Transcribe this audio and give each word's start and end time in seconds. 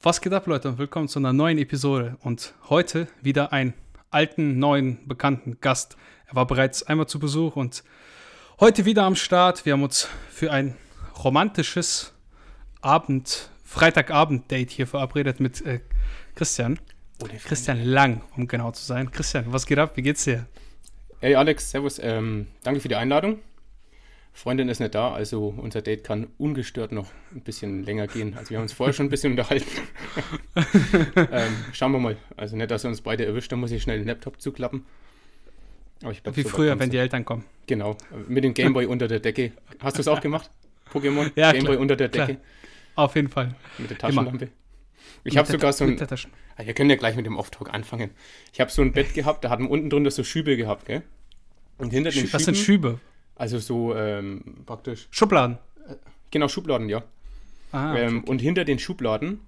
Was 0.00 0.20
geht 0.20 0.32
ab, 0.32 0.46
Leute, 0.46 0.68
und 0.68 0.78
willkommen 0.78 1.08
zu 1.08 1.18
einer 1.18 1.32
neuen 1.32 1.58
Episode. 1.58 2.18
Und 2.22 2.54
heute 2.68 3.08
wieder 3.20 3.52
einen 3.52 3.74
alten, 4.12 4.60
neuen, 4.60 5.08
bekannten 5.08 5.58
Gast. 5.60 5.96
Er 6.28 6.36
war 6.36 6.46
bereits 6.46 6.84
einmal 6.84 7.08
zu 7.08 7.18
Besuch 7.18 7.56
und 7.56 7.82
heute 8.60 8.84
wieder 8.84 9.02
am 9.02 9.16
Start. 9.16 9.66
Wir 9.66 9.72
haben 9.72 9.82
uns 9.82 10.08
für 10.30 10.52
ein 10.52 10.76
romantisches 11.24 12.14
Abend, 12.80 13.50
Freitagabend-Date 13.64 14.70
hier 14.70 14.86
verabredet 14.86 15.40
mit 15.40 15.66
äh, 15.66 15.80
Christian. 16.36 16.78
Christian 17.44 17.82
Lang, 17.82 18.22
um 18.36 18.46
genau 18.46 18.70
zu 18.70 18.84
sein. 18.84 19.10
Christian, 19.10 19.46
was 19.52 19.66
geht 19.66 19.80
ab? 19.80 19.96
Wie 19.96 20.02
geht's 20.02 20.22
dir? 20.22 20.46
Hey 21.18 21.34
Alex, 21.34 21.72
servus. 21.72 21.98
Ähm, 21.98 22.46
danke 22.62 22.78
für 22.78 22.88
die 22.88 22.94
Einladung. 22.94 23.40
Freundin 24.38 24.68
ist 24.68 24.78
nicht 24.78 24.94
da, 24.94 25.12
also 25.12 25.52
unser 25.56 25.82
Date 25.82 26.04
kann 26.04 26.28
ungestört 26.38 26.92
noch 26.92 27.10
ein 27.34 27.40
bisschen 27.40 27.82
länger 27.82 28.06
gehen. 28.06 28.34
Also 28.36 28.50
wir 28.50 28.58
haben 28.58 28.62
uns 28.62 28.72
vorher 28.72 28.92
schon 28.92 29.06
ein 29.06 29.08
bisschen 29.08 29.32
unterhalten. 29.32 29.66
ähm, 31.32 31.56
schauen 31.72 31.90
wir 31.90 31.98
mal. 31.98 32.16
Also 32.36 32.54
nicht, 32.54 32.70
dass 32.70 32.84
er 32.84 32.90
uns 32.90 33.00
beide 33.00 33.26
erwischt, 33.26 33.50
dann 33.50 33.58
muss 33.58 33.72
ich 33.72 33.82
schnell 33.82 33.98
den 33.98 34.06
Laptop 34.06 34.40
zuklappen. 34.40 34.84
Aber 36.02 36.12
ich 36.12 36.22
Wie 36.24 36.42
so 36.42 36.50
früher, 36.50 36.78
wenn 36.78 36.88
die 36.88 36.98
Eltern 36.98 37.24
kommen. 37.24 37.44
Genau, 37.66 37.98
mit 38.28 38.44
dem 38.44 38.54
Gameboy 38.54 38.86
unter 38.86 39.08
der 39.08 39.18
Decke. 39.18 39.50
Hast 39.80 39.96
du 39.96 40.02
es 40.02 40.08
auch 40.08 40.20
gemacht? 40.20 40.48
Pokémon? 40.92 41.32
Ja, 41.34 41.50
Gameboy 41.50 41.76
unter 41.76 41.96
der 41.96 42.06
Decke. 42.06 42.34
Klar. 42.34 42.38
Auf 42.94 43.16
jeden 43.16 43.28
Fall. 43.30 43.56
Mit 43.78 43.90
der 43.90 43.98
Taschenlampe. 43.98 44.50
Ich 45.24 45.36
habe 45.36 45.50
sogar 45.50 45.72
so 45.72 45.82
ein. 45.82 46.00
Ah, 46.56 46.64
wir 46.64 46.74
können 46.74 46.90
ja 46.90 46.96
gleich 46.96 47.16
mit 47.16 47.26
dem 47.26 47.36
Off-Talk 47.36 47.74
anfangen. 47.74 48.10
Ich 48.52 48.60
habe 48.60 48.70
so 48.70 48.82
ein 48.82 48.92
Bett 48.92 49.14
gehabt, 49.14 49.42
da 49.42 49.50
hatten 49.50 49.66
unten 49.66 49.90
drunter 49.90 50.12
so 50.12 50.22
Schübe 50.22 50.56
gehabt, 50.56 50.86
gell? 50.86 51.02
Und 51.76 51.90
hinter 51.92 52.10
den 52.12 52.28
Schü 52.28 52.32
Was 52.32 52.44
sind 52.44 52.56
Schübe? 52.56 53.00
Also 53.38 53.58
so 53.58 53.94
ähm, 53.96 54.42
praktisch. 54.66 55.08
Schubladen. 55.10 55.58
Genau, 56.30 56.48
Schubladen, 56.48 56.88
ja. 56.90 57.02
Ah, 57.72 57.96
ähm, 57.96 58.18
okay. 58.18 58.30
Und 58.30 58.40
hinter 58.40 58.64
den 58.64 58.78
Schubladen 58.78 59.40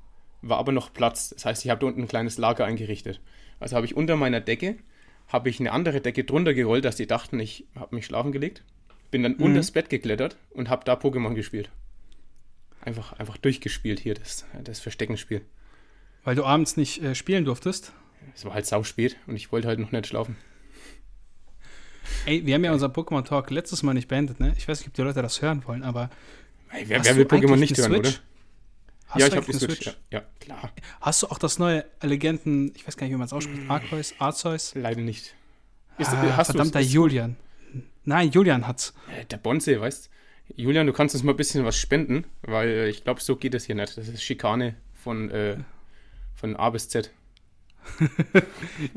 war 0.42 0.58
aber 0.58 0.72
noch 0.72 0.92
Platz. 0.94 1.30
Das 1.30 1.44
heißt, 1.44 1.64
ich 1.64 1.70
habe 1.70 1.80
da 1.80 1.86
unten 1.88 2.02
ein 2.02 2.08
kleines 2.08 2.38
Lager 2.38 2.64
eingerichtet. 2.64 3.20
Also 3.58 3.76
habe 3.76 3.84
ich 3.86 3.96
unter 3.96 4.16
meiner 4.16 4.40
Decke 4.40 4.76
habe 5.28 5.48
ich 5.48 5.60
eine 5.60 5.70
andere 5.72 6.00
Decke 6.00 6.24
drunter 6.24 6.54
gerollt, 6.54 6.84
dass 6.84 6.96
die 6.96 7.06
dachten, 7.06 7.38
ich 7.38 7.64
habe 7.76 7.94
mich 7.94 8.06
schlafen 8.06 8.32
gelegt. 8.32 8.64
Bin 9.12 9.22
dann 9.22 9.36
Mhm. 9.36 9.42
unter 9.42 9.56
das 9.58 9.70
Bett 9.70 9.88
geklettert 9.88 10.36
und 10.50 10.68
habe 10.68 10.84
da 10.84 10.94
Pokémon 10.94 11.34
gespielt. 11.34 11.70
Einfach, 12.82 13.12
einfach 13.12 13.36
durchgespielt 13.36 14.00
hier, 14.00 14.14
das, 14.14 14.44
das 14.64 14.80
Versteckenspiel. 14.80 15.42
Weil 16.24 16.34
du 16.34 16.44
abends 16.44 16.76
nicht 16.76 17.02
äh, 17.02 17.14
spielen 17.14 17.44
durftest. 17.44 17.92
Es 18.34 18.44
war 18.44 18.54
halt 18.54 18.66
sau 18.66 18.82
spät 18.82 19.16
und 19.26 19.36
ich 19.36 19.52
wollte 19.52 19.68
halt 19.68 19.78
noch 19.78 19.92
nicht 19.92 20.06
schlafen. 20.06 20.36
Ey, 22.26 22.44
wir 22.44 22.54
haben 22.54 22.64
ja 22.64 22.72
unser 22.72 22.88
Pokémon 22.88 23.24
Talk 23.24 23.50
letztes 23.50 23.82
Mal 23.82 23.94
nicht 23.94 24.08
beendet, 24.08 24.40
ne? 24.40 24.52
Ich 24.56 24.68
weiß 24.68 24.80
nicht, 24.80 24.88
ob 24.88 24.94
die 24.94 25.02
Leute 25.02 25.22
das 25.22 25.40
hören 25.42 25.62
wollen, 25.66 25.82
aber. 25.82 26.10
Ey, 26.72 26.88
wer 26.88 27.04
wer 27.04 27.16
will 27.16 27.24
Pokémon 27.26 27.56
nicht 27.56 27.76
hören, 27.76 27.92
Switch? 27.92 28.08
oder? 28.08 28.18
Hast 29.08 29.20
ja, 29.20 29.26
ich 29.26 29.36
habe 29.36 29.46
die 29.46 29.52
eine 29.52 29.60
Switch. 29.60 29.86
Ja, 29.86 29.92
ja, 30.10 30.22
klar. 30.38 30.72
Hast 31.00 31.22
du 31.22 31.26
auch 31.28 31.38
das 31.38 31.58
neue 31.58 31.84
Legenden, 32.02 32.72
ich 32.76 32.86
weiß 32.86 32.96
gar 32.96 33.06
nicht, 33.06 33.14
wie 33.14 33.18
man 33.18 33.26
es 33.26 33.32
ausspricht, 33.32 33.68
Arceus? 33.68 34.14
Arceus? 34.18 34.74
Leider 34.76 35.00
nicht. 35.00 35.34
Ist, 35.98 36.10
Ah, 36.10 36.36
hast 36.36 36.50
du 36.50 36.52
verdammter 36.52 36.80
Julian. 36.80 37.36
Nein, 38.04 38.30
Julian 38.30 38.66
hat's. 38.66 38.94
Äh, 39.18 39.24
Der 39.26 39.36
Bonze, 39.38 39.80
weißt 39.80 40.08
Julian, 40.56 40.86
du 40.86 40.92
kannst 40.92 41.14
uns 41.14 41.22
mal 41.24 41.32
ein 41.32 41.36
bisschen 41.36 41.64
was 41.64 41.76
spenden, 41.76 42.24
weil 42.42 42.68
äh, 42.68 42.88
ich 42.88 43.04
glaube, 43.04 43.20
so 43.20 43.36
geht 43.36 43.54
es 43.54 43.64
hier 43.66 43.74
nicht. 43.74 43.96
Das 43.96 44.08
ist 44.08 44.22
Schikane 44.22 44.74
von, 44.94 45.30
äh, 45.30 45.56
von 46.34 46.56
A 46.56 46.70
bis 46.70 46.88
Z. 46.88 47.10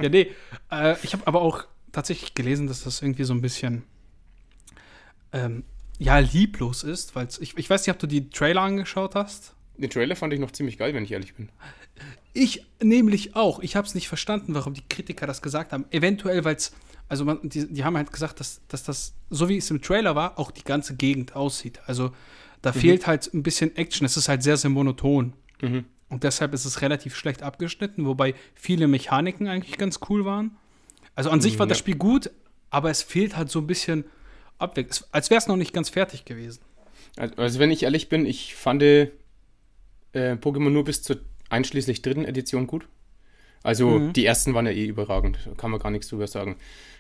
Ja, 0.02 0.10
nee. 0.10 0.32
Äh, 0.72 0.96
ich 1.04 1.14
habe 1.14 1.26
aber 1.28 1.42
auch 1.42 1.66
tatsächlich 1.94 2.34
gelesen, 2.34 2.68
dass 2.68 2.84
das 2.84 3.02
irgendwie 3.02 3.24
so 3.24 3.34
ein 3.34 3.42
bisschen 3.42 3.84
ähm, 5.32 5.64
ja, 6.00 6.20
lieblos 6.20 6.84
ist, 6.84 7.16
weil 7.16 7.30
ich, 7.40 7.58
ich 7.58 7.70
weiß 7.70 7.88
nicht, 7.88 7.94
ob 7.94 8.00
du 8.00 8.08
die 8.08 8.30
Trailer 8.30 8.62
angeschaut 8.62 9.16
hast. 9.16 9.54
Den 9.78 9.90
Trailer 9.90 10.16
fand 10.16 10.34
ich 10.34 10.40
noch 10.40 10.52
ziemlich 10.52 10.78
geil, 10.78 10.94
wenn 10.94 11.04
ich 11.04 11.12
ehrlich 11.12 11.34
bin. 11.34 11.50
Ich 12.34 12.66
nämlich 12.82 13.36
auch. 13.36 13.60
Ich 13.60 13.76
habe 13.76 13.88
es 13.88 13.96
nicht 13.96 14.08
verstanden, 14.08 14.54
warum 14.56 14.74
die 14.74 14.84
Kritiker 14.90 15.28
das 15.28 15.42
gesagt 15.42 15.72
haben. 15.72 15.86
Eventuell, 15.92 16.44
weil 16.44 16.56
es, 16.56 16.74
also 17.08 17.26
man, 17.26 17.40
die, 17.44 17.72
die 17.72 17.84
haben 17.84 17.96
halt 17.96 18.12
gesagt, 18.12 18.40
dass, 18.40 18.62
dass 18.68 18.84
das, 18.84 19.14
so 19.30 19.50
wie 19.50 19.58
es 19.58 19.70
im 19.72 19.82
Trailer 19.82 20.16
war, 20.16 20.40
auch 20.40 20.52
die 20.52 20.64
ganze 20.64 20.96
Gegend 20.96 21.36
aussieht. 21.36 21.80
Also 21.86 22.12
da 22.62 22.72
fehlt 22.72 23.08
halt 23.08 23.32
ein 23.34 23.44
bisschen 23.44 23.76
Action. 23.76 24.06
Es 24.06 24.18
ist 24.18 24.30
halt 24.30 24.42
sehr, 24.42 24.58
sehr 24.58 24.70
monoton. 24.70 25.34
Mhm. 25.62 25.86
Und 26.10 26.24
deshalb 26.24 26.54
ist 26.54 26.66
es 26.66 26.82
relativ 26.82 27.16
schlecht 27.16 27.44
abgeschnitten, 27.44 28.06
wobei 28.06 28.36
viele 28.56 28.88
Mechaniken 28.88 29.48
eigentlich 29.48 29.78
ganz 29.78 30.00
cool 30.10 30.26
waren. 30.26 30.58
Also 31.16 31.30
an 31.30 31.42
sich 31.42 31.60
war 31.60 31.68
das 31.68 31.78
Ja. 31.78 31.84
Spiel 31.84 31.96
gut, 31.96 32.32
aber 32.70 32.90
es 32.90 33.02
fehlt 33.04 33.36
halt 33.38 33.50
so 33.50 33.60
ein 33.60 33.68
bisschen 33.68 34.06
Abwechslung. 34.58 35.08
Als 35.12 35.30
wäre 35.30 35.40
es 35.40 35.48
noch 35.48 35.58
nicht 35.58 35.74
ganz 35.74 35.90
fertig 35.90 36.26
gewesen. 36.26 36.62
Also, 37.18 37.36
also 37.38 37.60
wenn 37.60 37.72
ich 37.72 37.84
ehrlich 37.84 38.10
bin, 38.10 38.26
ich 38.26 38.56
fand 38.56 38.82
äh, 38.84 39.10
Pokémon 40.14 40.70
nur 40.70 40.84
bis 40.84 41.02
zur 41.04 41.18
einschließlich 41.50 42.02
dritten 42.02 42.26
Edition 42.26 42.68
gut. 42.68 42.88
Also 43.62 43.90
Mhm. 44.00 44.14
die 44.14 44.26
ersten 44.26 44.54
waren 44.54 44.66
ja 44.66 44.72
eh 44.72 44.86
überragend, 44.86 45.40
da 45.46 45.52
kann 45.56 45.72
man 45.72 45.80
gar 45.80 45.90
nichts 45.92 46.08
drüber 46.10 46.28
sagen. 46.28 46.58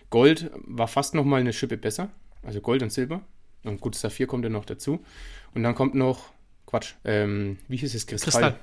Gold 0.09 0.51
war 0.66 0.88
fast 0.88 1.13
noch 1.16 1.25
mal 1.25 1.40
eine 1.41 1.51
Schippe 1.53 1.75
besser, 1.78 2.09
also 2.44 2.62
Gold 2.62 2.84
und 2.84 2.91
Silber. 2.91 3.22
Und 3.63 3.81
gut, 3.81 3.95
Saphir 3.95 4.28
kommt 4.28 4.44
ja 4.44 4.50
noch 4.50 4.66
dazu. 4.66 5.03
Und 5.53 5.63
dann 5.63 5.74
kommt 5.75 5.95
noch, 5.95 6.31
Quatsch, 6.66 6.94
ähm, 7.06 7.57
wie 7.68 7.78
hieß 7.78 7.95
es, 7.95 8.06
Kristall. 8.07 8.31
Kristall. 8.31 8.59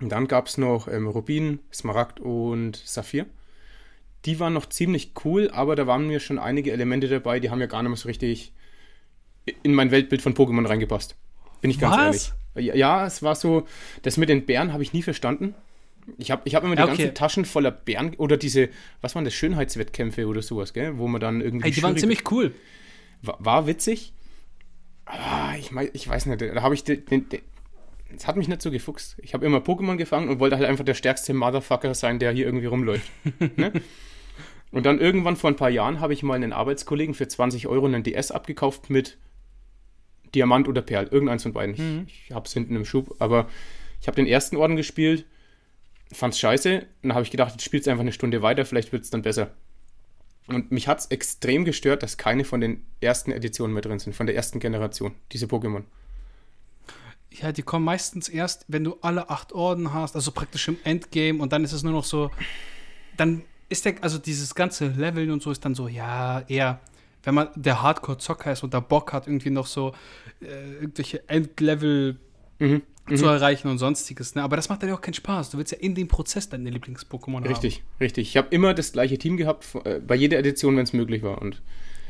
Und 0.00 0.10
dann 0.10 0.26
gab 0.28 0.46
es 0.46 0.56
noch 0.58 0.88
ähm, 0.88 1.06
Rubin, 1.08 1.58
Smaragd 1.72 2.20
und 2.20 2.76
Saphir. 2.84 3.26
Die 4.24 4.40
waren 4.40 4.52
noch 4.52 4.66
ziemlich 4.66 5.12
cool, 5.24 5.50
aber 5.52 5.76
da 5.76 5.86
waren 5.86 6.06
mir 6.06 6.20
schon 6.20 6.38
einige 6.38 6.72
Elemente 6.72 7.08
dabei, 7.08 7.40
die 7.40 7.50
haben 7.50 7.60
ja 7.60 7.66
gar 7.66 7.82
nicht 7.82 7.90
mehr 7.90 7.96
so 7.96 8.08
richtig 8.08 8.52
in 9.62 9.74
mein 9.74 9.90
Weltbild 9.90 10.22
von 10.22 10.34
Pokémon 10.34 10.66
reingepasst. 10.66 11.16
Bin 11.60 11.70
ich 11.70 11.78
ganz 11.78 11.96
Was? 11.96 12.34
ehrlich. 12.54 12.74
Ja, 12.74 13.04
es 13.04 13.22
war 13.22 13.34
so, 13.34 13.66
das 14.02 14.16
mit 14.16 14.28
den 14.28 14.46
Bären 14.46 14.72
habe 14.72 14.82
ich 14.82 14.92
nie 14.92 15.02
verstanden. 15.02 15.54
Ich 16.18 16.30
habe 16.30 16.42
ich 16.44 16.54
hab 16.54 16.62
immer 16.64 16.76
die 16.76 16.82
okay. 16.82 16.96
ganzen 16.96 17.14
Taschen 17.14 17.44
voller 17.44 17.70
Bären 17.70 18.14
oder 18.14 18.36
diese, 18.36 18.68
was 19.00 19.14
waren 19.14 19.24
das, 19.24 19.34
Schönheitswettkämpfe 19.34 20.26
oder 20.26 20.42
sowas, 20.42 20.72
gell? 20.72 20.98
Wo 20.98 21.08
man 21.08 21.20
dann 21.20 21.40
irgendwie. 21.40 21.66
Ey, 21.66 21.72
die 21.72 21.82
waren 21.82 21.96
ziemlich 21.96 22.30
cool. 22.30 22.54
war, 23.22 23.36
war 23.40 23.66
witzig. 23.66 24.12
Aber 25.06 25.58
ich, 25.58 25.72
mein, 25.72 25.88
ich 25.92 26.08
weiß 26.08 26.26
nicht, 26.26 26.40
da 26.40 26.62
habe 26.62 26.74
ich 26.74 26.84
den, 26.84 27.04
den, 27.06 27.28
den, 27.28 27.40
es 28.16 28.26
hat 28.26 28.36
mich 28.36 28.48
nicht 28.48 28.62
so 28.62 28.70
gefuchst. 28.70 29.16
Ich 29.22 29.34
habe 29.34 29.44
immer 29.44 29.58
Pokémon 29.58 29.96
gefangen 29.96 30.28
und 30.28 30.40
wollte 30.40 30.56
halt 30.56 30.66
einfach 30.68 30.84
der 30.84 30.94
stärkste 30.94 31.34
Motherfucker 31.34 31.94
sein, 31.94 32.18
der 32.18 32.32
hier 32.32 32.46
irgendwie 32.46 32.66
rumläuft. 32.66 33.10
ne? 33.56 33.72
Und 34.74 34.84
dann 34.84 34.98
irgendwann 34.98 35.36
vor 35.36 35.50
ein 35.50 35.56
paar 35.56 35.70
Jahren 35.70 36.00
habe 36.00 36.14
ich 36.14 36.24
mal 36.24 36.34
einen 36.34 36.52
Arbeitskollegen 36.52 37.14
für 37.14 37.28
20 37.28 37.68
Euro 37.68 37.86
einen 37.86 38.02
DS 38.02 38.32
abgekauft 38.32 38.90
mit 38.90 39.18
Diamant 40.34 40.66
oder 40.66 40.82
Perl. 40.82 41.06
Irgendeins 41.06 41.44
von 41.44 41.52
beiden. 41.52 41.76
Mhm. 41.76 42.04
Ich, 42.08 42.24
ich 42.26 42.34
habe 42.34 42.44
es 42.44 42.52
hinten 42.52 42.74
im 42.74 42.84
Schub. 42.84 43.14
Aber 43.20 43.48
ich 44.00 44.08
habe 44.08 44.16
den 44.16 44.26
ersten 44.26 44.56
Orden 44.56 44.74
gespielt, 44.74 45.26
fand's 46.12 46.40
scheiße. 46.40 46.80
Und 46.80 46.86
dann 47.02 47.14
habe 47.14 47.22
ich 47.22 47.30
gedacht, 47.30 47.52
jetzt 47.52 47.62
spielst 47.62 47.86
einfach 47.86 48.00
eine 48.00 48.10
Stunde 48.10 48.42
weiter, 48.42 48.64
vielleicht 48.64 48.90
wird 48.90 49.04
es 49.04 49.10
dann 49.10 49.22
besser. 49.22 49.52
Und 50.48 50.72
mich 50.72 50.88
hat 50.88 50.98
es 50.98 51.06
extrem 51.06 51.64
gestört, 51.64 52.02
dass 52.02 52.16
keine 52.16 52.44
von 52.44 52.60
den 52.60 52.84
ersten 53.00 53.30
Editionen 53.30 53.74
mehr 53.74 53.82
drin 53.82 54.00
sind, 54.00 54.16
von 54.16 54.26
der 54.26 54.34
ersten 54.34 54.58
Generation, 54.58 55.14
diese 55.30 55.46
Pokémon. 55.46 55.84
Ja, 57.30 57.52
die 57.52 57.62
kommen 57.62 57.84
meistens 57.84 58.28
erst, 58.28 58.64
wenn 58.66 58.82
du 58.82 58.98
alle 59.02 59.30
acht 59.30 59.52
Orden 59.52 59.94
hast, 59.94 60.16
also 60.16 60.32
praktisch 60.32 60.66
im 60.66 60.78
Endgame 60.82 61.40
und 61.40 61.52
dann 61.52 61.62
ist 61.62 61.72
es 61.72 61.84
nur 61.84 61.92
noch 61.92 62.04
so, 62.04 62.32
dann 63.16 63.42
ist 63.68 63.84
der, 63.84 63.94
also 64.02 64.18
dieses 64.18 64.54
ganze 64.54 64.88
Leveln 64.88 65.30
und 65.30 65.42
so 65.42 65.50
ist 65.50 65.64
dann 65.64 65.74
so, 65.74 65.88
ja, 65.88 66.40
eher, 66.48 66.80
wenn 67.22 67.34
man 67.34 67.48
der 67.56 67.82
Hardcore-Zocker 67.82 68.52
ist 68.52 68.62
und 68.62 68.74
da 68.74 68.80
Bock 68.80 69.12
hat, 69.12 69.26
irgendwie 69.26 69.50
noch 69.50 69.66
so 69.66 69.94
äh, 70.40 70.74
irgendwelche 70.74 71.28
Endlevel 71.28 72.18
Mhm. 72.60 72.82
zu 73.16 73.26
erreichen 73.26 73.68
und 73.68 73.78
sonstiges, 73.78 74.34
ne? 74.36 74.42
Aber 74.44 74.54
das 74.56 74.68
macht 74.68 74.80
dann 74.82 74.88
ja 74.88 74.94
auch 74.94 75.00
keinen 75.00 75.14
Spaß. 75.14 75.50
Du 75.50 75.58
willst 75.58 75.72
ja 75.72 75.78
in 75.78 75.94
dem 75.94 76.06
Prozess 76.08 76.48
deine 76.48 76.70
Lieblings-Pokémon 76.70 77.34
haben. 77.38 77.46
Richtig, 77.46 77.82
richtig. 78.00 78.28
Ich 78.28 78.36
habe 78.36 78.48
immer 78.50 78.72
das 78.74 78.92
gleiche 78.92 79.18
Team 79.18 79.36
gehabt, 79.36 79.66
äh, 79.84 79.98
bei 80.00 80.14
jeder 80.14 80.38
Edition, 80.38 80.76
wenn 80.76 80.84
es 80.84 80.92
möglich 80.92 81.22
war. 81.22 81.42
Und 81.42 81.60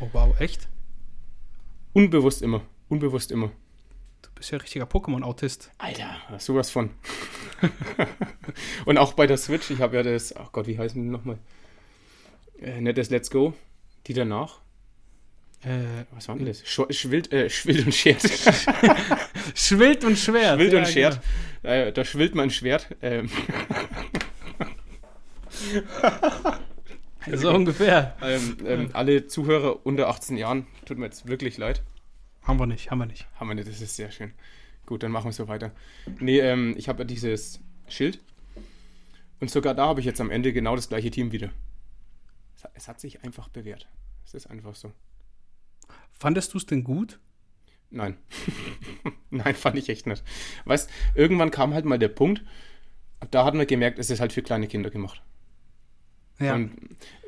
Oh, 0.01 0.09
wow, 0.13 0.39
echt? 0.41 0.69
unbewusst 1.93 2.43
immer. 2.43 2.61
Unbewusst 2.89 3.33
immer. 3.33 3.51
Du 4.25 4.31
bist 4.35 4.51
ja 4.51 4.59
richtiger 4.59 4.85
Pokémon-Autist. 4.87 5.71
Alter, 5.79 6.17
sowas 6.39 6.71
von. 6.71 6.91
und 8.87 8.99
auch 8.99 9.13
bei 9.13 9.27
der 9.27 9.37
Switch, 9.37 9.71
ich 9.71 9.81
habe 9.81 9.97
ja 9.97 10.03
das, 10.03 10.35
ach 10.35 10.53
Gott, 10.53 10.67
wie 10.67 10.79
heißen 10.79 11.03
die 11.03 11.09
nochmal? 11.09 11.39
Äh, 12.61 12.81
nicht 12.81 12.99
das 12.99 13.11
Let's 13.11 13.31
Go, 13.31 13.55
die 14.07 14.15
danach. 14.15 14.61
Äh, 15.65 16.05
Was 16.13 16.29
war 16.29 16.37
denn 16.37 16.47
das? 16.47 16.63
Sch 16.67 16.81
Schwild, 16.91 17.33
äh, 17.33 17.49
Schwild 17.49 17.87
und 17.87 17.95
Schwert. 17.95 18.23
Schwild 19.55 20.05
und 20.05 20.19
Schwert. 20.19 20.57
Schwild 20.59 20.73
ja, 20.73 20.79
und 20.81 20.89
Schwert. 20.89 21.21
Äh, 21.63 21.93
da 21.93 22.05
schwillt 22.05 22.35
mein 22.35 22.51
Schwert. 22.51 22.89
Ähm, 23.03 23.31
Genau. 27.25 27.39
So 27.39 27.51
ungefähr. 27.55 28.15
ähm, 28.23 28.59
ähm, 28.67 28.91
alle 28.93 29.27
Zuhörer 29.27 29.87
unter 29.87 30.09
18 30.09 30.37
Jahren, 30.37 30.67
tut 30.85 30.99
mir 30.99 31.07
jetzt 31.07 31.27
wirklich 31.27 31.57
leid. 31.57 31.83
Haben 32.45 32.59
wir 32.59 32.67
nicht, 32.67 32.91
haben 32.91 32.99
wir 32.99 33.07
nicht. 33.07 33.27
Haben 33.35 33.49
wir 33.49 33.55
nicht, 33.55 33.69
das 33.69 33.81
ist 33.81 33.97
sehr 33.97 34.11
schön. 34.11 34.33
Gut, 34.87 35.03
dann 35.03 35.11
machen 35.11 35.27
wir 35.27 35.33
so 35.33 35.49
weiter. 35.49 35.73
Nee, 36.21 36.41
ähm, 36.41 36.75
ich 36.77 36.89
habe 36.89 37.01
ja 37.01 37.05
dieses 37.05 37.61
Schild. 37.89 38.21
Und 39.41 39.51
sogar 39.51 39.75
da 39.75 39.87
habe 39.87 40.01
ich 40.01 40.07
jetzt 40.07 40.21
am 40.21 40.31
Ende 40.31 40.53
genau 40.53 40.77
das 40.77 40.89
gleiche 40.89 41.11
Team 41.11 41.33
wieder. 41.33 41.51
Es 42.75 42.89
hat, 42.89 43.01
sich 43.01 43.23
einfach 43.25 43.49
bewährt. 43.49 43.89
Es 44.25 44.33
ist 44.33 44.47
einfach 44.47 44.75
so. 44.75 44.93
Fandest 46.13 46.55
du 46.55 46.59
es 46.59 46.67
denn 46.67 46.85
gut? 46.85 47.19
Nein. 47.91 48.17
Nein, 49.31 49.55
fand 49.55 49.77
ich 49.77 49.89
echt 49.89 50.07
nicht. 50.07 50.25
Weißt, 50.65 50.91
irgendwann 51.15 51.51
kam 51.51 51.75
halt 51.75 51.85
mal 51.85 51.99
der 51.99 52.09
Punkt, 52.09 52.43
da 53.31 53.45
hat 53.45 53.55
man 53.55 53.67
gemerkt, 53.67 53.99
es 53.99 54.11
ist 54.11 54.21
halt 54.21 54.33
für 54.33 54.43
kleine 54.43 54.67
Kinder 54.67 54.91
gemacht. 54.91 55.23
Ja. 56.39 56.55
Und 56.55 56.73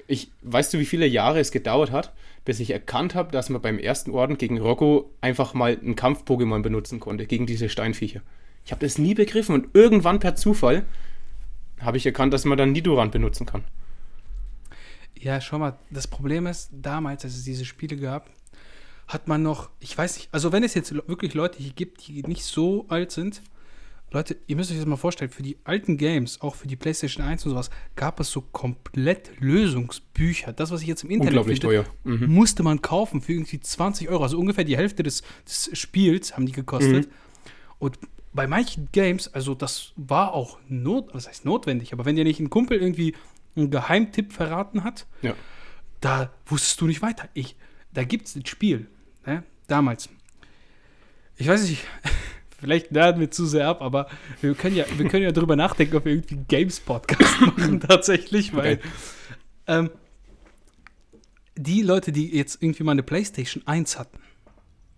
ich, 0.06 0.30
weißt 0.42 0.74
du, 0.74 0.78
wie 0.78 0.86
viele 0.86 1.06
Jahre 1.06 1.40
es 1.40 1.50
gedauert 1.50 1.90
hat, 1.90 2.12
bis 2.44 2.60
ich 2.60 2.70
erkannt 2.70 3.14
habe, 3.14 3.32
dass 3.32 3.50
man 3.50 3.60
beim 3.60 3.78
ersten 3.78 4.12
Orden 4.12 4.38
gegen 4.38 4.58
Rocco 4.58 5.10
einfach 5.20 5.54
mal 5.54 5.76
einen 5.76 5.96
Kampf-Pokémon 5.96 6.62
benutzen 6.62 7.00
konnte, 7.00 7.26
gegen 7.26 7.46
diese 7.46 7.68
Steinviecher. 7.68 8.20
Ich 8.64 8.72
habe 8.72 8.84
das 8.84 8.98
nie 8.98 9.14
begriffen 9.14 9.54
und 9.54 9.74
irgendwann 9.74 10.20
per 10.20 10.36
Zufall 10.36 10.84
habe 11.80 11.96
ich 11.96 12.06
erkannt, 12.06 12.32
dass 12.32 12.44
man 12.44 12.58
dann 12.58 12.72
Nidoran 12.72 13.10
benutzen 13.10 13.46
kann. 13.46 13.64
Ja, 15.18 15.40
schau 15.40 15.58
mal, 15.58 15.78
das 15.90 16.06
Problem 16.06 16.46
ist, 16.46 16.70
damals, 16.72 17.24
als 17.24 17.34
es 17.36 17.44
diese 17.44 17.64
Spiele 17.64 17.96
gab, 17.96 18.30
hat 19.08 19.28
man 19.28 19.42
noch, 19.42 19.70
ich 19.80 19.96
weiß 19.96 20.16
nicht, 20.16 20.28
also 20.32 20.52
wenn 20.52 20.64
es 20.64 20.74
jetzt 20.74 20.92
wirklich 20.92 21.34
Leute 21.34 21.58
hier 21.58 21.72
gibt, 21.72 22.06
die 22.06 22.22
nicht 22.22 22.44
so 22.44 22.86
alt 22.88 23.12
sind, 23.12 23.42
Leute, 24.16 24.36
ihr 24.46 24.56
müsst 24.56 24.70
euch 24.70 24.78
das 24.78 24.86
mal 24.86 24.96
vorstellen, 24.96 25.30
für 25.30 25.42
die 25.42 25.58
alten 25.64 25.98
Games, 25.98 26.40
auch 26.40 26.54
für 26.54 26.66
die 26.66 26.76
PlayStation 26.76 27.22
1 27.22 27.44
und 27.44 27.50
sowas, 27.50 27.68
gab 27.96 28.18
es 28.18 28.30
so 28.30 28.40
komplett 28.40 29.30
Lösungsbücher. 29.40 30.54
Das, 30.54 30.70
was 30.70 30.80
ich 30.80 30.86
jetzt 30.86 31.04
im 31.04 31.10
Internet 31.10 31.44
finde. 31.44 31.84
Mhm. 32.04 32.26
musste 32.32 32.62
man 32.62 32.80
kaufen 32.80 33.20
für 33.20 33.32
irgendwie 33.34 33.60
20 33.60 34.08
Euro. 34.08 34.22
Also 34.22 34.38
ungefähr 34.38 34.64
die 34.64 34.76
Hälfte 34.76 35.02
des, 35.02 35.22
des 35.44 35.68
Spiels 35.78 36.34
haben 36.34 36.46
die 36.46 36.52
gekostet. 36.52 37.08
Mhm. 37.08 37.12
Und 37.78 37.98
bei 38.32 38.46
manchen 38.46 38.88
Games, 38.90 39.28
also 39.34 39.54
das 39.54 39.92
war 39.96 40.32
auch 40.32 40.58
not, 40.66 41.12
was 41.12 41.28
heißt 41.28 41.44
notwendig, 41.44 41.92
aber 41.92 42.06
wenn 42.06 42.16
dir 42.16 42.24
nicht 42.24 42.40
ein 42.40 42.48
Kumpel 42.48 42.80
irgendwie 42.80 43.14
einen 43.54 43.70
Geheimtipp 43.70 44.32
verraten 44.32 44.82
hat, 44.82 45.06
Ja. 45.20 45.34
da 46.00 46.32
wusstest 46.46 46.80
du 46.80 46.86
nicht 46.86 47.02
weiter. 47.02 47.28
Ich, 47.34 47.54
da 47.92 48.04
gibt 48.04 48.28
es 48.28 48.34
ein 48.34 48.46
Spiel, 48.46 48.86
ne? 49.26 49.42
damals. 49.66 50.08
Ich 51.36 51.48
weiß 51.48 51.68
nicht, 51.68 51.84
vielleicht 52.58 52.92
nerden 52.92 53.20
wir 53.20 53.30
zu 53.30 53.46
sehr 53.46 53.68
ab, 53.68 53.82
aber 53.82 54.08
wir 54.40 54.54
können 54.54 54.76
ja, 54.76 54.84
wir 54.96 55.08
können 55.08 55.24
ja 55.24 55.32
drüber 55.32 55.56
nachdenken, 55.56 55.96
ob 55.96 56.04
wir 56.04 56.12
irgendwie 56.12 56.36
einen 56.36 56.48
Games-Podcast 56.48 57.40
machen 57.40 57.80
tatsächlich, 57.80 58.54
weil 58.54 58.74
Okay. 58.78 58.88
ähm, 59.66 59.90
die 61.56 61.82
Leute, 61.82 62.12
die 62.12 62.34
jetzt 62.36 62.62
irgendwie 62.62 62.82
mal 62.84 62.92
eine 62.92 63.02
Playstation 63.02 63.66
1 63.66 63.98
hatten 63.98 64.18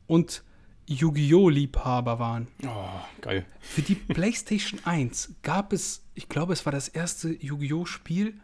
und 0.07 0.43
Yu-Gi-Oh! 0.87 1.49
Liebhaber 1.51 2.19
waren, 2.19 2.49
Oh, 2.67 2.89
geil. 3.21 3.45
für 3.61 3.83
die 3.83 3.95
PlayStation 3.95 4.81
1 4.85 5.35
gab 5.43 5.73
es, 5.73 6.03
ich 6.15 6.29
glaube, 6.29 6.53
es 6.55 6.65
war 6.65 6.73
das 6.73 6.89
erste 6.89 7.29
Yu-Gi-Oh! 7.29 7.85
Spiel. 7.85 8.35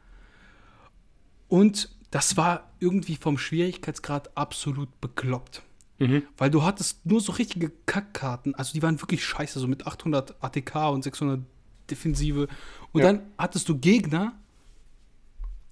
Und 1.48 1.90
das 2.10 2.36
war 2.36 2.70
irgendwie 2.80 3.16
vom 3.16 3.38
Schwierigkeitsgrad 3.38 4.36
absolut 4.36 5.00
bekloppt. 5.00 5.62
Mhm. 6.06 6.22
Weil 6.36 6.50
du 6.50 6.62
hattest 6.62 7.04
nur 7.06 7.20
so 7.20 7.32
richtige 7.32 7.70
Kackkarten. 7.86 8.54
Also 8.54 8.72
die 8.72 8.82
waren 8.82 9.00
wirklich 9.00 9.24
scheiße, 9.24 9.58
so 9.58 9.66
mit 9.66 9.86
800 9.86 10.42
ATK 10.42 10.74
und 10.92 11.02
600 11.02 11.40
Defensive. 11.90 12.48
Und 12.92 13.00
Ja. 13.02 13.12
dann 13.12 13.22
hattest 13.38 13.68
du 13.68 13.78
Gegner, 13.78 14.32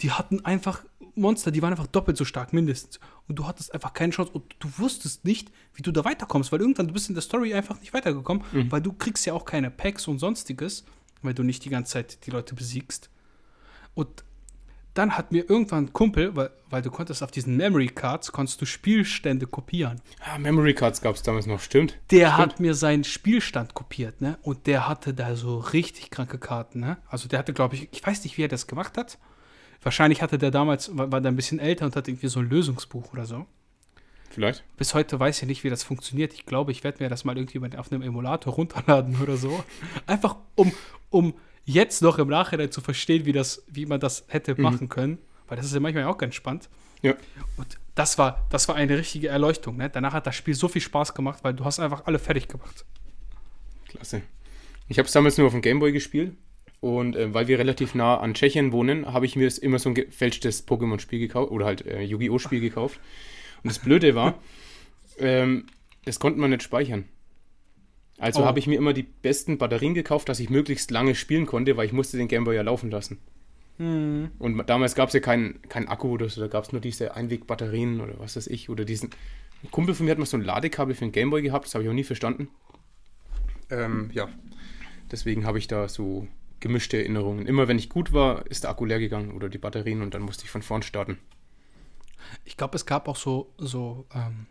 die 0.00 0.10
hatten 0.10 0.44
einfach 0.44 0.84
Monster, 1.14 1.50
die 1.50 1.60
waren 1.62 1.72
einfach 1.72 1.86
doppelt 1.86 2.16
so 2.16 2.24
stark, 2.24 2.52
mindestens. 2.52 2.98
Und 3.28 3.38
du 3.38 3.46
hattest 3.46 3.72
einfach 3.74 3.92
keine 3.92 4.12
Chance. 4.12 4.32
Und 4.32 4.56
du 4.60 4.68
wusstest 4.78 5.24
nicht, 5.24 5.50
wie 5.74 5.82
du 5.82 5.92
da 5.92 6.04
weiterkommst, 6.04 6.50
weil 6.52 6.60
irgendwann 6.60 6.88
du 6.88 6.94
bist 6.94 7.08
in 7.08 7.14
der 7.14 7.22
Story 7.22 7.52
einfach 7.54 7.78
nicht 7.80 7.92
weitergekommen, 7.92 8.42
weil 8.70 8.80
du 8.80 8.92
kriegst 8.92 9.26
ja 9.26 9.34
auch 9.34 9.44
keine 9.44 9.70
Packs 9.70 10.08
und 10.08 10.18
sonstiges, 10.18 10.84
weil 11.20 11.34
du 11.34 11.42
nicht 11.42 11.64
die 11.64 11.68
ganze 11.70 11.92
Zeit 11.92 12.26
die 12.26 12.30
Leute 12.30 12.54
besiegst. 12.54 13.10
Und 13.94 14.24
dann 14.94 15.16
hat 15.16 15.32
mir 15.32 15.48
irgendwann 15.48 15.86
ein 15.86 15.92
Kumpel, 15.92 16.36
weil, 16.36 16.50
weil 16.68 16.82
du 16.82 16.90
konntest 16.90 17.22
auf 17.22 17.30
diesen 17.30 17.56
Memory 17.56 17.88
Cards, 17.88 18.30
konntest 18.32 18.60
du 18.60 18.66
Spielstände 18.66 19.46
kopieren. 19.46 20.00
Ah, 20.20 20.38
Memory 20.38 20.74
Cards 20.74 21.00
gab 21.00 21.14
es 21.14 21.22
damals 21.22 21.46
noch, 21.46 21.60
stimmt. 21.60 21.98
Der 22.10 22.28
Stimmt. 22.28 22.38
hat 22.38 22.60
mir 22.60 22.74
seinen 22.74 23.04
Spielstand 23.04 23.74
kopiert, 23.74 24.20
ne? 24.20 24.38
Und 24.42 24.66
der 24.66 24.88
hatte 24.88 25.14
da 25.14 25.34
so 25.34 25.58
richtig 25.58 26.10
kranke 26.10 26.38
Karten, 26.38 26.80
ne? 26.80 26.98
Also 27.08 27.28
der 27.28 27.38
hatte, 27.38 27.52
glaube 27.52 27.74
ich, 27.76 27.88
ich 27.92 28.06
weiß 28.06 28.22
nicht, 28.24 28.36
wie 28.36 28.44
er 28.44 28.48
das 28.48 28.66
gemacht 28.66 28.98
hat. 28.98 29.18
Wahrscheinlich 29.82 30.22
hatte 30.22 30.38
der 30.38 30.50
damals, 30.50 30.96
war, 30.96 31.10
war 31.10 31.20
der 31.20 31.32
ein 31.32 31.36
bisschen 31.36 31.58
älter 31.58 31.86
und 31.86 31.96
hatte 31.96 32.10
irgendwie 32.10 32.28
so 32.28 32.40
ein 32.40 32.48
Lösungsbuch 32.48 33.12
oder 33.12 33.24
so. 33.24 33.46
Vielleicht. 34.30 34.64
Bis 34.76 34.94
heute 34.94 35.18
weiß 35.20 35.42
ich 35.42 35.48
nicht, 35.48 35.64
wie 35.64 35.70
das 35.70 35.82
funktioniert. 35.82 36.32
Ich 36.32 36.46
glaube, 36.46 36.72
ich 36.72 36.84
werde 36.84 37.02
mir 37.02 37.10
das 37.10 37.24
mal 37.24 37.36
irgendwie 37.36 37.60
auf 37.76 37.92
einem 37.92 38.02
Emulator 38.02 38.54
runterladen 38.54 39.20
oder 39.20 39.36
so. 39.36 39.62
Einfach 40.06 40.36
um, 40.54 40.72
um 41.10 41.34
jetzt 41.64 42.02
noch 42.02 42.18
im 42.18 42.28
Nachhinein 42.28 42.70
zu 42.70 42.80
verstehen, 42.80 43.26
wie, 43.26 43.32
das, 43.32 43.64
wie 43.68 43.86
man 43.86 44.00
das 44.00 44.24
hätte 44.28 44.60
machen 44.60 44.88
können. 44.88 45.18
Weil 45.48 45.56
das 45.56 45.66
ist 45.66 45.74
ja 45.74 45.80
manchmal 45.80 46.04
auch 46.04 46.18
ganz 46.18 46.34
spannend. 46.34 46.68
Ja. 47.02 47.14
Und 47.56 47.78
das 47.94 48.16
war, 48.18 48.46
das 48.50 48.68
war 48.68 48.74
eine 48.74 48.96
richtige 48.96 49.28
Erleuchtung. 49.28 49.76
Ne? 49.76 49.90
Danach 49.90 50.12
hat 50.12 50.26
das 50.26 50.34
Spiel 50.36 50.54
so 50.54 50.68
viel 50.68 50.80
Spaß 50.80 51.14
gemacht, 51.14 51.40
weil 51.42 51.54
du 51.54 51.64
hast 51.64 51.78
einfach 51.78 52.06
alle 52.06 52.18
fertig 52.18 52.48
gemacht. 52.48 52.84
Klasse. 53.88 54.22
Ich 54.88 54.98
habe 54.98 55.06
es 55.06 55.12
damals 55.12 55.36
nur 55.36 55.46
auf 55.46 55.52
dem 55.52 55.62
Gameboy 55.62 55.92
gespielt. 55.92 56.36
Und 56.80 57.14
äh, 57.14 57.32
weil 57.32 57.46
wir 57.46 57.58
relativ 57.58 57.94
nah 57.94 58.18
an 58.18 58.34
Tschechien 58.34 58.72
wohnen, 58.72 59.12
habe 59.12 59.24
ich 59.24 59.36
mir 59.36 59.52
immer 59.60 59.78
so 59.78 59.90
ein 59.90 59.94
gefälschtes 59.94 60.66
Pokémon-Spiel 60.66 61.20
gekauft 61.20 61.52
oder 61.52 61.64
halt 61.64 61.86
äh, 61.86 62.02
Yu-Gi-Oh! 62.02 62.38
Spiel 62.38 62.60
gekauft. 62.60 62.98
Und 63.62 63.70
das 63.70 63.78
Blöde 63.78 64.16
war, 64.16 64.34
ähm, 65.18 65.66
das 66.04 66.18
konnte 66.18 66.40
man 66.40 66.50
nicht 66.50 66.64
speichern. 66.64 67.04
Also 68.18 68.42
Oh. 68.42 68.44
habe 68.44 68.58
ich 68.58 68.66
mir 68.66 68.76
immer 68.76 68.92
die 68.92 69.02
besten 69.02 69.58
Batterien 69.58 69.94
gekauft, 69.94 70.28
dass 70.28 70.38
ich 70.40 70.50
möglichst 70.50 70.90
lange 70.90 71.14
spielen 71.14 71.46
konnte, 71.46 71.76
weil 71.76 71.86
ich 71.86 71.92
musste 71.92 72.16
den 72.18 72.28
Gameboy 72.28 72.54
ja 72.54 72.62
laufen 72.62 72.90
lassen. 72.90 73.18
Und 73.78 74.68
damals 74.68 74.94
gab 74.94 75.08
es 75.08 75.14
ja 75.14 75.18
keinen 75.20 75.60
kein 75.62 75.88
Akku 75.88 76.10
oder 76.10 76.28
so, 76.28 76.40
da 76.40 76.46
gab 76.46 76.62
es 76.62 76.70
nur 76.72 76.80
diese 76.80 77.16
Einwegbatterien 77.16 78.00
oder 78.00 78.14
was 78.18 78.36
weiß 78.36 78.46
ich. 78.46 78.68
Oder 78.70 78.84
diesen. 78.84 79.10
Ein 79.64 79.70
Kumpel 79.72 79.94
von 79.96 80.04
mir 80.06 80.12
hat 80.12 80.18
mal 80.18 80.26
so 80.26 80.36
ein 80.36 80.42
Ladekabel 80.44 80.94
für 80.94 81.04
den 81.04 81.10
Gameboy 81.10 81.42
gehabt, 81.42 81.64
das 81.66 81.74
habe 81.74 81.82
ich 81.82 81.90
auch 81.90 81.94
nie 81.94 82.04
verstanden. 82.04 82.48
Ähm, 83.70 84.10
ja. 84.12 84.28
Deswegen 85.10 85.46
habe 85.46 85.58
ich 85.58 85.66
da 85.66 85.88
so 85.88 86.28
gemischte 86.60 86.96
Erinnerungen. 86.98 87.46
Immer 87.46 87.66
wenn 87.66 87.78
ich 87.78 87.88
gut 87.88 88.12
war, 88.12 88.46
ist 88.46 88.62
der 88.62 88.70
Akku 88.70 88.84
leer 88.84 89.00
gegangen 89.00 89.32
oder 89.32 89.48
die 89.48 89.58
Batterien 89.58 90.00
und 90.02 90.14
dann 90.14 90.22
musste 90.22 90.44
ich 90.44 90.50
von 90.50 90.62
vorn 90.62 90.82
starten. 90.82 91.18
Ich 92.44 92.56
glaube, 92.56 92.76
es 92.76 92.86
gab 92.86 93.08
auch 93.08 93.16
so, 93.16 93.52
so 93.58 94.06
ähm, 94.14 94.46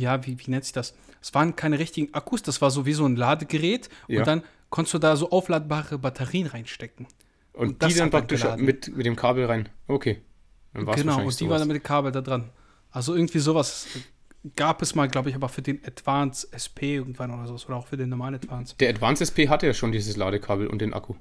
ja, 0.00 0.24
wie, 0.26 0.38
wie 0.38 0.50
nennt 0.50 0.64
sich 0.64 0.72
das? 0.72 0.94
Es 1.20 1.34
waren 1.34 1.56
keine 1.56 1.78
richtigen 1.78 2.14
Akkus, 2.14 2.42
das 2.42 2.60
war 2.60 2.70
so 2.70 2.86
wie 2.86 2.92
so 2.92 3.04
ein 3.06 3.16
Ladegerät 3.16 3.88
Ja. 4.06 4.20
und 4.20 4.26
dann 4.26 4.42
konntest 4.70 4.94
du 4.94 4.98
da 4.98 5.16
so 5.16 5.30
aufladbare 5.30 5.98
Batterien 5.98 6.46
reinstecken. 6.46 7.06
Und, 7.52 7.68
Und 7.68 7.82
die 7.82 7.88
dann 7.88 7.98
dann 7.98 8.10
praktisch 8.10 8.42
geladen. 8.42 8.64
mit, 8.64 8.96
mit 8.96 9.04
dem 9.06 9.16
Kabel 9.16 9.46
rein. 9.46 9.68
Okay. 9.88 10.20
Dann 10.74 10.86
war's 10.86 10.96
genau, 11.00 11.18
und 11.18 11.26
die 11.26 11.30
sowas. 11.32 11.50
waren 11.50 11.58
dann 11.60 11.68
mit 11.68 11.76
dem 11.78 11.82
Kabel 11.82 12.12
da 12.12 12.20
dran. 12.20 12.50
Also 12.90 13.14
irgendwie 13.16 13.40
sowas 13.40 13.86
gab 14.54 14.80
es 14.82 14.94
mal, 14.94 15.08
glaube 15.08 15.30
ich, 15.30 15.34
aber 15.34 15.48
für 15.48 15.62
den 15.62 15.80
Advance 15.84 16.46
SP 16.54 16.94
irgendwann 16.94 17.30
oder 17.32 17.46
so, 17.48 17.66
oder 17.66 17.76
auch 17.76 17.86
für 17.88 17.96
den 17.96 18.10
normalen 18.10 18.36
Advance. 18.36 18.76
Der 18.78 18.90
Advance 18.90 19.24
SP 19.26 19.48
hatte 19.48 19.66
ja 19.66 19.74
schon 19.74 19.90
dieses 19.90 20.16
Ladekabel 20.16 20.68
und 20.68 20.80
den 20.80 20.94
Akku. 20.94 21.14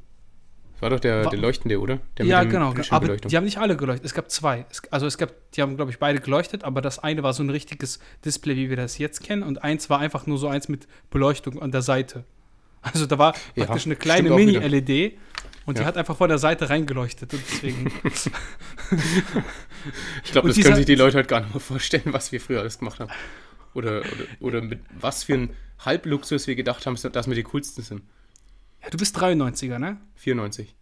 Das 0.80 0.84
war 0.84 0.90
doch 0.92 1.00
der, 1.00 1.26
Wa- 1.26 1.30
der 1.32 1.40
leuchtende, 1.40 1.80
oder? 1.80 2.00
Der 2.20 2.28
ja, 2.28 2.44
genau, 2.44 2.72
aber 2.92 3.18
die 3.18 3.36
haben 3.36 3.46
nicht 3.46 3.58
alle 3.58 3.76
geleuchtet. 3.76 4.06
Es 4.06 4.14
gab 4.14 4.30
zwei. 4.30 4.64
Es, 4.70 4.84
also 4.92 5.08
es 5.08 5.18
gab, 5.18 5.32
die 5.54 5.64
haben, 5.64 5.76
glaube 5.76 5.90
ich, 5.90 5.98
beide 5.98 6.20
geleuchtet, 6.20 6.64
aber 6.64 6.82
das 6.82 7.00
eine 7.00 7.24
war 7.24 7.34
so 7.34 7.42
ein 7.42 7.50
richtiges 7.50 7.98
Display, 8.24 8.56
wie 8.56 8.70
wir 8.70 8.78
das 8.78 9.00
jetzt 9.00 9.24
kennen, 9.24 9.42
und 9.42 9.64
eins 9.64 9.90
war 9.90 9.98
einfach 10.00 10.28
nur 10.28 10.38
so 10.38 10.48
eins 10.48 10.68
mit 10.70 10.88
Beleuchtung 11.10 11.60
an 11.64 11.72
der 11.72 11.82
Seite. 11.82 12.26
Also 12.84 13.08
da 13.08 13.18
war 13.18 13.34
Ja, 13.56 13.66
praktisch 13.66 13.88
eine 13.88 13.96
kleine. 13.96 14.30
Mini-LED 14.30 15.18
und 15.66 15.78
die 15.78 15.82
Ja. 15.82 15.88
hat 15.88 15.98
einfach 15.98 16.16
von 16.16 16.30
der 16.30 16.38
Seite 16.38 16.70
reingeleuchtet 16.70 17.34
und 17.34 17.42
deswegen. 17.52 17.92
Ich 20.24 20.32
glaube, 20.32 20.48
das 20.50 20.56
dieser- 20.56 20.70
können 20.70 20.78
sich 20.78 20.86
die 20.86 20.96
Leute 20.96 21.18
halt 21.18 21.28
gar 21.28 21.42
nicht 21.42 21.54
mehr 21.54 21.60
vorstellen, 21.62 22.04
was 22.14 22.32
wir 22.32 22.42
früher 22.42 22.60
alles 22.60 22.80
gemacht 22.80 23.00
haben. 23.00 23.12
Oder, 23.74 24.00
oder, 24.02 24.26
oder 24.40 24.62
mit 24.62 24.80
was 25.00 25.24
für 25.24 25.34
ein 25.36 25.50
Halbluxus 25.80 26.48
wir 26.48 26.56
gedacht 26.56 26.86
haben, 26.86 26.98
dass 27.12 27.28
wir 27.28 27.36
die 27.36 27.44
coolsten 27.44 27.84
sind. 27.84 28.02
Ja, 28.84 28.90
du 28.90 28.98
bist 28.98 29.18
93er, 29.18 29.80
ne? 29.80 29.98
94. 30.16 30.76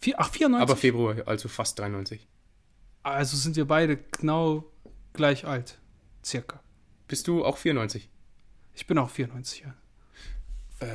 Vier, 0.00 0.14
ach, 0.18 0.30
94? 0.30 0.62
Aber 0.62 0.76
Februar, 0.76 1.16
also 1.26 1.48
fast 1.48 1.78
93. 1.78 2.26
also 3.02 3.36
sind 3.36 3.56
wir 3.56 3.66
beide 3.66 3.96
genau 3.96 4.64
gleich 5.12 5.46
alt. 5.46 5.78
Circa. 6.24 6.60
Bist 7.08 7.28
du 7.28 7.44
auch 7.44 7.58
94? 7.58 8.08
Ich 8.74 8.86
bin 8.86 8.98
auch 8.98 9.10
94, 9.10 9.64
ja. 9.66 9.74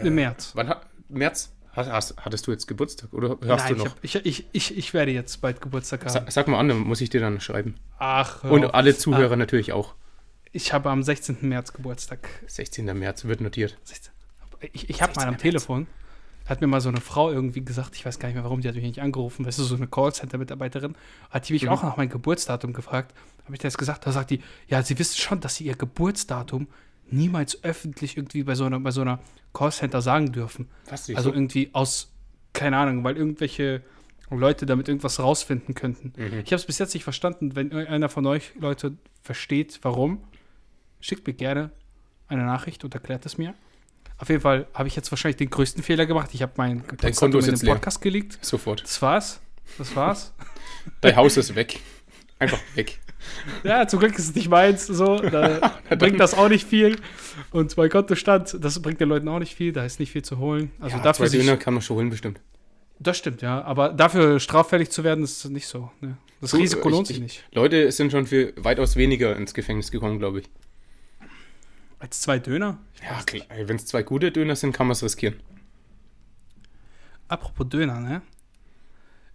Im 0.01 0.15
März. 0.15 0.51
Wann 0.55 0.67
hat, 0.67 0.87
März? 1.09 1.53
Hast, 1.71 1.91
hast, 1.91 2.17
hattest 2.17 2.47
du 2.47 2.51
jetzt 2.51 2.67
Geburtstag 2.67 3.13
oder 3.13 3.37
hörst 3.41 3.65
Nein, 3.65 3.77
du 3.77 3.83
noch? 3.85 3.95
Ich, 4.01 4.15
hab, 4.15 4.25
ich, 4.25 4.47
ich, 4.51 4.71
ich, 4.71 4.77
ich 4.77 4.93
werde 4.93 5.11
jetzt 5.11 5.41
bald 5.41 5.61
Geburtstag 5.61 6.01
haben. 6.01 6.09
Sa 6.09 6.25
sag 6.29 6.47
mal 6.47 6.59
an, 6.59 6.69
dann 6.69 6.79
muss 6.79 7.01
ich 7.01 7.09
dir 7.09 7.21
dann 7.21 7.39
schreiben. 7.39 7.75
Ach, 7.99 8.43
Und 8.43 8.65
auf. 8.65 8.73
alle 8.73 8.97
Zuhörer 8.97 9.35
natürlich 9.35 9.73
auch. 9.73 9.93
Ich 10.51 10.73
habe 10.73 10.89
am 10.89 11.03
16. 11.03 11.37
März 11.41 11.73
Geburtstag. 11.73 12.27
16. 12.47 12.85
März 12.97 13.25
wird 13.25 13.41
notiert. 13.41 13.77
16. 13.83 14.11
Ich, 14.73 14.89
ich 14.89 15.01
habe 15.03 15.11
mal 15.11 15.21
16. 15.21 15.23
am 15.23 15.29
März. 15.33 15.41
Telefon, 15.43 15.87
hat 16.47 16.61
mir 16.61 16.67
mal 16.67 16.81
so 16.81 16.89
eine 16.89 17.01
Frau 17.01 17.31
irgendwie 17.31 17.63
gesagt, 17.63 17.95
ich 17.95 18.05
weiß 18.05 18.19
gar 18.19 18.27
nicht 18.29 18.35
mehr 18.35 18.43
warum, 18.43 18.61
die 18.61 18.67
hat 18.67 18.75
mich 18.75 18.83
nicht 18.83 19.01
angerufen, 19.01 19.45
weißt 19.45 19.59
du, 19.59 19.63
so 19.63 19.75
eine 19.75 19.87
Callcenter-Mitarbeiterin, 19.87 20.95
hat 21.29 21.47
die 21.49 21.53
mich 21.53 21.63
Mhm. 21.63 21.69
auch 21.69 21.83
nach 21.83 21.97
meinem 21.97 22.09
Geburtsdatum 22.09 22.73
gefragt. 22.73 23.13
Habe 23.45 23.53
ich 23.53 23.59
das 23.59 23.77
gesagt? 23.77 24.05
Da 24.07 24.11
sagt 24.11 24.31
die, 24.31 24.41
ja, 24.67 24.81
sie 24.81 24.97
wissen 24.99 25.17
schon, 25.17 25.39
dass 25.41 25.55
sie 25.55 25.65
ihr 25.65 25.75
Geburtsdatum 25.75 26.67
niemals 27.09 27.63
öffentlich 27.63 28.17
irgendwie 28.17 28.43
bei 28.43 28.55
so 28.55 28.65
einer, 28.65 28.79
bei 28.79 28.91
so 28.91 29.01
einer 29.01 29.19
Callcenter 29.53 30.01
sagen 30.01 30.31
dürfen. 30.31 30.67
Was? 30.89 31.09
Also 31.09 31.31
irgendwie 31.33 31.69
aus, 31.73 32.11
keine 32.53 32.77
Ahnung, 32.77 33.03
weil 33.03 33.15
irgendwelche 33.17 33.81
Leute 34.29 34.65
damit 34.65 34.89
irgendwas 34.89 35.19
rausfinden 35.19 35.73
könnten. 35.73 36.11
Mhm. 36.17 36.39
Ich 36.39 36.47
habe 36.47 36.55
es 36.55 36.65
bis 36.65 36.79
jetzt 36.79 36.93
nicht 36.93 37.03
verstanden. 37.05 37.55
Wenn 37.55 37.71
einer 37.71 38.09
von 38.09 38.25
euch 38.25 38.53
Leute 38.59 38.97
versteht, 39.21 39.79
warum, 39.83 40.21
schickt 40.99 41.25
mir 41.27 41.33
gerne 41.33 41.71
eine 42.27 42.43
Nachricht 42.43 42.83
und 42.83 42.93
erklärt 42.93 43.25
es 43.25 43.37
mir. 43.37 43.53
Auf 44.19 44.29
jeden 44.29 44.41
Fall 44.41 44.67
habe 44.73 44.87
ich 44.87 44.95
jetzt 44.95 45.11
wahrscheinlich 45.11 45.37
den 45.37 45.49
größten 45.49 45.83
Fehler 45.83 46.05
gemacht. 46.05 46.31
Ich 46.33 46.41
habe 46.41 46.53
mein 46.57 46.83
Dein 46.99 47.13
Konto 47.13 47.37
ist 47.37 47.45
in 47.45 47.51
jetzt 47.53 47.61
den 47.61 47.67
leer. 47.67 47.75
Podcast 47.75 48.01
gelegt. 48.01 48.39
Sofort. 48.41 48.83
Das 48.83 49.01
war's. 49.01 49.39
Das 49.77 49.95
war's. 49.95 50.33
Dein 51.01 51.15
Haus 51.15 51.37
ist 51.37 51.53
weg. 51.55 51.79
Einfach 52.39 52.59
weg. 52.75 52.99
ja, 53.63 53.87
zum 53.87 53.99
Glück 53.99 54.17
ist 54.17 54.29
es 54.29 54.35
nicht 54.35 54.49
meins. 54.49 54.87
So, 54.87 55.17
da 55.19 55.79
bringt 55.97 56.19
das 56.19 56.33
auch 56.33 56.49
nicht 56.49 56.67
viel. 56.67 56.97
Und 57.51 57.75
mein 57.77 57.89
Kontostand, 57.89 58.57
das 58.59 58.81
bringt 58.81 58.99
den 59.01 59.09
Leuten 59.09 59.27
auch 59.27 59.39
nicht 59.39 59.55
viel. 59.55 59.71
Da 59.71 59.85
ist 59.85 59.99
nicht 59.99 60.11
viel 60.11 60.23
zu 60.23 60.37
holen. 60.39 60.71
Also 60.79 60.97
ja, 60.97 61.03
dafür 61.03 61.27
zwei 61.27 61.37
Döner 61.37 61.57
kann 61.57 61.73
man 61.73 61.81
schon 61.83 61.97
holen, 61.97 62.09
bestimmt. 62.09 62.39
Das 62.99 63.17
stimmt, 63.17 63.43
ja. 63.43 63.61
Aber 63.63 63.89
dafür 63.89 64.39
straffällig 64.39 64.89
zu 64.89 65.03
werden, 65.03 65.23
ist 65.23 65.45
nicht 65.49 65.67
so. 65.67 65.91
Ne? 66.01 66.17
Das 66.41 66.55
Risiko 66.55 66.89
lohnt 66.89 67.05
sich 67.07 67.17
ich- 67.17 67.23
nicht. 67.23 67.43
Leute 67.51 67.91
sind 67.91 68.11
schon 68.11 68.25
für 68.25 68.53
weitaus 68.55 68.95
weniger 68.95 69.35
ins 69.35 69.53
Gefängnis 69.53 69.91
gekommen, 69.91 70.17
glaube 70.19 70.39
ich. 70.39 70.49
Als 71.99 72.21
zwei 72.21 72.39
Döner? 72.39 72.77
Ja, 73.03 73.21
klar. 73.23 73.45
Wenn 73.65 73.75
es 73.77 73.85
zwei 73.85 74.03
gute 74.03 74.31
Döner 74.31 74.55
sind, 74.55 74.71
kann 74.73 74.87
man 74.87 74.91
es 74.93 75.03
riskieren. 75.03 75.39
Apropos 77.27 77.67
Döner, 77.69 77.99
ne? 77.99 78.21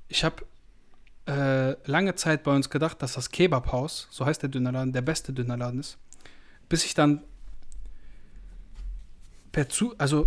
Ich 0.08 0.24
habe 0.24 0.44
äh, 1.26 1.72
lange 1.90 2.14
Zeit 2.14 2.42
bei 2.44 2.54
uns 2.54 2.70
gedacht, 2.70 3.02
dass 3.02 3.14
das 3.14 3.30
Kebabhaus, 3.30 4.08
so 4.10 4.24
heißt 4.26 4.42
der 4.42 4.48
Dönerladen, 4.48 4.92
der 4.92 5.02
beste 5.02 5.32
Dönerladen 5.32 5.80
ist. 5.80 5.98
Bis 6.68 6.84
ich 6.84 6.94
dann 6.94 7.22
per 9.52 9.68
zu, 9.68 9.94
also 9.98 10.26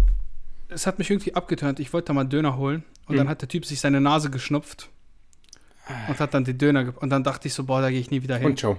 es 0.68 0.86
hat 0.88 1.00
mich 1.00 1.10
irgendwie 1.10 1.34
abgeturnt. 1.36 1.80
Ich 1.80 1.94
wollte 1.94 2.08
da 2.08 2.14
mal 2.14 2.22
einen 2.22 2.30
Döner 2.30 2.58
holen 2.58 2.84
und 3.08 3.18
dann 3.18 3.26
Mhm. 3.28 3.30
hat 3.32 3.42
der 3.42 3.50
Typ 3.50 3.66
sich 3.66 3.80
seine 3.80 4.02
Nase 4.02 4.30
geschnupft 4.30 4.90
und 6.08 6.20
hat 6.20 6.34
dann 6.34 6.44
den 6.44 6.58
Döner 6.58 6.94
und 7.02 7.10
dann 7.10 7.24
dachte 7.24 7.48
ich 7.48 7.54
so, 7.54 7.64
boah, 7.64 7.82
da 7.82 7.90
gehe 7.90 8.00
ich 8.00 8.12
nie 8.12 8.22
wieder 8.24 8.38
hin. 8.38 8.48
Und 8.48 8.60
ciao. 8.60 8.78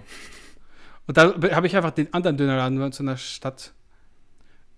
Und 1.07 1.17
da 1.17 1.35
habe 1.55 1.67
ich 1.67 1.77
einfach 1.77 1.93
den 1.93 2.13
anderen 2.13 2.37
Dönerladen 2.37 2.79
bei 2.79 2.85
uns 2.87 2.99
in 3.01 3.07
der 3.07 3.17
Stadt 3.17 3.73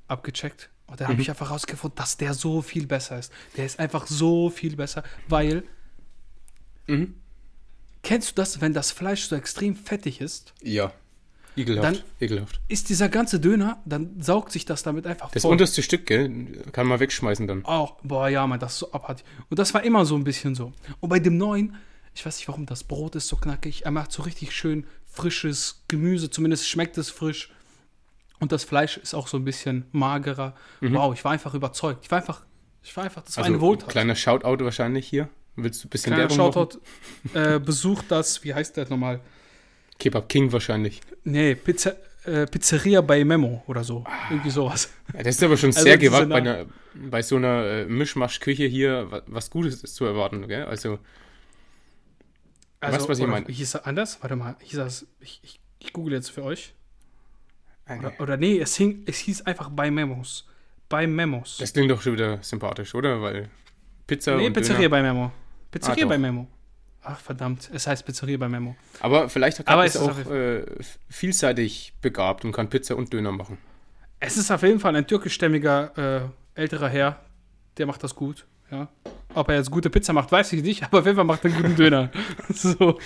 abgecheckt. 0.09 0.71
Und 0.87 1.01
da 1.01 1.05
habe 1.05 1.15
Mhm. 1.15 1.21
ich 1.21 1.31
einfach 1.31 1.51
rausgefunden, 1.51 1.97
dass 1.97 2.17
der 2.17 2.35
so 2.35 2.63
viel 2.63 2.87
besser 2.87 3.19
ist. 3.19 3.33
Der 3.57 3.67
ist 3.67 3.79
einfach 3.79 4.07
so 4.07 4.49
viel 4.51 4.77
besser, 4.77 5.03
weil, 5.29 5.65
Mhm. 6.87 7.15
kennst 8.03 8.31
du 8.31 8.35
das, 8.37 8.61
wenn 8.61 8.73
das 8.73 8.91
Fleisch 8.91 9.25
so 9.25 9.37
extrem 9.37 9.77
fettig 9.77 10.21
ist, 10.21 10.55
Ja. 10.63 10.93
Ekelhaft. 11.57 11.85
Dann- 11.99 12.05
Ekelhaft. 12.21 12.61
ist 12.69 12.89
dieser 12.89 13.09
ganze 13.09 13.41
Döner, 13.41 13.83
dann 13.85 14.23
saugt 14.23 14.53
sich 14.53 14.65
das 14.65 14.83
damit 14.85 15.07
einfach 15.07 15.31
Das 15.33 15.43
voll. 15.43 15.51
unterste 15.53 15.83
Stück, 15.83 16.07
gell, 16.07 16.63
kann 16.73 16.87
man 16.87 17.01
wegschmeißen 17.01 17.47
dann. 17.49 17.65
Auch, 17.65 17.97
boah, 18.03 18.29
ja, 18.29 18.47
man, 18.47 18.61
das 18.61 18.75
ist 18.75 18.79
so 18.79 18.93
abartig. 18.93 19.27
Und 19.51 19.59
das 19.59 19.75
war 19.75 19.83
immer 19.83 20.07
so 20.07 20.15
ein 20.17 20.23
bisschen 20.25 20.55
so. 20.55 20.73
Und 21.01 21.09
bei 21.09 21.19
dem 21.19 21.37
neuen, 21.37 21.75
ich 22.15 22.25
weiß 22.25 22.39
nicht 22.39 22.47
warum, 22.49 22.65
das 22.65 22.85
Brot 22.85 23.17
ist 23.17 23.27
so 23.29 23.37
knackig. 23.37 23.85
Er 23.85 23.91
macht 23.91 24.13
so 24.13 24.23
richtig 24.23 24.55
schön 24.55 24.87
frisches 25.23 25.83
Gemüse, 25.89 26.31
zumindest 26.31 26.69
schmeckt 26.69 26.97
es 26.99 27.11
frisch. 27.11 27.51
Und 28.41 28.53
das 28.53 28.63
Fleisch 28.65 28.97
ist 28.99 29.15
auch 29.15 29.27
so 29.27 29.37
ein 29.37 29.45
bisschen 29.45 29.85
magerer. 29.93 30.55
Wow, 30.81 31.13
ich 31.13 31.25
war 31.25 31.33
einfach 31.33 31.55
überzeugt. 31.55 32.05
Ich 32.05 32.11
war 32.11 32.19
einfach, 32.19 32.43
ich 32.85 32.97
war 32.97 33.05
einfach, 33.05 33.23
das 33.23 33.37
war 33.37 33.45
eine 33.45 33.55
Also, 33.57 33.67
Wohltat. 33.67 33.89
kleiner 33.91 34.15
Shoutout 34.15 34.65
wahrscheinlich 34.65 35.09
hier. 35.09 35.29
Willst 35.57 35.83
du 35.83 35.89
ein 35.89 35.91
bisschen 35.91 36.15
Kleiner 36.15 36.31
Werbung? 36.31 36.53
Shoutout. 36.53 36.79
Äh, 37.35 37.59
besucht 37.59 38.05
das, 38.11 38.45
wie 38.45 38.55
heißt 38.55 38.77
der 38.77 38.89
nochmal? 38.89 39.21
Kebab 39.99 40.29
King 40.29 40.53
wahrscheinlich. 40.53 41.01
Nee, 41.25 41.57
Pizza, 41.57 41.97
äh, 42.25 42.47
Pizzeria 42.47 43.01
bei 43.01 43.25
Memo 43.25 43.65
oder 43.67 43.83
so. 43.83 44.05
Irgendwie 44.31 44.51
sowas. 44.51 44.89
Ja, 45.13 45.25
das 45.25 45.35
ist 45.35 45.43
aber 45.43 45.57
schon 45.57 45.71
Also 45.71 45.83
sehr 45.83 45.99
gewagt, 45.99 46.29
bei, 46.29 46.37
einer, 46.37 46.67
bei 46.95 47.23
so 47.23 47.35
einer 47.35 47.65
äh, 47.65 47.85
Mischmasch-Küche 47.87 48.67
hier 48.67 49.11
wa- 49.11 49.23
was 49.27 49.51
Gutes 49.51 49.83
ist 49.83 49.97
zu 49.97 50.05
erwarten, 50.05 50.47
gell? 50.47 50.67
Also, 50.67 51.01
Weißt 52.81 53.05
du, 53.05 53.09
was 53.09 53.19
ich 53.19 53.27
meine? 53.27 53.47
Hieß 53.47 53.75
er 53.75 53.87
anders? 53.87 54.19
Warte 54.21 54.37
mal, 54.37 54.57
hieß 54.63 54.79
das, 54.79 55.07
ich, 55.21 55.41
ich, 55.43 55.61
ich 55.81 55.93
google 55.93 56.15
jetzt 56.15 56.31
für 56.31 56.45
euch. 56.45 56.75
äh, 57.87 57.99
Oder, 57.99 58.13
oder 58.21 58.37
nee, 58.37 58.59
es, 58.61 58.77
hing, 58.77 59.03
es 59.07 59.19
hieß 59.19 59.43
einfach 59.43 59.71
bei 59.71 59.91
Memos. 59.91 60.47
Bei 60.89 61.07
Memos. 61.07 61.59
das 61.59 61.73
klingt 61.73 61.91
doch 61.91 62.01
schon 62.01 62.15
wieder 62.15 62.43
sympathisch, 62.43 62.95
oder? 62.95 63.21
Weil 63.21 63.51
Pizza 64.07 64.37
nee, 64.37 64.47
und 64.47 64.53
Pizzeria 64.55 64.79
Döner. 64.79 64.89
bei 64.91 65.03
Memo. 65.03 65.33
Pizzeria 65.71 66.05
Ah, 66.07 66.09
bei. 66.09 66.19
Memo. 66.19 66.47
Ach, 67.03 67.19
verdammt, 67.21 67.71
es 67.73 67.87
heißt 67.87 68.05
Pizzeria 68.07 68.37
bei 68.39 68.49
Memo. 68.49 68.75
Aber 69.01 69.29
vielleicht 69.29 69.59
hat 69.59 69.69
Aber 69.69 69.85
es 69.85 69.97
auch 69.97 70.19
äh, 70.31 70.65
vielseitig 71.09 71.95
begabt 72.01 72.45
und 72.45 72.53
kann 72.53 72.69
Pizza 72.71 72.97
und 72.97 73.13
Döner 73.13 73.33
machen. 73.33 73.59
Es 74.21 74.37
ist 74.37 74.51
auf 74.51 74.63
jeden 74.63 74.81
Fall 74.81 74.97
ein 74.97 75.07
türkischstämmiger 75.07 76.31
äh, 76.57 76.61
älterer 76.61 76.89
Herr, 76.89 77.21
der 77.77 77.87
macht 77.87 78.03
das 78.03 78.15
gut. 78.15 78.47
Ja. 78.71 78.89
Ob 79.35 79.49
er 79.49 79.57
jetzt 79.57 79.71
gute 79.71 79.91
Pizza 79.91 80.13
macht, 80.13 80.33
weiß 80.33 80.53
ich 80.55 80.63
nicht, 80.63 80.83
aber 80.85 81.01
auf 81.01 81.05
jeden 81.05 81.17
Fall 81.17 81.25
macht 81.25 81.45
er 81.45 81.53
einen 81.53 81.63
guten 81.63 81.77
Döner. 81.77 82.11
so. 82.49 82.99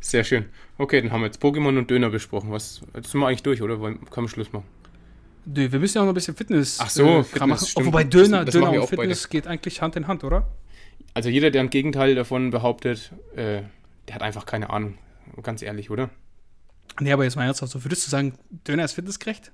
Sehr 0.00 0.24
schön. 0.24 0.46
Okay, 0.78 1.00
dann 1.02 1.12
haben 1.12 1.20
wir 1.20 1.26
jetzt 1.26 1.42
Pokémon 1.42 1.76
und 1.78 1.90
Döner 1.90 2.10
besprochen. 2.10 2.50
Was, 2.50 2.80
jetzt 2.94 3.10
sind 3.10 3.20
wir 3.20 3.26
eigentlich 3.28 3.42
durch, 3.42 3.62
oder? 3.62 3.78
Wollen, 3.80 4.04
können 4.10 4.26
wir 4.26 4.30
Schluss 4.30 4.52
machen? 4.52 4.64
Nö, 5.46 5.70
wir 5.70 5.78
müssen 5.78 5.96
ja 5.98 6.02
auch 6.02 6.06
noch 6.06 6.12
ein 6.12 6.14
bisschen 6.14 6.34
Fitness, 6.36 6.78
Ach 6.80 6.90
so, 6.90 7.06
äh, 7.20 7.24
Fitness, 7.24 7.70
stimmt. 7.70 7.86
Wobei 7.86 8.04
Das- 8.04 8.10
Döner, 8.10 8.44
das 8.44 8.52
Döner 8.52 8.66
machen 8.66 8.74
wir 8.74 8.80
und 8.80 8.86
auch 8.86 8.90
beide. 8.90 9.02
Fitness 9.02 9.28
geht 9.28 9.46
eigentlich 9.46 9.80
Hand 9.82 9.96
in 9.96 10.06
Hand, 10.06 10.24
oder? 10.24 10.46
Also 11.14 11.28
jeder, 11.28 11.50
der 11.50 11.62
ein 11.62 11.70
Gegenteil 11.70 12.14
davon 12.14 12.50
behauptet, 12.50 13.12
äh, 13.36 13.62
der 14.08 14.14
hat 14.14 14.22
einfach 14.22 14.46
keine 14.46 14.70
Ahnung. 14.70 14.98
Ganz 15.42 15.62
ehrlich, 15.62 15.90
oder? 15.90 16.10
Nee, 17.00 17.12
aber 17.12 17.24
jetzt 17.24 17.36
mal 17.36 17.44
ernsthaft, 17.44 17.72
so 17.72 17.84
würdest 17.84 18.06
du 18.06 18.10
sagen, 18.10 18.34
Döner 18.66 18.84
ist 18.84 18.92
fitnessgerecht? 18.92 19.52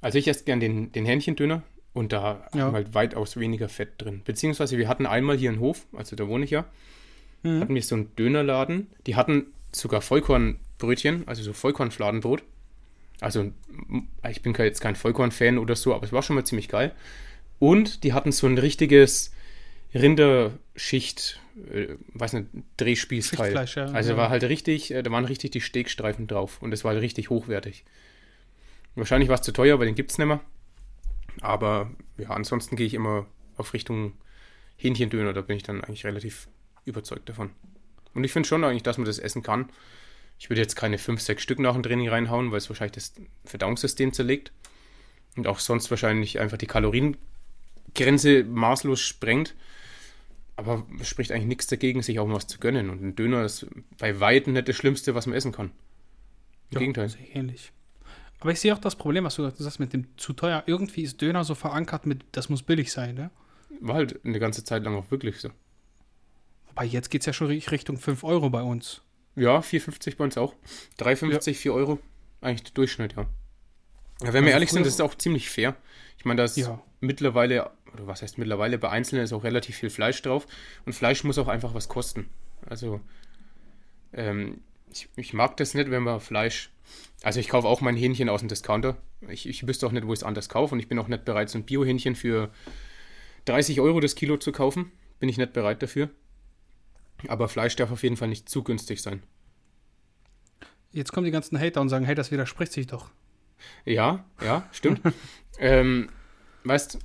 Also 0.00 0.18
ich 0.18 0.28
esse 0.28 0.44
gern 0.44 0.60
den, 0.60 0.92
den 0.92 1.04
Hähnchendöner 1.04 1.62
und 1.98 2.12
da 2.12 2.48
Ja. 2.54 2.60
haben 2.62 2.72
wir 2.72 2.76
halt 2.78 2.94
weitaus 2.94 3.36
weniger 3.36 3.68
Fett 3.68 3.90
drin. 3.98 4.22
Beziehungsweise 4.24 4.78
wir 4.78 4.88
hatten 4.88 5.06
einmal 5.06 5.36
hier 5.36 5.50
einen 5.50 5.60
Hof, 5.60 5.86
also 5.92 6.16
da 6.16 6.26
wohne 6.28 6.44
ich 6.44 6.50
ja, 6.50 6.64
Mhm. 7.42 7.60
hatten 7.60 7.74
wir 7.74 7.82
so 7.82 7.94
einen 7.94 8.14
Dönerladen. 8.16 8.86
Die 9.06 9.14
hatten 9.16 9.46
sogar 9.72 10.00
Vollkornbrötchen, 10.00 11.26
also 11.28 11.42
so 11.42 11.52
Vollkornfladenbrot. 11.52 12.42
Also 13.20 13.52
ich 14.30 14.42
bin 14.42 14.54
jetzt 14.54 14.80
kein 14.80 14.94
Vollkorn-Fan 14.96 15.58
oder 15.58 15.74
so, 15.76 15.94
aber 15.94 16.04
es 16.04 16.12
war 16.12 16.22
schon 16.22 16.36
mal 16.36 16.44
ziemlich 16.44 16.68
geil. 16.68 16.92
Und 17.58 18.04
die 18.04 18.12
hatten 18.12 18.30
so 18.32 18.46
ein 18.46 18.56
richtiges 18.58 19.32
Rinderschicht, 19.94 21.40
äh, 21.72 21.88
weiß 22.14 22.32
nicht, 22.34 22.46
Drehspießteil. 22.76 23.54
Ja. 23.54 23.84
Also 23.86 24.12
Ja. 24.12 24.16
war 24.16 24.30
halt 24.30 24.44
richtig, 24.44 24.92
äh, 24.92 25.02
da 25.02 25.10
waren 25.10 25.24
richtig 25.24 25.50
die 25.50 25.60
Steakstreifen 25.60 26.26
drauf 26.26 26.62
und 26.62 26.72
es 26.72 26.84
war 26.84 26.92
halt 26.92 27.02
richtig 27.02 27.30
hochwertig. 27.30 27.84
Wahrscheinlich 28.94 29.28
war 29.28 29.36
es 29.36 29.42
zu 29.42 29.52
teuer, 29.52 29.78
weil 29.78 29.86
den 29.86 29.94
gibt 29.94 30.10
es 30.10 30.18
nicht 30.18 30.26
mehr. 30.26 30.40
Aber 31.42 31.90
ja, 32.16 32.30
ansonsten 32.30 32.76
gehe 32.76 32.86
ich 32.86 32.94
immer 32.94 33.26
auf 33.56 33.74
Richtung 33.74 34.12
Hähnchendöner, 34.76 35.32
da 35.32 35.40
bin 35.40 35.56
ich 35.56 35.62
dann 35.62 35.82
eigentlich 35.82 36.04
relativ 36.04 36.48
überzeugt 36.84 37.28
davon. 37.28 37.50
Und 38.14 38.24
ich 38.24 38.32
finde 38.32 38.48
schon 38.48 38.64
eigentlich, 38.64 38.82
dass 38.82 38.98
man 38.98 39.04
das 39.04 39.18
essen 39.18 39.42
kann. 39.42 39.70
Ich 40.38 40.48
würde 40.50 40.60
jetzt 40.60 40.76
keine 40.76 40.98
5, 40.98 41.20
6 41.20 41.42
Stück 41.42 41.58
nach 41.58 41.74
dem 41.74 41.82
Training 41.82 42.08
reinhauen, 42.08 42.50
weil 42.50 42.58
es 42.58 42.68
wahrscheinlich 42.68 42.92
das 42.92 43.12
Verdauungssystem 43.44 44.12
zerlegt. 44.12 44.52
Und 45.36 45.46
auch 45.46 45.58
sonst 45.58 45.90
wahrscheinlich 45.90 46.38
einfach 46.38 46.56
die 46.56 46.66
Kaloriengrenze 46.66 48.44
maßlos 48.44 49.00
sprengt. 49.00 49.54
Aber 50.56 50.86
es 51.00 51.08
spricht 51.08 51.30
eigentlich 51.30 51.46
nichts 51.46 51.66
dagegen, 51.68 52.02
sich 52.02 52.18
auch 52.18 52.26
mal 52.26 52.34
was 52.34 52.46
zu 52.46 52.58
gönnen. 52.58 52.90
Und 52.90 53.02
ein 53.02 53.16
Döner 53.16 53.44
ist 53.44 53.66
bei 53.98 54.18
Weitem 54.18 54.54
nicht 54.54 54.68
das 54.68 54.76
Schlimmste, 54.76 55.14
was 55.14 55.26
man 55.26 55.36
essen 55.36 55.52
kann. 55.52 55.66
Im 56.70 56.74
Ja, 56.74 56.78
Gegenteil. 56.80 57.06
ich 57.06 57.34
ähnlich. 57.36 57.72
Aber 58.40 58.52
ich 58.52 58.60
sehe 58.60 58.72
auch 58.74 58.78
das 58.78 58.94
Problem, 58.96 59.24
was 59.24 59.34
du 59.34 59.48
sagst 59.50 59.80
mit 59.80 59.92
dem 59.92 60.06
zu 60.16 60.32
teuer. 60.32 60.62
Irgendwie 60.66 61.02
ist 61.02 61.20
Döner 61.20 61.44
so 61.44 61.54
verankert 61.54 62.06
mit, 62.06 62.24
das 62.32 62.48
muss 62.48 62.62
billig 62.62 62.92
sein, 62.92 63.14
ne? 63.16 63.30
War 63.80 63.96
halt 63.96 64.24
eine 64.24 64.38
ganze 64.38 64.64
Zeit 64.64 64.84
lang 64.84 64.94
auch 64.94 65.10
wirklich 65.10 65.40
so. 65.40 65.50
Wobei 66.68 66.84
jetzt 66.84 67.10
geht 67.10 67.22
es 67.22 67.26
ja 67.26 67.32
schon 67.32 67.48
ri- 67.48 67.68
Richtung 67.70 67.96
5 67.98 68.22
Euro 68.24 68.50
bei 68.50 68.62
uns. 68.62 69.02
Ja, 69.34 69.58
4,50 69.58 70.16
bei 70.16 70.24
uns 70.24 70.38
auch. 70.38 70.54
3,50, 70.98 71.54
4 71.54 71.74
Euro. 71.74 71.98
Eigentlich 72.40 72.64
der 72.64 72.74
Durchschnitt, 72.74 73.14
ja. 73.16 73.22
ja 73.22 74.32
wenn 74.32 74.32
wir 74.32 74.38
Also 74.38 74.48
ehrlich 74.50 74.70
sind, 74.70 74.86
das 74.86 74.94
ist 74.94 75.00
auch 75.00 75.14
ziemlich 75.16 75.48
fair. 75.50 75.76
Ich 76.16 76.24
meine, 76.24 76.38
da 76.38 76.44
ist 76.44 76.56
Ja. 76.56 76.80
mittlerweile, 77.00 77.70
oder 77.92 78.06
was 78.06 78.22
heißt 78.22 78.38
mittlerweile, 78.38 78.78
bei 78.78 78.88
Einzelnen 78.90 79.24
ist 79.24 79.32
auch 79.32 79.44
relativ 79.44 79.76
viel 79.76 79.90
Fleisch 79.90 80.22
drauf. 80.22 80.46
Und 80.86 80.92
Fleisch 80.92 81.24
muss 81.24 81.38
auch 81.38 81.48
einfach 81.48 81.74
was 81.74 81.88
kosten. 81.88 82.28
Also, 82.66 83.00
ähm, 84.12 84.60
ich, 84.92 85.08
ich 85.16 85.32
mag 85.34 85.56
das 85.56 85.74
nicht, 85.74 85.90
wenn 85.90 86.02
man 86.02 86.20
Fleisch. 86.20 86.70
Also, 87.22 87.40
ich 87.40 87.48
kaufe 87.48 87.66
auch 87.66 87.80
mein 87.80 87.96
Hähnchen 87.96 88.28
aus 88.28 88.40
dem 88.40 88.48
Discounter. 88.48 88.96
Ich, 89.28 89.48
ich 89.48 89.66
wüsste 89.66 89.86
auch 89.86 89.92
nicht, 89.92 90.06
wo 90.06 90.12
ich 90.12 90.20
es 90.20 90.24
anders 90.24 90.48
kaufe. 90.48 90.74
Und 90.74 90.80
ich 90.80 90.88
bin 90.88 90.98
auch 90.98 91.08
nicht 91.08 91.24
bereit, 91.24 91.50
so 91.50 91.58
ein 91.58 91.64
Bio-Hähnchen 91.64 92.14
für 92.14 92.50
30 93.46 93.80
Euro 93.80 94.00
das 94.00 94.14
Kilo 94.14 94.36
zu 94.36 94.52
kaufen. 94.52 94.92
Bin 95.18 95.28
ich 95.28 95.38
nicht 95.38 95.52
bereit 95.52 95.82
dafür. 95.82 96.10
Aber 97.26 97.48
Fleisch 97.48 97.74
darf 97.74 97.90
auf 97.90 98.02
jeden 98.02 98.16
Fall 98.16 98.28
nicht 98.28 98.48
zu 98.48 98.62
günstig 98.62 99.02
sein. 99.02 99.22
Jetzt 100.92 101.12
kommen 101.12 101.24
die 101.24 101.32
ganzen 101.32 101.58
Hater 101.58 101.80
und 101.80 101.88
sagen, 101.88 102.04
hey, 102.04 102.14
das 102.14 102.30
widerspricht 102.30 102.72
sich 102.72 102.86
doch. 102.86 103.10
Ja, 103.84 104.24
ja, 104.40 104.68
stimmt. 104.70 105.00
ähm, 105.58 106.08
weißt, 106.64 106.98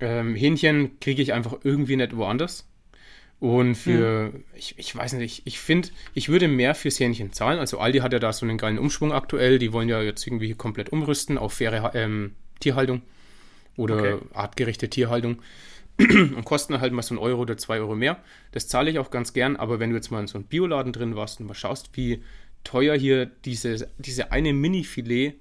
ähm, 0.00 0.34
Hähnchen 0.34 0.98
kriege 1.00 1.20
ich 1.20 1.32
einfach 1.32 1.58
irgendwie 1.64 1.96
nicht 1.96 2.16
woanders. 2.16 2.69
Und 3.40 3.74
für, 3.74 4.34
ich, 4.54 4.74
ich 4.78 4.94
weiß 4.94 5.14
nicht, 5.14 5.40
ich, 5.40 5.46
ich 5.46 5.58
finde, 5.60 5.88
ich 6.12 6.28
würde 6.28 6.46
mehr 6.46 6.74
fürs 6.74 7.00
Hähnchen 7.00 7.32
zahlen. 7.32 7.58
Also 7.58 7.78
Aldi 7.78 8.00
hat 8.00 8.12
ja 8.12 8.18
da 8.18 8.32
so 8.34 8.44
einen 8.44 8.58
geilen 8.58 8.78
Umschwung 8.78 9.12
aktuell. 9.12 9.58
Die 9.58 9.72
wollen 9.72 9.88
ja 9.88 10.02
jetzt 10.02 10.26
irgendwie 10.26 10.54
komplett 10.54 10.90
umrüsten 10.92 11.38
auf 11.38 11.54
faire 11.54 11.92
ähm, 11.94 12.34
Tierhaltung 12.60 13.00
oder 13.76 13.94
Okay. 13.96 14.18
artgerechte 14.34 14.90
Tierhaltung. 14.90 15.40
und 15.98 16.44
kosten 16.44 16.80
halt 16.80 16.92
mal 16.92 17.02
so 17.02 17.14
einen 17.14 17.18
Euro 17.18 17.42
oder 17.42 17.56
zwei 17.56 17.78
Euro 17.78 17.94
mehr. 17.94 18.22
Das 18.52 18.68
zahle 18.68 18.90
ich 18.90 18.98
auch 18.98 19.10
ganz 19.10 19.32
gern, 19.32 19.56
aber 19.56 19.80
wenn 19.80 19.90
du 19.90 19.96
jetzt 19.96 20.10
mal 20.10 20.20
in 20.20 20.26
so 20.26 20.38
einem 20.38 20.46
Bioladen 20.46 20.92
drin 20.92 21.16
warst 21.16 21.40
und 21.40 21.46
mal 21.46 21.54
schaust, 21.54 21.90
wie 21.94 22.22
teuer 22.64 22.96
hier 22.96 23.26
diese, 23.26 23.88
diese 23.98 24.32
eine 24.32 24.52
Mini-Filet 24.52 25.34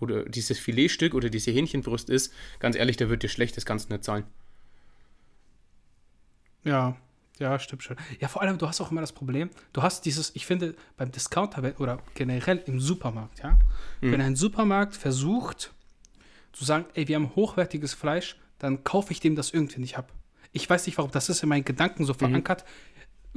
oder 0.00 0.24
dieses 0.24 0.58
Filetstück 0.58 1.14
oder 1.14 1.30
diese 1.30 1.50
Hähnchenbrust 1.50 2.10
ist, 2.10 2.32
ganz 2.60 2.76
ehrlich, 2.76 2.96
da 2.96 3.08
wird 3.08 3.22
dir 3.22 3.28
schlecht, 3.28 3.56
das 3.56 3.66
kannst 3.66 3.90
du 3.90 3.94
nicht 3.94 4.04
zahlen. 4.04 4.24
Ja, 6.64 6.96
ja, 7.38 7.58
stimmt 7.58 7.82
schon. 7.82 7.96
Ja, 8.20 8.28
vor 8.28 8.42
allem, 8.42 8.58
du 8.58 8.66
hast 8.68 8.80
auch 8.80 8.90
immer 8.90 9.00
das 9.00 9.12
Problem, 9.12 9.50
du 9.72 9.82
hast 9.82 10.04
dieses, 10.04 10.34
ich 10.34 10.46
finde, 10.46 10.74
beim 10.96 11.10
Discounter 11.12 11.62
oder 11.78 11.98
generell 12.14 12.62
im 12.66 12.80
Supermarkt, 12.80 13.40
ja, 13.40 13.58
Mhm. 14.00 14.12
wenn 14.12 14.20
ein 14.20 14.36
Supermarkt 14.36 14.94
versucht 14.96 15.72
zu 16.52 16.64
sagen, 16.64 16.86
ey, 16.94 17.06
wir 17.08 17.16
haben 17.16 17.34
hochwertiges 17.36 17.94
Fleisch, 17.94 18.36
dann 18.58 18.82
kaufe 18.84 19.12
ich 19.12 19.20
dem 19.20 19.36
das 19.36 19.50
irgendwie 19.50 19.80
nicht 19.80 19.96
ab. 19.98 20.12
Ich 20.52 20.68
weiß 20.68 20.86
nicht 20.86 20.98
warum, 20.98 21.10
das 21.10 21.28
ist 21.28 21.42
in 21.42 21.48
meinen 21.48 21.64
Gedanken 21.64 22.02
Mhm. 22.02 22.06
so 22.06 22.14
verankert. 22.14 22.64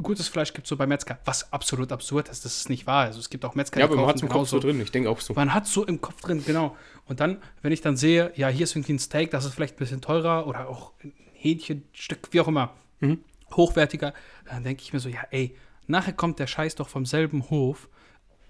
Gutes 0.02 0.30
Fleisch 0.30 0.54
gibt 0.54 0.66
es 0.66 0.70
so 0.70 0.78
bei 0.78 0.88
Metzger, 0.88 1.20
was 1.26 1.52
absolut 1.52 1.92
absurd 1.92 2.30
ist, 2.30 2.46
das 2.46 2.58
ist 2.58 2.70
nicht 2.70 2.88
wahr. 2.88 3.06
Also 3.06 3.20
es 3.20 3.30
gibt 3.30 3.44
auch 3.46 3.54
Metzger, 3.56 3.82
Ja, 3.82 3.86
aber 3.86 3.98
man 3.98 4.06
hat 4.08 4.16
es 4.16 4.22
im 4.24 4.30
Kopf 4.30 4.48
so 4.48 4.58
drin, 4.60 4.80
ich 4.82 4.90
denke 4.92 5.10
auch 5.10 5.20
so. 5.20 5.34
man 5.34 5.54
hat 5.54 5.68
so 5.68 5.86
im 5.86 6.00
Kopf 6.02 6.22
drin, 6.22 6.44
genau. 6.46 6.76
Und 7.06 7.20
dann, 7.20 7.38
wenn 7.62 7.72
ich 7.74 7.82
dann 7.82 7.98
sehe, 7.98 8.32
ja, 8.36 8.48
hier 8.48 8.64
ist 8.64 8.76
irgendwie 8.76 8.94
ein 8.94 9.00
Steak, 9.00 9.30
das 9.32 9.46
ist 9.46 9.54
vielleicht 9.54 9.76
ein 9.76 9.80
bisschen 9.80 10.02
teurer 10.02 10.48
oder 10.48 10.70
auch 10.70 10.94
ein 11.04 11.14
Hähnchenstück, 11.34 12.30
wie 12.32 12.40
auch 12.42 12.48
immer, 12.48 12.74
Mhm. 13.02 13.20
Hochwertiger, 13.58 14.14
dann 14.46 14.64
denke 14.64 14.84
ich 14.84 14.94
mir 14.94 15.00
so, 15.00 15.10
ja, 15.10 15.22
ey, 15.32 15.56
nachher 15.88 16.14
kommt 16.14 16.40
der 16.40 16.48
Scheiß 16.48 16.76
doch 16.76 16.90
vom 16.90 17.06
selben 17.06 17.50
Hof. 17.50 17.90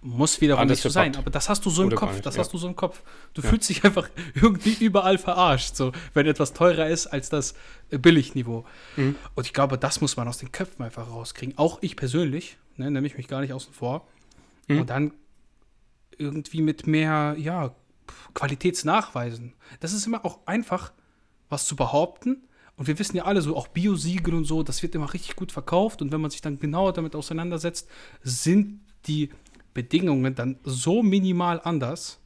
Muss 0.03 0.41
wiederum 0.41 0.61
Anders 0.61 0.77
nicht 0.77 0.83
so 0.83 0.89
sein, 0.89 1.15
aber 1.15 1.29
das 1.29 1.47
hast 1.47 1.63
du 1.63 1.69
so 1.69 1.83
im 1.83 1.89
Oder 1.89 1.97
Kopf, 1.97 2.13
nicht, 2.13 2.25
das 2.25 2.35
ja. 2.35 2.39
hast 2.41 2.51
du 2.51 2.57
so 2.57 2.67
im 2.67 2.75
Kopf. 2.75 3.03
Du 3.35 3.43
fühlst 3.43 3.69
dich 3.69 3.83
einfach 3.83 4.09
irgendwie 4.33 4.73
überall 4.83 5.19
verarscht, 5.19 5.75
so, 5.75 5.91
wenn 6.15 6.25
etwas 6.25 6.53
teurer 6.53 6.87
ist 6.87 7.05
als 7.05 7.29
das 7.29 7.53
äh, 7.91 7.99
Billigniveau. 7.99 8.65
Mhm. 8.95 9.15
Und 9.35 9.45
ich 9.45 9.53
glaube, 9.53 9.77
das 9.77 10.01
muss 10.01 10.17
man 10.17 10.27
aus 10.27 10.39
den 10.39 10.51
Köpfen 10.51 10.83
einfach 10.83 11.07
rauskriegen. 11.07 11.55
Auch 11.59 11.77
ich 11.81 11.95
persönlich, 11.95 12.57
ne, 12.77 12.89
nehme 12.89 13.05
ich 13.05 13.15
mich 13.15 13.27
gar 13.27 13.41
nicht 13.41 13.53
außen 13.53 13.73
vor. 13.73 14.07
Mhm. 14.67 14.79
Und 14.79 14.89
dann 14.89 15.13
irgendwie 16.17 16.61
mit 16.61 16.87
mehr, 16.87 17.35
ja, 17.37 17.75
Qualitätsnachweisen. 18.33 19.53
Das 19.79 19.93
ist 19.93 20.05
immer 20.07 20.25
auch 20.25 20.39
einfach, 20.45 20.91
was 21.49 21.65
zu 21.65 21.75
behaupten. 21.75 22.47
Und 22.77 22.87
wir 22.87 22.97
wissen 22.97 23.17
ja 23.17 23.25
alle 23.25 23.41
so, 23.41 23.55
auch 23.55 23.67
Biosiegel 23.67 24.33
und 24.33 24.45
so, 24.45 24.63
das 24.63 24.81
wird 24.81 24.95
immer 24.95 25.13
richtig 25.13 25.35
gut 25.35 25.51
verkauft. 25.51 26.01
Und 26.01 26.11
wenn 26.11 26.21
man 26.21 26.31
sich 26.31 26.41
dann 26.41 26.59
genauer 26.59 26.93
damit 26.93 27.15
auseinandersetzt, 27.15 27.87
sind 28.23 28.81
die 29.07 29.29
Bedingungen 29.73 30.35
dann 30.35 30.57
so 30.63 31.03
minimal 31.03 31.61
anders. 31.63 32.19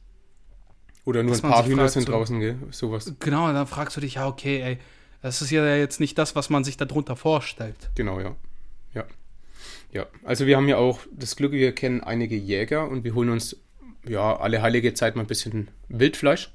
Oder 1.04 1.22
nur 1.22 1.34
ein 1.34 1.40
paar 1.40 1.64
Hühner 1.64 1.88
sind 1.88 2.08
draußen, 2.08 2.40
gell? 2.40 2.58
Sowas. 2.70 3.12
Genau, 3.20 3.52
dann 3.52 3.66
fragst 3.66 3.96
du 3.96 4.00
dich, 4.00 4.14
ja, 4.14 4.26
okay, 4.26 4.60
ey, 4.60 4.78
das 5.22 5.40
ist 5.40 5.50
ja 5.50 5.76
jetzt 5.76 6.00
nicht 6.00 6.18
das, 6.18 6.34
was 6.34 6.50
man 6.50 6.64
sich 6.64 6.76
darunter 6.76 7.16
vorstellt. 7.16 7.90
Genau, 7.94 8.20
ja. 8.20 8.34
Ja. 8.94 9.04
Ja. 9.92 10.06
Also 10.24 10.46
wir 10.46 10.56
haben 10.56 10.68
ja 10.68 10.78
auch 10.78 11.00
das 11.12 11.36
Glück, 11.36 11.52
wir 11.52 11.72
kennen 11.72 12.00
einige 12.00 12.36
Jäger 12.36 12.88
und 12.88 13.04
wir 13.04 13.14
holen 13.14 13.30
uns 13.30 13.56
ja 14.06 14.36
alle 14.36 14.62
heilige 14.62 14.94
Zeit 14.94 15.16
mal 15.16 15.22
ein 15.22 15.28
bisschen 15.28 15.68
Wildfleisch. 15.88 16.52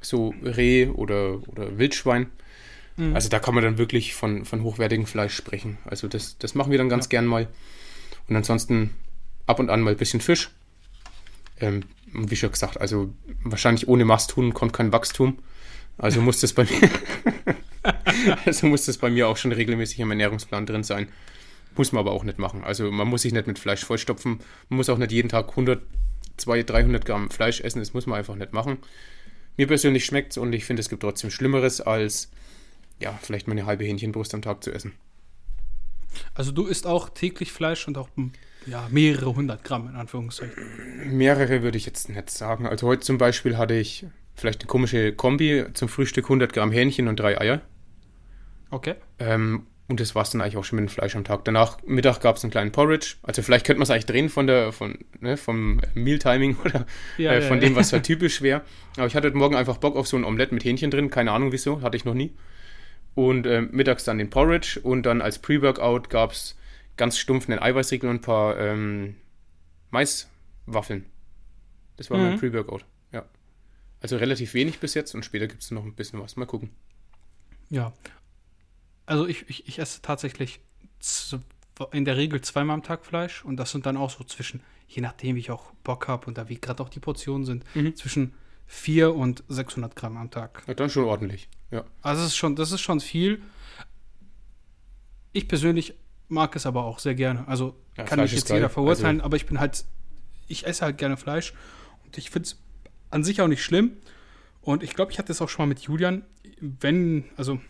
So 0.00 0.34
Reh 0.42 0.88
oder, 0.88 1.40
oder 1.48 1.78
Wildschwein. 1.78 2.30
Mhm. 2.96 3.14
Also 3.14 3.28
da 3.28 3.38
kann 3.38 3.54
man 3.54 3.64
dann 3.64 3.78
wirklich 3.78 4.14
von, 4.14 4.44
von 4.44 4.62
hochwertigem 4.62 5.06
Fleisch 5.06 5.34
sprechen. 5.34 5.78
Also 5.84 6.08
das, 6.08 6.38
das 6.38 6.54
machen 6.54 6.70
wir 6.70 6.78
dann 6.78 6.88
ganz 6.88 7.08
gern 7.08 7.26
mal. 7.26 7.48
Und 8.28 8.36
ansonsten 8.36 8.90
ab 9.46 9.58
und 9.58 9.70
an 9.70 9.82
mal 9.82 9.90
ein 9.90 9.96
bisschen 9.96 10.20
Fisch. 10.20 10.50
Ähm, 11.60 11.84
wie 12.12 12.36
schon 12.36 12.52
gesagt, 12.52 12.80
also 12.80 13.12
wahrscheinlich 13.42 13.88
ohne 13.88 14.04
Masthuhn 14.04 14.54
kommt 14.54 14.72
kein 14.72 14.92
Wachstum. 14.92 15.38
Also 15.98 16.20
muss 16.20 16.40
das 16.40 16.52
bei 16.52 16.64
mir, 16.64 16.90
also 18.44 18.66
muss 18.66 18.86
das 18.86 18.98
bei 18.98 19.10
mir 19.10 19.28
auch 19.28 19.36
schon 19.36 19.52
regelmäßig 19.52 20.00
im 20.00 20.10
Ernährungsplan 20.10 20.66
drin 20.66 20.82
sein. 20.82 21.08
Muss 21.76 21.92
man 21.92 22.00
aber 22.00 22.12
auch 22.12 22.24
nicht 22.24 22.38
machen. 22.38 22.62
Also 22.64 22.90
man 22.90 23.08
muss 23.08 23.22
sich 23.22 23.32
nicht 23.32 23.46
mit 23.46 23.58
Fleisch 23.58 23.84
vollstopfen. 23.84 24.38
Man 24.68 24.76
muss 24.76 24.88
auch 24.88 24.98
nicht 24.98 25.12
jeden 25.12 25.28
Tag 25.28 25.50
100, 25.50 25.82
200, 26.36 26.70
300 26.70 27.04
Gramm 27.04 27.30
Fleisch 27.30 27.60
essen. 27.60 27.80
Das 27.80 27.94
muss 27.94 28.06
man 28.06 28.18
einfach 28.18 28.36
nicht 28.36 28.52
machen. 28.52 28.78
Mir 29.56 29.66
persönlich 29.66 30.04
schmeckt 30.04 30.32
es 30.32 30.38
und 30.38 30.52
ich 30.52 30.64
finde, 30.64 30.80
es 30.80 30.88
gibt 30.88 31.02
trotzdem 31.02 31.30
Schlimmeres 31.30 31.80
als, 31.80 32.30
ja, 33.00 33.18
vielleicht 33.22 33.48
mal 33.48 33.52
eine 33.52 33.66
halbe 33.66 33.84
Hähnchenbrust 33.84 34.34
am 34.34 34.42
Tag 34.42 34.62
zu 34.64 34.72
essen. 34.72 34.92
Also 36.34 36.52
du 36.52 36.66
isst 36.66 36.86
auch 36.86 37.08
täglich 37.08 37.52
Fleisch 37.52 37.88
und 37.88 37.98
auch 37.98 38.08
ja, 38.66 38.88
mehrere 38.90 39.34
hundert 39.34 39.64
Gramm 39.64 39.88
in 39.88 39.96
Anführungszeichen. 39.96 40.54
Mehrere 41.16 41.62
würde 41.62 41.76
ich 41.76 41.86
jetzt 41.86 42.08
nicht 42.08 42.30
sagen. 42.30 42.66
Also 42.66 42.86
heute 42.86 43.02
zum 43.02 43.18
Beispiel 43.18 43.58
hatte 43.58 43.74
ich 43.74 44.06
vielleicht 44.34 44.62
eine 44.62 44.68
komische 44.68 45.12
Kombi 45.12 45.64
zum 45.74 45.88
Frühstück 45.88 46.26
100 46.26 46.52
Gramm 46.52 46.72
Hähnchen 46.72 47.08
und 47.08 47.18
drei 47.18 47.40
Eier. 47.40 47.62
Okay. 48.70 48.94
Ähm, 49.18 49.66
und 49.86 50.00
das 50.00 50.14
war 50.14 50.22
es 50.22 50.30
dann 50.30 50.40
eigentlich 50.40 50.56
auch 50.56 50.64
schon 50.64 50.80
mit 50.80 50.88
dem 50.88 50.92
Fleisch 50.92 51.14
am 51.14 51.24
Tag. 51.24 51.44
Danach, 51.44 51.78
Mittag 51.84 52.20
gab 52.20 52.36
es 52.36 52.42
einen 52.42 52.50
kleinen 52.50 52.72
Porridge. 52.72 53.16
Also 53.22 53.42
vielleicht 53.42 53.66
könnte 53.66 53.78
man 53.78 53.84
es 53.84 53.90
eigentlich 53.90 54.06
drehen 54.06 54.30
von 54.30 54.46
der, 54.46 54.72
von, 54.72 54.98
ne, 55.20 55.36
vom 55.36 55.80
Mealtiming 55.94 56.56
oder 56.64 56.86
Ja, 57.18 57.32
äh, 57.32 57.42
von 57.42 57.58
ja. 57.58 57.68
dem, 57.68 57.76
was 57.76 57.92
halt 57.92 58.04
typisch 58.06 58.40
wäre. 58.40 58.62
Aber 58.96 59.06
ich 59.06 59.14
hatte 59.14 59.28
heute 59.28 59.36
Morgen 59.36 59.56
einfach 59.56 59.76
Bock 59.76 59.96
auf 59.96 60.08
so 60.08 60.16
ein 60.16 60.24
Omelett 60.24 60.52
mit 60.52 60.64
Hähnchen 60.64 60.90
drin. 60.90 61.10
Keine 61.10 61.32
Ahnung 61.32 61.52
wieso, 61.52 61.82
hatte 61.82 61.96
ich 61.96 62.04
noch 62.06 62.14
nie. 62.14 62.32
Und 63.14 63.46
ähm, 63.46 63.68
mittags 63.72 64.04
dann 64.04 64.18
den 64.18 64.28
Porridge 64.30 64.80
und 64.82 65.04
dann 65.04 65.22
als 65.22 65.38
Pre-Workout 65.38 66.10
gab 66.10 66.32
es 66.32 66.56
ganz 66.96 67.16
stumpf 67.18 67.48
einen 67.48 67.60
Eiweißriegel 67.60 68.08
und 68.10 68.16
ein 68.16 68.20
paar 68.20 68.58
ähm, 68.58 69.14
Maiswaffeln. 69.90 71.06
Das 71.96 72.10
war 72.10 72.18
mein 72.18 72.34
Mhm. 72.34 72.38
Pre-Workout, 72.40 72.84
ja. 73.12 73.24
Also 74.00 74.16
relativ 74.16 74.54
wenig 74.54 74.80
bis 74.80 74.94
jetzt 74.94 75.14
und 75.14 75.24
später 75.24 75.46
gibt 75.46 75.62
es 75.62 75.70
noch 75.70 75.84
ein 75.84 75.94
bisschen 75.94 76.20
was. 76.20 76.34
Mal 76.36 76.46
gucken. 76.46 76.70
Ja. 77.70 77.92
Also 79.06 79.26
ich, 79.26 79.48
ich, 79.48 79.68
ich 79.68 79.78
esse 79.78 80.02
tatsächlich 80.02 80.60
in 81.92 82.04
der 82.04 82.16
Regel 82.16 82.40
zweimal 82.40 82.74
am 82.74 82.82
Tag 82.82 83.04
Fleisch 83.04 83.44
und 83.44 83.56
das 83.56 83.70
sind 83.70 83.86
dann 83.86 83.96
auch 83.96 84.10
so 84.10 84.24
zwischen, 84.24 84.60
je 84.88 85.02
nachdem, 85.02 85.36
wie 85.36 85.40
ich 85.40 85.50
auch 85.50 85.70
Bock 85.84 86.08
habe 86.08 86.26
und 86.26 86.38
da 86.38 86.48
wie 86.48 86.60
gerade 86.60 86.82
auch 86.82 86.88
die 86.88 87.00
Portionen 87.00 87.44
sind, 87.44 87.64
Mhm. 87.74 87.94
zwischen 87.96 88.34
4 88.66 89.14
und 89.14 89.44
600 89.48 89.94
Gramm 89.96 90.16
am 90.16 90.30
Tag. 90.30 90.62
Ja, 90.66 90.74
dann 90.74 90.90
schon 90.90 91.04
ordentlich, 91.04 91.48
ja. 91.70 91.84
Also 92.02 92.22
das 92.22 92.30
ist 92.32 92.36
schon, 92.36 92.56
das 92.56 92.72
ist 92.72 92.80
schon 92.80 93.00
viel. 93.00 93.42
Ich 95.32 95.48
persönlich 95.48 95.94
mag 96.28 96.54
es 96.56 96.66
aber 96.66 96.84
auch 96.84 96.98
sehr 96.98 97.14
gerne. 97.14 97.46
Also 97.48 97.76
Ja, 97.96 98.04
kann 98.04 98.18
Fleisch 98.18 98.32
ich 98.32 98.38
ist 98.38 98.48
jetzt 98.48 98.54
jeder 98.54 98.70
verurteilen, 98.70 99.20
aber 99.20 99.36
ich 99.36 99.46
bin 99.46 99.60
halt, 99.60 99.84
ich 100.48 100.66
esse 100.66 100.84
halt 100.84 100.98
gerne 100.98 101.16
Fleisch 101.16 101.52
und 102.04 102.16
ich 102.18 102.30
finde 102.30 102.46
es 102.48 102.60
an 103.10 103.24
sich 103.24 103.40
auch 103.40 103.48
nicht 103.48 103.62
schlimm. 103.62 103.96
Und 104.62 104.82
ich 104.82 104.94
glaube, 104.94 105.12
ich 105.12 105.18
hatte 105.18 105.30
es 105.32 105.42
auch 105.42 105.48
schon 105.48 105.64
mal 105.64 105.68
mit 105.68 105.80
Julian, 105.80 106.24
wenn, 106.60 107.24
also 107.36 107.60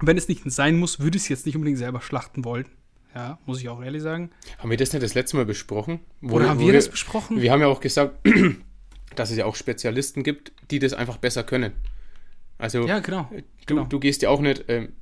wenn 0.00 0.18
es 0.18 0.28
nicht 0.28 0.42
sein 0.50 0.78
muss, 0.78 1.00
würde 1.00 1.16
ich 1.16 1.24
es 1.24 1.28
jetzt 1.28 1.46
nicht 1.46 1.54
unbedingt 1.54 1.78
selber 1.78 2.00
schlachten 2.00 2.44
wollen. 2.44 2.66
Ja, 3.14 3.38
muss 3.46 3.60
ich 3.60 3.68
auch 3.68 3.82
ehrlich 3.82 4.02
sagen. 4.02 4.30
Haben 4.58 4.70
wir 4.70 4.76
das 4.76 4.92
nicht 4.92 5.02
das 5.02 5.14
letzte 5.14 5.36
Mal 5.36 5.44
besprochen? 5.46 6.00
Wo- 6.20 6.36
Oder 6.36 6.48
haben 6.48 6.60
wo 6.60 6.66
wir 6.66 6.72
das 6.74 6.88
besprochen? 6.88 7.40
Wir 7.40 7.50
haben 7.50 7.60
ja 7.60 7.66
auch 7.66 7.80
gesagt, 7.80 8.16
dass 9.16 9.30
es 9.30 9.36
ja 9.36 9.44
auch 9.44 9.56
Spezialisten 9.56 10.22
gibt, 10.22 10.52
die 10.70 10.78
das 10.78 10.92
einfach 10.92 11.16
besser 11.16 11.44
können. 11.44 11.72
Also 12.58 12.86
ja, 12.86 12.98
genau. 13.00 13.28
du, 13.30 13.42
genau. 13.66 13.84
du 13.84 13.98
gehst 14.00 14.22
ja 14.22 14.28
auch 14.30 14.40
nicht 14.40 14.64
ähm, 14.68 14.92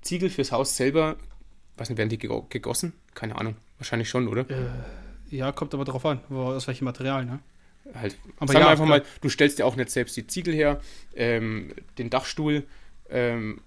Ziegel 0.00 0.30
fürs 0.30 0.52
Haus 0.52 0.76
selber, 0.76 1.16
weiß 1.76 1.90
nicht, 1.90 1.98
werden 1.98 2.08
die 2.08 2.18
gego- 2.18 2.48
gegossen? 2.48 2.94
Keine 3.14 3.36
Ahnung. 3.36 3.56
Wahrscheinlich 3.78 4.08
schon, 4.08 4.28
oder? 4.28 4.48
Äh, 4.48 5.36
ja, 5.36 5.52
kommt 5.52 5.74
aber 5.74 5.84
drauf 5.84 6.04
an, 6.06 6.20
wo, 6.28 6.44
aus 6.44 6.66
welchem 6.66 6.84
Material, 6.84 7.24
ne? 7.24 7.40
Halt, 7.94 8.16
Aber 8.38 8.50
sagen 8.52 8.60
ja, 8.60 8.66
wir 8.66 8.70
einfach 8.70 8.86
klar. 8.86 8.98
mal, 9.00 9.04
du 9.20 9.28
stellst 9.28 9.58
dir 9.58 9.66
auch 9.66 9.76
nicht 9.76 9.90
selbst 9.90 10.16
die 10.16 10.26
Ziegel 10.26 10.54
her, 10.54 10.80
ähm, 11.14 11.74
den 11.98 12.08
Dachstuhl, 12.08 12.64
ähm, 13.10 13.60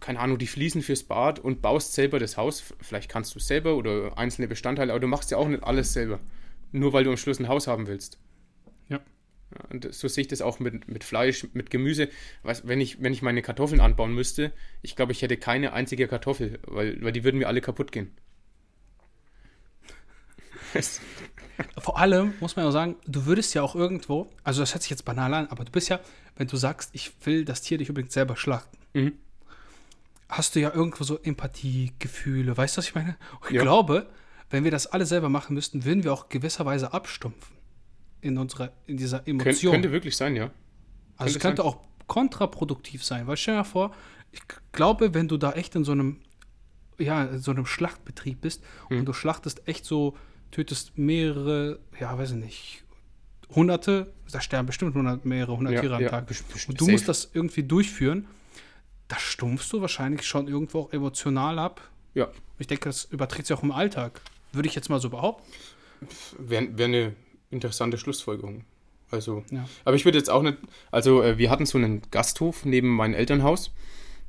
keine 0.00 0.18
Ahnung, 0.18 0.38
die 0.38 0.48
Fliesen 0.48 0.82
fürs 0.82 1.04
Bad 1.04 1.38
und 1.38 1.62
baust 1.62 1.92
selber 1.92 2.18
das 2.18 2.36
Haus. 2.36 2.74
Vielleicht 2.80 3.08
kannst 3.08 3.36
du 3.36 3.38
es 3.38 3.46
selber 3.46 3.76
oder 3.76 4.18
einzelne 4.18 4.48
Bestandteile, 4.48 4.92
aber 4.92 4.98
du 4.98 5.06
machst 5.06 5.30
ja 5.30 5.36
auch 5.36 5.46
nicht 5.46 5.62
alles 5.62 5.92
selber. 5.92 6.18
Nur 6.72 6.92
weil 6.92 7.04
du 7.04 7.10
am 7.10 7.16
Schluss 7.16 7.38
ein 7.38 7.46
Haus 7.46 7.68
haben 7.68 7.86
willst. 7.86 8.18
Ja. 8.88 9.00
Und 9.70 9.92
so 9.92 10.08
sehe 10.08 10.22
ich 10.22 10.28
das 10.28 10.40
auch 10.40 10.58
mit, 10.60 10.88
mit 10.88 11.04
Fleisch, 11.04 11.46
mit 11.52 11.70
Gemüse. 11.70 12.08
Was, 12.42 12.66
wenn, 12.66 12.80
ich, 12.80 13.02
wenn 13.02 13.12
ich 13.12 13.22
meine 13.22 13.42
Kartoffeln 13.42 13.80
anbauen 13.80 14.14
müsste, 14.14 14.52
ich 14.82 14.96
glaube, 14.96 15.12
ich 15.12 15.22
hätte 15.22 15.36
keine 15.36 15.72
einzige 15.72 16.08
Kartoffel, 16.08 16.58
weil, 16.66 17.02
weil 17.02 17.12
die 17.12 17.24
würden 17.24 17.38
mir 17.38 17.48
alle 17.48 17.60
kaputt 17.60 17.92
gehen. 17.92 18.10
Vor 21.78 21.98
allem 21.98 22.32
muss 22.40 22.56
man 22.56 22.64
ja 22.64 22.70
sagen, 22.72 22.96
du 23.06 23.26
würdest 23.26 23.54
ja 23.54 23.62
auch 23.62 23.74
irgendwo, 23.74 24.30
also 24.42 24.60
das 24.62 24.74
hört 24.74 24.82
sich 24.82 24.90
jetzt 24.90 25.04
banal 25.04 25.32
an, 25.34 25.46
aber 25.48 25.64
du 25.64 25.72
bist 25.72 25.88
ja, 25.90 26.00
wenn 26.36 26.46
du 26.48 26.56
sagst, 26.56 26.90
ich 26.94 27.12
will 27.24 27.44
das 27.44 27.60
Tier 27.62 27.78
nicht 27.78 27.90
unbedingt 27.90 28.12
selber 28.12 28.36
schlachten, 28.36 28.78
Mhm. 28.94 29.12
hast 30.28 30.54
du 30.54 30.60
ja 30.60 30.72
irgendwo 30.72 31.04
so 31.04 31.18
Empathie, 31.18 31.92
Gefühle, 31.98 32.56
weißt 32.56 32.76
du, 32.76 32.78
was 32.78 32.86
ich 32.88 32.94
meine? 32.94 33.16
Und 33.40 33.50
ich 33.50 33.56
Ja. 33.56 33.62
glaube, 33.62 34.06
wenn 34.50 34.64
wir 34.64 34.70
das 34.70 34.86
alle 34.86 35.04
selber 35.06 35.28
machen 35.28 35.54
müssten, 35.54 35.84
würden 35.84 36.04
wir 36.04 36.12
auch 36.12 36.28
gewisserweise 36.30 36.92
abstumpfen 36.92 37.56
in 38.22 38.38
unserer, 38.38 38.72
in 38.86 38.96
dieser 38.96 39.20
Kön 39.20 39.40
Emotion. 39.40 39.72
könnte 39.72 39.92
wirklich 39.92 40.16
sein, 40.16 40.34
ja. 40.36 40.50
also 41.16 41.36
es 41.36 41.42
könnte 41.42 41.62
könnte 41.62 41.64
auch 41.64 41.78
kontraproduktiv 42.06 43.04
sein, 43.04 43.26
weil 43.26 43.36
stell 43.36 43.56
dir 43.56 43.64
vor, 43.64 43.94
ich 44.32 44.40
glaube, 44.72 45.12
wenn 45.14 45.28
du 45.28 45.36
da 45.36 45.52
echt 45.52 45.74
in 45.76 45.84
so 45.84 45.92
einem, 45.92 46.20
ja, 46.98 47.24
in 47.24 47.38
so 47.40 47.50
einem 47.50 47.66
Schlachtbetrieb 47.66 48.40
bist 48.40 48.62
Mhm. 48.88 49.00
und 49.00 49.04
du 49.06 49.12
schlachtest 49.12 49.66
echt 49.68 49.84
so, 49.84 50.16
tötest 50.50 50.96
mehrere, 50.98 51.78
ja, 52.00 52.16
weiß 52.16 52.30
ich 52.32 52.36
nicht, 52.36 52.84
Hunderte, 53.54 54.12
da 54.30 54.40
sterben 54.40 54.66
bestimmt 54.66 54.94
hundert, 54.94 55.24
mehrere 55.26 55.56
hundert 55.56 55.74
Ja, 55.74 55.80
Tiere 55.82 55.96
am 55.96 56.02
ja, 56.02 56.08
Tag. 56.08 56.30
Und 56.68 56.80
du 56.80 56.84
safe. 56.84 56.92
musst 56.92 57.08
das 57.08 57.30
irgendwie 57.34 57.62
durchführen, 57.62 58.26
da 59.08 59.18
stumpfst 59.18 59.70
du 59.72 59.80
wahrscheinlich 59.82 60.22
schon 60.26 60.48
irgendwo 60.48 60.80
auch 60.80 60.92
emotional 60.92 61.58
ab. 61.58 61.80
Ja, 62.14 62.28
Ich 62.58 62.66
denke, 62.66 62.88
das 62.88 63.04
überträgt 63.04 63.46
sich 63.46 63.56
auch 63.56 63.62
im 63.62 63.72
Alltag. 63.72 64.20
Würde 64.52 64.68
ich 64.68 64.74
jetzt 64.74 64.88
mal 64.88 65.00
so 65.00 65.10
behaupten. 65.10 65.50
wäre 66.38 66.76
wär 66.78 66.86
eine 66.86 67.14
interessante 67.52 67.98
Schlussfolgerung. 67.98 68.64
Also, 69.10 69.44
Ja. 69.50 69.68
aber 69.84 69.94
ich 69.94 70.04
würde 70.06 70.16
jetzt 70.18 70.30
auch 70.30 70.42
nicht, 70.42 70.56
also 70.90 71.22
äh, 71.22 71.36
wir 71.38 71.50
hatten 71.50 71.66
so 71.66 71.76
einen 71.78 72.00
Gasthof 72.10 72.64
neben 72.64 72.88
meinem 72.88 73.14
Elternhaus 73.14 73.72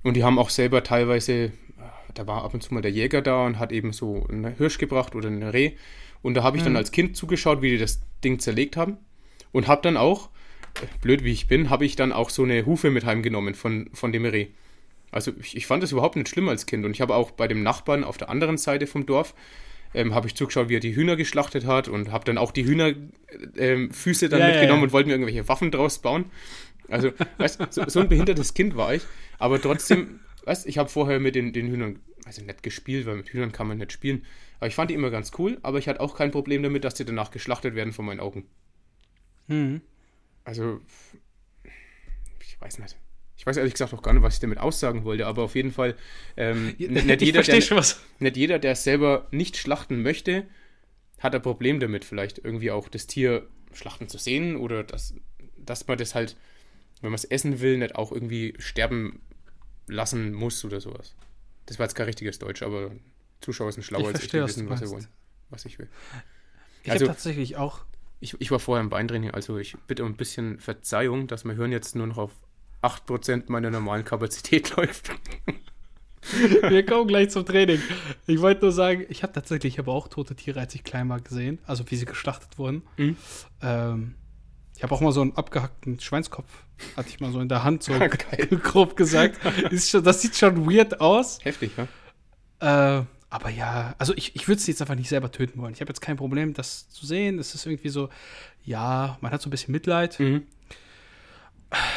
und 0.03 0.15
die 0.15 0.23
haben 0.25 0.38
auch 0.38 0.49
selber 0.49 0.83
teilweise, 0.83 1.33
äh, 1.33 1.51
da 2.13 2.27
war 2.27 2.43
ab 2.43 2.53
und 2.53 2.62
zu 2.62 2.73
mal 2.73 2.81
der 2.81 2.91
Jäger 2.91 3.21
da 3.21 3.45
und 3.45 3.59
hat 3.59 3.71
eben 3.71 3.93
so 3.93 4.25
einen 4.29 4.55
Hirsch 4.57 4.77
gebracht 4.77 5.15
oder 5.15 5.29
ein 5.29 5.41
Reh 5.41 5.71
und 6.21 6.33
da 6.33 6.43
habe 6.43 6.57
ich 6.57 6.63
dann 6.63 6.73
Mhm. 6.73 6.77
als 6.77 6.91
Kind 6.91 7.15
zugeschaut, 7.15 7.62
wie 7.62 7.69
die 7.71 7.77
das 7.77 8.01
Ding 8.25 8.39
zerlegt 8.39 8.75
haben 8.75 8.97
und 9.53 9.67
habe 9.67 9.81
dann 9.81 9.95
auch, 9.95 10.29
äh, 10.81 10.86
blöd 11.01 11.23
wie 11.23 11.31
ich 11.31 11.47
bin, 11.47 11.69
habe 11.69 11.86
ich 11.86 11.95
dann 11.95 12.12
auch 12.12 12.29
so 12.29 12.43
eine 12.43 12.65
Hufe 12.65 12.89
mit 12.91 13.05
heimgenommen 13.05 13.55
von, 13.55 13.89
von 13.93 14.12
dem 14.12 14.25
Reh. 14.25 14.47
Also 15.12 15.31
ich, 15.39 15.55
ich 15.55 15.65
fand 15.65 15.81
das 15.81 15.93
überhaupt 15.93 16.17
nicht 16.17 16.27
schlimm 16.27 16.49
als 16.49 16.65
Kind 16.65 16.83
und 16.83 16.91
ich 16.91 16.99
habe 16.99 17.15
auch 17.15 17.31
bei 17.31 17.47
dem 17.47 17.63
Nachbarn 17.63 18.03
auf 18.03 18.17
der 18.17 18.29
anderen 18.29 18.57
Seite 18.57 18.86
vom 18.86 19.05
Dorf 19.05 19.33
ähm, 19.93 20.13
habe 20.13 20.27
ich 20.27 20.36
zugeschaut, 20.36 20.69
wie 20.69 20.75
er 20.75 20.79
die 20.79 20.95
Hühner 20.95 21.15
geschlachtet 21.15 21.65
hat 21.65 21.88
und 21.88 22.12
habe 22.12 22.25
dann 22.25 22.38
auch 22.38 22.51
die 22.51 22.65
Hühnerfüße 22.65 24.25
ähm, 24.25 24.32
dann 24.32 24.39
Ja, 24.39 24.47
mitgenommen 24.47 24.79
ja. 24.79 24.84
und 24.84 24.91
wollte 24.91 25.08
mir 25.08 25.13
irgendwelche 25.13 25.47
Waffen 25.47 25.71
draus 25.71 25.99
bauen. 25.99 26.25
Also, 26.89 27.12
weißt, 27.38 27.62
so, 27.69 27.84
so 27.88 27.99
ein 28.01 28.10
behindertes 28.10 28.53
Kind 28.53 28.75
war 28.75 28.93
ich, 28.93 29.03
aber 29.39 29.62
trotzdem, 29.62 30.19
weißt, 30.45 30.67
ich 30.67 30.77
habe 30.77 30.89
vorher 30.89 31.19
mit 31.19 31.36
den, 31.36 31.53
den 31.53 31.67
Hühnern, 31.67 31.99
also 32.25 32.43
nicht 32.43 32.63
gespielt, 32.63 33.06
weil 33.06 33.15
mit 33.15 33.29
Hühnern 33.29 33.51
kann 33.51 33.67
man 33.67 33.77
nicht 33.77 33.91
spielen, 33.91 34.25
aber 34.60 34.67
ich 34.67 34.75
fand 34.75 34.91
die 34.91 34.95
immer 34.95 35.10
ganz 35.10 35.32
cool, 35.38 35.58
aber 35.62 35.77
ich 35.77 35.88
hatte 35.88 36.01
auch 36.01 36.15
kein 36.15 36.32
Problem 36.32 36.62
damit, 36.63 36.84
dass 36.84 36.95
die 36.95 37.06
danach 37.06 37.32
geschlachtet 37.32 37.75
werden 37.75 37.93
vor 37.93 38.03
meinen 38.06 38.19
Augen. 38.19 38.45
Mhm. 39.47 39.82
Also, 40.43 40.82
ich 42.41 42.60
weiß 42.60 42.79
nicht. 42.79 42.97
Ich 43.36 43.46
weiß 43.46 43.58
ehrlich 43.58 43.74
gesagt 43.74 43.93
auch 43.93 44.02
gar 44.02 44.13
nicht, 44.13 44.24
was 44.24 44.36
ich 44.36 44.39
damit 44.39 44.60
aussagen 44.60 45.04
wollte, 45.06 45.26
aber 45.28 45.43
auf 45.43 45.56
jeden 45.56 45.72
Fall 45.72 45.96
ähm, 46.38 46.67
nicht, 46.78 47.22
ich 47.22 47.22
jeder, 47.22 47.41
der, 47.41 47.84
nicht 48.19 48.38
jeder, 48.38 48.60
der 48.60 48.72
es 48.74 48.84
selber 48.84 49.28
nicht 49.32 49.58
schlachten 49.58 50.02
möchte, 50.02 50.46
hat 51.19 51.34
ein 51.36 51.41
Problem 51.41 51.80
damit, 51.80 52.06
vielleicht 52.06 52.39
irgendwie 52.39 52.72
auch 52.72 52.89
das 52.89 53.08
Tier 53.08 53.48
schlachten 53.74 54.08
zu 54.08 54.17
sehen 54.17 54.56
oder 54.56 54.84
dass, 54.84 55.15
dass 55.58 55.88
man 55.88 55.98
das 55.98 56.15
halt, 56.15 56.38
wenn 57.02 57.10
man 57.10 57.15
es 57.15 57.26
essen 57.26 57.60
will, 57.60 57.78
nicht 57.78 57.96
auch 57.96 58.12
irgendwie 58.12 58.54
sterben 58.60 59.22
lassen 59.88 60.34
muss 60.34 60.63
oder 60.63 60.80
sowas. 60.80 61.15
Das 61.65 61.80
war 61.80 61.86
jetzt 61.86 61.96
kein 61.96 62.06
richtiges 62.06 62.39
Deutsch, 62.39 62.62
aber 62.62 62.91
Zuschauer 63.41 63.72
sind 63.72 63.84
schlauer 63.84 64.02
Ich 64.02 64.08
als 64.08 64.24
ich, 64.24 64.30
die 64.32 64.39
was 64.41 64.50
wissen, 64.52 64.69
was 64.69 64.80
sie 64.80 64.89
wollen, 64.89 65.08
was 65.50 65.65
ich 65.65 65.80
will. 65.80 65.89
Ich 66.84 66.91
Also- 66.91 67.06
habe 67.06 67.15
tatsächlich 67.15 67.58
auch. 67.58 67.82
Ich, 68.19 68.39
ich 68.39 68.52
war 68.52 68.60
vorher 68.60 68.82
im 68.82 68.89
Beintraining, 68.89 69.32
also 69.32 69.58
ich 69.58 69.76
bitte 69.88 70.06
um 70.06 70.12
ein 70.12 70.15
bisschen 70.15 70.58
Verzeihung, 70.60 71.28
dass 71.28 71.43
mein 71.43 71.58
Hirn 71.58 71.74
jetzt 71.74 71.93
nur 71.93 72.08
noch 72.08 72.17
auf 72.17 72.32
8% 72.84 73.43
meiner 73.48 73.69
normalen 73.72 74.04
Kapazität 74.06 74.76
läuft. 74.78 75.10
Wir 76.69 76.86
kommen 76.86 77.08
gleich 77.08 77.30
zum 77.32 77.46
Training. 77.46 77.82
Ich 78.28 78.39
wollte 78.39 78.62
nur 78.62 78.72
sagen, 78.72 79.06
ich 79.10 79.24
habe 79.24 79.34
tatsächlich 79.34 79.78
aber 79.80 79.91
auch 79.93 80.08
tote 80.08 80.36
Tiere, 80.36 80.60
als 80.60 80.74
ich 80.74 80.84
klein 80.84 81.10
war, 81.10 81.19
gesehen. 81.19 81.60
Also 81.65 81.84
wie 81.91 81.96
sie 81.96 82.06
geschlachtet 82.06 82.58
wurden. 82.58 82.84
Mhm. 82.98 83.17
Ähm, 83.62 84.15
ich 84.76 84.84
habe 84.84 84.96
auch 84.96 85.02
mal 85.02 85.12
so 85.12 85.22
einen 85.22 85.36
abgehackten 85.36 86.00
Schweinskopf, 86.00 86.48
hatte 86.96 87.10
ich 87.10 87.19
mal 87.19 87.32
so 87.32 87.39
in 87.41 87.50
der 87.50 87.63
Hand, 87.63 87.84
so 87.84 87.93
Geil. 88.00 88.10
grob 88.63 88.96
gesagt. 88.96 89.39
Schon, 89.78 90.04
das 90.04 90.22
sieht 90.22 90.36
schon 90.38 90.65
weird 90.69 91.02
aus. 91.02 91.39
Heftig, 91.43 91.72
ja? 91.78 93.00
Äh, 93.00 93.04
aber 93.30 93.50
ja, 93.50 93.93
also 93.98 94.13
ich, 94.15 94.36
ich 94.36 94.48
würde 94.48 94.60
es 94.60 94.67
jetzt 94.67 94.82
einfach 94.82 94.96
nicht 94.96 95.10
selber 95.10 95.32
töten 95.32 95.60
wollen. 95.62 95.74
Ich 95.74 95.82
habe 95.82 95.89
jetzt 95.89 96.02
kein 96.02 96.15
Problem, 96.17 96.54
das 96.54 96.88
zu 96.89 97.06
sehen. 97.06 97.38
Es 97.39 97.54
ist 97.54 97.65
irgendwie 97.65 97.89
so, 97.89 98.10
ja, 98.63 99.17
man 99.22 99.32
hat 99.32 99.41
so 99.41 99.50
ein 99.50 99.52
bisschen 99.52 99.72
Mitleid, 99.74 100.19
Mhm. 100.19 100.43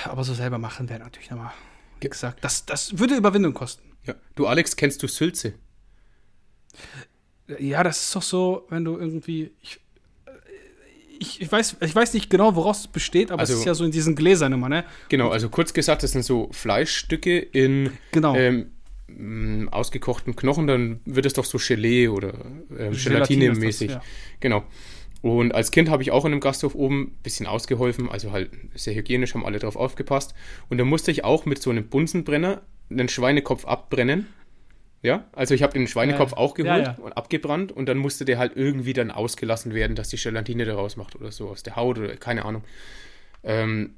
Aber 0.05 0.25
so 0.25 0.35
selber 0.35 0.59
machen 0.59 0.89
wäre 0.89 1.01
natürlich 1.01 1.31
nochmal, 1.31 1.53
wie 1.97 2.01
Ge- 2.01 2.11
gesagt, 2.11 2.43
das, 2.45 2.65
das 2.67 2.99
würde 2.99 3.15
Überwindung 3.17 3.55
kosten. 3.55 3.83
ja. 4.05 4.15
Du, 4.35 4.47
Alex, 4.47 4.77
kennst 4.77 5.03
du 5.03 5.09
Sülze? 5.09 5.55
Ja, 7.59 7.83
das 7.83 8.03
ist 8.05 8.17
doch 8.17 8.23
so, 8.23 8.67
wenn 8.71 8.85
du 8.85 8.99
irgendwie. 8.99 9.53
Ich, 9.63 9.81
ich, 11.19 11.41
ich, 11.41 11.51
weiß, 11.51 11.77
ich 11.81 11.95
weiß 11.95 12.13
nicht 12.13 12.29
genau, 12.29 12.55
woraus 12.57 12.81
es 12.81 12.89
besteht, 12.89 13.31
aber 13.31 13.41
Also- 13.41 13.55
es 13.55 13.61
ist 13.61 13.65
ja 13.65 13.75
so 13.75 13.85
in 13.85 13.91
diesen 13.91 14.15
Gläsern 14.17 14.53
immer, 14.53 14.69
ne? 14.69 14.85
Genau, 15.09 15.31
also 15.31 15.49
kurz 15.49 15.73
gesagt, 15.73 16.03
das 16.03 16.13
sind 16.13 16.25
so 16.25 16.51
Fleischstücke 16.53 17.39
in 17.39 17.93
Genau. 18.13 18.35
ähm, 18.37 19.69
ausgekochten 19.71 20.37
Knochen, 20.37 20.67
dann 20.67 21.01
wird 21.07 21.25
es 21.25 21.33
doch 21.33 21.45
so 21.47 21.57
Gelee 21.59 22.09
oder 22.09 22.35
ähm, 22.35 22.93
Gelatine 22.93 23.47
Gelatine-mäßig. 23.47 23.93
das, 23.93 24.03
Genau. 24.41 24.65
Und 25.23 25.55
als 25.55 25.71
Kind 25.71 25.89
habe 25.89 26.03
ich 26.03 26.11
auch 26.11 26.25
in 26.25 26.33
einem 26.33 26.41
Gasthof 26.41 26.75
oben 26.75 27.03
ein 27.03 27.23
bisschen 27.23 27.47
ausgeholfen, 27.47 28.09
also 28.09 28.33
halt 28.33 28.51
sehr 28.75 28.95
hygienisch, 28.95 29.35
haben 29.35 29.45
alle 29.45 29.59
drauf 29.59 29.77
aufgepasst. 29.77 30.35
Und 30.69 30.79
da 30.79 30.85
musste 30.85 31.11
ich 31.11 31.25
auch 31.25 31.47
mit 31.47 31.61
so 31.61 31.71
einem 31.71 31.89
Bunsenbrenner 31.89 32.63
einen 32.91 33.09
Schweinekopf 33.09 33.65
abbrennen. 33.65 34.27
Ja, 35.03 35.27
also 35.33 35.55
ich 35.55 35.63
habe 35.63 35.73
den 35.73 35.87
Schweinekopf 35.87 36.33
Ja, 36.33 36.39
auch 36.39 36.55
geholt 36.55 36.87
ja, 36.87 36.97
ja. 36.97 36.99
und 36.99 37.13
abgebrannt 37.13 37.71
und 37.71 37.87
dann 37.87 37.99
musste 37.99 38.25
der 38.25 38.39
halt 38.39 38.57
irgendwie 38.57 38.93
dann 38.93 39.11
ausgelassen 39.11 39.75
werden, 39.75 39.95
dass 39.95 40.09
die 40.09 40.17
Gelatine 40.17 40.65
da 40.65 40.75
rausmacht 40.75 41.15
oder 41.15 41.31
so 41.31 41.49
aus 41.49 41.63
der 41.63 41.77
Haut 41.77 41.99
oder 41.99 42.17
keine 42.17 42.45
Ahnung. 42.45 42.65
Ähm, 43.45 43.97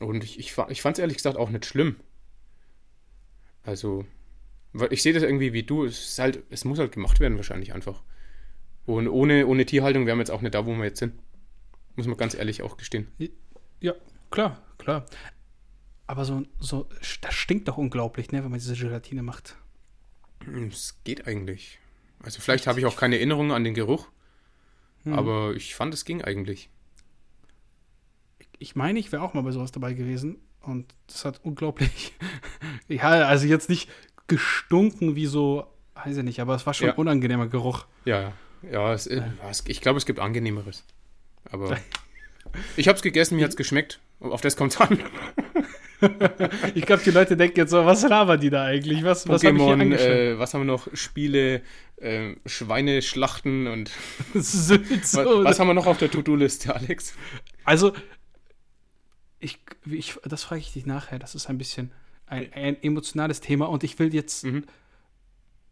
und 0.00 0.24
ich, 0.24 0.38
ich, 0.38 0.56
ich 0.68 0.82
fand 0.82 0.96
es 0.96 1.00
ehrlich 1.00 1.16
gesagt 1.18 1.36
auch 1.36 1.50
nicht 1.50 1.66
schlimm. 1.66 1.96
Also, 3.62 4.06
ich 4.90 5.02
sehe 5.02 5.12
das 5.12 5.22
irgendwie 5.22 5.52
wie 5.52 5.62
du, 5.62 5.84
es, 5.84 6.00
ist 6.00 6.18
halt, 6.18 6.42
es 6.50 6.64
muss 6.64 6.78
halt 6.78 6.92
gemacht 6.92 7.20
werden 7.20 7.36
wahrscheinlich 7.36 7.74
einfach. 7.74 8.02
Und 8.96 9.08
ohne, 9.08 9.46
ohne 9.46 9.64
Tierhaltung 9.66 10.06
wären 10.06 10.18
wir 10.18 10.22
jetzt 10.22 10.30
auch 10.30 10.40
nicht 10.42 10.54
da, 10.54 10.66
wo 10.66 10.74
wir 10.74 10.84
jetzt 10.84 10.98
sind. 10.98 11.14
Muss 11.96 12.06
man 12.06 12.16
ganz 12.16 12.34
ehrlich 12.34 12.62
auch 12.62 12.76
gestehen. 12.76 13.08
Ja, 13.80 13.94
klar, 14.30 14.62
klar. 14.78 15.04
Aber 16.06 16.24
so, 16.24 16.42
so, 16.58 16.88
das 17.20 17.34
stinkt 17.34 17.68
doch 17.68 17.76
unglaublich, 17.78 18.32
ne, 18.32 18.42
wenn 18.42 18.50
man 18.50 18.58
diese 18.58 18.74
Gelatine 18.76 19.22
macht. 19.22 19.56
Es 20.70 20.98
geht 21.04 21.26
eigentlich. 21.26 21.78
Also 22.22 22.40
vielleicht 22.40 22.66
habe 22.66 22.80
ich 22.80 22.86
auch 22.86 22.96
keine 22.96 23.16
Erinnerung 23.16 23.52
an 23.52 23.64
den 23.64 23.74
Geruch, 23.74 24.08
Hm. 25.04 25.14
aber 25.14 25.54
ich 25.54 25.74
fand, 25.74 25.94
es 25.94 26.04
ging 26.04 26.22
eigentlich. 26.22 26.68
Ich 28.58 28.76
meine, 28.76 28.98
ich 28.98 29.10
wäre 29.12 29.22
auch 29.22 29.32
mal 29.34 29.42
bei 29.42 29.52
sowas 29.52 29.72
dabei 29.72 29.94
gewesen 29.94 30.36
und 30.60 30.94
das 31.06 31.24
hat 31.24 31.40
unglaublich. 31.44 32.12
ja, 32.88 33.08
also 33.08 33.46
jetzt 33.46 33.68
nicht 33.70 33.88
gestunken 34.26 35.16
wie 35.16 35.26
so, 35.26 35.66
weiß 35.94 36.18
ich 36.18 36.24
nicht, 36.24 36.40
aber 36.40 36.54
es 36.54 36.66
war 36.66 36.74
schon 36.74 36.88
Ja. 36.88 36.92
ein 36.94 36.98
unangenehmer 36.98 37.46
Geruch. 37.48 37.86
Ja, 38.04 38.20
ja. 38.20 38.32
Ja, 38.70 38.92
es, 38.92 39.06
äh, 39.06 39.22
es, 39.48 39.64
ich 39.66 39.80
glaube, 39.80 39.98
es 39.98 40.06
gibt 40.06 40.18
angenehmeres. 40.18 40.84
Aber 41.50 41.78
ich 42.76 42.88
habe 42.88 42.96
es 42.96 43.02
gegessen, 43.02 43.36
mir 43.36 43.44
hat 43.44 43.50
es 43.50 43.56
geschmeckt. 43.56 44.00
Auf 44.20 44.40
das 44.40 44.56
kommt 44.56 44.72
es 44.72 44.80
an. 44.80 44.98
Ich 46.74 46.86
glaube, 46.86 47.02
die 47.04 47.10
Leute 47.10 47.36
denken 47.36 47.58
jetzt 47.58 47.72
so, 47.72 47.84
was 47.84 48.08
labern 48.08 48.40
die 48.40 48.48
da 48.48 48.64
eigentlich? 48.64 49.04
Was, 49.04 49.28
was 49.28 49.42
Pokémon, 49.42 49.82
angeschaut? 49.82 50.08
äh, 50.08 50.38
was 50.38 50.54
haben 50.54 50.62
wir 50.62 50.64
noch? 50.64 50.88
Spiele, 50.94 51.60
äh, 51.96 52.36
Schweine 52.46 53.02
schlachten 53.02 53.66
und 53.66 53.90
so, 54.34 54.76
was, 54.80 55.14
was 55.14 55.60
haben 55.60 55.66
wir 55.66 55.74
noch 55.74 55.86
auf 55.86 55.98
der 55.98 56.10
To-Do-Liste, 56.10 56.74
Alex? 56.74 57.14
Also, 57.64 57.92
ich, 59.40 59.58
ich, 59.90 60.14
das 60.24 60.44
frage 60.44 60.62
ich 60.62 60.72
dich 60.72 60.86
nachher. 60.86 61.18
Das 61.18 61.34
ist 61.34 61.48
ein 61.50 61.58
bisschen 61.58 61.92
ein, 62.24 62.50
ein 62.54 62.82
emotionales 62.82 63.40
Thema 63.42 63.68
und 63.68 63.84
ich 63.84 63.98
will 63.98 64.14
jetzt, 64.14 64.44
Mhm. 64.44 64.64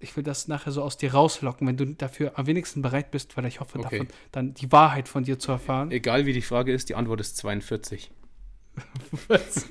Ich 0.00 0.16
will 0.16 0.22
das 0.22 0.46
nachher 0.48 0.70
so 0.72 0.82
aus 0.82 0.96
dir 0.96 1.12
rauslocken, 1.12 1.66
wenn 1.66 1.76
du 1.76 1.86
dafür 1.86 2.38
am 2.38 2.46
wenigsten 2.46 2.82
bereit 2.82 3.10
bist, 3.10 3.36
weil 3.36 3.46
ich 3.46 3.60
hoffe, 3.60 3.78
Okay. 3.78 3.98
davon 3.98 4.08
dann 4.32 4.54
die 4.54 4.70
Wahrheit 4.70 5.08
von 5.08 5.24
dir 5.24 5.38
zu 5.38 5.50
erfahren. 5.52 5.90
Egal 5.90 6.24
wie 6.26 6.32
die 6.32 6.42
Frage 6.42 6.72
ist, 6.72 6.88
die 6.88 6.94
Antwort 6.94 7.20
ist 7.20 7.36
42. 7.38 8.10
Was? 9.28 9.66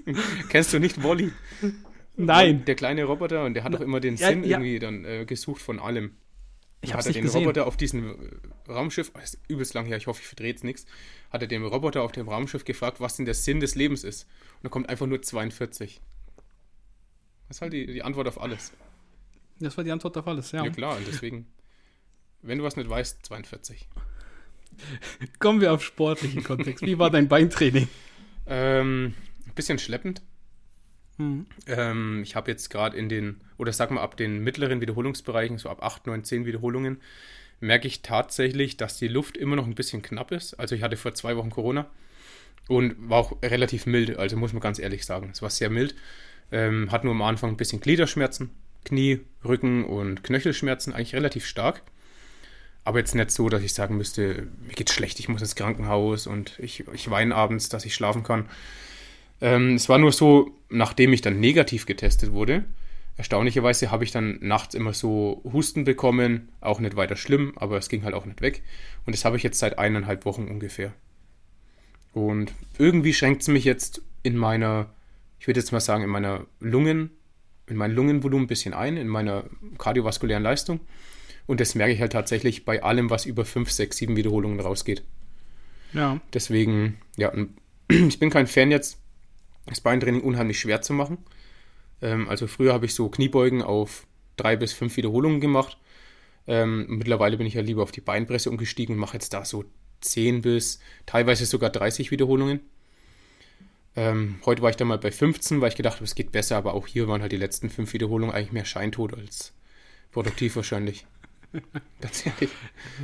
Kennst 0.50 0.74
du 0.74 0.80
nicht 0.80 1.02
Wally? 1.02 1.32
Nein, 2.18 2.66
Der 2.66 2.76
kleine 2.76 3.04
Roboter 3.06 3.46
und 3.46 3.54
der 3.54 3.64
hat 3.64 3.74
doch 3.74 3.80
immer 3.80 4.00
den 4.00 4.16
Ja, 4.18 4.30
Sinn 4.30 4.44
ja. 4.44 4.58
irgendwie 4.58 4.80
dann 4.80 5.06
äh, 5.06 5.26
gesucht 5.26 5.62
von 5.62 5.80
allem. 5.80 6.16
ich 6.82 6.90
hat 6.90 6.98
habe 6.98 7.02
es 7.02 7.06
er 7.08 7.14
den 7.14 7.24
gesehen. 7.24 7.42
Roboter 7.44 7.68
auf 7.68 7.78
diesem 7.78 8.10
äh, 8.10 8.72
Raumschiff, 8.72 9.12
das 9.14 9.36
ist 9.36 9.40
übelst 9.48 9.74
lang 9.76 9.86
her, 9.86 9.98
ich 9.98 10.08
hoffe, 10.08 10.20
ich 10.22 10.28
verdrehe 10.28 10.50
jetzt 10.50 10.64
nichts, 10.64 10.86
hat 11.32 11.42
er 11.42 11.48
den 11.48 11.64
Roboter 11.64 12.02
auf 12.02 12.12
dem 12.12 12.28
Raumschiff 12.28 12.66
gefragt, 12.66 13.00
was 13.00 13.16
denn 13.16 13.26
der 13.26 13.34
Sinn 13.36 13.60
des 13.62 13.76
Lebens 13.76 14.04
ist. 14.04 14.24
Und 14.56 14.64
da 14.66 14.70
kommt 14.70 14.90
einfach 14.90 15.06
nur 15.06 15.22
42. 15.22 16.02
Das 17.48 17.58
ist 17.58 17.62
halt 17.62 17.72
die, 17.74 17.86
die 17.86 18.04
Antwort 18.04 18.28
auf 18.28 18.42
alles. 18.42 18.74
Das 19.60 19.78
war 19.78 19.84
die 19.84 19.92
Antwort 19.92 20.18
auf 20.18 20.28
alles, 20.28 20.52
ja. 20.52 20.64
Ja. 20.64 20.72
klar, 20.72 20.98
und 20.98 21.08
deswegen, 21.08 21.48
wenn 22.42 22.58
du 22.58 22.64
was 22.64 22.76
nicht 22.76 22.90
weißt, 22.90 23.26
42. 23.26 23.88
Kommen 25.40 25.62
wir 25.62 25.74
auf 25.74 25.84
sportlichen 25.84 26.44
Kontext. 26.44 26.86
Wie 26.86 27.00
war 27.00 27.10
dein 27.10 27.28
Beintraining? 27.28 27.88
Ähm, 28.46 29.14
ein 29.46 29.54
bisschen 29.56 29.80
schleppend. 29.80 30.22
Hm. 31.18 31.48
Ähm, 31.66 32.22
ich 32.24 32.36
habe 32.36 32.52
jetzt 32.52 32.70
gerade 32.70 32.96
in 32.96 33.10
den, 33.10 33.42
oder 33.58 33.74
sag 33.74 33.92
mal 33.92 34.02
ab 34.02 34.18
den 34.18 34.44
mittleren 34.44 34.82
Wiederholungsbereichen, 34.82 35.58
so 35.58 35.70
ab 35.70 35.84
8, 35.84 36.08
9, 36.08 36.24
10 36.24 36.46
Wiederholungen, 36.46 37.02
merke 37.60 37.88
ich 37.88 38.04
tatsächlich, 38.04 38.78
dass 38.78 38.98
die 38.98 39.08
Luft 39.08 39.36
immer 39.36 39.56
noch 39.56 39.66
ein 39.66 39.76
bisschen 39.76 40.02
knapp 40.02 40.32
ist. 40.32 40.54
Also 40.56 40.76
ich 40.76 40.84
hatte 40.84 40.96
vor 40.96 41.16
zwei 41.16 41.36
Wochen 41.36 41.50
Corona 41.50 41.88
und 42.68 43.10
war 43.10 43.20
auch 43.20 43.42
relativ 43.42 43.88
mild, 43.88 44.18
also 44.18 44.38
muss 44.38 44.54
man 44.54 44.62
ganz 44.62 44.78
ehrlich 44.78 45.06
sagen. 45.06 45.30
Es 45.32 45.42
war 45.42 45.50
sehr 45.50 45.70
mild. 45.70 45.96
Ähm, 46.52 46.92
hat 46.92 47.04
nur 47.04 47.14
am 47.14 47.22
Anfang 47.24 47.52
ein 47.52 47.58
bisschen 47.58 47.82
Gliederschmerzen, 47.82 48.52
Knie, 48.86 49.22
Rücken 49.44 49.86
und 49.86 50.24
Knöchelschmerzen, 50.24 50.94
eigentlich 50.94 51.16
relativ 51.16 51.46
stark. 51.46 51.82
Aber 52.84 53.00
jetzt 53.00 53.16
nicht 53.16 53.32
so, 53.32 53.50
dass 53.50 53.64
ich 53.64 53.74
sagen 53.74 53.98
müsste, 53.98 54.48
mir 54.66 54.74
geht's 54.74 54.94
schlecht, 54.94 55.20
ich 55.20 55.28
muss 55.28 55.42
ins 55.42 55.56
Krankenhaus 55.56 56.26
und 56.26 56.58
ich, 56.60 56.86
ich 56.94 57.10
weine 57.10 57.36
abends, 57.36 57.68
dass 57.68 57.84
ich 57.84 57.94
schlafen 57.94 58.24
kann. 58.24 58.46
Ähm, 59.42 59.76
es 59.76 59.90
war 59.90 59.98
nur 59.98 60.14
so, 60.14 60.56
nachdem 60.70 61.12
ich 61.12 61.22
dann 61.22 61.40
negativ 61.40 61.86
getestet 61.86 62.32
wurde, 62.32 62.64
erstaunlicherweise 63.18 63.92
habe 63.92 64.04
ich 64.04 64.12
dann 64.12 64.38
nachts 64.42 64.74
immer 64.74 64.94
so 64.94 65.42
Husten 65.52 65.84
bekommen, 65.84 66.50
auch 66.62 66.80
nicht 66.80 66.96
weiter 66.96 67.16
schlimm, 67.18 67.54
aber 67.58 67.78
es 67.78 67.90
ging 67.90 68.04
halt 68.04 68.16
auch 68.16 68.26
nicht 68.26 68.42
weg. 68.42 68.64
Und 69.06 69.16
das 69.16 69.26
habe 69.26 69.38
ich 69.38 69.44
jetzt 69.44 69.60
seit 69.60 69.78
eineinhalb 69.78 70.26
Wochen 70.26 70.48
ungefähr. 70.48 70.94
Und 72.14 72.54
irgendwie 72.78 73.14
schränkt 73.14 73.42
es 73.42 73.48
mich 73.48 73.64
jetzt 73.64 74.02
in 74.24 74.38
meiner, 74.38 74.90
ich 75.40 75.48
würde 75.48 75.60
jetzt 75.60 75.72
mal 75.72 75.82
sagen, 75.82 76.04
in 76.04 76.10
meiner 76.10 76.46
Lungen, 76.60 77.12
in 77.68 77.76
mein 77.78 77.92
Lungenvolumen 77.92 78.46
ein 78.46 78.48
bisschen 78.48 78.74
ein, 78.74 78.98
in 78.98 79.08
meiner 79.08 79.46
kardiovaskulären 79.78 80.44
Leistung. 80.44 80.80
Und 81.46 81.60
das 81.60 81.76
merke 81.76 81.94
ich 81.94 82.02
halt 82.02 82.12
tatsächlich 82.12 82.66
bei 82.66 82.84
allem, 82.84 83.10
was 83.10 83.26
über 83.26 83.46
5, 83.46 83.72
6, 83.72 83.98
7 83.98 84.16
Wiederholungen 84.16 84.60
rausgeht. 84.60 85.04
Ja. 85.94 86.20
Deswegen, 86.34 86.98
ja, 87.16 87.32
ich 87.88 88.20
bin 88.20 88.30
kein 88.30 88.48
Fan 88.48 88.72
jetzt, 88.72 89.00
das 89.66 89.82
Beintraining 89.82 90.22
unheimlich 90.22 90.60
schwer 90.60 90.82
zu 90.82 90.94
machen. 90.94 91.18
Ähm, 92.02 92.28
also 92.30 92.48
früher 92.48 92.74
habe 92.74 92.86
ich 92.86 92.94
so 92.94 93.10
Kniebeugen 93.10 93.62
auf 93.62 94.08
drei 94.36 94.56
bis 94.56 94.74
fünf 94.74 94.96
Wiederholungen 94.98 95.42
gemacht. 95.42 95.78
Ähm, 96.48 96.86
mittlerweile 96.88 97.38
bin 97.38 97.48
ich 97.48 97.56
ja 97.56 97.62
lieber 97.62 97.84
auf 97.84 97.92
die 97.92 98.02
Beinpresse 98.02 98.50
umgestiegen 98.50 98.96
und 98.96 99.00
mache 99.00 99.14
jetzt 99.14 99.34
da 99.34 99.44
so 99.44 99.66
10 100.02 100.42
bis 100.42 100.80
teilweise 101.06 101.46
sogar 101.46 101.70
30 101.70 102.12
Wiederholungen. 102.12 102.62
Ähm, 103.98 104.36
heute 104.46 104.62
war 104.62 104.70
ich 104.70 104.76
dann 104.76 104.88
mal 104.88 105.00
bei 105.00 105.12
15, 105.12 105.60
weil 105.60 105.70
ich 105.70 105.76
gedacht 105.76 105.96
habe, 105.96 106.06
es 106.06 106.14
geht 106.14 106.32
besser, 106.32 106.56
aber 106.56 106.76
auch 106.76 106.86
hier 106.86 107.08
waren 107.08 107.22
halt 107.22 107.32
die 107.32 107.38
letzten 107.38 107.72
fünf 107.72 107.94
Wiederholungen 107.94 108.34
eigentlich 108.34 108.52
mehr 108.52 108.64
Scheintot 108.64 109.16
als 109.16 109.54
produktiv 110.12 110.56
wahrscheinlich. 110.56 111.08
Ganz 112.02 112.24
ehrlich. 112.28 112.52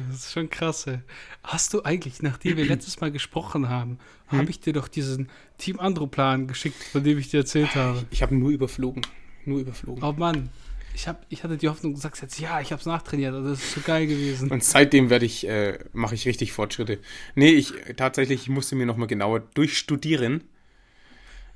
Das 0.07 0.17
ist 0.17 0.33
schon 0.33 0.51
krass. 0.51 0.85
Ey. 0.85 0.99
Hast 1.43 1.73
du 1.73 1.81
eigentlich, 1.81 2.21
nachdem 2.21 2.57
wir 2.57 2.65
letztes 2.65 3.01
Mal 3.01 3.11
gesprochen 3.11 3.69
haben, 3.69 3.97
hm? 4.27 4.37
habe 4.37 4.51
ich 4.51 4.59
dir 4.59 4.71
doch 4.71 4.87
diesen 4.87 5.29
Team 5.57 5.79
Andro-Plan 5.79 6.47
geschickt, 6.47 6.83
von 6.83 7.03
dem 7.03 7.17
ich 7.17 7.29
dir 7.29 7.39
erzählt 7.39 7.73
habe? 7.73 7.97
Ich, 8.11 8.17
ich 8.17 8.21
habe 8.21 8.35
nur 8.35 8.51
überflogen. 8.51 9.01
Nur 9.45 9.61
überflogen. 9.61 10.03
Oh 10.03 10.11
Mann. 10.11 10.49
Ich, 10.93 11.07
hab, 11.07 11.25
ich 11.29 11.43
hatte 11.43 11.57
die 11.57 11.69
Hoffnung, 11.69 11.95
du 11.95 11.99
sagst 11.99 12.21
jetzt, 12.21 12.39
ja, 12.39 12.61
ich 12.61 12.71
habe 12.71 12.79
es 12.79 12.85
nachtrainiert, 12.85 13.33
das 13.33 13.59
ist 13.59 13.73
so 13.73 13.81
geil 13.81 14.05
gewesen. 14.05 14.51
Und 14.51 14.63
seitdem 14.63 15.09
werde 15.09 15.25
ich, 15.25 15.47
äh, 15.47 15.79
mache 15.91 16.13
ich 16.13 16.27
richtig 16.27 16.51
Fortschritte. 16.51 16.99
Nee, 17.33 17.49
ich 17.49 17.73
tatsächlich, 17.97 18.43
ich 18.43 18.49
musste 18.49 18.75
mir 18.75 18.85
nochmal 18.85 19.07
genauer 19.07 19.39
durchstudieren, 19.39 20.43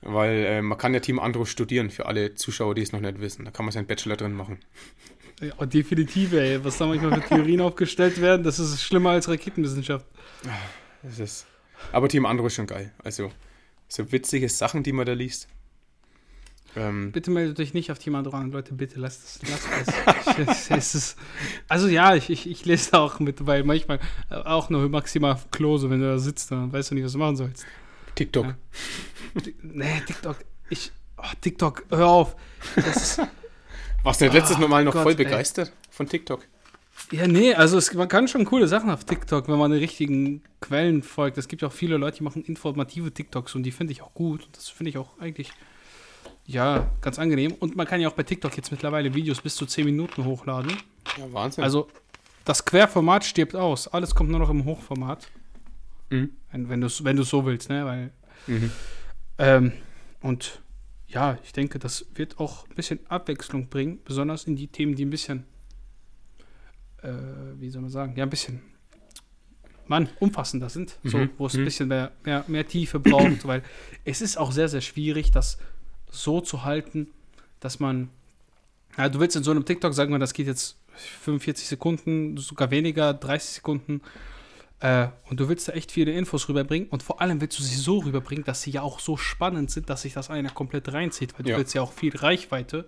weil 0.01 0.45
äh, 0.45 0.61
man 0.61 0.77
kann 0.77 0.93
ja 0.93 0.99
Team 0.99 1.19
Andro 1.19 1.45
studieren, 1.45 1.89
für 1.89 2.05
alle 2.05 2.35
Zuschauer, 2.35 2.75
die 2.75 2.81
es 2.81 2.91
noch 2.91 2.99
nicht 2.99 3.19
wissen. 3.19 3.45
Da 3.45 3.51
kann 3.51 3.65
man 3.65 3.71
seinen 3.71 3.87
Bachelor 3.87 4.17
drin 4.17 4.33
machen. 4.33 4.59
Ja, 5.41 5.65
definitiv, 5.65 6.33
ey. 6.33 6.63
Was 6.63 6.77
da 6.77 6.85
manchmal 6.87 7.21
für 7.21 7.27
Theorien 7.27 7.61
aufgestellt 7.61 8.19
werden, 8.19 8.43
das 8.43 8.59
ist 8.59 8.81
schlimmer 8.81 9.11
als 9.11 9.29
Raketenwissenschaft. 9.29 10.05
Das 11.03 11.19
ist, 11.19 11.45
aber 11.91 12.09
Team 12.09 12.25
Andro 12.25 12.47
ist 12.47 12.55
schon 12.55 12.67
geil. 12.67 12.91
Also, 13.03 13.31
so 13.87 14.11
witzige 14.11 14.49
Sachen, 14.49 14.83
die 14.83 14.91
man 14.91 15.05
da 15.05 15.13
liest. 15.13 15.47
Ähm, 16.75 17.11
bitte 17.11 17.31
meldet 17.31 17.59
euch 17.59 17.73
nicht 17.73 17.91
auf 17.91 17.99
Team 17.99 18.15
Andro 18.15 18.35
an, 18.35 18.51
Leute, 18.51 18.73
bitte 18.73 18.99
lasst 18.99 19.23
es. 19.23 19.39
Lasst 19.49 20.39
es. 20.39 20.71
es 20.71 20.95
ist, 20.95 21.17
also 21.67 21.87
ja, 21.87 22.15
ich, 22.15 22.29
ich, 22.29 22.49
ich 22.49 22.65
lese 22.65 22.91
da 22.91 22.99
auch 22.99 23.19
mit, 23.19 23.45
weil 23.45 23.63
manchmal 23.63 23.99
auch 24.29 24.69
nur 24.69 24.87
maximal 24.89 25.39
Klose, 25.51 25.89
wenn 25.89 26.01
du 26.01 26.07
da 26.07 26.19
sitzt, 26.19 26.51
dann 26.51 26.71
weißt 26.71 26.91
du 26.91 26.95
nicht, 26.95 27.05
was 27.05 27.13
du 27.13 27.17
machen 27.17 27.35
sollst. 27.35 27.65
TikTok. 28.17 28.45
Ja. 28.45 28.57
Nee, 29.61 30.01
TikTok. 30.05 30.37
Ich, 30.69 30.91
oh, 31.17 31.23
TikTok, 31.39 31.85
hör 31.89 32.07
auf. 32.07 32.35
Ist, 32.75 33.21
warst 34.03 34.21
du 34.21 34.25
nicht 34.25 34.33
letztes 34.33 34.57
oh, 34.57 34.67
Mal 34.67 34.83
noch 34.83 34.93
Gott, 34.93 35.03
voll 35.03 35.15
begeistert 35.15 35.69
ey. 35.69 35.73
von 35.91 36.09
TikTok? 36.09 36.43
Ja, 37.11 37.27
nee, 37.27 37.53
also 37.53 37.77
es, 37.77 37.93
man 37.93 38.07
kann 38.07 38.27
schon 38.27 38.43
coole 38.43 38.67
Sachen 38.67 38.89
auf 38.89 39.05
TikTok, 39.05 39.47
wenn 39.47 39.59
man 39.59 39.69
den 39.69 39.79
richtigen 39.79 40.41
Quellen 40.59 41.03
folgt. 41.03 41.37
Es 41.37 41.47
gibt 41.47 41.61
ja 41.61 41.67
auch 41.67 41.73
viele 41.73 41.97
Leute, 41.97 42.17
die 42.17 42.23
machen 42.23 42.43
informative 42.43 43.13
TikToks 43.13 43.53
und 43.53 43.63
die 43.63 43.71
finde 43.71 43.93
ich 43.93 44.01
auch 44.01 44.13
gut. 44.15 44.43
Und 44.45 44.57
das 44.57 44.67
finde 44.69 44.89
ich 44.89 44.97
auch 44.97 45.17
eigentlich, 45.19 45.51
ja, 46.47 46.89
ganz 47.01 47.19
angenehm. 47.19 47.53
Und 47.53 47.75
man 47.75 47.85
kann 47.85 48.01
ja 48.01 48.09
auch 48.09 48.13
bei 48.13 48.23
TikTok 48.23 48.57
jetzt 48.57 48.71
mittlerweile 48.71 49.13
Videos 49.13 49.41
bis 49.41 49.55
zu 49.55 49.67
10 49.67 49.85
Minuten 49.85 50.25
hochladen. 50.25 50.75
Ja, 51.17 51.31
Wahnsinn. 51.31 51.63
Also 51.63 51.87
das 52.45 52.65
Querformat 52.65 53.23
stirbt 53.23 53.55
aus. 53.55 53.87
Alles 53.87 54.15
kommt 54.15 54.31
nur 54.31 54.39
noch 54.39 54.49
im 54.49 54.65
Hochformat. 54.65 55.27
Mhm. 56.09 56.31
Wenn 56.51 56.81
du 56.81 56.87
es 56.87 57.03
wenn 57.03 57.21
so 57.21 57.45
willst, 57.45 57.69
ne? 57.69 57.85
Weil, 57.85 58.11
mhm. 58.47 58.71
ähm, 59.37 59.71
und 60.21 60.61
ja, 61.07 61.37
ich 61.43 61.53
denke, 61.53 61.79
das 61.79 62.05
wird 62.15 62.39
auch 62.39 62.67
ein 62.67 62.75
bisschen 62.75 62.99
Abwechslung 63.07 63.69
bringen, 63.69 63.99
besonders 64.03 64.45
in 64.45 64.55
die 64.55 64.67
Themen, 64.67 64.95
die 64.95 65.05
ein 65.05 65.09
bisschen, 65.09 65.45
äh, 67.01 67.11
wie 67.57 67.69
soll 67.69 67.81
man 67.81 67.91
sagen, 67.91 68.13
ja, 68.15 68.23
ein 68.23 68.29
bisschen, 68.29 68.61
Mann, 69.87 70.09
umfassender 70.19 70.69
sind, 70.69 70.99
mhm. 71.03 71.09
so, 71.09 71.27
wo 71.37 71.45
es 71.45 71.53
ein 71.53 71.61
mhm. 71.61 71.65
bisschen 71.65 71.87
mehr, 71.87 72.11
mehr, 72.23 72.43
mehr 72.47 72.67
Tiefe 72.67 72.99
braucht, 72.99 73.47
weil 73.47 73.63
es 74.03 74.21
ist 74.21 74.37
auch 74.37 74.51
sehr, 74.51 74.67
sehr 74.67 74.81
schwierig, 74.81 75.31
das 75.31 75.57
so 76.11 76.41
zu 76.41 76.63
halten, 76.63 77.07
dass 77.59 77.79
man, 77.79 78.09
ja, 78.97 79.07
du 79.09 79.19
willst 79.19 79.35
in 79.35 79.43
so 79.43 79.51
einem 79.51 79.65
TikTok 79.65 79.93
sagen, 79.93 80.19
das 80.19 80.33
geht 80.33 80.47
jetzt 80.47 80.77
45 81.21 81.67
Sekunden, 81.67 82.37
sogar 82.37 82.71
weniger, 82.71 83.13
30 83.13 83.55
Sekunden, 83.55 84.01
äh, 84.79 85.07
und 85.29 85.39
du 85.39 85.49
willst 85.49 85.67
da 85.67 85.73
echt 85.73 85.91
viele 85.91 86.11
Infos 86.11 86.47
rüberbringen 86.49 86.87
und 86.89 87.01
vor 87.01 87.21
allem 87.21 87.41
willst 87.41 87.57
du 87.57 87.63
sie 87.63 87.75
so 87.75 87.99
rüberbringen, 87.99 88.45
dass 88.45 88.61
sie 88.61 88.71
ja 88.71 88.81
auch 88.83 88.99
so 88.99 89.17
spannend 89.17 89.71
sind, 89.71 89.89
dass 89.89 90.03
sich 90.03 90.13
das 90.13 90.29
einer 90.29 90.49
komplett 90.49 90.91
reinzieht, 90.93 91.33
weil 91.37 91.45
du 91.45 91.51
ja. 91.51 91.57
willst 91.57 91.73
ja 91.73 91.81
auch 91.81 91.93
viel 91.93 92.15
Reichweite. 92.15 92.87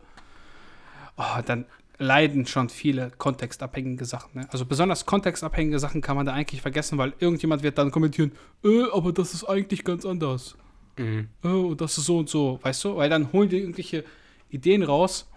Oh, 1.17 1.41
dann 1.45 1.65
leiden 1.97 2.45
schon 2.45 2.69
viele 2.69 3.11
kontextabhängige 3.17 4.05
Sachen. 4.05 4.41
Ne? 4.41 4.47
Also 4.51 4.65
besonders 4.65 5.05
kontextabhängige 5.05 5.79
Sachen 5.79 6.01
kann 6.01 6.15
man 6.15 6.25
da 6.25 6.33
eigentlich 6.33 6.61
vergessen, 6.61 6.97
weil 6.97 7.13
irgendjemand 7.19 7.63
wird 7.63 7.77
dann 7.77 7.91
kommentieren, 7.91 8.31
äh, 8.63 8.83
aber 8.93 9.11
das 9.11 9.33
ist 9.33 9.43
eigentlich 9.43 9.83
ganz 9.83 10.05
anders. 10.05 10.55
Mhm. 10.97 11.29
Äh, 11.43 11.47
und 11.47 11.81
das 11.81 11.97
ist 11.97 12.05
so 12.05 12.19
und 12.19 12.29
so, 12.29 12.59
weißt 12.61 12.83
du? 12.85 12.95
Weil 12.97 13.09
dann 13.09 13.33
holen 13.33 13.49
die 13.49 13.57
irgendwelche 13.57 14.05
Ideen 14.49 14.83
raus. 14.83 15.27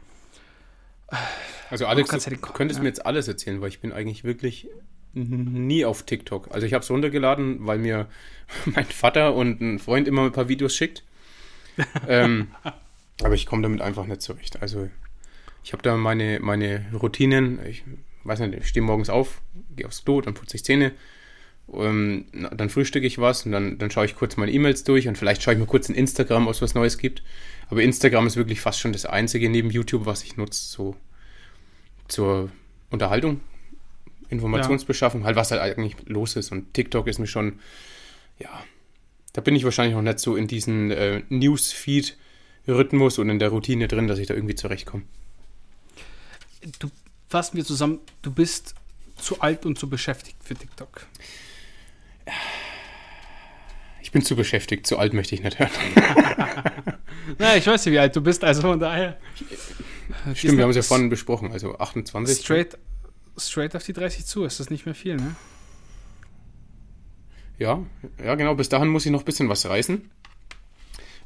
Also 1.70 1.86
Alex, 1.86 2.10
du, 2.10 2.30
ja 2.30 2.36
könntest 2.36 2.78
ja. 2.78 2.82
mir 2.82 2.88
jetzt 2.88 3.04
alles 3.06 3.26
erzählen, 3.26 3.60
weil 3.60 3.68
ich 3.68 3.80
bin 3.80 3.92
eigentlich 3.92 4.24
wirklich 4.24 4.68
nie 5.14 5.85
auf 5.85 6.05
TikTok. 6.05 6.48
Also 6.53 6.66
ich 6.66 6.75
habe 6.75 6.83
es 6.83 6.90
runtergeladen, 6.90 7.66
weil 7.66 7.79
mir 7.79 8.09
mein 8.64 8.85
Vater 8.85 9.35
und 9.35 9.61
ein 9.61 9.79
Freund 9.79 10.09
immer 10.09 10.25
ein 10.25 10.33
paar 10.33 10.48
Videos 10.48 10.75
schickt. 10.75 11.05
ähm, 12.09 12.48
aber 13.22 13.35
ich 13.35 13.46
komme 13.46 13.62
damit 13.62 13.81
einfach 13.81 14.07
nicht 14.07 14.22
zurecht. 14.22 14.62
Also 14.62 14.88
ich 15.64 15.72
habe 15.72 15.83
da 15.83 15.96
meine, 15.96 16.40
meine 16.40 16.87
Routinen. 16.92 17.64
Ich 17.66 17.85
weiß 18.25 18.40
nicht, 18.40 18.55
ich 18.55 18.68
stehe 18.68 18.85
morgens 18.85 19.11
auf, 19.11 19.42
gehe 19.77 19.87
aufs 19.87 20.05
Klo, 20.05 20.20
dann 20.20 20.35
putze 20.35 20.57
ich 20.57 20.64
Zähne. 20.64 20.92
Ähm, 21.72 22.27
dann 22.33 22.68
frühstücke 22.68 23.07
ich 23.07 23.18
was 23.18 23.46
und 23.46 23.53
dann, 23.53 23.79
dann 23.79 23.90
schaue 23.90 24.05
ich 24.05 24.16
kurz 24.16 24.37
meine 24.37 24.53
E-Mails 24.53 24.85
durch 24.85 25.09
und 25.09 25.16
vielleicht 25.16 25.42
schaue 25.42 25.55
ich 25.55 25.61
mir 25.61 25.66
kurz 25.66 25.88
in 25.88 25.94
Instagram, 25.94 26.46
ob 26.46 26.53
es 26.53 26.62
was 26.62 26.75
Neues 26.75 26.98
gibt. 26.98 27.22
Aber 27.68 27.83
Instagram 27.83 28.27
ist 28.27 28.37
wirklich 28.37 28.61
fast 28.61 28.81
schon 28.81 28.92
das 28.92 29.07
einzige 29.07 29.48
neben 29.48 29.70
YouTube, 29.70 30.05
was 30.05 30.25
ich 30.25 30.37
nutze, 30.37 30.64
so 30.64 30.96
zur 32.09 32.51
Unterhaltung, 32.90 33.40
Informationsbeschaffung, 34.33 35.21
ja. 35.21 35.27
halt 35.27 35.37
was 35.37 35.51
halt 35.51 35.61
eigentlich 35.61 35.97
los 36.07 36.37
ist. 36.37 36.51
Und 36.51 36.75
TikTok 36.75 37.07
ist 37.07 37.18
mir 37.18 37.27
schon, 37.27 37.61
ja, 38.38 38.51
da 39.33 39.40
bin 39.40 39.55
ich 39.55 39.64
wahrscheinlich 39.64 39.95
noch 39.95 40.03
nicht 40.03 40.18
so 40.18 40.37
in 40.37 40.47
diesen 40.47 40.90
äh, 40.90 41.23
Newsfeed-Rhythmus 41.29 43.18
und 43.18 43.31
in 43.31 43.38
der 43.38 43.51
Routine 43.51 43.88
drin, 43.88 44.09
dass 44.09 44.18
ich 44.18 44.27
da 44.27 44.35
irgendwie 44.35 44.55
zurechtkomme. 44.55 45.05
Du 46.79 46.90
fassen 47.29 47.57
wir 47.57 47.64
zusammen, 47.64 48.01
du 48.23 48.31
bist 48.31 48.75
zu 49.16 49.40
alt 49.40 49.64
und 49.66 49.79
zu 49.79 49.88
beschäftigt 49.88 50.37
für 50.42 50.55
TikTok. 50.55 51.07
Ich 54.03 54.12
bin 54.12 54.23
zu 54.23 54.37
beschäftigt, 54.37 54.87
zu 54.87 54.99
alt 54.99 55.14
möchte 55.14 55.35
ich 55.35 55.42
nicht 55.42 55.59
hören. 55.59 55.71
Na, 57.38 57.57
ich 57.57 57.66
weiß 57.66 57.87
nicht, 57.87 57.95
wie 57.95 57.99
alt 57.99 58.14
du 58.14 58.21
bist, 58.21 58.45
also 58.45 58.62
von 58.62 58.79
daher. 58.79 59.16
Stimmt, 60.35 60.59
wir 60.59 60.64
haben 60.64 60.71
es 60.71 60.77
ja 60.77 60.83
vorhin 60.83 61.09
besprochen, 61.09 61.53
also 61.53 61.79
28. 61.79 62.38
Straight, 62.38 62.79
straight 63.38 63.75
auf 63.77 63.85
die 63.85 63.92
30 63.92 64.27
zu, 64.27 64.45
ist 64.45 64.61
das 64.61 64.71
nicht 64.71 64.87
mehr 64.87 64.95
viel, 64.95 65.16
ne? 65.16 65.35
Ja, 67.59 67.85
ja, 68.23 68.35
genau. 68.35 68.55
Bis 68.55 68.68
dahin 68.68 68.88
muss 68.88 69.07
ich 69.07 69.12
noch 69.12 69.21
ein 69.21 69.25
bisschen 69.25 69.49
was 69.49 69.66
reißen. 69.66 70.11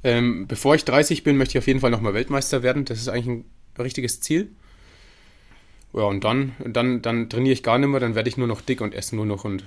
Ähm, 0.04 0.46
bevor 0.46 0.74
ich 0.74 0.84
30 0.84 1.24
bin, 1.24 1.36
möchte 1.36 1.52
ich 1.52 1.58
auf 1.58 1.66
jeden 1.66 1.80
Fall 1.80 1.90
nochmal 1.90 2.14
Weltmeister 2.14 2.62
werden. 2.62 2.84
Das 2.84 2.98
ist 2.98 3.08
eigentlich 3.08 3.26
ein 3.26 3.44
richtiges 3.78 4.20
Ziel. 4.20 4.50
Ja, 5.92 6.02
und 6.02 6.24
dann, 6.24 6.54
dann, 6.64 7.00
dann 7.00 7.30
trainiere 7.30 7.54
ich 7.54 7.62
gar 7.62 7.78
nicht 7.78 7.88
mehr, 7.88 8.00
dann 8.00 8.14
werde 8.14 8.28
ich 8.28 8.36
nur 8.36 8.48
noch 8.48 8.60
dick 8.60 8.82
und 8.82 8.94
esse 8.94 9.16
nur 9.16 9.24
noch 9.24 9.44
und 9.44 9.64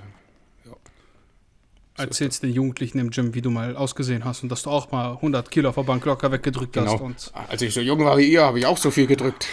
Erzählst 1.96 2.42
den 2.42 2.52
Jugendlichen 2.52 2.98
im 2.98 3.10
Gym, 3.10 3.34
wie 3.34 3.42
du 3.42 3.50
mal 3.50 3.76
ausgesehen 3.76 4.24
hast 4.24 4.42
und 4.42 4.48
dass 4.48 4.62
du 4.62 4.70
auch 4.70 4.90
mal 4.90 5.12
100 5.12 5.50
Kilo 5.50 5.68
auf 5.68 5.74
der 5.74 5.82
Bank 5.82 6.04
locker 6.04 6.32
weggedrückt 6.32 6.72
genau. 6.72 6.92
hast. 6.92 7.00
Und 7.00 7.32
Als 7.48 7.60
ich 7.60 7.74
so 7.74 7.80
jung 7.80 8.02
war 8.04 8.16
wie 8.16 8.32
ihr, 8.32 8.42
habe 8.42 8.58
ich 8.58 8.66
auch 8.66 8.78
so 8.78 8.90
viel 8.90 9.06
gedrückt. 9.06 9.46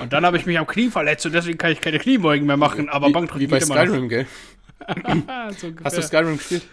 Und 0.00 0.12
dann 0.12 0.26
habe 0.26 0.36
ich 0.36 0.44
mich 0.44 0.58
am 0.58 0.66
Knie 0.66 0.90
verletzt 0.90 1.24
und 1.24 1.32
deswegen 1.32 1.56
kann 1.56 1.72
ich 1.72 1.80
keine 1.80 1.98
Kniebeugen 1.98 2.46
mehr 2.46 2.56
machen, 2.56 2.88
aber 2.88 3.08
wie, 3.08 3.12
Bankdrücken 3.12 3.40
Wie 3.40 3.46
bei 3.46 3.60
Skyrim, 3.60 4.08
gell? 4.08 4.26
so 5.56 5.72
hast 5.82 5.96
du 5.96 6.02
Skyrim 6.02 6.36
gespielt? 6.36 6.66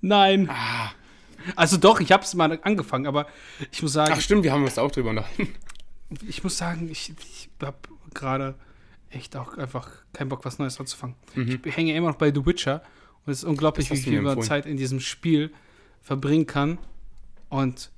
Nein. 0.00 0.50
Ah. 0.50 0.90
Also 1.56 1.76
doch, 1.76 2.00
ich 2.00 2.12
habe 2.12 2.24
es 2.24 2.34
mal 2.34 2.58
angefangen, 2.62 3.06
aber 3.06 3.26
ich 3.70 3.80
muss 3.80 3.94
sagen... 3.94 4.12
Ach 4.14 4.20
stimmt, 4.20 4.44
wir 4.44 4.52
haben 4.52 4.64
uns 4.64 4.76
auch 4.78 4.90
drüber 4.90 5.12
nach. 5.12 5.28
Ich 6.26 6.42
muss 6.42 6.58
sagen, 6.58 6.88
ich, 6.90 7.12
ich 7.20 7.48
habe 7.62 7.76
gerade 8.12 8.54
echt 9.10 9.36
auch 9.36 9.56
einfach 9.56 9.88
keinen 10.12 10.28
Bock, 10.28 10.44
was 10.44 10.58
Neues 10.58 10.78
anzufangen. 10.78 11.16
Mhm. 11.34 11.60
Ich 11.64 11.76
hänge 11.76 11.94
immer 11.94 12.08
noch 12.08 12.16
bei 12.16 12.32
The 12.32 12.44
Witcher 12.44 12.82
und 13.28 13.32
es 13.32 13.42
ist 13.42 13.48
unglaublich, 13.48 13.90
wie 13.90 13.96
viel 13.96 14.20
man 14.22 14.42
Zeit 14.42 14.66
in 14.66 14.76
diesem 14.76 15.00
Spiel 15.00 15.52
verbringen 16.00 16.46
kann. 16.46 16.78
Und 17.48 17.90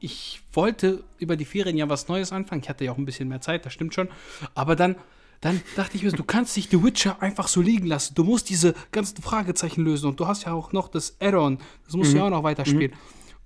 ich 0.00 0.42
wollte 0.52 1.04
über 1.18 1.36
die 1.36 1.44
Ferien 1.44 1.76
ja 1.76 1.88
was 1.88 2.08
Neues 2.08 2.32
anfangen. 2.32 2.62
Ich 2.62 2.68
hatte 2.68 2.84
ja 2.84 2.92
auch 2.92 2.98
ein 2.98 3.04
bisschen 3.04 3.28
mehr 3.28 3.40
Zeit, 3.40 3.64
das 3.64 3.72
stimmt 3.72 3.94
schon. 3.94 4.08
Aber 4.54 4.76
dann 4.76 4.96
dann 5.40 5.60
dachte 5.76 5.96
ich 5.96 6.02
mir, 6.02 6.10
du 6.10 6.24
kannst 6.24 6.56
nicht 6.56 6.70
The 6.70 6.82
Witcher 6.82 7.22
einfach 7.22 7.46
so 7.46 7.60
liegen 7.60 7.86
lassen. 7.86 8.14
Du 8.16 8.24
musst 8.24 8.48
diese 8.48 8.74
ganzen 8.90 9.22
Fragezeichen 9.22 9.84
lösen 9.84 10.08
und 10.08 10.18
du 10.18 10.26
hast 10.26 10.44
ja 10.44 10.52
auch 10.52 10.72
noch 10.72 10.88
das 10.88 11.16
Add-on. 11.20 11.58
Das 11.84 11.94
musst 11.94 12.12
du 12.12 12.16
ja 12.16 12.24
auch 12.24 12.30
noch 12.30 12.42
weiterspielen. 12.42 12.92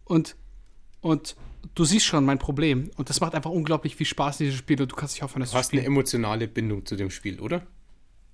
Und, 0.04 0.37
und 1.02 1.37
du 1.74 1.85
siehst 1.85 2.06
schon 2.06 2.24
mein 2.24 2.38
Problem. 2.38 2.90
Und 2.96 3.11
das 3.11 3.20
macht 3.20 3.35
einfach 3.35 3.50
unglaublich 3.50 3.96
viel 3.96 4.06
Spaß, 4.06 4.38
dieses 4.38 4.54
Spiel. 4.54 4.80
Und 4.80 4.90
du 4.90 4.96
kannst 4.96 5.16
dich 5.16 5.22
aufhören, 5.22 5.40
das 5.40 5.50
Du 5.50 5.58
hast 5.58 5.72
eine 5.72 5.85
emotionale 5.85 6.48
Bindung 6.48 6.87
zu 6.87 6.96
dem 6.96 7.11
Spiel, 7.11 7.40
oder? 7.40 7.66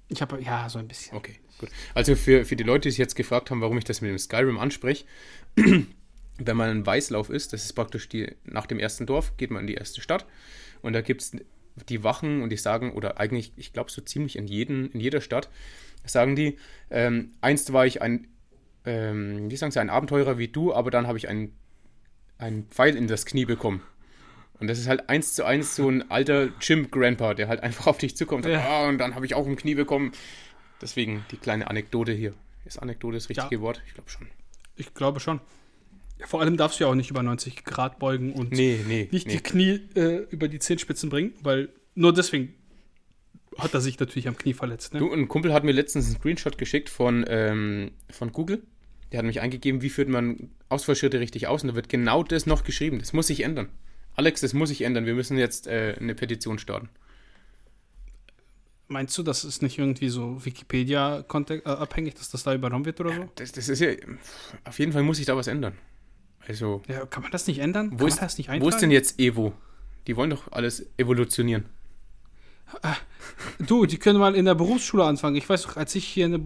Ich 0.08 0.22
habe, 0.22 0.40
ja, 0.42 0.68
so 0.68 0.78
ein 0.78 0.88
bisschen. 0.88 1.16
Okay, 1.16 1.36
gut. 1.58 1.68
Also 1.94 2.14
für, 2.16 2.44
für 2.44 2.56
die 2.56 2.64
Leute, 2.64 2.82
die 2.82 2.90
sich 2.90 2.98
jetzt 2.98 3.14
gefragt 3.14 3.50
haben, 3.50 3.60
warum 3.60 3.78
ich 3.78 3.84
das 3.84 4.00
mit 4.00 4.10
dem 4.10 4.18
Skyrim 4.18 4.58
anspreche, 4.58 5.04
wenn 5.56 6.56
man 6.56 6.70
ein 6.70 6.86
Weißlauf 6.86 7.30
ist, 7.30 7.52
das 7.52 7.64
ist 7.64 7.74
praktisch 7.74 8.08
die, 8.08 8.34
nach 8.44 8.66
dem 8.66 8.78
ersten 8.78 9.06
Dorf, 9.06 9.36
geht 9.36 9.50
man 9.50 9.62
in 9.62 9.66
die 9.66 9.74
erste 9.74 10.00
Stadt 10.00 10.26
und 10.82 10.92
da 10.92 11.02
gibt 11.02 11.22
es 11.22 11.32
die 11.88 12.02
Wachen 12.04 12.42
und 12.42 12.50
die 12.50 12.56
sagen, 12.56 12.92
oder 12.92 13.20
eigentlich, 13.20 13.52
ich 13.56 13.72
glaube 13.72 13.90
so 13.90 14.00
ziemlich 14.00 14.36
in, 14.36 14.46
jeden, 14.46 14.90
in 14.92 15.00
jeder 15.00 15.20
Stadt, 15.20 15.48
sagen 16.04 16.36
die, 16.36 16.58
ähm, 16.90 17.32
einst 17.40 17.72
war 17.72 17.86
ich 17.86 18.00
ein, 18.02 18.28
ähm, 18.84 19.50
wie 19.50 19.56
sagen 19.56 19.72
sie, 19.72 19.80
ein 19.80 19.90
Abenteurer 19.90 20.38
wie 20.38 20.48
du, 20.48 20.72
aber 20.72 20.90
dann 20.90 21.06
habe 21.06 21.18
ich 21.18 21.28
einen, 21.28 21.54
einen 22.38 22.64
Pfeil 22.68 22.96
in 22.96 23.08
das 23.08 23.26
Knie 23.26 23.44
bekommen. 23.44 23.82
Und 24.60 24.66
das 24.68 24.78
ist 24.78 24.88
halt 24.88 25.08
eins 25.08 25.34
zu 25.34 25.44
eins 25.44 25.76
so 25.76 25.88
ein 25.88 26.10
alter 26.10 26.48
Jim-Grandpa, 26.60 27.34
der 27.34 27.48
halt 27.48 27.62
einfach 27.62 27.86
auf 27.86 27.98
dich 27.98 28.16
zukommt 28.16 28.44
und, 28.44 28.50
Ja. 28.52 28.58
sagt, 28.58 28.70
ah, 28.70 28.88
und 28.88 28.98
dann 28.98 29.14
habe 29.14 29.24
ich 29.26 29.34
auch 29.34 29.46
im 29.46 29.56
Knie 29.56 29.74
bekommen. 29.74 30.12
Deswegen 30.80 31.24
die 31.30 31.36
kleine 31.36 31.68
Anekdote 31.68 32.12
hier. 32.12 32.34
Ist 32.64 32.78
Anekdote 32.78 33.16
das 33.16 33.28
richtige 33.28 33.60
Wort? 33.60 33.82
Ich 33.86 33.94
glaube 33.94 34.10
schon. 34.10 34.26
Ich 34.76 34.94
glaube 34.94 35.20
schon. 35.20 35.40
Ja, 36.18 36.26
vor 36.26 36.40
allem 36.40 36.56
darfst 36.56 36.80
du 36.80 36.84
ja 36.84 36.90
auch 36.90 36.94
nicht 36.94 37.10
über 37.10 37.22
90 37.22 37.64
Grad 37.64 37.98
beugen 38.00 38.32
und 38.32 38.50
Nee, 38.52 38.80
nee. 38.86 39.08
nicht 39.12 39.26
nee. 39.28 39.34
die 39.34 39.42
Knie 39.42 39.80
äh, 39.94 40.26
über 40.30 40.48
die 40.48 40.58
Zehenspitzen 40.58 41.08
bringen, 41.10 41.32
weil 41.42 41.68
nur 41.94 42.12
deswegen 42.12 42.54
hat 43.56 43.74
er 43.74 43.80
sich 43.80 43.98
natürlich 43.98 44.28
am 44.28 44.36
Knie 44.36 44.54
verletzt. 44.54 44.92
Ne? 44.94 45.00
Du, 45.00 45.12
ein 45.12 45.28
Kumpel 45.28 45.52
hat 45.52 45.64
mir 45.64 45.72
letztens 45.72 46.06
einen 46.06 46.16
Screenshot 46.16 46.58
geschickt 46.58 46.88
von, 46.90 47.24
ähm, 47.28 47.92
von 48.10 48.32
Google. 48.32 48.62
Der 49.12 49.18
hat 49.18 49.26
mich 49.26 49.40
eingegeben, 49.40 49.82
wie 49.82 49.88
führt 49.90 50.08
man 50.08 50.50
Ausfallschritte 50.68 51.18
richtig 51.20 51.46
aus. 51.46 51.62
Und 51.62 51.68
da 51.68 51.74
wird 51.74 51.88
genau 51.88 52.22
das 52.22 52.46
noch 52.46 52.62
geschrieben. 52.64 52.98
Das 52.98 53.12
muss 53.12 53.28
sich 53.28 53.40
ändern. 53.42 53.68
Alex, 54.18 54.40
das 54.40 54.52
muss 54.52 54.68
sich 54.70 54.82
ändern. 54.82 55.06
Wir 55.06 55.14
müssen 55.14 55.38
jetzt 55.38 55.68
äh, 55.68 55.94
eine 56.00 56.12
Petition 56.16 56.58
starten. 56.58 56.88
Meinst 58.88 59.16
du, 59.16 59.22
das 59.22 59.44
ist 59.44 59.62
nicht 59.62 59.78
irgendwie 59.78 60.08
so 60.08 60.44
Wikipedia-abhängig, 60.44 62.14
dass 62.14 62.28
das 62.30 62.42
da 62.42 62.52
übernommen 62.52 62.84
wird 62.84 63.00
oder 63.00 63.14
so? 63.14 63.28
Das, 63.36 63.52
das 63.52 63.68
ist 63.68 63.80
ja. 63.80 63.90
Auf 64.64 64.78
jeden 64.80 64.92
Fall 64.92 65.04
muss 65.04 65.18
sich 65.18 65.26
da 65.26 65.36
was 65.36 65.46
ändern. 65.46 65.74
Also, 66.48 66.82
Ja, 66.88 67.06
kann 67.06 67.22
man 67.22 67.30
das 67.30 67.46
nicht 67.46 67.60
ändern? 67.60 67.92
wo 67.92 67.98
kann 67.98 68.08
ist, 68.08 68.16
man 68.16 68.24
das 68.24 68.38
nicht 68.38 68.60
wo 68.60 68.68
ist 68.68 68.78
denn 68.78 68.90
jetzt 68.90 69.20
Evo? 69.20 69.52
Die 70.08 70.16
wollen 70.16 70.30
doch 70.30 70.50
alles 70.50 70.84
evolutionieren. 70.96 71.66
Du, 73.60 73.86
die 73.86 73.98
können 73.98 74.18
mal 74.18 74.34
in 74.34 74.46
der 74.46 74.56
Berufsschule 74.56 75.04
anfangen. 75.04 75.36
Ich 75.36 75.48
weiß 75.48 75.62
doch, 75.62 75.76
als 75.76 75.94
ich 75.94 76.04
hier 76.06 76.24
eine. 76.24 76.40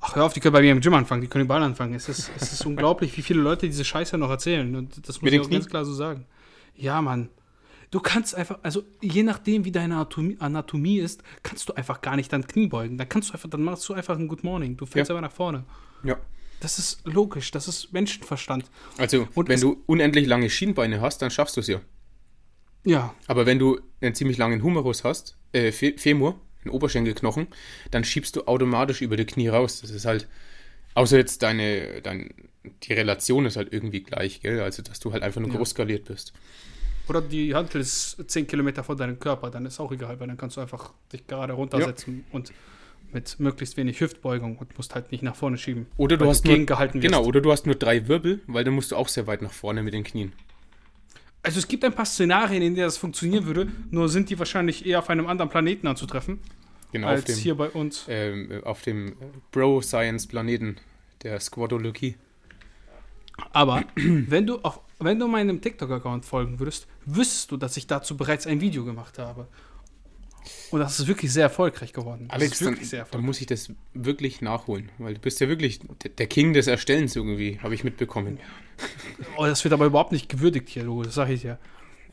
Ach, 0.00 0.16
hör 0.16 0.24
auf, 0.24 0.32
die 0.32 0.40
können 0.40 0.54
bei 0.54 0.60
mir 0.62 0.72
im 0.72 0.80
Gym 0.80 0.94
anfangen, 0.94 1.22
die 1.22 1.28
können 1.28 1.44
überall 1.44 1.62
anfangen. 1.62 1.94
Es 1.94 2.08
ist, 2.08 2.30
es 2.36 2.52
ist 2.52 2.66
unglaublich, 2.66 3.16
wie 3.16 3.22
viele 3.22 3.40
Leute 3.40 3.66
diese 3.66 3.84
Scheiße 3.84 4.18
noch 4.18 4.30
erzählen. 4.30 4.74
Und 4.74 5.06
das 5.08 5.22
muss 5.22 5.30
ich 5.30 5.38
auch 5.38 5.44
ganz 5.44 5.48
Knien? 5.66 5.68
klar 5.70 5.84
so 5.84 5.94
sagen. 5.94 6.26
Ja, 6.76 7.00
Mann. 7.02 7.28
Du 7.90 8.00
kannst 8.00 8.34
einfach, 8.34 8.58
also 8.62 8.82
je 9.00 9.22
nachdem, 9.22 9.64
wie 9.64 9.70
deine 9.70 9.94
Anatomie, 9.96 10.36
Anatomie 10.40 10.98
ist, 10.98 11.22
kannst 11.44 11.68
du 11.68 11.74
einfach 11.74 12.00
gar 12.00 12.16
nicht 12.16 12.32
dein 12.32 12.46
Knie 12.46 12.66
beugen. 12.66 12.98
Dann 12.98 13.08
kannst 13.08 13.28
du 13.28 13.34
einfach, 13.34 13.48
dann 13.48 13.62
machst 13.62 13.88
du 13.88 13.94
einfach 13.94 14.18
ein 14.18 14.26
Good 14.26 14.42
Morning. 14.42 14.76
Du 14.76 14.84
fällst 14.84 15.10
Ja. 15.10 15.14
einfach 15.16 15.28
nach 15.30 15.36
vorne. 15.36 15.64
Ja. 16.02 16.16
Das 16.60 16.78
ist 16.78 17.02
logisch, 17.06 17.50
das 17.50 17.68
ist 17.68 17.92
Menschenverstand. 17.92 18.70
Also, 18.98 19.28
Und 19.34 19.48
wenn 19.48 19.60
du 19.60 19.82
unendlich 19.86 20.26
lange 20.26 20.48
Schienbeine 20.50 21.00
hast, 21.00 21.20
dann 21.22 21.30
schaffst 21.30 21.56
du 21.56 21.60
es 21.60 21.66
ja. 21.68 21.80
Ja, 22.84 23.14
Aber 23.28 23.46
wenn 23.46 23.58
du 23.58 23.80
einen 24.00 24.14
ziemlich 24.14 24.38
langen 24.38 24.62
Humerus 24.62 25.04
hast, 25.04 25.36
äh, 25.52 25.72
Fe 25.72 25.94
Femur, 25.96 26.40
einen 26.64 26.72
Oberschenkelknochen, 26.74 27.46
dann 27.90 28.04
schiebst 28.04 28.36
du 28.36 28.46
automatisch 28.46 29.02
über 29.02 29.16
die 29.16 29.24
Knie 29.24 29.48
raus. 29.48 29.80
Das 29.80 29.90
ist 29.90 30.04
halt, 30.04 30.28
außer 30.94 31.16
jetzt 31.16 31.42
deine, 31.42 32.00
dein, 32.02 32.32
die 32.82 32.92
Relation 32.92 33.46
ist 33.46 33.56
halt 33.56 33.72
irgendwie 33.72 34.02
gleich, 34.02 34.40
gell? 34.40 34.60
Also, 34.60 34.82
dass 34.82 35.00
du 35.00 35.12
halt 35.12 35.22
einfach 35.22 35.40
nur 35.40 35.50
Ja. 35.50 35.56
groß 35.56 35.70
skaliert 35.70 36.04
bist. 36.06 36.32
Oder 37.08 37.20
die 37.20 37.54
Hantel 37.54 37.80
ist 37.82 38.16
10 38.26 38.46
Kilometer 38.46 38.82
vor 38.82 38.96
deinem 38.96 39.18
Körper, 39.18 39.50
dann 39.50 39.66
ist 39.66 39.78
auch 39.78 39.92
egal, 39.92 40.18
weil 40.20 40.26
dann 40.26 40.38
kannst 40.38 40.56
du 40.56 40.62
einfach 40.62 40.92
dich 41.12 41.26
gerade 41.26 41.52
runtersetzen 41.52 42.24
und 42.32 42.52
mit 43.12 43.38
möglichst 43.38 43.76
wenig 43.76 44.00
Hüftbeugung 44.00 44.56
und 44.56 44.76
musst 44.76 44.94
halt 44.94 45.12
nicht 45.12 45.22
nach 45.22 45.36
vorne 45.36 45.58
schieben. 45.58 45.86
Oder 45.98 46.16
du 46.16 46.26
hast 46.26 46.44
nur, 46.44 46.54
gegengehalten 46.54 47.02
wirst. 47.02 47.12
genau, 47.12 47.24
oder 47.24 47.40
du 47.40 47.52
hast 47.52 47.66
nur 47.66 47.74
drei 47.76 48.08
Wirbel, 48.08 48.40
weil 48.46 48.64
dann 48.64 48.74
musst 48.74 48.90
du 48.90 48.96
auch 48.96 49.08
sehr 49.08 49.26
weit 49.26 49.42
nach 49.42 49.52
vorne 49.52 49.82
mit 49.82 49.94
den 49.94 50.02
Knien. 50.02 50.32
Also 51.42 51.58
es 51.58 51.68
gibt 51.68 51.84
ein 51.84 51.92
paar 51.92 52.06
Szenarien, 52.06 52.62
in 52.62 52.74
denen 52.74 52.86
das 52.86 52.96
funktionieren 52.96 53.44
würde, 53.44 53.68
nur 53.90 54.08
sind 54.08 54.30
die 54.30 54.38
wahrscheinlich 54.38 54.86
eher 54.86 54.98
auf 54.98 55.10
einem 55.10 55.26
anderen 55.26 55.50
Planeten 55.50 55.86
anzutreffen, 55.86 56.40
Genau, 56.94 57.08
als 57.08 57.20
auf 57.20 57.26
dem, 57.26 57.36
hier 57.36 57.54
bei 57.56 57.68
uns. 57.70 58.06
ähm, 58.08 58.50
äh, 58.50 58.62
auf 58.62 58.82
dem 58.82 59.14
Bro-Science-Planeten 59.52 60.76
der 61.22 61.40
Squadologie. 61.40 62.16
Aber 63.52 63.84
wenn 63.96 64.46
du 64.46 64.58
auf, 64.60 64.80
wenn 65.00 65.18
du 65.18 65.26
meinem 65.28 65.60
TikTok-Account 65.60 66.24
folgen 66.24 66.58
würdest, 66.58 66.86
wüsstest 67.04 67.50
du, 67.50 67.56
dass 67.56 67.76
ich 67.76 67.86
dazu 67.86 68.16
bereits 68.16 68.46
ein 68.46 68.60
Video 68.60 68.84
gemacht 68.84 69.18
habe. 69.18 69.48
Und 70.70 70.80
das 70.80 71.00
ist 71.00 71.06
wirklich 71.06 71.32
sehr 71.32 71.44
erfolgreich 71.44 71.92
geworden. 71.92 72.26
Das 72.28 72.34
Alex, 72.34 72.52
ist 72.52 72.60
dann, 72.60 72.68
wirklich 72.74 72.88
sehr 72.90 73.06
dann 73.10 73.22
muss 73.22 73.40
ich 73.40 73.46
das 73.46 73.72
wirklich 73.94 74.40
nachholen, 74.42 74.90
weil 74.98 75.14
du 75.14 75.20
bist 75.20 75.40
ja 75.40 75.48
wirklich 75.48 75.80
der- 76.18 76.26
King 76.26 76.52
des 76.52 76.66
Erstellens 76.66 77.16
irgendwie, 77.16 77.58
habe 77.60 77.74
ich 77.74 77.82
mitbekommen. 77.82 78.38
Oh, 79.36 79.46
das 79.46 79.64
wird 79.64 79.72
aber 79.72 79.86
überhaupt 79.86 80.12
nicht 80.12 80.28
gewürdigt 80.28 80.68
hier, 80.68 80.84
du, 80.84 81.02
das 81.02 81.14
sag 81.14 81.30
ich 81.30 81.40
dir. 81.42 81.58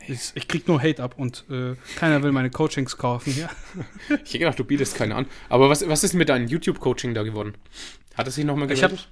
Ich, 0.07 0.31
ich 0.35 0.47
krieg 0.47 0.67
nur 0.67 0.81
Hate 0.81 1.01
ab 1.03 1.15
und 1.17 1.45
äh, 1.49 1.75
keiner 1.95 2.21
will 2.23 2.31
meine 2.31 2.49
Coachings 2.49 2.97
kaufen 2.97 3.31
hier. 3.33 3.49
Ich 4.09 4.17
hätte 4.29 4.39
gedacht, 4.39 4.59
du 4.59 4.63
bietest 4.63 4.95
keine 4.95 5.15
an. 5.15 5.25
Aber 5.49 5.69
was, 5.69 5.87
was 5.87 6.03
ist 6.03 6.13
mit 6.13 6.29
deinem 6.29 6.47
YouTube-Coaching 6.47 7.13
da 7.13 7.23
geworden? 7.23 7.53
Hat 8.15 8.27
es 8.27 8.35
sich 8.35 8.45
nochmal 8.45 8.69
Ich 8.71 8.83
hab- 8.83 8.89
gemeldet? 8.91 9.09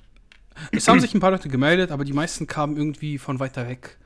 Es 0.72 0.88
haben 0.90 1.00
sich 1.00 1.14
ein 1.14 1.20
paar 1.22 1.32
Leute 1.32 1.48
gemeldet, 1.48 1.92
aber 1.92 2.04
die 2.04 2.12
meisten 2.14 2.46
kamen 2.48 2.76
irgendwie 2.76 3.18
von 3.18 3.40
weiter 3.40 3.68
weg. 3.70 3.98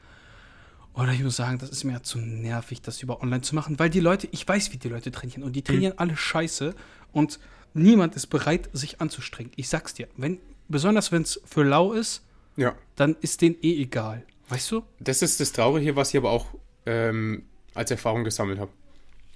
Oder 0.94 1.12
ich 1.14 1.24
muss 1.24 1.36
sagen, 1.36 1.58
das 1.58 1.70
ist 1.72 1.84
mir 1.84 2.04
zu 2.04 2.20
nervig, 2.20 2.82
das 2.84 3.02
über 3.02 3.22
online 3.24 3.42
zu 3.42 3.56
machen, 3.56 3.80
weil 3.80 3.90
die 3.90 4.00
Leute, 4.00 4.28
ich 4.32 4.48
weiß, 4.48 4.72
wie 4.72 4.78
die 4.78 4.90
Leute 4.90 5.12
trainieren 5.12 5.42
und 5.42 5.56
die 5.56 5.64
trainieren 5.64 5.98
alle 5.98 6.16
scheiße 6.16 6.76
und 7.12 7.40
niemand 7.74 8.16
ist 8.16 8.28
bereit, 8.28 8.70
sich 8.74 9.02
anzustrengen. 9.02 9.52
Ich 9.56 9.70
sag's 9.70 9.96
dir, 9.96 10.08
wenn, 10.18 10.38
besonders 10.68 11.12
wenn 11.12 11.24
es 11.24 11.42
für 11.46 11.64
lau 11.64 11.94
ist, 11.94 12.22
Ja. 12.56 12.76
dann 12.96 13.16
ist 13.22 13.42
denen 13.42 13.56
eh 13.64 13.82
egal. 13.82 14.24
Weißt 14.50 14.70
du? 14.70 14.84
Das 15.00 15.24
ist 15.24 15.40
das 15.40 15.52
Traurige, 15.54 15.96
was 15.96 16.10
ich 16.10 16.18
aber 16.18 16.30
auch 16.30 16.46
ähm, 16.86 17.44
als 17.74 17.92
Erfahrung 17.92 18.24
gesammelt 18.24 18.60
habe. 18.60 18.72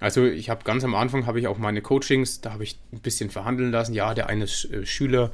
Also 0.00 0.24
ich 0.26 0.48
habe 0.48 0.62
ganz 0.64 0.84
am 0.84 0.94
Anfang 0.94 1.26
habe 1.26 1.40
ich 1.40 1.48
auch 1.48 1.58
meine 1.58 1.82
Coachings, 1.82 2.40
da 2.40 2.52
habe 2.52 2.62
ich 2.62 2.78
ein 2.92 3.00
bisschen 3.00 3.30
verhandeln 3.30 3.72
lassen. 3.72 3.94
Ja, 3.94 4.14
der 4.14 4.28
eine 4.28 4.44
ist 4.44 4.70
äh, 4.72 4.86
Schüler 4.86 5.32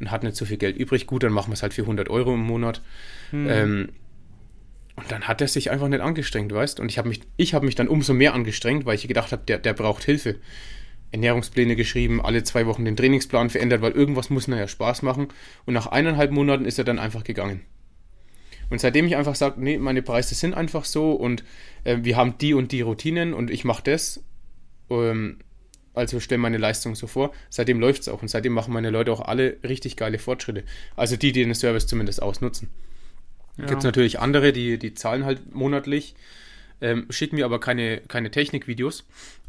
und 0.00 0.10
hat 0.10 0.22
nicht 0.24 0.36
so 0.36 0.44
viel 0.44 0.56
Geld 0.56 0.76
übrig. 0.76 1.06
Gut, 1.06 1.22
dann 1.22 1.32
machen 1.32 1.50
wir 1.50 1.54
es 1.54 1.62
halt 1.62 1.74
für 1.74 1.82
100 1.82 2.08
Euro 2.08 2.34
im 2.34 2.40
Monat. 2.40 2.82
Ähm, 3.48 3.90
und 4.96 5.10
dann 5.10 5.28
hat 5.28 5.40
er 5.40 5.48
sich 5.48 5.70
einfach 5.70 5.88
nicht 5.88 6.00
angestrengt, 6.00 6.52
weißt? 6.52 6.80
Und 6.80 6.90
ich 6.90 6.98
habe 6.98 7.08
mich, 7.08 7.20
ich 7.36 7.54
habe 7.54 7.64
mich 7.64 7.74
dann 7.74 7.88
umso 7.88 8.12
mehr 8.12 8.34
angestrengt, 8.34 8.84
weil 8.84 8.96
ich 8.96 9.06
gedacht 9.06 9.32
habe, 9.32 9.42
der, 9.46 9.58
der 9.58 9.72
braucht 9.72 10.04
Hilfe. 10.04 10.36
Ernährungspläne 11.12 11.74
geschrieben, 11.74 12.20
alle 12.24 12.44
zwei 12.44 12.66
Wochen 12.66 12.84
den 12.84 12.96
Trainingsplan 12.96 13.50
verändert, 13.50 13.82
weil 13.82 13.92
irgendwas 13.92 14.30
muss 14.30 14.46
ja 14.46 14.68
Spaß 14.68 15.02
machen. 15.02 15.28
Und 15.66 15.74
nach 15.74 15.86
eineinhalb 15.86 16.30
Monaten 16.30 16.64
ist 16.64 16.78
er 16.78 16.84
dann 16.84 16.98
einfach 16.98 17.24
gegangen. 17.24 17.62
Und 18.70 18.80
seitdem 18.80 19.06
ich 19.06 19.16
einfach 19.16 19.34
sage, 19.34 19.60
nee, 19.60 19.78
meine 19.78 20.00
Preise 20.00 20.34
sind 20.34 20.54
einfach 20.54 20.84
so 20.84 21.12
und 21.12 21.44
äh, 21.84 21.98
wir 22.02 22.16
haben 22.16 22.38
die 22.38 22.54
und 22.54 22.72
die 22.72 22.80
Routinen 22.80 23.34
und 23.34 23.50
ich 23.50 23.64
mache 23.64 23.82
das, 23.82 24.22
ähm, 24.88 25.38
also 25.92 26.20
stelle 26.20 26.38
meine 26.38 26.56
Leistung 26.56 26.94
so 26.94 27.08
vor, 27.08 27.32
seitdem 27.50 27.80
läuft 27.80 28.02
es 28.02 28.08
auch 28.08 28.22
und 28.22 28.28
seitdem 28.28 28.52
machen 28.52 28.72
meine 28.72 28.90
Leute 28.90 29.12
auch 29.12 29.20
alle 29.20 29.56
richtig 29.64 29.96
geile 29.96 30.18
Fortschritte. 30.18 30.62
Also 30.96 31.16
die, 31.16 31.32
die 31.32 31.44
den 31.44 31.54
Service 31.54 31.88
zumindest 31.88 32.22
ausnutzen. 32.22 32.70
Ja. 33.58 33.66
Gibt 33.66 33.78
es 33.78 33.84
natürlich 33.84 34.20
andere, 34.20 34.52
die, 34.52 34.78
die 34.78 34.94
zahlen 34.94 35.24
halt 35.24 35.52
monatlich, 35.52 36.14
ähm, 36.80 37.06
schicken 37.10 37.36
mir 37.36 37.44
aber 37.44 37.58
keine, 37.58 38.00
keine 38.06 38.30
Technikvideos. 38.30 39.04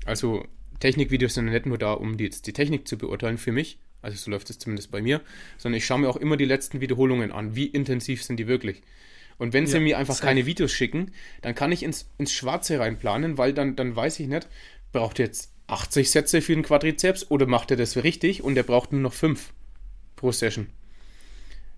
Also 0.05 0.45
Technikvideos 0.79 1.35
sind 1.35 1.45
nicht 1.45 1.65
nur 1.67 1.77
da, 1.77 1.93
um 1.93 2.17
die, 2.17 2.25
jetzt 2.25 2.47
die 2.47 2.53
Technik 2.53 2.87
zu 2.87 2.97
beurteilen 2.97 3.37
für 3.37 3.51
mich, 3.51 3.77
also 4.01 4.17
so 4.17 4.31
läuft 4.31 4.49
es 4.49 4.57
zumindest 4.57 4.91
bei 4.91 5.01
mir, 5.01 5.21
sondern 5.57 5.77
ich 5.77 5.85
schaue 5.85 5.99
mir 5.99 6.09
auch 6.09 6.17
immer 6.17 6.37
die 6.37 6.45
letzten 6.45 6.81
Wiederholungen 6.81 7.31
an. 7.31 7.55
Wie 7.55 7.67
intensiv 7.67 8.23
sind 8.23 8.37
die 8.37 8.47
wirklich? 8.47 8.81
Und 9.41 9.53
wenn 9.53 9.65
sie 9.65 9.77
Ja, 9.77 9.79
mir 9.79 9.97
einfach 9.97 10.13
safe. 10.13 10.27
keine 10.27 10.45
Videos 10.45 10.71
schicken, 10.71 11.13
dann 11.41 11.55
kann 11.55 11.71
ich 11.71 11.81
ins, 11.81 12.07
ins 12.19 12.31
Schwarze 12.31 12.79
reinplanen, 12.79 13.39
weil 13.39 13.53
dann, 13.53 13.75
dann 13.75 13.95
weiß 13.95 14.19
ich 14.19 14.27
nicht, 14.27 14.47
braucht 14.91 15.17
er 15.19 15.25
jetzt 15.25 15.51
80 15.65 16.11
Sätze 16.11 16.41
für 16.43 16.53
den 16.53 16.61
Quadrizeps 16.61 17.31
oder 17.31 17.47
macht 17.47 17.71
er 17.71 17.77
das 17.77 17.97
richtig 18.03 18.43
und 18.43 18.55
er 18.55 18.61
braucht 18.61 18.91
nur 18.91 19.01
noch 19.01 19.13
5 19.13 19.51
pro 20.15 20.31
Session. 20.31 20.67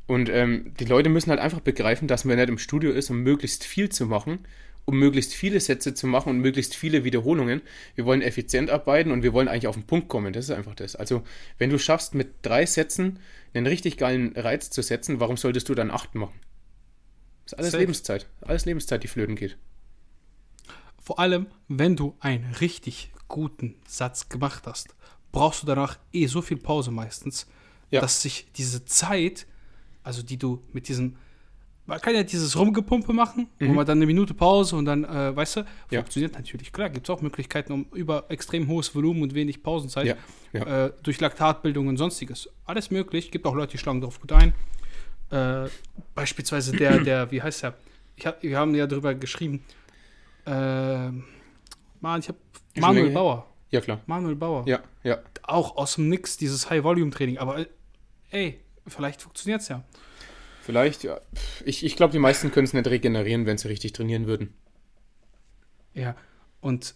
Und 0.08 0.28
ähm, 0.28 0.74
die 0.78 0.84
Leute 0.84 1.08
müssen 1.08 1.30
halt 1.30 1.40
einfach 1.40 1.62
begreifen, 1.62 2.10
dass 2.10 2.26
man 2.26 2.36
nicht 2.38 2.50
im 2.50 2.58
Studio 2.58 2.92
ist, 2.92 3.10
um 3.10 3.22
möglichst 3.22 3.64
viel 3.64 3.88
zu 3.88 4.06
machen, 4.08 4.40
um 4.84 5.00
möglichst 5.00 5.34
viele 5.34 5.62
Sätze 5.62 5.94
zu 5.94 6.06
machen 6.08 6.32
und 6.32 6.40
möglichst 6.40 6.76
viele 6.76 7.06
Wiederholungen. 7.06 7.62
Wir 7.96 8.04
wollen 8.04 8.22
effizient 8.22 8.70
arbeiten 8.70 9.12
und 9.12 9.24
wir 9.24 9.32
wollen 9.32 9.48
eigentlich 9.48 9.68
auf 9.68 9.76
den 9.78 9.86
Punkt 9.88 10.10
kommen. 10.10 10.34
Das 10.34 10.46
ist 10.46 10.52
einfach 10.52 10.76
das. 10.76 10.98
Also, 10.98 11.24
wenn 11.58 11.70
du 11.70 11.80
schaffst, 11.80 12.14
mit 12.16 12.28
drei 12.42 12.66
Sätzen 12.66 13.20
einen 13.54 13.68
richtig 13.68 13.96
geilen 13.98 14.34
Reiz 14.36 14.70
zu 14.70 14.82
setzen, 14.82 15.22
warum 15.22 15.38
solltest 15.38 15.70
du 15.70 15.76
dann 15.76 15.92
acht 15.92 16.16
machen? 16.16 16.34
Das 17.46 17.54
ist 17.54 17.60
alles 17.60 17.72
Safe. 17.72 17.82
Lebenszeit. 17.82 18.30
Alles 18.42 18.66
Lebenszeit, 18.66 19.04
die 19.04 19.08
flöten 19.08 19.36
geht. 19.36 19.58
Vor 21.02 21.20
allem, 21.20 21.48
wenn 21.68 21.96
du 21.96 22.16
ein 22.20 22.56
richtig 22.62 23.12
guten 23.28 23.76
Satz 23.88 24.30
gemacht 24.30 24.64
hast, 24.66 24.96
brauchst 25.32 25.64
du 25.64 25.68
danach 25.68 25.98
eh 26.14 26.28
so 26.28 26.42
viel 26.42 26.58
Pause 26.58 26.92
meistens, 26.92 27.48
Ja. 27.92 28.02
dass 28.02 28.22
sich 28.22 28.48
diese 28.56 28.86
Zeit, 28.86 29.46
also 30.04 30.24
die 30.24 30.38
du 30.38 30.64
mit 30.72 30.88
diesem, 30.88 31.18
man 31.86 32.00
kann 32.00 32.16
ja 32.16 32.24
dieses 32.24 32.56
Rumgepumpe 32.58 33.12
machen, 33.12 33.50
wo 33.60 33.74
man 33.74 33.86
dann 33.86 33.98
eine 33.98 34.06
Minute 34.06 34.34
Pause 34.34 34.78
und 34.78 34.86
dann, 34.86 35.04
äh, 35.04 35.36
weißt 35.36 35.58
du, 35.58 35.60
Mhm. 35.62 35.66
Ja. 35.90 36.00
funktioniert 36.00 36.34
natürlich. 36.36 36.72
Klar, 36.72 36.90
gibt 36.90 37.10
es 37.10 37.14
auch 37.14 37.22
Möglichkeiten, 37.22 37.74
um 37.74 37.86
über 37.94 38.26
extrem 38.30 38.68
hohes 38.70 38.96
Volumen 38.96 39.22
und 39.24 39.34
wenig 39.34 39.62
Pausenzeit, 39.64 40.18
ja. 40.54 40.86
Äh, 40.86 40.94
durch 41.04 41.20
Laktatbildung 41.20 41.88
und 41.88 41.98
sonstiges. 41.98 42.48
Alles 42.66 42.90
möglich. 42.92 43.32
Gibt 43.32 43.46
auch 43.46 43.56
Leute, 43.56 43.72
die 43.74 43.78
schlagen 43.80 44.00
darauf 44.00 44.22
gut 44.22 44.32
ein. 44.32 44.54
Äh, 45.34 45.68
beispielsweise 46.14 46.74
der, 46.74 47.00
der, 47.00 47.32
wie 47.32 47.42
heißt 47.42 47.64
der? 47.64 47.74
Ich 48.16 48.28
hab, 48.28 48.44
wir 48.44 48.56
haben 48.56 48.76
ja 48.76 48.86
drüber 48.86 49.16
geschrieben. 49.16 49.64
Äh, 50.46 50.52
Mann, 52.00 52.20
ich 52.20 52.28
habe 52.28 52.38
schon 52.74 52.82
Manuel. 52.82 53.10
Bauer. 53.10 53.48
Ja, 53.72 53.82
klar. 53.82 54.02
Manuel 54.06 54.36
Bauer. 54.36 54.64
Ja, 54.68 54.84
ja. 55.04 55.18
Auch 55.42 55.78
aus 55.78 55.96
dem 55.96 56.10
Nix, 56.10 56.38
dieses 56.38 56.70
High-Volume-Training. 56.70 57.40
Aber 57.40 57.66
ey, 58.30 58.60
vielleicht 58.86 59.24
funktioniert 59.24 59.62
es 59.62 59.70
ja. 59.70 59.84
Vielleicht, 60.62 61.04
ja. 61.04 61.20
Ich, 61.66 61.84
ich 61.84 61.96
glaube, 61.96 62.14
die 62.14 62.20
meisten 62.20 62.52
können 62.52 62.66
es 62.66 62.74
nicht 62.74 62.88
regenerieren, 62.88 63.48
wenn 63.48 63.58
sie 63.58 63.68
richtig 63.70 63.94
trainieren 63.94 64.28
würden. 64.28 64.54
Ja, 65.96 66.16
und 66.62 66.94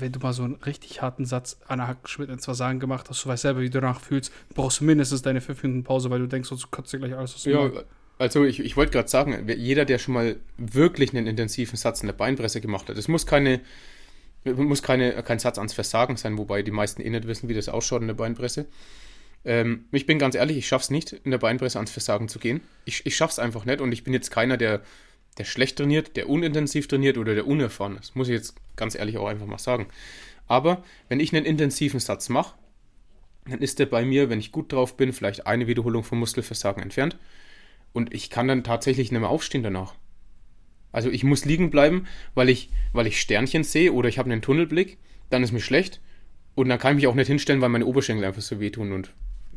wenn 0.00 0.12
du 0.12 0.18
mal 0.20 0.32
so 0.32 0.44
einen 0.44 0.56
richtig 0.56 1.02
harten 1.02 1.24
Satz 1.24 1.58
an 1.66 1.78
der 1.78 1.88
Hackschmidt 1.88 2.28
ins 2.30 2.44
Versagen 2.44 2.80
gemacht 2.80 3.08
hast, 3.08 3.24
du 3.24 3.28
weißt 3.28 3.42
selber, 3.42 3.60
wie 3.60 3.70
du 3.70 3.80
danach 3.80 4.00
fühlst, 4.00 4.32
brauchst 4.54 4.80
du 4.80 4.84
mindestens 4.84 5.22
deine 5.22 5.40
fünf 5.40 5.62
Minuten 5.62 5.84
Pause, 5.84 6.10
weil 6.10 6.20
du 6.20 6.26
denkst, 6.26 6.48
sonst 6.48 6.70
kotzt 6.70 6.92
dir 6.92 6.98
gleich 6.98 7.14
alles 7.14 7.34
aus 7.34 7.44
Ja, 7.44 7.70
also 8.18 8.44
ich, 8.44 8.60
ich 8.60 8.76
wollte 8.76 8.92
gerade 8.92 9.08
sagen, 9.08 9.46
jeder, 9.48 9.84
der 9.84 9.98
schon 9.98 10.14
mal 10.14 10.36
wirklich 10.56 11.14
einen 11.14 11.26
intensiven 11.26 11.76
Satz 11.76 12.00
in 12.00 12.06
der 12.06 12.14
Beinpresse 12.14 12.60
gemacht 12.60 12.88
hat, 12.88 12.96
es 12.96 13.08
muss 13.08 13.26
keine, 13.26 13.60
muss 14.44 14.82
keine, 14.82 15.22
kein 15.22 15.38
Satz 15.38 15.58
ans 15.58 15.74
Versagen 15.74 16.16
sein, 16.16 16.38
wobei 16.38 16.62
die 16.62 16.70
meisten 16.70 17.02
eh 17.02 17.10
nicht 17.10 17.26
wissen, 17.26 17.48
wie 17.48 17.54
das 17.54 17.68
ausschaut 17.68 18.00
in 18.00 18.08
der 18.08 18.14
Beinpresse. 18.14 18.66
Ähm, 19.44 19.84
ich 19.92 20.06
bin 20.06 20.18
ganz 20.18 20.34
ehrlich, 20.34 20.56
ich 20.56 20.66
schaff's 20.66 20.90
nicht, 20.90 21.12
in 21.12 21.30
der 21.30 21.38
Beinpresse 21.38 21.78
ans 21.78 21.90
Versagen 21.90 22.28
zu 22.28 22.38
gehen. 22.38 22.60
Ich, 22.84 23.04
ich 23.06 23.16
schaff's 23.16 23.38
einfach 23.38 23.64
nicht 23.64 23.80
und 23.80 23.92
ich 23.92 24.02
bin 24.02 24.12
jetzt 24.12 24.30
keiner, 24.30 24.56
der, 24.56 24.82
der 25.38 25.44
schlecht 25.44 25.76
trainiert, 25.76 26.16
der 26.16 26.28
unintensiv 26.28 26.88
trainiert 26.88 27.18
oder 27.18 27.34
der 27.34 27.46
unerfahren 27.46 27.96
ist. 27.98 28.16
Muss 28.16 28.28
ich 28.28 28.34
jetzt 28.34 28.56
ganz 28.76 28.94
ehrlich 28.94 29.18
auch 29.18 29.26
einfach 29.26 29.46
mal 29.46 29.58
sagen. 29.58 29.86
Aber 30.46 30.82
wenn 31.08 31.20
ich 31.20 31.34
einen 31.34 31.44
intensiven 31.44 32.00
Satz 32.00 32.28
mache, 32.28 32.54
dann 33.48 33.60
ist 33.60 33.78
der 33.78 33.86
bei 33.86 34.04
mir, 34.04 34.28
wenn 34.30 34.38
ich 34.38 34.52
gut 34.52 34.72
drauf 34.72 34.96
bin, 34.96 35.12
vielleicht 35.12 35.46
eine 35.46 35.66
Wiederholung 35.66 36.02
vom 36.04 36.18
Muskelversagen 36.18 36.82
entfernt. 36.82 37.16
Und 37.92 38.12
ich 38.12 38.30
kann 38.30 38.48
dann 38.48 38.64
tatsächlich 38.64 39.10
nicht 39.10 39.20
mehr 39.20 39.30
aufstehen 39.30 39.62
danach. 39.62 39.94
Also 40.92 41.10
ich 41.10 41.24
muss 41.24 41.44
liegen 41.44 41.70
bleiben, 41.70 42.06
weil 42.34 42.48
ich, 42.48 42.70
weil 42.92 43.06
ich 43.06 43.20
Sternchen 43.20 43.64
sehe 43.64 43.92
oder 43.92 44.08
ich 44.08 44.18
habe 44.18 44.30
einen 44.30 44.42
Tunnelblick, 44.42 44.98
dann 45.30 45.42
ist 45.42 45.52
mir 45.52 45.60
schlecht. 45.60 46.00
Und 46.54 46.68
dann 46.68 46.78
kann 46.78 46.92
ich 46.92 46.96
mich 46.96 47.06
auch 47.06 47.14
nicht 47.14 47.26
hinstellen, 47.26 47.60
weil 47.60 47.68
meine 47.68 47.86
Oberschenkel 47.86 48.24
einfach 48.24 48.42
so 48.42 48.60
wehtun. 48.60 48.92
Und 48.92 49.12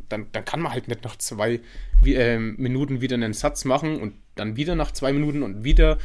dann, 0.09 0.27
dann 0.31 0.45
kann 0.45 0.59
man 0.59 0.73
halt 0.73 0.87
nicht 0.87 1.03
nach 1.03 1.15
zwei 1.17 1.61
ähm, 2.05 2.55
Minuten 2.57 3.01
wieder 3.01 3.15
einen 3.15 3.33
Satz 3.33 3.65
machen 3.65 3.99
und 3.99 4.15
dann 4.35 4.55
wieder 4.55 4.75
nach 4.75 4.91
zwei 4.91 5.13
Minuten 5.13 5.43
und 5.43 5.63
wieder. 5.63 5.97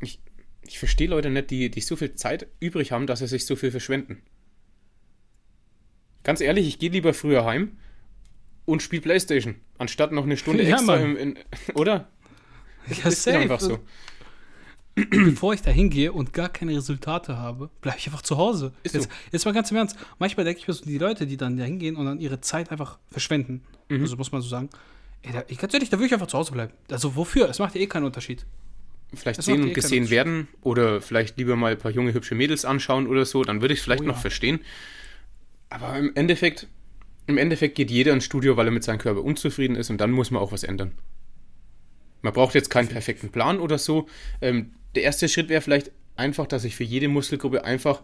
Ich, 0.00 0.20
ich 0.62 0.78
verstehe 0.78 1.08
Leute 1.08 1.30
nicht, 1.30 1.50
die, 1.50 1.70
die 1.70 1.80
so 1.80 1.96
viel 1.96 2.14
Zeit 2.14 2.46
übrig 2.60 2.92
haben, 2.92 3.06
dass 3.06 3.20
sie 3.20 3.26
sich 3.26 3.46
so 3.46 3.56
viel 3.56 3.70
verschwenden. 3.70 4.22
Ganz 6.22 6.40
ehrlich, 6.40 6.66
ich 6.66 6.78
gehe 6.78 6.90
lieber 6.90 7.12
früher 7.12 7.44
heim 7.44 7.76
und 8.64 8.82
spiele 8.82 9.02
Playstation, 9.02 9.56
anstatt 9.78 10.12
noch 10.12 10.24
eine 10.24 10.36
Stunde 10.36 10.62
Ja, 10.62 10.76
extra 10.76 10.96
im, 10.96 11.16
in, 11.16 11.38
oder? 11.74 12.08
Ja, 12.88 13.08
ist 13.08 13.28
einfach 13.28 13.60
so. 13.60 13.80
Bevor 15.10 15.54
ich 15.54 15.62
da 15.62 15.70
hingehe 15.72 16.12
und 16.12 16.32
gar 16.32 16.48
keine 16.48 16.76
Resultate 16.76 17.36
habe, 17.36 17.68
bleibe 17.80 17.98
ich 17.98 18.06
einfach 18.06 18.22
zu 18.22 18.36
Hause. 18.36 18.72
Ist 18.84 18.94
jetzt, 18.94 19.04
so. 19.04 19.10
jetzt 19.32 19.44
mal 19.44 19.52
ganz 19.52 19.70
im 19.72 19.76
Ernst. 19.76 19.96
Manchmal 20.20 20.44
denke 20.44 20.60
ich 20.60 20.68
mir 20.68 20.74
so, 20.74 20.84
die 20.84 20.98
Leute, 20.98 21.26
die 21.26 21.36
dann 21.36 21.56
da 21.56 21.64
hingehen 21.64 21.96
und 21.96 22.06
dann 22.06 22.20
ihre 22.20 22.40
Zeit 22.40 22.70
einfach 22.70 22.98
verschwenden, 23.10 23.62
Mhm. 23.88 24.00
also 24.02 24.16
muss 24.16 24.30
man 24.32 24.40
so 24.40 24.48
sagen, 24.48 24.70
ey, 25.22 25.32
da, 25.32 25.44
ich 25.48 25.58
ganz 25.58 25.74
ehrlich, 25.74 25.90
da 25.90 25.98
würde 25.98 26.06
ich 26.06 26.12
einfach 26.14 26.28
zu 26.28 26.38
Hause 26.38 26.52
bleiben. 26.52 26.72
Also 26.90 27.16
wofür? 27.16 27.48
Es 27.50 27.58
macht 27.58 27.74
ja 27.74 27.80
eh 27.80 27.86
keinen 27.86 28.04
Unterschied. 28.04 28.46
Vielleicht 29.12 29.38
Das 29.38 29.44
sehen 29.46 29.62
und 29.62 29.68
eh 29.70 29.72
gesehen 29.72 30.10
werden 30.10 30.48
oder 30.62 31.00
vielleicht 31.00 31.36
lieber 31.38 31.54
mal 31.56 31.72
ein 31.72 31.78
paar 31.78 31.90
junge, 31.90 32.14
hübsche 32.14 32.34
Mädels 32.34 32.64
anschauen 32.64 33.06
oder 33.06 33.24
so, 33.24 33.42
dann 33.44 33.60
würde 33.60 33.74
ich 33.74 33.80
es 33.80 33.84
vielleicht 33.84 34.02
Oh 34.04 34.06
noch 34.06 34.14
ja. 34.16 34.20
verstehen. 34.20 34.60
Aber 35.70 35.98
im 35.98 36.12
Endeffekt, 36.14 36.68
im 37.26 37.36
Endeffekt 37.38 37.74
geht 37.74 37.90
jeder 37.90 38.12
ins 38.12 38.24
Studio, 38.24 38.56
weil 38.56 38.66
er 38.66 38.72
mit 38.72 38.84
seinem 38.84 38.98
Körper 38.98 39.22
unzufrieden 39.22 39.76
ist 39.76 39.90
und 39.90 39.98
dann 40.00 40.10
muss 40.12 40.30
man 40.30 40.40
auch 40.42 40.52
was 40.52 40.62
ändern. 40.62 40.92
Man 42.24 42.32
braucht 42.32 42.54
jetzt 42.54 42.70
keinen 42.70 42.88
perfekten 42.88 43.28
Plan 43.28 43.60
oder 43.60 43.76
so. 43.76 44.08
Ähm, 44.40 44.72
der 44.94 45.02
erste 45.02 45.28
Schritt 45.28 45.50
wäre 45.50 45.60
vielleicht 45.60 45.90
einfach, 46.16 46.46
dass 46.46 46.64
ich 46.64 46.74
für 46.74 46.82
jede 46.82 47.06
Muskelgruppe 47.08 47.64
einfach 47.64 48.02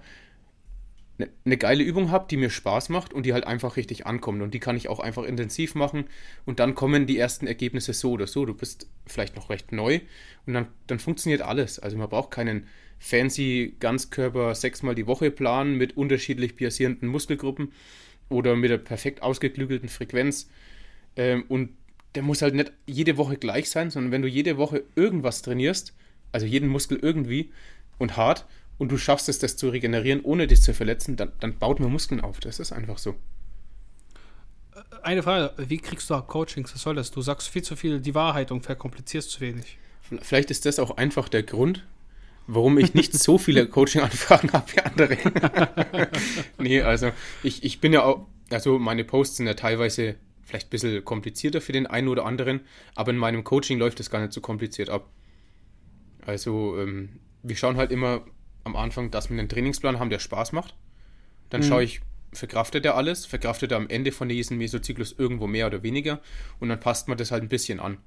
eine, 1.16 1.30
eine 1.46 1.56
geile 1.56 1.82
Übung 1.82 2.10
habe, 2.10 2.26
die 2.28 2.36
mir 2.36 2.50
Spaß 2.50 2.90
macht 2.90 3.14
und 3.14 3.24
die 3.24 3.32
halt 3.32 3.46
einfach 3.46 3.78
richtig 3.78 4.04
ankommt. 4.04 4.42
Und 4.42 4.52
die 4.52 4.60
kann 4.60 4.76
ich 4.76 4.90
auch 4.90 5.00
einfach 5.00 5.22
intensiv 5.22 5.74
machen. 5.74 6.04
Und 6.44 6.60
dann 6.60 6.74
kommen 6.74 7.06
die 7.06 7.16
ersten 7.16 7.46
Ergebnisse 7.46 7.94
so 7.94 8.10
oder 8.10 8.26
so. 8.26 8.44
Du 8.44 8.52
bist 8.52 8.90
vielleicht 9.06 9.36
noch 9.36 9.48
recht 9.48 9.72
neu 9.72 10.00
und 10.44 10.52
dann, 10.52 10.66
dann 10.86 10.98
funktioniert 10.98 11.40
alles. 11.40 11.78
Also 11.78 11.96
man 11.96 12.10
braucht 12.10 12.30
keinen 12.30 12.66
fancy 12.98 13.74
Ganzkörper 13.80 14.54
sechsmal 14.54 14.94
die 14.94 15.06
Woche 15.06 15.30
Plan 15.30 15.76
mit 15.76 15.96
unterschiedlich 15.96 16.56
piacierenden 16.56 17.08
Muskelgruppen 17.08 17.72
oder 18.28 18.54
mit 18.54 18.70
einer 18.70 18.82
perfekt 18.82 19.22
ausgeklügelten 19.22 19.88
Frequenz. 19.88 20.50
Ähm, 21.16 21.44
und 21.48 21.70
der 22.14 22.22
muss 22.22 22.42
halt 22.42 22.54
nicht 22.54 22.72
jede 22.86 23.16
Woche 23.16 23.36
gleich 23.36 23.70
sein, 23.70 23.90
sondern 23.90 24.12
wenn 24.12 24.22
du 24.22 24.28
jede 24.28 24.56
Woche 24.56 24.84
irgendwas 24.96 25.42
trainierst, 25.42 25.94
also 26.32 26.46
jeden 26.46 26.68
Muskel 26.68 26.98
irgendwie 27.00 27.52
und 27.98 28.16
hart, 28.16 28.46
und 28.80 28.90
du 28.90 28.96
schaffst 28.96 29.28
es, 29.28 29.38
das 29.38 29.58
zu 29.58 29.68
regenerieren, 29.68 30.22
ohne 30.22 30.46
dich 30.46 30.62
zu 30.62 30.72
verletzen, 30.72 31.14
dann, 31.14 31.32
dann 31.38 31.58
baut 31.58 31.80
man 31.80 31.92
Muskeln 31.92 32.22
auf. 32.22 32.40
Das 32.40 32.58
ist 32.58 32.72
einfach 32.72 32.96
so. 32.96 33.14
Eine 35.02 35.22
Frage, 35.22 35.52
wie 35.58 35.76
kriegst 35.76 36.08
du 36.08 36.18
Coachings? 36.22 36.74
Was 36.74 36.80
soll 36.80 36.94
das? 36.94 37.10
Du 37.10 37.20
sagst 37.20 37.48
viel 37.48 37.62
zu 37.62 37.76
viel 37.76 38.00
die 38.00 38.14
Wahrheit 38.14 38.50
und 38.50 38.62
verkomplizierst 38.62 39.30
zu 39.32 39.42
wenig. 39.42 39.76
Vielleicht 40.22 40.50
ist 40.50 40.64
das 40.64 40.78
auch 40.78 40.96
einfach 40.96 41.28
der 41.28 41.42
Grund, 41.42 41.86
warum 42.46 42.78
ich 42.78 42.94
nicht 42.94 43.12
so 43.12 43.36
viele 43.36 43.66
Coaching-Anfragen 43.68 44.50
habe 44.52 44.72
wie 44.72 44.80
andere. 44.80 46.10
nee, 46.58 46.80
also 46.80 47.12
ich, 47.42 47.62
ich 47.62 47.80
bin 47.80 47.92
ja 47.92 48.02
auch, 48.04 48.26
also 48.48 48.78
meine 48.78 49.04
Posts 49.04 49.36
sind 49.36 49.46
ja 49.46 49.54
teilweise 49.54 50.16
vielleicht 50.50 50.66
ein 50.66 50.70
bisschen 50.70 51.04
komplizierter 51.04 51.60
für 51.60 51.72
den 51.72 51.86
einen 51.86 52.08
oder 52.08 52.26
anderen, 52.26 52.60
aber 52.94 53.10
in 53.12 53.16
meinem 53.16 53.44
Coaching 53.44 53.78
läuft 53.78 54.00
das 54.00 54.10
gar 54.10 54.20
nicht 54.20 54.32
so 54.32 54.40
kompliziert 54.40 54.90
ab. 54.90 55.08
Also 56.26 56.76
ähm, 56.78 57.20
wir 57.42 57.56
schauen 57.56 57.76
halt 57.76 57.92
immer 57.92 58.24
am 58.64 58.76
Anfang, 58.76 59.10
dass 59.10 59.30
wir 59.30 59.38
einen 59.38 59.48
Trainingsplan 59.48 59.98
haben, 59.98 60.10
der 60.10 60.18
Spaß 60.18 60.52
macht. 60.52 60.74
Dann 61.48 61.62
Mhm. 61.62 61.64
schaue 61.64 61.84
ich, 61.84 62.00
verkraftet 62.32 62.84
er 62.84 62.96
alles, 62.96 63.26
verkraftet 63.26 63.72
er 63.72 63.78
am 63.78 63.88
Ende 63.88 64.12
von 64.12 64.28
diesem 64.28 64.58
Mesozyklus 64.58 65.14
irgendwo 65.16 65.46
mehr 65.46 65.66
oder 65.66 65.82
weniger 65.82 66.20
und 66.58 66.68
dann 66.68 66.78
passt 66.80 67.08
man 67.08 67.16
das 67.16 67.30
halt 67.30 67.42
ein 67.42 67.48
bisschen 67.48 67.80
an. 67.80 67.98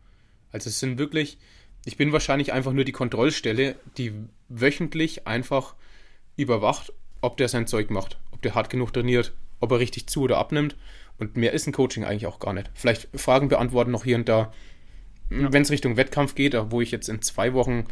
Also 0.51 0.69
es 0.69 0.79
sind 0.79 0.97
wirklich, 0.99 1.37
ich 1.85 1.97
bin 1.97 2.11
wahrscheinlich 2.11 2.53
einfach 2.53 2.73
nur 2.73 2.85
die 2.85 2.91
Kontrollstelle, 2.91 3.75
die 3.97 4.13
wöchentlich 4.49 5.27
einfach 5.27 5.75
überwacht, 6.37 6.93
ob 7.21 7.37
der 7.37 7.47
sein 7.47 7.67
Zeug 7.67 7.89
macht, 7.89 8.19
ob 8.31 8.41
der 8.41 8.53
hart 8.53 8.69
genug 8.69 8.93
trainiert, 8.93 9.33
ob 9.59 9.71
er 9.71 9.79
richtig 9.79 10.07
zu 10.07 10.21
oder 10.21 10.37
abnimmt. 10.37 10.75
Und 11.17 11.37
mehr 11.37 11.53
ist 11.53 11.67
ein 11.67 11.73
Coaching 11.73 12.03
eigentlich 12.03 12.25
auch 12.25 12.39
gar 12.39 12.53
nicht. 12.53 12.69
Vielleicht 12.73 13.07
Fragen 13.15 13.49
beantworten 13.49 13.91
noch 13.91 14.03
hier 14.03 14.15
und 14.15 14.27
da. 14.27 14.53
Wenn 15.29 15.61
es 15.61 15.71
Richtung 15.71 15.97
Wettkampf 15.97 16.35
geht, 16.35 16.55
wo 16.69 16.81
ich 16.81 16.91
jetzt 16.91 17.09
in 17.09 17.21
zwei 17.21 17.53
Wochen 17.53 17.85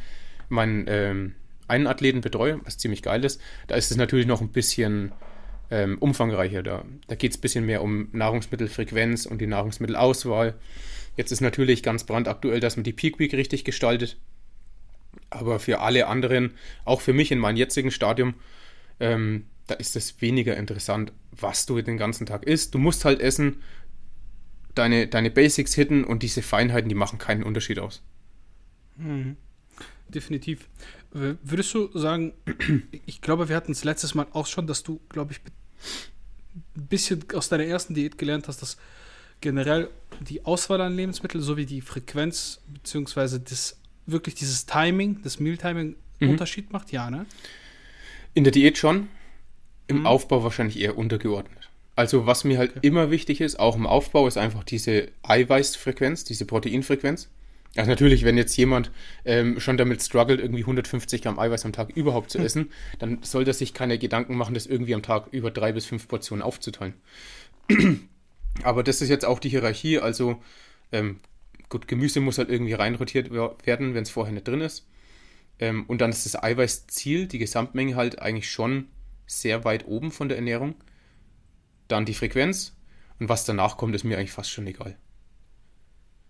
meinen 0.50 0.86
ähm, 0.88 1.36
einen 1.68 1.88
Athleten 1.88 2.22
betreue, 2.22 2.60
was 2.66 2.78
ziemlich 2.78 3.02
geil 3.02 3.24
ist, 3.24 3.40
da 3.68 3.76
ist 3.76 3.90
es 3.90 3.98
natürlich 3.98 4.28
noch 4.28 4.42
ein 4.42 4.50
bisschen 4.50 5.14
ähm, 5.72 5.98
umfangreicher. 6.00 6.62
Da, 6.62 6.84
da 7.08 7.16
geht 7.16 7.32
es 7.32 7.38
ein 7.38 7.42
bisschen 7.42 7.66
mehr 7.66 7.82
um 7.82 8.10
Nahrungsmittelfrequenz 8.12 9.26
und 9.26 9.40
die 9.40 9.48
Nahrungsmittelauswahl. 9.48 10.56
Jetzt 11.16 11.32
ist 11.32 11.42
natürlich 11.42 11.82
ganz 11.82 12.04
brandaktuell, 12.04 12.60
dass 12.60 12.76
man 12.76 12.84
die 12.84 12.94
Peak 12.94 13.20
Week 13.20 13.34
richtig 13.34 13.64
gestaltet. 13.64 14.18
Aber 15.30 15.60
für 15.60 15.80
alle 15.80 16.08
anderen, 16.08 16.52
auch 16.84 17.02
für 17.02 17.14
mich 17.14 17.32
in 17.32 17.40
meinem 17.40 17.58
jetzigen 17.58 17.92
Stadium, 17.92 18.36
ähm, 19.00 19.46
da 19.72 19.78
ist 19.78 19.96
es 19.96 20.22
weniger 20.22 20.58
interessant, 20.58 21.14
was 21.32 21.66
du 21.66 21.82
den 21.82 21.98
ganzen 21.98 22.26
Tag 22.26 22.44
isst. 22.44 22.74
Du 22.74 22.78
musst 22.78 23.06
halt 23.06 23.22
essen, 23.22 23.62
deine, 24.76 25.08
deine 25.08 25.32
Basics 25.32 25.74
hitten 25.74 26.04
und 26.04 26.24
diese 26.24 26.42
Feinheiten, 26.42 26.90
die 26.90 26.96
machen 26.96 27.20
keinen 27.20 27.44
Unterschied 27.44 27.80
aus. 27.80 28.02
Definitiv. 30.10 30.68
Äh, 31.16 31.36
Würdest 31.42 31.74
du 31.74 31.98
sagen, 31.98 32.34
ich 33.06 33.22
glaube, 33.22 33.48
wir 33.48 33.56
hatten 33.56 33.72
es 33.72 33.86
letztes 33.86 34.14
Mal 34.14 34.28
auch 34.34 34.46
schon, 34.46 34.68
dass 34.68 34.84
du, 34.84 35.00
glaube 35.08 35.32
ich, 35.32 35.40
ein 36.76 36.88
bisschen 36.88 37.24
aus 37.34 37.48
deiner 37.48 37.66
ersten 37.66 37.94
Diät 37.94 38.18
gelernt 38.18 38.50
hast, 38.50 38.62
dass 38.62 38.78
generell 39.40 39.90
die 40.20 40.46
Auswahl 40.46 40.82
an 40.82 40.96
Lebensmitteln 40.96 41.42
sowie 41.42 41.66
die 41.66 41.82
Frequenz, 41.82 42.60
beziehungsweise 42.68 43.40
das, 43.40 43.80
wirklich 44.06 44.36
dieses 44.36 44.66
Timing, 44.66 45.22
das 45.24 45.40
Mealtiming 45.40 45.96
Mhm. 46.20 46.30
Unterschied 46.30 46.72
macht? 46.72 46.92
Ja, 46.92 47.10
ne? 47.10 47.26
In 48.36 48.44
der 48.44 48.52
Diät 48.52 48.78
schon, 48.78 49.08
im 49.92 50.00
Mhm. 50.00 50.08
Aufbau 50.08 50.44
wahrscheinlich 50.44 50.80
eher 50.80 50.98
untergeordnet. 50.98 51.70
Also 51.96 52.26
was 52.26 52.44
mir 52.44 52.58
halt 52.58 52.74
immer 52.82 53.12
wichtig 53.12 53.42
ist, 53.42 53.60
auch 53.60 53.76
im 53.76 53.86
Aufbau, 53.86 54.28
ist 54.28 54.38
einfach 54.38 54.64
diese 54.64 55.10
Eiweißfrequenz, 55.24 56.24
diese 56.24 56.46
Proteinfrequenz. 56.46 57.30
Also 57.76 57.89
natürlich, 57.89 58.26
wenn 58.26 58.38
jetzt 58.38 58.56
jemand 58.58 58.92
ähm, 59.24 59.60
schon 59.60 59.78
damit 59.78 60.02
struggelt, 60.02 60.42
irgendwie 60.42 60.62
150 60.62 61.22
Gramm 61.22 61.39
Eiweiß 61.39 61.64
am 61.66 61.72
Tag 61.72 61.96
überhaupt 61.96 62.30
zu 62.30 62.39
hm. 62.39 62.46
essen, 62.46 62.72
dann 63.00 63.20
soll 63.22 63.48
er 63.48 63.54
sich 63.54 63.74
keine 63.74 63.98
Gedanken 63.98 64.36
machen, 64.36 64.54
das 64.54 64.66
irgendwie 64.66 64.94
am 64.94 65.04
Tag 65.04 65.28
über 65.32 65.52
drei 65.52 65.72
bis 65.72 65.86
fünf 65.86 66.08
Portionen 66.08 66.44
aufzuteilen. 66.44 66.96
Aber 68.64 68.84
das 68.84 69.02
ist 69.02 69.10
jetzt 69.10 69.24
auch 69.26 69.39
die 69.39 69.50
Hierarchie. 69.50 70.00
Also 70.00 70.42
ähm, 70.92 71.20
gut, 71.70 71.88
Gemüse 71.88 72.20
muss 72.20 72.38
halt 72.38 72.50
irgendwie 72.50 72.74
reinrotiert 72.74 73.32
werden, 73.32 73.94
wenn 73.94 74.04
es 74.04 74.10
vorher 74.10 74.34
nicht 74.34 74.48
drin 74.48 74.62
ist. 74.62 74.86
Ähm, 75.60 75.86
und 75.88 76.02
dann 76.02 76.10
ist 76.10 76.26
das 76.26 76.42
Eiweißziel, 76.42 77.28
die 77.28 77.38
Gesamtmenge 77.38 77.96
halt 77.96 78.22
eigentlich 78.22 78.50
schon 78.50 78.88
sehr 79.32 79.64
weit 79.64 79.88
oben 79.88 80.12
von 80.12 80.28
der 80.28 80.38
Ernährung. 80.38 80.76
Dann 81.88 82.06
die 82.06 82.14
Frequenz. 82.14 82.76
Und 83.20 83.30
was 83.30 83.46
danach 83.46 83.78
kommt, 83.78 83.96
ist 83.96 84.04
mir 84.04 84.18
eigentlich 84.18 84.32
fast 84.32 84.52
schon 84.52 84.68
egal. 84.68 84.98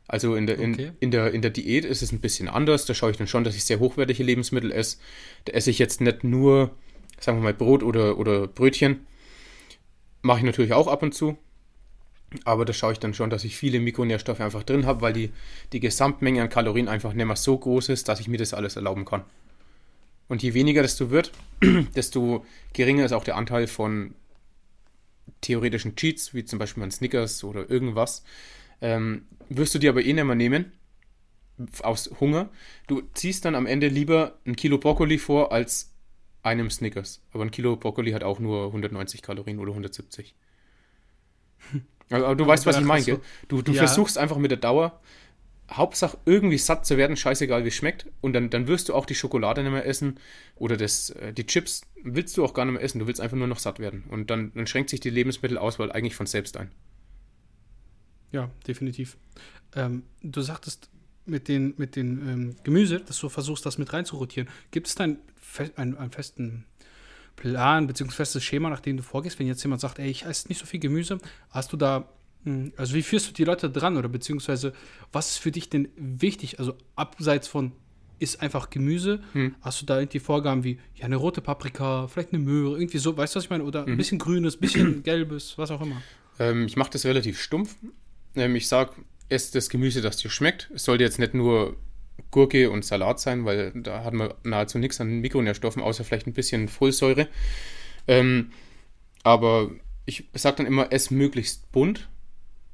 Also 0.08 0.36
in 0.36 0.46
der, 0.46 0.60
in, 0.60 0.74
okay. 0.74 0.92
in, 1.00 1.10
der, 1.12 1.32
in 1.32 1.42
der 1.42 1.52
Diät 1.52 1.86
ist 1.86 2.02
es 2.02 2.12
ein 2.12 2.20
bisschen 2.20 2.48
anders. 2.48 2.86
Da 2.86 2.94
schaue 2.94 3.12
ich 3.12 3.18
dann 3.18 3.28
schon, 3.28 3.44
dass 3.44 3.56
ich 3.56 3.64
sehr 3.64 3.80
hochwertige 3.80 4.24
Lebensmittel 4.24 4.72
esse. 4.72 4.98
Da 5.46 5.54
esse 5.54 5.70
ich 5.70 5.80
jetzt 5.80 6.02
nicht 6.02 6.24
nur, 6.24 6.76
sagen 7.20 7.38
wir 7.38 7.44
mal, 7.44 7.54
Brot 7.54 7.82
oder, 7.82 8.18
oder 8.18 8.48
Brötchen. 8.48 9.08
Mache 10.22 10.40
ich 10.40 10.46
natürlich 10.46 10.74
auch 10.74 10.88
ab 10.88 11.02
und 11.02 11.14
zu. 11.14 11.38
Aber 12.46 12.66
da 12.66 12.74
schaue 12.74 12.94
ich 12.94 13.00
dann 13.00 13.14
schon, 13.14 13.30
dass 13.30 13.44
ich 13.44 13.58
viele 13.58 13.80
Mikronährstoffe 13.80 14.42
einfach 14.42 14.64
drin 14.64 14.86
habe, 14.86 15.02
weil 15.02 15.14
die, 15.14 15.32
die 15.74 15.80
Gesamtmenge 15.80 16.42
an 16.42 16.50
Kalorien 16.50 16.88
einfach 16.88 17.14
nicht 17.14 17.26
mehr 17.26 17.36
so 17.36 17.58
groß 17.58 17.90
ist, 17.90 18.08
dass 18.08 18.20
ich 18.20 18.28
mir 18.28 18.38
das 18.38 18.54
alles 18.54 18.76
erlauben 18.76 19.06
kann. 19.06 19.24
Und 20.32 20.42
je 20.42 20.54
weniger 20.54 20.82
das 20.82 20.96
du 20.96 21.10
wird, 21.10 21.34
desto 21.94 22.46
geringer 22.72 23.04
ist 23.04 23.12
auch 23.12 23.26
der 23.26 23.36
Anteil 23.36 23.68
von 23.68 24.16
theoretischen 25.42 25.98
Cheats, 25.98 26.34
wie 26.34 26.46
zum 26.46 26.58
Beispiel 26.58 26.82
ein 26.84 26.92
Snickers 26.92 27.44
oder 27.44 27.70
irgendwas. 27.70 28.24
Ähm, 28.80 29.26
wirst 29.50 29.76
du 29.76 29.80
dir 29.80 29.90
aber 29.90 30.06
eh 30.06 30.14
nicht 30.14 30.24
mehr 30.24 30.36
nehmen, 30.36 30.72
aus 31.82 32.10
Hunger. 32.22 32.48
Du 32.88 33.02
ziehst 33.14 33.44
dann 33.44 33.56
am 33.56 33.66
Ende 33.66 33.90
lieber 33.90 34.40
ein 34.46 34.56
Kilo 34.56 34.78
Brokkoli 34.78 35.18
vor 35.18 35.52
als 35.52 35.92
einem 36.44 36.70
Snickers. 36.70 37.22
Aber 37.34 37.44
ein 37.44 37.52
Kilo 37.52 37.76
Brokkoli 37.76 38.14
hat 38.14 38.24
auch 38.24 38.40
nur 38.40 38.68
190 38.68 39.22
Kalorien 39.22 39.60
oder 39.60 39.72
170. 39.72 40.34
Aber 42.10 42.36
du 42.36 42.46
aber 42.46 42.54
weißt, 42.54 42.66
was 42.66 42.78
ich 42.78 42.86
meine, 42.86 43.04
gell? 43.04 43.20
Du, 43.50 43.62
du 43.62 43.74
ja. 43.74 43.80
versuchst 43.80 44.18
einfach 44.18 44.38
mit 44.38 44.52
der 44.52 44.60
Dauer, 44.60 45.02
Hauptsache 45.72 46.18
irgendwie 46.26 46.58
satt 46.58 46.86
zu 46.86 46.98
werden, 46.98 47.16
scheißegal 47.16 47.66
wie 47.66 47.72
schmeckt. 47.72 48.08
Und 48.20 48.34
dann, 48.34 48.50
dann 48.50 48.68
wirst 48.68 48.90
du 48.90 48.94
auch 48.94 49.06
die 49.06 49.16
Schokolade 49.16 49.64
nicht 49.64 49.72
mehr 49.72 49.86
essen 49.86 50.20
oder 50.56 50.78
das, 50.78 51.12
äh, 51.12 51.34
die 51.34 51.46
Chips 51.46 51.82
willst 52.04 52.38
du 52.38 52.44
auch 52.44 52.54
gar 52.54 52.66
nicht 52.66 52.74
mehr 52.74 52.84
essen. 52.84 53.00
Du 53.00 53.08
willst 53.08 53.22
einfach 53.22 53.38
nur 53.38 53.48
noch 53.48 53.60
satt 53.60 53.80
werden. 53.80 54.04
Und 54.10 54.30
dann, 54.30 54.52
dann 54.54 54.68
schränkt 54.68 54.90
sich 54.90 55.00
die 55.00 55.10
Lebensmittelauswahl 55.10 55.92
eigentlich 55.92 56.16
von 56.16 56.26
selbst 56.26 56.58
ein. 56.58 56.72
Ja, 58.32 58.50
definitiv. 58.68 59.18
Ähm, 59.76 60.04
du 60.22 60.42
sagtest 60.42 60.90
mit 61.26 61.48
den, 61.48 61.74
mit 61.78 61.96
den 61.96 62.30
ähm, 62.30 62.56
Gemüse, 62.64 63.00
dass 63.00 63.20
du 63.20 63.30
versuchst, 63.30 63.66
das 63.66 63.78
mit 63.78 63.94
reinzurotieren. 63.94 64.50
Gibt 64.72 64.88
es 64.88 64.96
da 64.96 65.06
einen, 65.06 65.18
einen, 65.76 65.98
einen 65.98 66.12
festen 66.12 66.66
Plan 67.36 67.88
bzw. 67.88 68.12
festes 68.12 68.44
Schema, 68.44 68.70
nach 68.70 68.82
dem 68.82 68.98
du 68.98 69.04
vorgehst, 69.04 69.40
wenn 69.40 69.48
jetzt 69.48 69.64
jemand 69.64 69.82
sagt, 69.82 70.00
ey, 70.00 70.10
ich 70.10 70.26
esse 70.26 70.48
nicht 70.48 70.60
so 70.60 70.66
viel 70.66 70.80
Gemüse, 70.80 71.18
hast 71.50 71.72
du 71.74 71.78
da, 71.78 72.10
also 72.78 72.96
wie 72.96 73.04
führst 73.04 73.30
du 73.30 73.34
die 73.34 73.44
Leute 73.44 73.70
dran 73.70 73.98
oder 73.98 74.10
beziehungsweise 74.10 74.74
was 75.12 75.32
ist 75.32 75.38
für 75.38 75.52
dich 75.52 75.70
denn 75.70 75.90
wichtig? 75.96 76.60
Also 76.60 76.76
abseits 76.96 77.48
von 77.48 77.74
ist 78.22 78.42
einfach 78.42 78.70
Gemüse, 78.70 79.20
hm. 79.34 79.56
hast 79.62 79.82
du 79.82 79.86
da 79.88 80.00
irgendwie 80.00 80.20
Vorgaben 80.20 80.64
wie, 80.64 80.78
ja, 80.96 81.06
eine 81.06 81.16
rote 81.16 81.42
Paprika, 81.42 82.08
vielleicht 82.08 82.34
eine 82.34 82.44
Möhre, 82.44 82.78
irgendwie 82.78 83.00
so, 83.00 83.18
weißt 83.18 83.34
du, 83.34 83.38
was 83.38 83.46
ich 83.46 83.50
meine? 83.50 83.64
Oder 83.64 83.82
mhm. 83.82 83.94
ein 83.94 83.98
bisschen 83.98 84.20
grünes, 84.20 84.58
ein 84.58 84.60
bisschen 84.60 85.04
gelbes, 85.04 85.58
was 85.58 85.72
auch 85.72 85.82
immer. 85.82 86.02
Ähm, 86.38 86.68
ich 86.68 86.78
mache 86.78 86.92
das 86.92 87.04
relativ 87.04 87.42
stumpf. 87.42 87.76
Ähm, 88.36 88.56
ich 88.56 88.68
sage, 88.68 88.92
ess 89.30 89.50
das 89.50 89.70
Gemüse, 89.70 90.02
das 90.02 90.18
dir 90.18 90.30
schmeckt. 90.30 90.70
Es 90.72 90.84
sollte 90.84 91.04
jetzt 91.04 91.18
nicht 91.18 91.34
nur 91.34 91.78
Gurke 92.30 92.70
und 92.70 92.86
Salat 92.86 93.20
sein, 93.20 93.46
weil 93.46 93.72
da 93.74 94.04
hat 94.04 94.14
man 94.14 94.32
nahezu 94.44 94.78
nichts 94.78 95.02
an 95.02 95.22
Mikronährstoffen, 95.22 95.82
außer 95.82 96.04
vielleicht 96.04 96.28
ein 96.28 96.34
bisschen 96.34 96.68
Folsäure. 96.68 97.28
Ähm, 98.08 98.52
aber 99.24 99.72
ich 100.06 100.26
sage 100.36 100.58
dann 100.58 100.68
immer, 100.68 100.92
ess 100.92 101.10
möglichst 101.10 101.72
bunt 101.72 102.08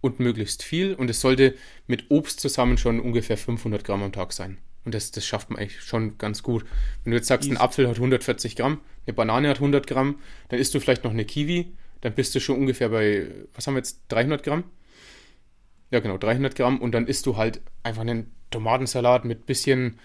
und 0.02 0.20
möglichst 0.20 0.64
viel 0.64 0.94
und 0.94 1.10
es 1.10 1.22
sollte 1.22 1.56
mit 1.88 2.06
Obst 2.10 2.40
zusammen 2.40 2.78
schon 2.78 3.00
ungefähr 3.00 3.38
500 3.38 3.84
Gramm 3.84 4.04
am 4.04 4.12
Tag 4.12 4.34
sein. 4.34 4.58
Und 4.86 4.94
das, 4.94 5.12
das 5.12 5.26
schafft 5.26 5.50
man 5.50 5.60
eigentlich 5.60 5.82
schon 5.82 6.18
ganz 6.18 6.44
gut. 6.44 6.64
Wenn 7.04 7.12
du 7.12 7.18
jetzt 7.18 7.28
sagst, 7.28 7.50
ein 7.50 7.58
Apfel 7.58 7.90
hat 7.90 7.98
140 7.98 8.56
Gramm, 8.56 8.80
eine 9.06 9.14
Banane 9.14 9.50
hat 9.50 9.58
100 9.58 9.86
Gramm, 9.86 10.20
dann 10.50 10.60
isst 10.60 10.74
du 10.74 10.80
vielleicht 10.80 11.04
noch 11.04 11.12
eine 11.12 11.26
Kiwi, 11.26 11.74
dann 12.02 12.14
bist 12.14 12.34
du 12.36 12.40
schon 12.40 12.58
ungefähr 12.58 12.90
bei, 12.90 13.28
was 13.54 13.68
haben 13.68 13.74
wir 13.74 13.80
jetzt, 13.80 14.02
300 14.10 14.44
Gramm? 14.44 14.64
Ja, 15.92 16.00
genau, 16.00 16.18
300 16.18 16.56
Gramm 16.56 16.80
und 16.80 16.94
dann 16.94 17.08
isst 17.08 17.26
du 17.26 17.38
halt 17.38 17.62
einfach 17.84 18.02
einen 18.02 18.32
Tomatensalat 18.50 19.26
mit 19.26 19.46
bisschen 19.46 20.00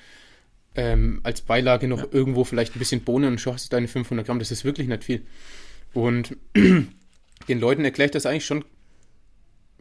ähm, 0.74 1.20
als 1.22 1.42
Beilage 1.42 1.86
noch 1.86 1.98
ja. 1.98 2.08
irgendwo 2.10 2.44
vielleicht 2.44 2.74
ein 2.74 2.78
bisschen 2.78 3.02
Bohnen 3.02 3.32
und 3.32 3.40
schon 3.40 3.54
hast 3.54 3.66
du 3.66 3.70
deine 3.76 3.88
500 3.88 4.26
Gramm. 4.26 4.38
Das 4.38 4.50
ist 4.50 4.64
wirklich 4.64 4.88
nicht 4.88 5.04
viel. 5.04 5.26
Und 5.92 6.36
den 6.56 7.60
Leuten 7.60 7.84
erkläre 7.84 8.06
ich 8.06 8.12
das 8.12 8.26
eigentlich 8.26 8.46
schon, 8.46 8.64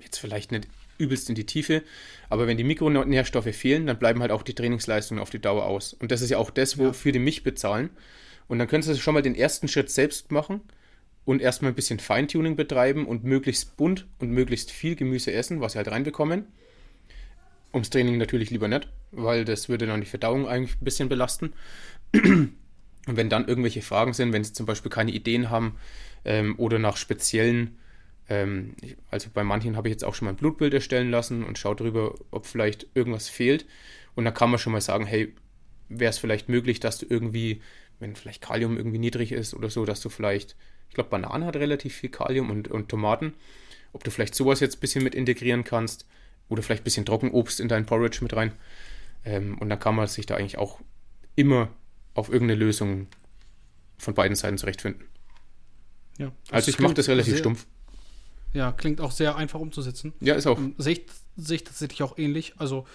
jetzt 0.04 0.18
vielleicht 0.18 0.52
nicht 0.52 0.68
übelst 0.98 1.30
in 1.30 1.36
die 1.36 1.46
Tiefe, 1.46 1.84
aber 2.30 2.48
wenn 2.48 2.58
die 2.58 2.64
Mikronährstoffe 2.64 3.56
fehlen, 3.56 3.88
dann 3.88 3.98
bleiben 3.98 4.22
halt 4.22 4.32
auch 4.32 4.44
die 4.44 4.54
Trainingsleistungen 4.54 5.22
auf 5.22 5.30
die 5.30 5.42
Dauer 5.42 5.66
aus. 5.66 5.94
Und 5.94 6.12
das 6.12 6.22
ist 6.22 6.30
ja 6.30 6.38
auch 6.38 6.52
das, 6.52 6.78
wofür 6.78 7.10
ja. 7.10 7.14
die 7.14 7.20
mich 7.20 7.44
bezahlen. 7.44 7.90
Und 8.48 8.60
dann 8.60 8.68
könntest 8.68 8.92
du 8.92 9.02
schon 9.02 9.14
mal 9.14 9.22
den 9.22 9.36
ersten 9.36 9.68
Schritt 9.68 9.90
selbst 9.90 10.32
machen 10.32 10.62
und 11.26 11.42
erstmal 11.42 11.72
ein 11.72 11.76
bisschen 11.76 12.00
Feintuning 12.00 12.56
betreiben 12.56 13.06
und 13.06 13.24
möglichst 13.24 13.78
bunt 13.78 14.08
und 14.20 14.32
möglichst 14.32 14.72
viel 14.72 14.96
Gemüse 14.96 15.32
essen, 15.32 15.62
was 15.62 15.74
sie 15.74 15.78
halt 15.78 15.90
reinbekommen. 15.90 16.46
Ums 17.74 17.90
Training 17.90 18.18
natürlich 18.18 18.50
lieber 18.50 18.68
nicht, 18.68 18.90
weil 19.12 19.46
das 19.46 19.70
würde 19.70 19.88
dann 19.88 20.02
die 20.02 20.08
Verdauung 20.08 20.48
eigentlich 20.48 20.76
ein 20.82 20.86
bisschen 20.86 21.10
belasten. 21.10 21.54
Und 22.14 23.18
wenn 23.18 23.30
dann 23.30 23.48
irgendwelche 23.48 23.82
Fragen 23.82 24.14
sind, 24.14 24.34
wenn 24.34 24.44
sie 24.44 24.54
zum 24.54 24.66
Beispiel 24.66 24.92
keine 24.92 25.12
Ideen 25.12 25.50
haben 25.50 25.78
ähm, 26.26 26.56
oder 26.58 26.78
nach 26.78 26.98
speziellen, 26.98 27.78
ähm, 28.32 28.76
also 29.10 29.30
bei 29.34 29.44
manchen 29.44 29.76
habe 29.76 29.90
ich 29.90 29.92
jetzt 29.92 30.06
auch 30.06 30.16
schon 30.16 30.26
mal 30.26 30.32
ein 30.32 30.38
Blutbild 30.38 30.74
erstellen 30.74 31.12
lassen 31.12 31.44
und 31.44 31.58
schaue 31.58 31.76
darüber, 31.76 32.16
ob 32.32 32.46
vielleicht 32.46 32.88
irgendwas 32.94 33.28
fehlt. 33.28 33.66
Und 34.16 34.24
dann 34.24 34.34
kann 34.34 34.50
man 34.50 34.58
schon 34.58 34.72
mal 34.72 34.80
sagen, 34.80 35.06
hey, 35.06 35.36
wäre 35.90 36.12
es 36.12 36.18
vielleicht 36.18 36.48
möglich, 36.48 36.80
dass 36.80 36.98
du 36.98 37.06
irgendwie, 37.10 37.62
wenn 38.00 38.16
vielleicht 38.16 38.42
Kalium 38.42 38.78
irgendwie 38.78 39.00
niedrig 39.00 39.34
ist 39.34 39.54
oder 39.54 39.70
so, 39.70 39.84
dass 39.84 40.00
du 40.00 40.08
vielleicht, 40.08 40.56
ich 40.88 40.96
glaube, 40.96 41.10
Bananen 41.10 41.46
hat 41.46 41.58
relativ 41.58 41.94
viel 41.94 42.10
Kalium 42.10 42.50
und, 42.50 42.70
und 42.70 42.88
Tomaten, 42.88 43.34
ob 43.92 44.06
du 44.06 44.12
vielleicht 44.12 44.34
sowas 44.34 44.62
jetzt 44.62 44.78
ein 44.78 44.80
bisschen 44.80 45.04
mit 45.04 45.14
integrieren 45.14 45.66
kannst 45.66 46.08
oder 46.48 46.64
vielleicht 46.64 46.84
ein 46.84 46.86
bisschen 46.86 47.06
Trockenobst 47.06 47.60
in 47.60 47.68
dein 47.68 47.86
Porridge 47.86 48.20
mit 48.22 48.34
rein. 48.34 48.54
Ähm, 49.26 49.58
und 49.58 49.68
dann 49.68 49.80
kann 49.80 49.96
man 49.96 50.08
sich 50.08 50.26
da 50.26 50.36
eigentlich 50.36 50.58
auch 50.58 50.80
immer 51.36 51.68
auf 52.14 52.30
irgendeine 52.30 52.60
Lösung 52.62 53.08
von 53.98 54.14
beiden 54.14 54.38
Seiten 54.38 54.58
zurechtfinden. 54.58 55.04
Ja, 56.18 56.28
also, 56.28 56.54
also 56.54 56.72
ich 56.72 56.80
mache 56.80 56.94
das 56.94 57.10
relativ 57.10 57.34
sehr, 57.34 57.40
stumpf. 57.40 57.68
Ja, 58.54 58.72
klingt 58.72 59.02
auch 59.02 59.12
sehr 59.12 59.36
einfach 59.36 59.60
umzusetzen. 59.60 60.14
Ja, 60.20 60.36
ist 60.36 60.48
auch. 60.48 60.58
Ähm, 60.58 60.76
Sehe 60.78 60.94
ich, 60.94 61.06
seh 61.38 61.56
ich 61.56 61.64
tatsächlich 61.64 62.04
auch 62.04 62.18
ähnlich. 62.18 62.54
Also 62.58 62.86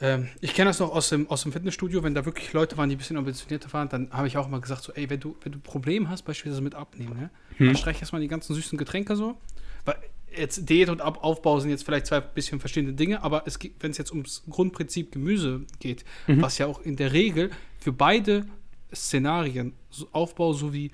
ähm, 0.00 0.28
ich 0.40 0.54
kenne 0.54 0.70
das 0.70 0.80
noch 0.80 0.92
aus 0.92 1.08
dem, 1.08 1.28
aus 1.30 1.42
dem 1.42 1.52
Fitnessstudio, 1.52 2.02
wenn 2.02 2.14
da 2.14 2.24
wirklich 2.24 2.52
Leute 2.52 2.76
waren, 2.76 2.88
die 2.88 2.96
ein 2.96 2.98
bisschen 2.98 3.16
ambitionierter 3.16 3.72
waren, 3.72 3.88
dann 3.88 4.10
habe 4.10 4.26
ich 4.26 4.36
auch 4.36 4.48
mal 4.48 4.60
gesagt, 4.60 4.82
so, 4.82 4.92
ey, 4.92 5.08
wenn 5.08 5.20
du, 5.20 5.36
wenn 5.42 5.52
du 5.52 5.58
Problem 5.60 6.08
hast, 6.08 6.22
beispielsweise 6.22 6.62
mit 6.62 6.74
Abnehmen, 6.74 7.16
ne, 7.16 7.30
hm. 7.56 7.68
dann 7.68 7.76
streich 7.76 8.00
erstmal 8.00 8.20
die 8.20 8.28
ganzen 8.28 8.54
süßen 8.54 8.76
Getränke 8.76 9.14
so. 9.14 9.36
Weil 9.84 9.96
jetzt 10.36 10.68
Diät 10.68 10.88
und 10.88 11.00
Aufbau 11.00 11.60
sind 11.60 11.70
jetzt 11.70 11.84
vielleicht 11.84 12.06
zwei 12.06 12.20
bisschen 12.20 12.58
verschiedene 12.58 12.94
Dinge, 12.94 13.22
aber 13.22 13.44
es 13.46 13.58
wenn 13.80 13.92
es 13.92 13.98
jetzt 13.98 14.10
ums 14.10 14.42
Grundprinzip 14.50 15.12
Gemüse 15.12 15.62
geht, 15.78 16.04
mhm. 16.26 16.42
was 16.42 16.58
ja 16.58 16.66
auch 16.66 16.80
in 16.80 16.96
der 16.96 17.12
Regel 17.12 17.50
für 17.78 17.92
beide 17.92 18.46
Szenarien, 18.92 19.74
Aufbau 20.12 20.52
sowie 20.52 20.90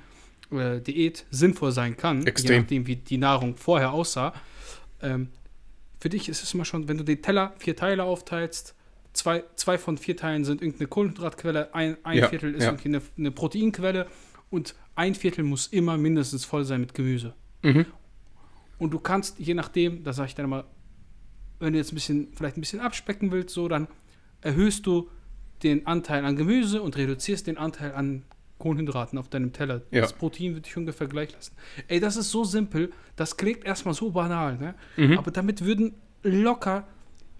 äh, 0.52 0.80
Diät, 0.80 1.26
sinnvoll 1.30 1.72
sein 1.72 1.96
kann, 1.96 2.26
Extrem. 2.26 2.52
je 2.52 2.60
nachdem, 2.60 2.86
wie 2.86 2.96
die 2.96 3.18
Nahrung 3.18 3.56
vorher 3.56 3.92
aussah. 3.92 4.32
Ähm, 5.02 5.28
für 5.98 6.08
dich 6.08 6.28
ist 6.28 6.42
es 6.42 6.54
immer 6.54 6.64
schon, 6.64 6.88
wenn 6.88 6.98
du 6.98 7.04
den 7.04 7.22
Teller 7.22 7.54
vier 7.58 7.76
Teile 7.76 8.04
aufteilst, 8.04 8.74
zwei, 9.12 9.44
zwei 9.56 9.78
von 9.78 9.98
vier 9.98 10.16
Teilen 10.16 10.44
sind 10.44 10.62
irgendeine 10.62 10.88
Kohlenhydratquelle, 10.88 11.74
ein, 11.74 11.96
ein 12.04 12.18
ja, 12.18 12.28
Viertel 12.28 12.54
ist 12.54 12.64
ja. 12.64 12.70
irgendwie 12.70 12.88
eine, 12.88 13.02
eine, 13.18 13.30
Proteinquelle 13.30 14.06
und 14.50 14.74
ein 14.94 15.14
Viertel 15.14 15.44
muss 15.44 15.66
immer 15.66 15.96
mindestens 15.96 16.44
voll 16.44 16.64
sein 16.64 16.80
mit 16.80 16.94
Gemüse. 16.94 17.34
Mhm. 17.62 17.86
Und 18.78 18.92
du 18.92 18.98
kannst, 18.98 19.38
je 19.38 19.54
nachdem, 19.54 20.04
da 20.04 20.12
sage 20.12 20.28
ich 20.28 20.34
dann 20.34 20.48
mal, 20.48 20.64
wenn 21.58 21.74
du 21.74 21.78
jetzt 21.78 21.92
ein 21.92 21.96
bisschen, 21.96 22.28
vielleicht 22.34 22.56
ein 22.56 22.62
bisschen 22.62 22.80
abspecken 22.80 23.30
willst, 23.30 23.54
so, 23.54 23.68
dann 23.68 23.88
erhöhst 24.40 24.86
du 24.86 25.10
den 25.62 25.86
Anteil 25.86 26.24
an 26.24 26.36
Gemüse 26.36 26.80
und 26.80 26.96
reduzierst 26.96 27.46
den 27.46 27.58
Anteil 27.58 27.92
an 27.92 28.22
Kohlenhydraten 28.60 29.18
auf 29.18 29.28
deinem 29.28 29.52
Teller. 29.52 29.82
Ja. 29.90 30.02
Das 30.02 30.12
Protein 30.12 30.54
wird 30.54 30.66
dich 30.66 30.76
ungefähr 30.76 31.08
gleich 31.08 31.32
lassen. 31.32 31.56
Ey, 31.88 31.98
das 31.98 32.16
ist 32.16 32.30
so 32.30 32.44
simpel, 32.44 32.92
das 33.16 33.36
klingt 33.36 33.64
erstmal 33.64 33.94
so 33.94 34.10
banal, 34.10 34.56
ne? 34.56 34.76
Mhm. 34.96 35.18
Aber 35.18 35.32
damit 35.32 35.64
würden 35.64 35.94
locker 36.22 36.86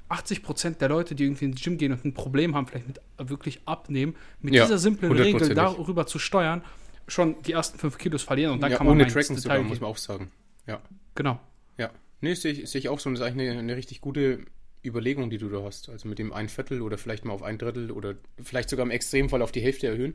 80% 0.09 0.79
der 0.79 0.89
Leute, 0.89 1.15
die 1.15 1.25
irgendwie 1.25 1.45
ins 1.45 1.63
Gym 1.63 1.79
gehen 1.79 1.93
und 1.93 2.05
ein 2.05 2.15
Problem 2.15 2.57
haben, 2.57 2.67
vielleicht 2.67 2.89
mit 2.89 3.01
wirklich 3.19 3.61
abnehmen, 3.67 4.17
mit 4.41 4.55
ja, 4.55 4.65
dieser 4.65 4.79
simplen 4.79 5.13
Regel 5.13 5.55
darüber 5.55 6.07
zu 6.07 6.19
steuern, 6.19 6.63
schon 7.07 7.41
die 7.43 7.53
ersten 7.53 7.79
5 7.79 7.97
Kilos 7.97 8.23
verlieren 8.23 8.55
und 8.55 8.61
dann 8.61 8.73
ja, 8.73 8.77
kann 8.77 8.87
man 8.87 8.97
ohne 8.97 9.07
Tracken 9.07 9.37
sogar, 9.37 9.63
muss 9.63 9.81
man 9.81 9.91
auch 9.91 9.97
sagen. 9.97 10.33
Ja. 10.67 10.81
Genau. 11.15 11.39
Ja. 11.79 11.91
Nee, 12.21 12.35
sehe 12.35 12.53
ich, 12.53 12.69
seh 12.69 12.79
ich 12.79 12.89
auch 12.89 12.99
so. 12.99 13.11
Das 13.11 13.21
ist 13.21 13.27
eigentlich 13.27 13.51
eine, 13.51 13.61
eine 13.61 13.77
richtig 13.77 14.01
gute 14.01 14.41
Überlegung, 14.85 15.31
die 15.31 15.39
du 15.39 15.49
da 15.49 15.63
hast. 15.63 15.89
Also 15.89 16.09
mit 16.09 16.19
dem 16.19 16.33
ein 16.33 16.49
Viertel 16.49 16.83
oder 16.83 16.99
vielleicht 16.99 17.25
mal 17.25 17.33
auf 17.33 17.43
ein 17.43 17.59
Drittel 17.59 17.91
oder 17.91 18.15
vielleicht 18.43 18.71
sogar 18.71 18.85
im 18.85 18.91
Extremfall 18.91 19.43
auf 19.43 19.53
die 19.53 19.61
Hälfte 19.61 19.89
erhöhen. 19.89 20.15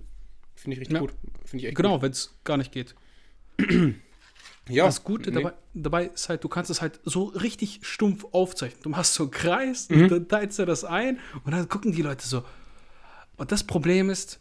Finde 0.55 0.75
ich 0.75 0.79
richtig 0.81 0.93
Ja. 0.95 0.99
gut. 1.01 1.13
Finde 1.45 1.63
ich 1.63 1.67
echt 1.69 1.75
Genau, 1.77 2.01
wenn 2.01 2.11
es 2.11 2.33
gar 2.43 2.57
nicht 2.57 2.71
geht. 2.71 2.95
Ja, 4.67 4.85
das 4.87 5.03
Gute 5.03 5.29
nee. 5.29 5.43
dabei, 5.43 5.53
dabei 5.75 6.05
ist 6.05 6.27
halt, 6.27 6.43
du 6.43 6.49
kannst 6.49 6.71
es 6.71 6.81
halt 6.81 6.99
so 7.05 7.25
richtig 7.25 7.81
stumpf 7.83 8.25
aufzeichnen. 8.31 8.81
Du 8.81 8.89
machst 8.89 9.13
so 9.13 9.25
einen 9.25 9.31
Kreis, 9.31 9.87
Mhm. 9.89 10.01
und 10.03 10.09
dann 10.11 10.27
teilst 10.27 10.57
du 10.57 10.65
das 10.65 10.83
ein 10.83 11.19
und 11.43 11.51
dann 11.51 11.69
gucken 11.69 11.91
die 11.91 12.01
Leute 12.01 12.25
so. 12.27 12.43
Und 13.37 13.51
das 13.51 13.63
Problem 13.63 14.09
ist, 14.09 14.39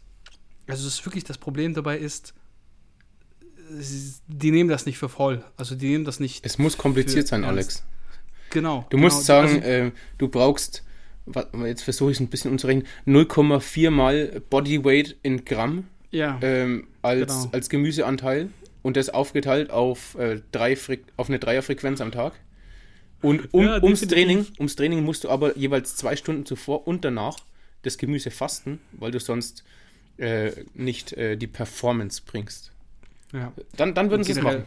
also 0.65 0.83
das 0.83 0.95
ist 0.95 1.05
wirklich 1.05 1.25
das 1.25 1.37
Problem 1.37 1.75
dabei 1.75 1.99
ist, 1.99 2.33
die 4.27 4.51
nehmen 4.51 4.69
das 4.69 4.85
nicht 4.85 4.97
für 4.97 5.09
voll. 5.09 5.43
Also 5.57 5.75
die 5.75 5.89
nehmen 5.89 6.05
das 6.05 6.19
nicht. 6.19 6.45
Es 6.45 6.57
muss 6.57 6.77
kompliziert 6.77 7.27
sein. 7.27 7.43
Alex. 7.43 7.83
Genau. 8.51 8.85
Du 8.89 8.97
musst 8.97 9.17
genau, 9.17 9.41
sagen, 9.41 9.55
also, 9.61 9.67
äh, 9.67 9.91
du 10.17 10.27
brauchst, 10.27 10.83
jetzt 11.65 11.83
versuche 11.83 12.11
ich 12.11 12.17
es 12.17 12.21
ein 12.21 12.29
bisschen 12.29 12.51
umzurechnen, 12.51 12.87
0,4 13.05 13.91
mal 13.91 14.41
Bodyweight 14.49 15.17
in 15.23 15.45
Gramm 15.45 15.87
ja, 16.15 16.39
ähm, 16.41 16.87
als, 17.01 17.27
Genau. 17.27 17.49
als 17.53 17.69
Gemüseanteil 17.69 18.49
und 18.81 18.97
das 18.97 19.09
aufgeteilt 19.09 19.69
auf, 19.71 20.15
äh, 20.15 20.41
drei 20.51 20.75
Fre 20.75 20.99
auf 21.17 21.29
eine 21.29 21.39
Dreierfrequenz 21.39 22.01
am 22.01 22.11
Tag. 22.11 22.33
Und 23.21 23.53
um, 23.53 23.63
Ja, 23.65 23.81
ums. 23.81 24.01
Training, 24.01 24.45
ums 24.59 24.75
Training 24.75 25.03
musst 25.03 25.23
du 25.23 25.29
aber 25.29 25.57
jeweils 25.57 25.95
zwei 25.95 26.15
Stunden 26.15 26.45
zuvor 26.45 26.87
und 26.87 27.03
danach 27.05 27.37
das 27.81 27.97
Gemüse 27.97 28.29
fasten, 28.31 28.79
weil 28.91 29.11
du 29.11 29.19
sonst 29.19 29.63
äh, 30.17 30.51
nicht 30.73 31.13
äh, 31.13 31.35
die 31.35 31.47
Performance 31.47 32.21
bringst. 32.25 32.71
ja. 33.33 33.51
Dann, 33.77 33.93
dann 33.93 34.09
würden 34.11 34.23
sie 34.23 34.31
es 34.33 34.41
machen. 34.41 34.65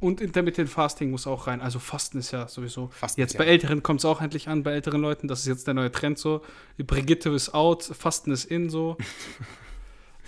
Und 0.00 0.20
Intermittent 0.20 0.68
Fasting 0.68 1.10
muss 1.10 1.26
auch 1.26 1.46
rein. 1.46 1.60
Also 1.62 1.78
Fasten 1.78 2.18
ist 2.18 2.30
ja 2.32 2.46
sowieso. 2.48 2.88
Fasten 2.88 3.20
jetzt 3.20 3.32
ist 3.32 3.38
bei 3.38 3.44
ja- 3.44 3.50
Älteren 3.52 3.82
kommt 3.82 4.00
es 4.00 4.04
auch 4.04 4.20
endlich 4.20 4.48
an, 4.48 4.62
bei 4.62 4.72
älteren 4.72 5.00
Leuten. 5.00 5.28
Das 5.28 5.40
ist 5.40 5.46
jetzt 5.46 5.66
der 5.66 5.72
neue 5.74 5.90
Trend 5.92 6.18
so. 6.18 6.42
Brigitte 6.76 7.30
ist 7.30 7.54
out, 7.54 7.82
Fasten 7.84 8.30
ist 8.32 8.44
in 8.46 8.68
so. 8.70 8.96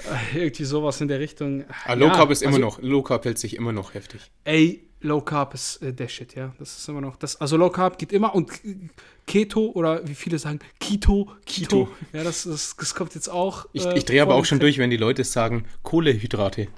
Äh, 0.05 0.39
Irgendwie 0.45 0.65
sowas 0.65 1.01
in 1.01 1.09
der 1.09 1.21
Richtung. 1.21 1.65
Ah, 1.85 1.95
Low 1.95 2.07
Ja, 2.07 2.13
Carb 2.15 2.31
ist 2.31 2.43
immer 2.43 2.55
also, 2.55 2.67
noch, 2.67 2.83
Low 2.83 3.03
Carb 3.03 3.25
hält 3.25 3.39
sich 3.39 3.57
immer 3.57 3.73
noch 3.73 3.95
heftig. 3.95 4.21
Ey, 4.45 4.83
Low 5.01 5.21
Carb 5.21 5.55
ist 5.55 5.83
äh, 5.83 5.93
der 5.93 6.09
Shit, 6.09 6.35
ja. 6.35 6.55
Das 6.59 6.77
ist 6.79 6.89
immer 6.89 7.01
noch. 7.01 7.17
Das, 7.17 7.41
also 7.41 7.57
Low 7.57 7.71
Carb 7.71 7.99
geht 7.99 8.13
immer 8.13 8.35
und 8.35 8.51
Keto 9.27 9.71
oder 9.75 10.07
wie 10.07 10.15
viele 10.15 10.39
sagen, 10.39 10.61
Keto, 10.81 11.31
Keto. 11.45 11.87
Keto. 11.87 11.89
Ja, 12.13 12.25
das, 12.25 12.45
das, 12.45 12.77
das 12.77 12.95
kommt 12.95 13.15
jetzt 13.15 13.29
auch. 13.29 13.67
Ich, 13.73 13.85
äh, 13.85 13.97
ich 13.97 14.05
drehe 14.05 14.23
aber 14.23 14.35
auch 14.35 14.45
schon 14.45 14.59
durch, 14.59 14.79
wenn 14.79 14.91
die 14.91 14.97
Leute 14.97 15.25
sagen 15.25 15.67
Kohlehydrate. 15.83 16.69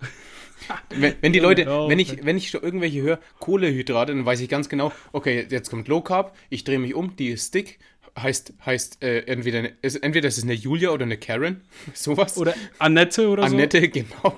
wenn, 0.90 1.14
wenn 1.20 1.32
die 1.32 1.38
Leute, 1.38 1.62
Ja, 1.62 1.88
wenn 1.88 1.98
ich, 1.98 2.24
wenn 2.24 2.36
ich 2.36 2.52
irgendwelche 2.52 3.02
höre, 3.02 3.20
Kohlehydrate, 3.38 4.14
dann 4.14 4.26
weiß 4.26 4.40
ich 4.40 4.48
ganz 4.48 4.68
genau, 4.68 4.92
okay, 5.12 5.46
jetzt 5.48 5.70
kommt 5.70 5.88
Low 5.88 6.00
Carb, 6.00 6.36
ich 6.50 6.64
drehe 6.64 6.78
mich 6.78 6.94
um, 6.94 7.14
die 7.16 7.28
ist 7.28 7.48
Stick, 7.48 7.78
heißt, 8.18 8.54
heißt 8.64 9.02
äh, 9.02 9.20
entweder, 9.26 9.60
eine, 9.60 9.72
ist, 9.82 9.96
entweder 9.96 10.28
ist 10.28 10.42
eine 10.42 10.54
Julia 10.54 10.90
oder 10.90 11.04
eine 11.04 11.18
Karen, 11.18 11.62
sowas. 11.94 12.36
Oder 12.36 12.54
Annette 12.78 13.28
oder 13.28 13.44
Annette, 13.44 13.88
genau. 13.90 14.36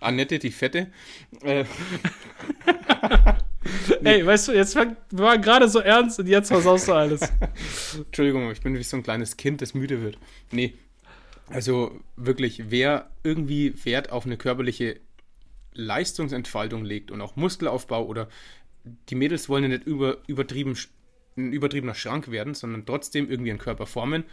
Annette, 0.00 0.38
die 0.38 0.50
Fette. 0.50 0.88
Äh, 1.42 1.64
so. 3.86 3.94
Ey, 4.04 4.24
weißt 4.24 4.48
du, 4.48 4.52
jetzt 4.52 4.74
fang, 4.74 4.96
wir 5.10 5.24
waren 5.24 5.40
gerade 5.40 5.68
so 5.68 5.80
ernst 5.80 6.20
und 6.20 6.26
jetzt 6.26 6.48
versaust 6.48 6.88
du 6.88 6.92
alles. 6.92 7.32
Entschuldigung, 7.96 8.50
ich 8.50 8.60
bin 8.60 8.76
wie 8.76 8.82
so 8.82 8.96
ein 8.96 9.02
kleines 9.02 9.36
Kind, 9.36 9.62
das 9.62 9.72
müde 9.74 10.02
wird. 10.02 10.18
Nee. 10.50 10.74
Also 11.48 12.00
wirklich, 12.16 12.70
wer 12.70 13.10
irgendwie 13.22 13.74
Wert 13.84 14.10
auf 14.12 14.26
eine 14.26 14.36
körperliche 14.36 15.00
Leistungsentfaltung 15.72 16.84
legt 16.84 17.10
und 17.10 17.20
auch 17.20 17.36
Muskelaufbau 17.36 18.04
oder 18.06 18.28
die 19.08 19.14
Mädels 19.14 19.48
wollen 19.48 19.64
ja 19.64 19.68
nicht 19.70 19.86
über, 19.86 20.18
übertrieben, 20.26 20.76
ein 21.36 21.52
übertriebener 21.52 21.94
Schrank 21.94 22.30
werden, 22.30 22.54
sondern 22.54 22.86
trotzdem 22.86 23.28
irgendwie 23.30 23.50
einen 23.50 23.58
Körper 23.58 23.86
formen. 23.86 24.24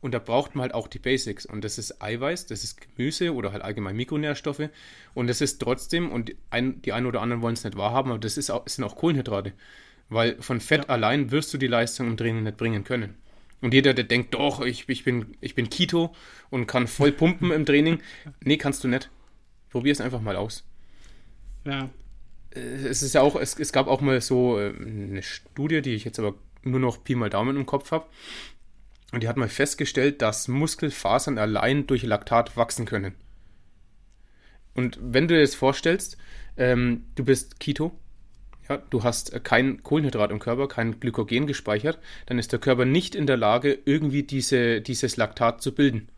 Und 0.00 0.14
da 0.14 0.18
braucht 0.20 0.54
man 0.54 0.62
halt 0.62 0.74
auch 0.74 0.86
die 0.88 0.98
Basics. 1.00 1.44
Und 1.46 1.64
das 1.64 1.76
ist 1.78 2.00
Eiweiß, 2.02 2.46
das 2.46 2.62
ist 2.64 2.80
Gemüse 2.80 3.34
oder 3.34 3.52
halt 3.52 3.62
allgemein 3.62 3.96
Mikronährstoffe. 3.96 4.68
Und 5.14 5.26
das 5.28 5.40
ist 5.40 5.58
trotzdem, 5.60 6.10
und 6.10 6.32
ein, 6.50 6.80
die 6.82 6.92
einen 6.92 7.06
oder 7.06 7.20
anderen 7.20 7.42
wollen 7.42 7.54
es 7.54 7.64
nicht 7.64 7.76
wahrhaben, 7.76 8.10
aber 8.10 8.20
das 8.20 8.36
ist 8.38 8.50
auch, 8.50 8.62
es 8.66 8.76
sind 8.76 8.84
auch 8.84 8.96
Kohlenhydrate. 8.96 9.52
Weil 10.08 10.40
von 10.40 10.60
Fett 10.60 10.88
Ja. 10.88 10.88
allein 10.88 11.30
wirst 11.32 11.52
du 11.52 11.58
die 11.58 11.66
Leistung 11.66 12.06
im 12.06 12.16
Training 12.16 12.44
nicht 12.44 12.56
bringen 12.56 12.84
können. 12.84 13.14
Und 13.60 13.74
jeder, 13.74 13.92
der 13.92 14.04
denkt, 14.04 14.34
doch, 14.34 14.60
ich, 14.60 14.88
ich, 14.88 15.02
bin, 15.04 15.36
ich 15.40 15.54
bin 15.56 15.68
Keto 15.68 16.14
und 16.50 16.66
kann 16.66 16.86
voll 16.86 17.10
pumpen 17.12 17.50
im 17.50 17.66
Training. 17.66 18.00
Nee, 18.44 18.56
kannst 18.56 18.84
du 18.84 18.88
nicht. 18.88 19.10
Probier 19.70 19.92
es 19.92 20.00
einfach 20.00 20.20
mal 20.20 20.36
aus. 20.36 20.64
Ja. 21.64 21.90
Äh, 22.54 22.60
Es 22.60 23.02
ist 23.02 23.14
ja 23.14 23.22
auch, 23.22 23.36
es, 23.36 23.58
es 23.58 23.72
gab 23.72 23.86
auch 23.88 24.00
mal 24.00 24.20
so 24.20 24.58
äh, 24.58 24.72
eine 24.76 25.22
Studie, 25.22 25.82
die 25.82 25.94
ich 25.94 26.04
jetzt 26.04 26.18
aber 26.18 26.34
nur 26.62 26.80
noch 26.80 27.02
Pi 27.04 27.14
mal 27.14 27.30
Daumen 27.30 27.56
im 27.56 27.66
Kopf 27.66 27.90
habe. 27.90 28.06
Und 29.12 29.22
die 29.22 29.28
hat 29.28 29.36
mal 29.36 29.48
festgestellt, 29.48 30.20
dass 30.20 30.48
Muskelfasern 30.48 31.38
allein 31.38 31.86
durch 31.86 32.02
Laktat 32.02 32.56
wachsen 32.56 32.84
können. 32.84 33.14
Und 34.74 34.98
wenn 35.00 35.26
du 35.26 35.34
dir 35.34 35.40
das 35.40 35.54
vorstellst, 35.54 36.18
ähm, 36.56 37.04
du 37.14 37.24
bist 37.24 37.58
Keto, 37.58 37.98
ja, 38.68 38.76
du 38.76 39.02
hast 39.02 39.32
äh, 39.32 39.40
kein 39.40 39.82
Kohlenhydrat 39.82 40.30
im 40.30 40.38
Körper, 40.38 40.68
kein 40.68 41.00
Glykogen 41.00 41.46
gespeichert, 41.46 41.98
dann 42.26 42.38
ist 42.38 42.52
der 42.52 42.58
Körper 42.58 42.84
nicht 42.84 43.14
in 43.14 43.26
der 43.26 43.36
Lage, 43.36 43.78
irgendwie 43.84 44.22
diese, 44.22 44.80
dieses 44.80 45.16
Laktat 45.16 45.62
zu 45.62 45.74
bilden. 45.74 46.08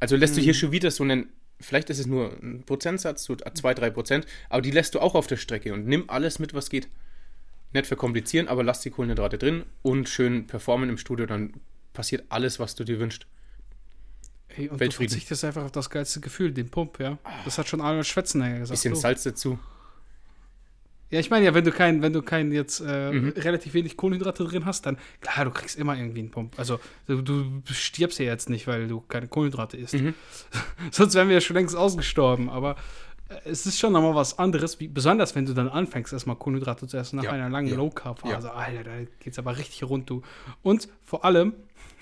Also 0.00 0.16
lässt 0.16 0.36
du 0.36 0.40
hier 0.40 0.54
schon 0.54 0.72
wieder 0.72 0.90
so 0.90 1.04
einen, 1.04 1.28
vielleicht 1.60 1.88
ist 1.88 2.00
es 2.00 2.06
nur 2.06 2.32
ein 2.42 2.64
Prozentsatz, 2.66 3.22
so 3.22 3.36
2, 3.36 3.74
3 3.74 3.90
Prozent, 3.90 4.26
aber 4.48 4.60
die 4.60 4.72
lässt 4.72 4.96
du 4.96 5.00
auch 5.00 5.14
auf 5.14 5.28
der 5.28 5.36
Strecke 5.36 5.72
und 5.72 5.86
nimm 5.86 6.10
alles 6.10 6.40
mit, 6.40 6.54
was 6.54 6.70
geht. 6.70 6.88
Nicht 7.72 7.86
verkomplizieren, 7.86 8.48
aber 8.48 8.62
lass 8.62 8.80
die 8.80 8.90
Kohlenhydrate 8.90 9.38
drin 9.38 9.64
und 9.82 10.08
schön 10.08 10.46
performen 10.46 10.88
im 10.90 10.98
Studio, 10.98 11.26
dann 11.26 11.54
passiert 11.92 12.24
alles, 12.28 12.58
was 12.58 12.74
du 12.74 12.84
dir 12.84 12.98
wünschst. 13.00 13.26
Ey, 14.48 14.68
und 14.68 14.74
du 14.76 14.80
Weltfrieden. 14.80 15.10
verzichtest 15.10 15.44
einfach 15.44 15.64
auf 15.64 15.72
das 15.72 15.88
geilste 15.88 16.20
Gefühl, 16.20 16.52
den 16.52 16.68
Pump, 16.68 16.98
ja. 17.00 17.18
Das 17.44 17.56
hat 17.56 17.68
schon 17.68 17.80
Arnold 17.80 18.06
Schwarzenegger 18.06 18.58
gesagt. 18.60 18.70
Bisschen 18.78 18.94
so. 18.94 19.00
Salz 19.00 19.22
dazu. 19.22 19.58
Ja, 21.10 21.20
ich 21.20 21.28
meine 21.28 21.44
ja, 21.44 21.52
wenn 21.52 21.64
du 21.64 21.72
kein, 21.72 22.00
wenn 22.00 22.14
du 22.14 22.22
kein 22.22 22.52
jetzt 22.52 22.80
äh, 22.80 23.12
Mhm. 23.12 23.28
relativ 23.36 23.74
wenig 23.74 23.98
Kohlenhydrate 23.98 24.44
drin 24.44 24.64
hast, 24.64 24.86
dann 24.86 24.96
klar, 25.20 25.44
du 25.44 25.50
kriegst 25.50 25.76
immer 25.78 25.94
irgendwie 25.96 26.20
einen 26.20 26.30
Pump. 26.30 26.58
Also 26.58 26.80
du, 27.06 27.20
du 27.20 27.60
stirbst 27.70 28.18
ja 28.18 28.24
jetzt 28.26 28.48
nicht, 28.48 28.66
weil 28.66 28.88
du 28.88 29.00
keine 29.02 29.28
Kohlenhydrate 29.28 29.76
isst. 29.76 29.94
Mhm. 29.94 30.14
Sonst 30.90 31.14
wären 31.14 31.28
wir 31.28 31.34
ja 31.34 31.40
schon 31.42 31.56
längst 31.56 31.76
ausgestorben. 31.76 32.48
Aber 32.48 32.76
es 33.44 33.66
ist 33.66 33.78
schon 33.78 33.92
nochmal 33.92 34.14
was 34.14 34.38
anderes, 34.38 34.80
wie, 34.80 34.88
besonders 34.88 35.34
wenn 35.34 35.46
du 35.46 35.54
dann 35.54 35.68
anfängst, 35.68 36.12
erstmal 36.12 36.36
Kohlenhydrate 36.36 36.86
zu 36.86 36.96
essen 36.96 37.16
nach 37.16 37.24
Ja, 37.24 37.32
einer 37.32 37.48
langen 37.48 37.68
ja, 37.68 37.76
Low 37.76 37.90
Carb 37.90 38.20
Phase. 38.20 38.52
Alter, 38.52 38.84
da 38.84 38.92
geht's 39.20 39.38
aber 39.38 39.56
richtig 39.58 39.84
rund, 39.84 40.08
du. 40.08 40.22
Und 40.62 40.88
vor 41.02 41.24
allem 41.24 41.54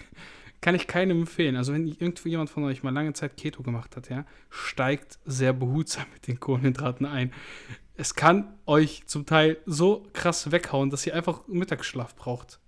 kann 0.60 0.74
ich 0.74 0.86
keinem 0.86 1.20
empfehlen. 1.20 1.56
Also 1.56 1.72
wenn 1.72 1.86
irgendwo 1.86 2.28
jemand 2.28 2.50
von 2.50 2.64
euch 2.64 2.82
mal 2.82 2.92
lange 2.92 3.12
Zeit 3.12 3.36
Keto 3.36 3.62
gemacht 3.62 3.96
hat, 3.96 4.08
ja, 4.08 4.24
steigt 4.50 5.18
sehr 5.24 5.52
behutsam 5.52 6.04
mit 6.12 6.26
den 6.26 6.38
Kohlenhydraten 6.38 7.06
ein. 7.06 7.32
Es 7.96 8.14
kann 8.14 8.54
euch 8.66 9.02
zum 9.06 9.26
Teil 9.26 9.58
so 9.66 10.06
krass 10.12 10.52
weghauen, 10.52 10.90
dass 10.90 11.06
ihr 11.06 11.14
einfach 11.14 11.46
Mittagsschlaf 11.48 12.14
braucht. 12.14 12.59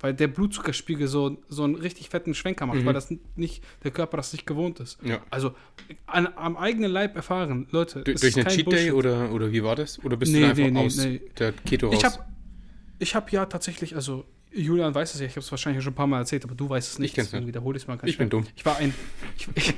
Weil 0.00 0.14
der 0.14 0.28
Blutzuckerspiegel 0.28 1.08
so, 1.08 1.38
so 1.48 1.64
einen 1.64 1.74
richtig 1.74 2.08
fetten 2.08 2.32
Schwenker 2.32 2.66
macht, 2.66 2.78
Mhm. 2.78 2.86
weil 2.86 2.94
das 2.94 3.12
nicht, 3.34 3.64
der 3.82 3.90
Körper 3.90 4.16
das 4.16 4.32
nicht 4.32 4.46
gewohnt 4.46 4.78
ist. 4.78 4.98
Ja. 5.02 5.18
Also 5.30 5.54
an, 6.06 6.28
am 6.36 6.56
eigenen 6.56 6.92
Leib 6.92 7.16
erfahren, 7.16 7.66
Leute. 7.72 8.04
Du, 8.04 8.14
durch 8.14 8.36
einen 8.36 8.46
Cheat 8.46 8.64
Bullshit. 8.64 8.84
Day 8.86 8.92
oder, 8.92 9.32
oder 9.32 9.50
wie 9.50 9.62
war 9.64 9.74
das? 9.74 9.98
Oder 10.04 10.16
bist 10.16 10.30
Nee, 10.32 10.38
du 10.38 10.44
da 10.44 10.50
einfach 10.50 10.70
nee, 10.70 10.86
aus 10.86 10.96
nee. 10.98 11.20
der 11.38 11.52
Keto 11.52 11.88
raus? 11.88 11.96
Ich 11.98 12.04
habe 12.04 12.18
ich 13.00 13.14
hab 13.16 13.32
ja 13.32 13.46
tatsächlich, 13.46 13.96
also 13.96 14.24
Julian 14.52 14.94
weiß 14.94 15.14
es 15.14 15.20
ja, 15.20 15.26
ich 15.26 15.32
habe 15.32 15.40
es 15.40 15.50
wahrscheinlich 15.50 15.82
schon 15.84 15.92
ein 15.92 15.96
paar 15.96 16.06
Mal 16.06 16.18
erzählt, 16.20 16.44
aber 16.44 16.54
du 16.54 16.68
weißt 16.70 16.92
es 16.92 16.98
nicht, 17.00 17.10
Ich 17.10 17.14
deswegen 17.24 17.44
nicht. 17.44 17.48
wiederhole 17.48 17.76
ich 17.76 17.82
es 17.82 17.88
mal 17.88 17.96
ganz 17.98 18.08
Ich 18.08 18.18
bin 18.18 18.28
schnell. 18.30 18.40
dumm. 18.42 18.46
Ich 18.56 18.64
war 18.64 18.76
ein, 18.78 18.94
ich, 19.36 19.48
ich, 19.56 19.74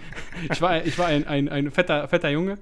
ich 0.51 0.61
war, 0.63 0.85
ich 0.85 0.99
war 0.99 1.07
ein, 1.07 1.27
ein, 1.27 1.49
ein 1.49 1.71
fetter, 1.71 2.07
fetter 2.09 2.29
Junge. 2.31 2.59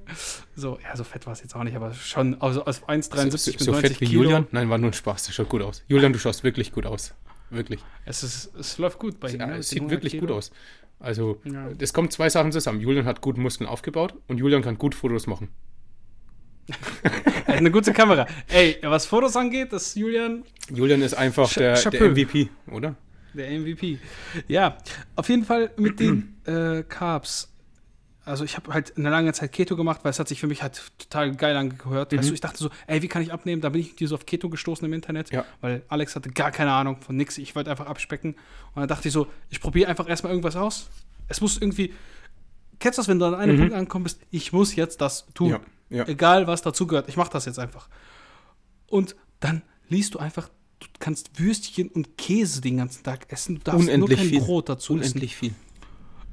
So, 0.56 0.78
ja, 0.82 0.96
so 0.96 1.02
fett 1.04 1.26
war 1.26 1.32
es 1.32 1.42
jetzt 1.42 1.54
auch 1.56 1.64
nicht, 1.64 1.74
aber 1.76 1.92
schon 1.92 2.40
also 2.40 2.64
aus 2.64 2.82
1,73 2.84 3.59
so, 3.59 3.64
so 3.64 3.70
90 3.72 3.90
fett 3.90 4.00
wie 4.00 4.06
Kilo. 4.06 4.22
Julian? 4.22 4.46
Nein, 4.52 4.70
war 4.70 4.78
nur 4.78 4.90
ein 4.90 4.94
Spaß. 4.94 5.24
Der 5.26 5.32
schaut 5.32 5.48
gut 5.48 5.61
aus. 5.62 5.82
Julian, 5.88 6.12
du 6.12 6.18
schaust 6.20 6.44
wirklich 6.44 6.70
gut 6.72 6.86
aus. 6.86 7.14
Wirklich. 7.51 7.80
Es, 8.05 8.22
ist, 8.22 8.55
es 8.57 8.78
läuft 8.78 8.99
gut 8.99 9.18
bei 9.20 9.30
ihm. 9.30 9.38
Ne, 9.38 9.46
mit 9.46 9.59
es 9.59 9.70
sieht 9.70 9.78
100 9.80 9.90
wirklich 9.96 10.12
Kilo. 10.12 10.26
gut 10.26 10.36
aus. 10.36 10.51
Also, 11.01 11.40
Ja. 11.44 11.68
es 11.78 11.92
kommen 11.92 12.11
zwei 12.11 12.28
Sachen 12.28 12.53
zusammen. 12.53 12.80
Julian 12.80 13.05
hat 13.07 13.20
gut 13.20 13.38
Muskeln 13.38 13.68
aufgebaut 13.68 14.14
und 14.26 14.38
Julian 14.38 14.62
kann 14.62 14.78
gut 14.78 14.94
Fotos 14.94 15.26
machen. 15.26 15.49
Er 17.03 17.55
hat 17.55 17.61
eine 17.61 17.70
gute 17.70 17.92
Kamera. 17.94 18.26
Ey, 18.49 18.76
was 18.82 19.07
Fotos 19.07 19.34
angeht, 19.36 19.72
ist 19.72 19.96
Julian 19.96 20.44
Julian 20.70 21.01
ist 21.01 21.14
einfach 21.14 21.51
der, 21.55 21.74
der. 21.90 22.11
MVP, 22.11 22.51
oder? 22.70 22.94
Der 23.32 23.51
MVP. 23.59 23.99
Ja, 24.49 24.76
auf 25.16 25.28
jeden 25.30 25.44
Fall 25.44 25.70
mit 25.78 25.99
den 25.99 26.36
äh, 26.44 26.82
Carbs. 26.82 27.51
Also 28.29 28.45
ich 28.45 28.57
habe 28.57 28.72
halt 28.72 28.97
eine 28.97 29.11
lange 29.11 29.33
Zeit 29.33 29.53
Keto 29.53 29.74
gemacht, 29.76 30.01
weil 30.05 30.11
es 30.11 30.18
hat 30.18 30.29
sich 30.29 30.39
für 30.41 30.47
mich 30.47 30.62
halt 30.62 30.81
total 30.99 31.35
geil 31.35 31.57
angehört. 31.57 32.12
Weißt 32.12 32.24
Mhm. 32.24 32.29
du, 32.29 32.35
ich 32.35 32.41
dachte 32.41 32.59
so, 32.59 32.70
ey, 32.87 33.03
wie 33.03 33.09
kann 33.09 33.22
ich 33.22 33.33
abnehmen? 33.33 33.61
Da 33.62 33.70
bin 33.70 33.81
ich 33.81 33.97
dir 33.97 34.07
so 34.09 34.14
auf 34.14 34.26
Keto 34.26 34.49
gestoßen 34.49 34.85
im 34.87 34.93
Internet, 34.93 35.31
Ja. 35.31 35.45
weil 35.61 35.83
Alex 35.89 36.14
hatte 36.14 36.31
gar 36.31 36.51
keine 36.51 36.72
Ahnung 36.72 37.01
von 37.01 37.16
nix. 37.16 37.39
Ich 37.39 37.55
wollte 37.57 37.70
einfach 37.70 37.87
abspecken. 37.87 38.33
Und 38.74 38.81
dann 38.81 38.89
dachte 38.89 39.09
ich 39.09 39.14
so, 39.14 39.26
ich 39.51 39.61
probiere 39.61 39.89
einfach 39.89 40.09
erstmal 40.09 40.33
irgendwas 40.33 40.57
aus. 40.57 40.89
Es 41.29 41.41
muss 41.41 41.57
irgendwie. 41.59 41.93
Kennst 42.79 42.99
du 42.99 43.01
das, 43.01 43.09
wenn 43.09 43.18
du 43.18 43.24
an 43.24 43.35
einem 43.35 43.57
Mhm. 43.57 43.61
Punkt 43.61 43.74
angekommen 43.74 44.05
bist? 44.05 44.20
Ich 44.31 44.53
muss 44.53 44.76
jetzt 44.76 45.01
das 45.01 45.26
tun. 45.35 45.51
Ja, 45.51 45.61
ja. 45.91 46.07
Egal, 46.07 46.47
was 46.47 46.62
dazu 46.62 46.87
gehört. 46.87 47.09
Ich 47.09 47.16
mache 47.16 47.31
das 47.33 47.45
jetzt 47.47 47.59
einfach. 47.59 47.89
Und 48.89 49.16
dann 49.41 49.62
liest 49.89 50.14
du 50.14 50.18
einfach, 50.18 50.49
du 50.81 50.87
kannst 51.01 51.39
Würstchen 51.41 51.89
und 51.89 52.16
Käse 52.16 52.61
den 52.61 52.76
ganzen 52.76 53.03
Tag 53.03 53.33
essen. 53.33 53.57
Du 53.57 53.62
darfst 53.62 53.81
Unendlich 53.89 54.09
nur 54.11 54.16
kein 54.18 54.29
viel. 54.29 54.41
Brot 54.41 54.68
dazu 54.68 54.95
essen. 54.95 55.01
Unendlich 55.12 55.37
viel. 55.37 55.55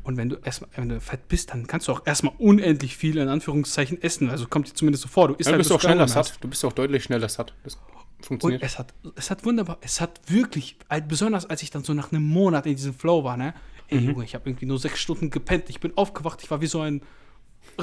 Und 0.05 0.15
wenn 0.17 0.29
du 0.29 0.35
erstmal, 0.37 0.69
wenn 0.75 0.87
du 0.89 1.01
fett 1.01 1.27
bist, 1.27 1.49
dann 1.51 1.67
kannst 1.67 1.87
du 1.87 1.91
auch 1.91 2.05
erstmal 2.05 2.33
unendlich 2.37 2.95
viel 2.95 3.17
in 3.17 3.27
Anführungszeichen 3.27 4.01
essen. 4.01 4.29
Also 4.29 4.45
kommt 4.47 4.69
dir 4.69 4.73
zumindest 4.75 5.01
so 5.03 5.09
vor. 5.09 5.27
Du 5.27 5.33
isst 5.33 5.47
Ja, 5.47 5.51
halt, 5.53 5.57
bist 5.59 5.69
bis 5.71 5.75
auch 5.75 5.81
schneller 5.81 6.07
satt. 6.07 6.37
Du 6.41 6.47
bist 6.47 6.63
auch 6.63 6.71
deutlich 6.73 7.03
schneller 7.03 7.27
satt. 7.27 7.53
Das 7.63 7.75
Und 7.75 8.25
funktioniert. 8.27 8.63
es 8.63 8.77
hat, 8.79 8.93
es 9.15 9.29
hat 9.31 9.43
wunderbar, 9.45 9.77
es 9.81 9.99
hat 9.99 10.21
wirklich, 10.27 10.77
halt 10.89 11.07
besonders 11.07 11.45
als 11.49 11.61
ich 11.63 11.71
dann 11.71 11.83
so 11.83 11.93
nach 11.93 12.11
einem 12.11 12.23
Monat 12.23 12.65
in 12.67 12.75
diesem 12.75 12.93
Flow 12.93 13.23
war, 13.23 13.35
ne? 13.35 13.53
Ey, 13.89 13.99
Mhm. 13.99 14.09
Junge, 14.11 14.23
ich 14.25 14.33
habe 14.35 14.47
irgendwie 14.49 14.65
nur 14.67 14.79
sechs 14.79 14.99
Stunden 14.99 15.29
gepennt. 15.31 15.69
Ich 15.69 15.79
bin 15.79 15.91
aufgewacht, 15.97 16.41
ich 16.43 16.49
war 16.51 16.61
wie 16.61 16.67
so 16.67 16.81
ein 16.81 17.01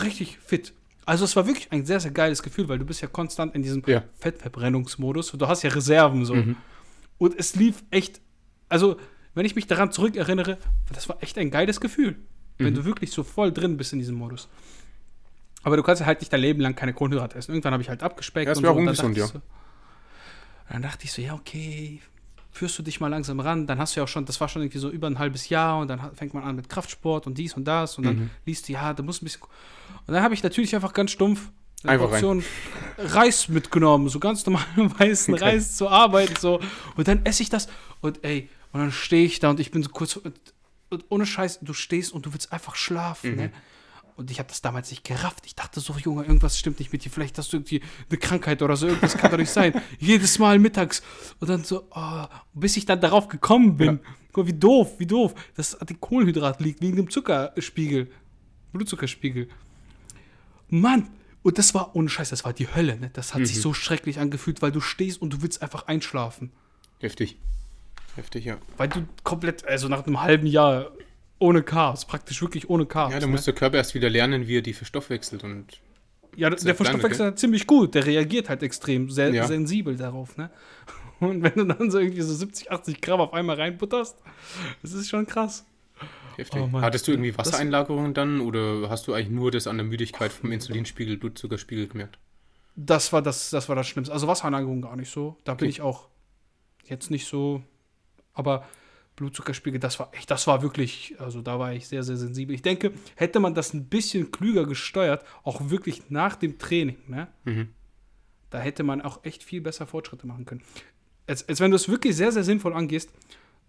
richtig 0.01 0.39
fit. 0.39 0.73
Also 1.05 1.25
es 1.25 1.35
war 1.35 1.47
wirklich 1.47 1.71
ein 1.73 1.85
sehr, 1.85 1.99
sehr 2.01 2.13
geiles 2.13 2.43
Gefühl, 2.45 2.69
weil 2.69 2.79
du 2.79 2.85
bist 2.85 3.01
ja 3.03 3.09
konstant 3.09 3.55
in 3.57 3.63
diesem 3.63 3.83
Ja. 3.87 4.05
Fettverbrennungsmodus. 4.21 5.33
Du 5.33 5.49
hast 5.49 5.63
ja 5.65 5.71
Reserven 5.71 6.25
so. 6.25 6.35
Mhm. 6.35 6.57
Und 7.19 7.39
es 7.39 7.57
lief 7.57 7.83
echt, 7.91 8.21
also 8.69 8.97
wenn 9.35 9.47
ich 9.47 9.55
mich 9.55 9.67
daran 9.67 9.93
zurückerinnere, 9.93 10.59
das 10.93 11.09
war 11.09 11.17
echt 11.23 11.39
ein 11.39 11.51
geiles 11.51 11.81
Gefühl. 11.81 12.17
Wenn 12.59 12.73
Mhm. 12.73 12.77
du 12.77 12.85
wirklich 12.85 13.11
so 13.13 13.23
voll 13.25 13.53
drin 13.53 13.77
bist 13.77 13.93
in 13.93 13.99
diesem 13.99 14.15
Modus. 14.17 14.49
Aber 15.63 15.77
du 15.77 15.83
kannst 15.83 16.01
ja 16.01 16.07
halt 16.07 16.21
nicht 16.21 16.33
dein 16.33 16.41
Leben 16.41 16.61
lang 16.61 16.75
keine 16.75 16.93
Kohlenhydrate 16.93 17.39
essen. 17.39 17.53
Irgendwann 17.53 17.73
habe 17.73 17.83
ich 17.83 17.89
halt 17.89 18.03
abgespeckt. 18.03 18.47
Ja, 18.47 18.51
das 18.53 18.59
und 18.59 18.65
wäre 18.65 18.73
so, 18.73 18.77
auch 18.77 18.81
und 18.81 18.87
dann 18.99 19.07
ungesund, 19.07 19.17
dachte 19.19 19.37
ich 19.39 19.43
so, 20.69 20.73
dann 20.73 20.83
dachte 20.83 21.05
ich 21.05 21.13
so, 21.13 21.23
ja, 21.23 21.35
okay, 21.35 22.01
führst 22.51 22.79
du 22.79 22.83
dich 22.83 23.01
mal 23.01 23.09
langsam 23.09 23.41
ran. 23.41 23.67
Dann 23.67 23.79
hast 23.79 23.95
du 23.97 24.01
ja 24.01 24.05
auch 24.05 24.09
schon, 24.09 24.25
das 24.27 24.41
war 24.41 24.49
schon 24.49 24.63
irgendwie 24.63 24.79
so 24.79 24.91
über 24.91 25.07
ein 25.07 25.19
halbes 25.19 25.49
Jahr 25.49 25.79
und 25.81 25.89
dann 25.89 26.15
fängt 26.15 26.35
man 26.35 26.43
an 26.45 26.57
mit 26.57 26.69
Kraftsport 26.69 27.27
und 27.27 27.39
dies 27.39 27.55
und 27.55 27.65
das 27.65 27.97
und 27.97 28.05
dann 28.05 28.17
Mhm. 28.17 28.31
liest 28.45 28.69
du, 28.69 28.73
ja, 28.75 28.93
da 28.93 29.03
muss 29.03 29.23
ein 29.23 29.25
bisschen. 29.25 29.43
Und 30.07 30.15
dann 30.15 30.23
habe 30.23 30.35
ich 30.35 30.43
natürlich 30.43 30.75
einfach 30.75 30.93
ganz 30.93 31.11
stumpf 31.13 31.51
Einfach 31.85 32.05
rein. 32.05 32.11
Portion 32.23 32.45
Reis 32.99 33.49
mitgenommen, 33.49 34.09
so 34.09 34.21
ganz 34.21 34.45
normalen 34.47 34.67
weißen 35.01 35.35
Okay. 35.35 35.43
Reis 35.45 35.77
zur 35.77 35.91
Arbeit 35.91 36.39
so. 36.39 36.61
Und 36.97 37.09
dann 37.09 37.25
esse 37.25 37.43
ich 37.43 37.49
das 37.51 37.69
und 38.01 38.23
ey, 38.25 38.49
und 38.73 38.81
dann 38.81 38.93
stehe 38.93 39.25
ich 39.25 39.39
da 39.39 39.51
und 39.51 39.61
ich 39.61 39.71
bin 39.71 39.83
so 39.83 39.91
kurz 39.91 40.17
und, 40.17 40.35
ohne 41.09 41.25
Scheiß, 41.27 41.61
du 41.61 41.73
stehst 41.73 42.13
und 42.13 42.27
du 42.27 42.33
willst 42.33 42.53
einfach 42.53 42.75
schlafen, 42.77 43.31
Mhm. 43.33 43.37
ne? 43.37 43.53
Und 44.15 44.31
ich 44.31 44.39
habe 44.39 44.49
das 44.51 44.61
damals 44.61 44.91
nicht 44.91 45.05
gerafft. 45.05 45.47
Ich 45.47 45.55
dachte 45.55 45.81
so, 45.81 45.95
Junge, 45.95 46.25
irgendwas 46.25 46.59
stimmt 46.59 46.79
nicht 46.81 46.93
mit 46.93 47.03
dir. 47.03 47.11
Vielleicht 47.11 47.39
hast 47.39 47.51
du 47.51 47.57
irgendwie 47.57 47.81
eine 48.11 48.19
Krankheit 48.19 48.61
oder 48.61 48.77
so. 48.77 48.87
Irgendwas 48.87 49.17
kann 49.17 49.31
doch 49.31 49.39
nicht 49.39 49.51
sein. 49.51 49.73
Jedes 49.99 50.39
Mal 50.39 50.59
mittags. 50.59 51.03
Und 51.41 51.49
dann 51.49 51.65
so, 51.65 51.89
oh, 51.91 52.25
bis 52.53 52.77
ich 52.77 52.85
dann 52.85 53.01
darauf 53.01 53.29
gekommen 53.29 53.79
bin. 53.79 53.87
Ja. 54.05 54.11
Guck 54.33 54.45
mal, 54.45 54.53
wie 54.53 54.59
doof, 54.59 54.99
wie 54.99 55.07
doof. 55.07 55.35
Das 55.55 55.75
an 55.75 55.87
den 55.87 55.99
Kohlenhydrat 55.99 56.61
liegt, 56.61 56.83
wegen 56.83 56.97
dem 56.97 57.09
Zuckerspiegel. 57.09 58.13
Blutzuckerspiegel. 58.75 59.49
Mann, 60.69 61.09
und 61.43 61.57
das 61.57 61.75
war, 61.75 61.97
ohne 61.97 62.11
Scheiß, 62.11 62.29
das 62.31 62.45
war 62.45 62.53
die 62.53 62.73
Hölle. 62.73 62.99
Ne? 62.99 63.11
Das 63.15 63.35
hat 63.35 63.47
sich 63.47 63.61
so 63.63 63.73
schrecklich 63.73 64.19
angefühlt, 64.21 64.61
weil 64.61 64.73
du 64.73 64.81
stehst 64.81 65.21
und 65.23 65.33
du 65.33 65.43
willst 65.43 65.63
einfach 65.63 65.87
einschlafen. 65.87 66.53
Heftig. 67.01 67.39
Heftig, 68.17 68.45
ja. 68.45 68.59
Weil 68.77 68.89
du 68.89 69.07
komplett, 69.25 69.65
also 69.67 69.89
nach 69.89 70.07
einem 70.07 70.21
halben 70.21 70.47
Jahr 70.47 70.91
ohne 71.39 71.63
Chaos, 71.63 72.05
praktisch 72.05 72.41
wirklich 72.43 72.69
ohne 72.71 72.87
Chaos. 72.87 73.13
Ja, 73.13 73.21
da 73.21 73.27
ne? 73.27 73.33
muss 73.33 73.45
der 73.45 73.55
Körper 73.55 73.77
erst 73.79 73.95
wieder 73.95 74.11
lernen, 74.11 74.47
wie 74.47 74.59
er 74.59 74.63
die 74.63 74.75
verstoffwechselt. 74.75 75.43
Und 75.45 75.67
Ja, 76.37 76.51
der, 76.51 76.59
der 76.61 76.75
Verstoffwechsel 76.75 77.27
hat 77.27 77.39
ziemlich 77.39 77.67
gut. 77.67 77.95
Der 77.95 78.07
reagiert 78.07 78.49
halt 78.49 78.63
extrem 78.63 79.11
sehr 79.11 79.31
Ja. 79.35 79.47
sensibel 79.47 79.97
darauf, 79.97 80.37
ne? 80.37 80.51
Und 81.21 81.43
wenn 81.43 81.55
du 81.55 81.65
dann 81.65 81.91
so 81.91 81.99
irgendwie 82.01 82.23
so 82.23 82.35
70, 82.35 82.71
80 82.73 83.01
Gramm 83.01 83.21
auf 83.21 83.33
einmal 83.33 83.57
reinbutterst, 83.57 84.17
das 84.83 84.93
ist 84.93 85.09
schon 85.09 85.27
krass. 85.27 85.65
heftig. 86.37 86.61
Oh. 86.61 86.81
Hattest 86.81 87.07
du 87.07 87.13
irgendwie 87.13 87.37
Wassereinlagerungen 87.39 88.13
dann 88.15 88.41
oder 88.41 88.89
hast 88.91 89.07
du 89.07 89.15
eigentlich 89.15 89.31
nur 89.31 89.51
das 89.53 89.67
an 89.69 89.77
der 89.79 89.87
Müdigkeit 89.87 90.33
vom 90.33 90.51
Insulinspiegel, 90.53 91.17
Blutzuckerspiegel 91.17 91.87
gemerkt? 91.89 92.19
Das 92.75 93.13
war 93.13 93.23
das, 93.23 93.51
das 93.51 93.69
war 93.69 93.77
das 93.77 93.87
Schlimmste. 93.87 94.13
Also 94.13 94.27
Wasseranlagerung 94.27 94.81
gar 94.83 94.97
nicht 94.97 95.11
so. 95.11 95.37
Da 95.45 95.55
bin 95.55 95.67
Okay. 95.67 95.71
ich 95.71 95.81
auch 95.81 96.09
jetzt 96.87 97.11
nicht 97.11 97.27
so. 97.27 97.63
Aber 98.35 98.67
Blutzuckerspiegel, 99.17 99.79
das 99.79 99.99
war 99.99 100.11
echt, 100.15 100.31
das 100.31 100.47
war 100.47 100.63
wirklich, 100.63 101.15
also 101.19 101.43
da 101.43 101.59
war 101.59 101.73
ich 101.75 101.87
sehr, 101.87 102.03
sehr 102.03 102.17
sensibel. 102.17 102.55
Ich 102.55 102.63
denke, 102.63 102.93
hätte 103.15 103.41
man 103.41 103.55
das 103.55 103.75
ein 103.75 103.87
bisschen 103.87 104.31
klüger 104.33 104.65
gesteuert, 104.67 105.25
auch 105.45 105.71
wirklich 105.71 106.11
nach 106.11 106.37
dem 106.37 106.59
Training, 106.59 106.97
ne? 107.09 107.29
Mhm. 107.45 107.69
Da 108.51 108.59
hätte 108.59 108.83
man 108.85 109.01
auch 109.03 109.25
echt 109.25 109.43
viel 109.43 109.61
besser 109.61 109.87
Fortschritte 109.87 110.27
machen 110.27 110.45
können. 110.45 110.63
Als, 111.27 111.47
als 111.49 111.61
wenn 111.61 111.71
du 111.71 111.77
es 111.77 111.89
wirklich 111.89 112.17
sehr, 112.17 112.33
sehr 112.33 112.45
sinnvoll 112.45 112.73
angehst, 112.75 113.11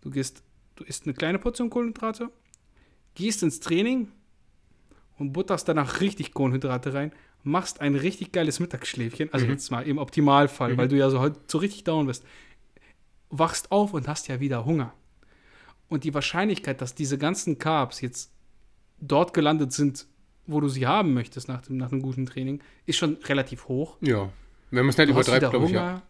du 0.01 0.09
gehst, 0.09 0.43
du 0.75 0.83
isst 0.85 1.05
eine 1.05 1.13
kleine 1.13 1.39
Portion 1.39 1.69
Kohlenhydrate, 1.69 2.29
gehst 3.15 3.43
ins 3.43 3.59
Training 3.59 4.11
und 5.17 5.33
butterst 5.33 5.67
danach 5.67 5.99
richtig 6.01 6.33
Kohlenhydrate 6.33 6.93
rein, 6.93 7.11
machst 7.43 7.81
ein 7.81 7.95
richtig 7.95 8.31
geiles 8.31 8.59
Mittagsschläfchen, 8.59 9.31
also 9.33 9.45
Mhm. 9.45 9.51
jetzt 9.51 9.69
mal 9.71 9.81
im 9.85 9.97
Optimalfall, 9.97 10.73
Mhm. 10.73 10.77
weil 10.77 10.87
du 10.87 10.97
ja 10.97 11.09
so 11.09 11.19
heute 11.19 11.39
so 11.47 11.57
richtig 11.57 11.83
down 11.83 12.07
bist, 12.07 12.25
wachst 13.37 13.71
auf 13.71 13.93
und 13.93 14.07
hast 14.07 14.27
ja 14.27 14.39
wieder 14.39 14.63
Hunger. 14.65 14.93
Und 15.89 16.03
die 16.03 16.13
Wahrscheinlichkeit, 16.13 16.81
dass 16.81 16.95
diese 16.95 17.17
ganzen 17.17 17.57
Carbs 17.57 18.01
jetzt 18.01 18.31
dort 18.99 19.33
gelandet 19.33 19.73
sind, 19.73 20.05
wo 20.45 20.59
du 20.59 20.69
sie 20.69 20.85
haben 20.87 21.13
möchtest 21.13 21.47
nach, 21.47 21.61
dem, 21.61 21.77
nach 21.77 21.91
einem 21.91 22.01
guten 22.01 22.25
Training, 22.25 22.61
ist 22.85 22.97
schon 22.97 23.17
relativ 23.25 23.67
hoch. 23.67 23.97
Ja. 24.01 24.29
Wenn 24.71 24.85
man 24.85 24.89
es 24.89 24.97
nicht 24.97 25.09
Du 25.09 25.13
übertreibt, 25.13 25.37
wieder 25.37 25.49
glaube 25.49 25.65
ich, 25.65 25.71
Hunger, 25.71 25.81
ja. 25.81 26.01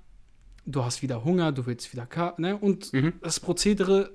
du 0.65 0.83
hast 0.83 1.01
wieder 1.01 1.23
Hunger, 1.23 1.51
du 1.51 1.65
willst 1.65 1.91
wieder 1.93 2.05
Ka 2.05 2.33
ne? 2.37 2.57
Und 2.57 2.91
Mhm. 2.93 3.13
das 3.21 3.39
Prozedere, 3.39 4.11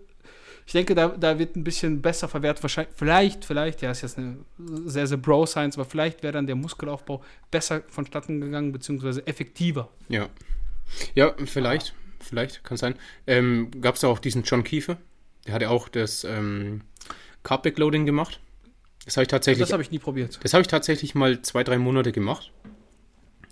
ich 0.66 0.72
denke, 0.72 0.94
da, 0.94 1.08
da 1.08 1.38
wird 1.38 1.56
ein 1.56 1.64
bisschen 1.64 2.02
besser 2.02 2.28
verwertet. 2.28 2.62
Wahrscheinlich, 2.62 2.94
vielleicht, 2.96 3.44
vielleicht, 3.44 3.82
ja, 3.82 3.90
ist 3.90 4.02
jetzt 4.02 4.18
eine 4.18 4.38
sehr, 4.84 5.06
sehr 5.06 5.18
Bro-Science, 5.18 5.76
aber 5.76 5.84
vielleicht 5.86 6.22
wäre 6.22 6.32
dann 6.32 6.46
der 6.46 6.56
Muskelaufbau 6.56 7.22
besser 7.50 7.82
vonstatten 7.88 8.40
gegangen, 8.40 8.72
beziehungsweise 8.72 9.26
effektiver. 9.26 9.88
Ja. 10.08 10.28
Ja, 11.14 11.34
vielleicht. 11.44 11.94
Vielleicht, 12.20 12.64
kann 12.64 12.76
sein. 12.76 12.94
Ähm, 13.26 13.70
Gab 13.80 13.94
es 13.96 14.04
auch 14.04 14.18
diesen 14.18 14.42
John 14.42 14.64
Kiefer? 14.64 14.98
Der 15.46 15.54
hatte 15.54 15.70
auch 15.70 15.88
das 15.88 16.24
ähm, 16.24 16.82
Carb 17.42 17.62
Backloading 17.62 18.06
gemacht. 18.06 18.40
Das 19.04 19.16
habe 19.16 19.22
ich 19.22 19.28
tatsächlich. 19.28 19.60
Das 19.60 19.72
habe 19.72 19.82
ich 19.82 19.90
nie 19.90 19.98
probiert. 19.98 20.38
Das 20.42 20.52
habe 20.52 20.62
ich 20.62 20.68
tatsächlich 20.68 21.14
mal 21.14 21.40
zwei, 21.42 21.64
drei 21.64 21.78
Monate 21.78 22.12
gemacht. 22.12 22.52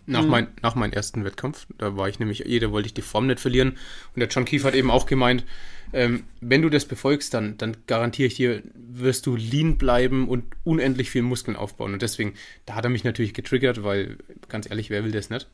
Nach, 0.09 0.23
Mhm. 0.23 0.29
mein, 0.31 0.49
nach 0.63 0.75
meinem 0.77 0.93
ersten 0.93 1.25
Wettkampf. 1.25 1.67
Da 1.79 1.97
war 1.97 2.09
ich 2.09 2.21
nämlich, 2.21 2.41
jeder 2.41 2.71
wollte 2.71 2.87
ich 2.87 2.95
die 2.95 3.03
Form 3.03 3.27
nicht 3.27 3.41
verlieren. 3.41 3.71
Und 4.15 4.21
der 4.21 4.29
John 4.29 4.45
Keefe 4.45 4.67
hat 4.67 4.75
eben 4.75 4.91
auch 4.91 5.07
gemeint, 5.07 5.45
ähm, 5.93 6.25
wenn 6.41 6.63
du 6.63 6.69
das 6.69 6.85
befolgst, 6.85 7.35
dann, 7.35 7.57
dann 7.59 7.77
garantiere 7.89 8.27
ich 8.29 8.35
dir, 8.35 8.63
wirst 8.75 9.27
du 9.27 9.35
lean 9.35 9.79
bleiben 9.79 10.29
und 10.29 10.45
unendlich 10.63 11.11
viel 11.11 11.23
Muskeln 11.23 11.57
aufbauen. 11.57 11.93
Und 11.93 12.03
deswegen, 12.03 12.35
da 12.67 12.75
hat 12.75 12.85
er 12.85 12.91
mich 12.91 13.03
natürlich 13.03 13.35
getriggert, 13.35 13.83
weil, 13.83 14.19
ganz 14.49 14.69
ehrlich, 14.71 14.91
wer 14.91 15.03
will 15.05 15.13
das 15.13 15.31
nicht? 15.31 15.49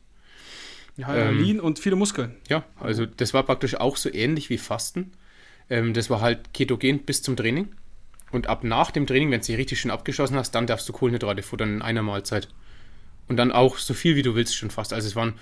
Ja, 0.95 1.13
Ähm, 1.15 1.39
Lean 1.39 1.59
und 1.59 1.79
viele 1.79 1.95
Muskeln. 1.95 2.35
Ja, 2.49 2.63
also 2.79 3.05
das 3.05 3.33
war 3.33 3.43
praktisch 3.43 3.75
auch 3.75 3.97
so 3.97 4.13
ähnlich 4.13 4.49
wie 4.49 4.57
Fasten. 4.57 5.11
Ähm, 5.69 5.93
das 5.93 6.09
war 6.09 6.21
halt 6.21 6.53
ketogen 6.53 6.99
bis 6.99 7.21
zum 7.21 7.35
Training. 7.35 7.69
Und 8.31 8.47
ab 8.47 8.63
nach 8.63 8.91
dem 8.91 9.05
Training, 9.07 9.31
wenn 9.31 9.41
du 9.41 9.45
dich 9.47 9.57
richtig 9.57 9.79
schön 9.79 9.91
abgeschossen 9.91 10.35
hast, 10.37 10.51
dann 10.55 10.67
darfst 10.67 10.87
du 10.89 10.93
Kohlenhydrate 10.93 11.43
futtern 11.43 11.75
in 11.75 11.81
einer 11.81 12.01
Mahlzeit. 12.01 12.47
Und 13.27 13.37
dann 13.37 13.51
auch 13.51 13.77
so 13.77 13.93
viel 13.93 14.15
wie 14.15 14.21
du 14.21 14.35
willst 14.35 14.55
schon 14.55 14.69
fast. 14.71 14.91
Also 14.93 15.07
es 15.07 15.15
waren, 15.15 15.33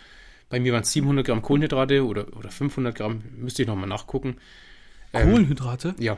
bei 0.49 0.59
mir 0.59 0.73
waren 0.73 0.83
es 0.83 0.91
700 0.91 1.25
Gramm 1.25 1.41
Kohlenhydrate 1.41 2.05
oder, 2.05 2.27
oder 2.37 2.49
500 2.51 2.93
Gramm, 2.95 3.23
müsste 3.37 3.61
ich 3.63 3.67
nochmal 3.67 3.87
nachgucken. 3.89 4.37
Ähm, 5.13 5.29
Kohlenhydrate? 5.29 5.95
Ja, 5.99 6.17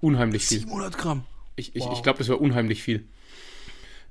unheimlich 0.00 0.46
viel. 0.46 0.60
700 0.60 0.98
Gramm. 0.98 1.24
Ich, 1.56 1.74
ich, 1.74 1.82
Wow. 1.84 1.94
ich 1.96 2.02
glaube, 2.02 2.18
das 2.18 2.28
war 2.28 2.40
unheimlich 2.40 2.82
viel. 2.82 3.04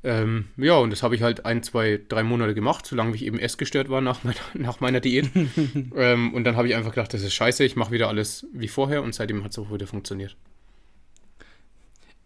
Ähm, 0.06 0.50
ja, 0.58 0.76
und 0.76 0.90
das 0.90 1.02
habe 1.02 1.16
ich 1.16 1.22
halt 1.22 1.46
ein, 1.46 1.64
zwei, 1.64 2.00
drei 2.10 2.24
Monate 2.24 2.54
gemacht, 2.54 2.86
solange 2.86 3.16
ich 3.16 3.24
eben 3.26 3.40
essgestört 3.40 3.90
war 3.90 4.02
nach 4.02 4.24
meiner, 4.26 4.36
nach 4.54 4.80
meiner 4.82 5.00
Diät. 5.00 5.30
ähm, 5.96 6.34
und 6.34 6.44
dann 6.44 6.58
habe 6.58 6.68
ich 6.68 6.76
einfach 6.76 6.92
gedacht, 6.92 7.14
das 7.14 7.22
ist 7.22 7.34
scheiße, 7.34 7.64
ich 7.64 7.76
mache 7.76 7.92
wieder 7.92 8.10
alles 8.10 8.46
wie 8.52 8.68
vorher 8.68 9.02
und 9.02 9.16
seitdem 9.16 9.44
hat 9.44 9.52
es 9.52 9.60
auch 9.60 9.72
wieder 9.74 9.88
funktioniert. 9.88 10.36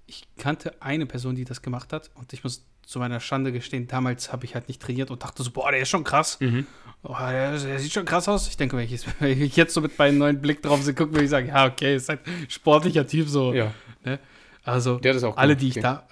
Ich 0.06 0.24
kannte 0.38 0.82
eine 0.82 1.06
Person, 1.06 1.36
die 1.36 1.44
das 1.44 1.62
gemacht 1.62 1.92
hat 1.94 2.10
und 2.16 2.32
ich 2.34 2.44
muss 2.44 2.66
zu 2.84 3.00
meiner 3.00 3.20
Schande 3.20 3.52
gestehen, 3.52 3.88
damals 3.88 4.32
habe 4.32 4.46
ich 4.46 4.56
halt 4.56 4.70
nicht 4.70 4.82
trainiert 4.82 5.12
und 5.12 5.22
dachte 5.22 5.44
so, 5.44 5.52
boah, 5.52 5.70
der 5.72 5.82
ist 5.82 5.90
schon 5.90 6.06
krass. 6.06 6.40
Oh, 7.04 7.16
der, 7.20 7.60
der 7.60 7.80
sieht 7.80 7.92
schon 7.92 8.06
krass 8.06 8.30
aus. 8.30 8.48
Ich 8.48 8.56
denke, 8.56 8.78
wenn 8.78 8.86
ich, 8.86 8.92
jetzt- 8.92 9.08
wenn 9.20 9.42
ich 9.42 9.56
jetzt 9.58 9.74
so 9.74 9.82
mit 9.82 10.00
meinem 10.00 10.18
neuen 10.18 10.42
Blick 10.42 10.62
drauf 10.62 10.86
gucke, 10.86 11.12
würde 11.12 11.26
ich 11.26 11.30
sagen, 11.30 11.50
ja, 11.50 11.68
okay, 11.68 11.96
ist 11.98 12.08
halt 12.08 12.22
sportlicher 12.48 13.06
Typ 13.06 13.28
so. 13.28 13.54
Ja, 13.54 13.74
Also 14.64 14.98
das 15.00 15.24
auch 15.26 15.36
alle, 15.36 15.58
die 15.58 15.68
ich 15.68 15.74
okay. 15.74 15.82
da, 15.82 16.08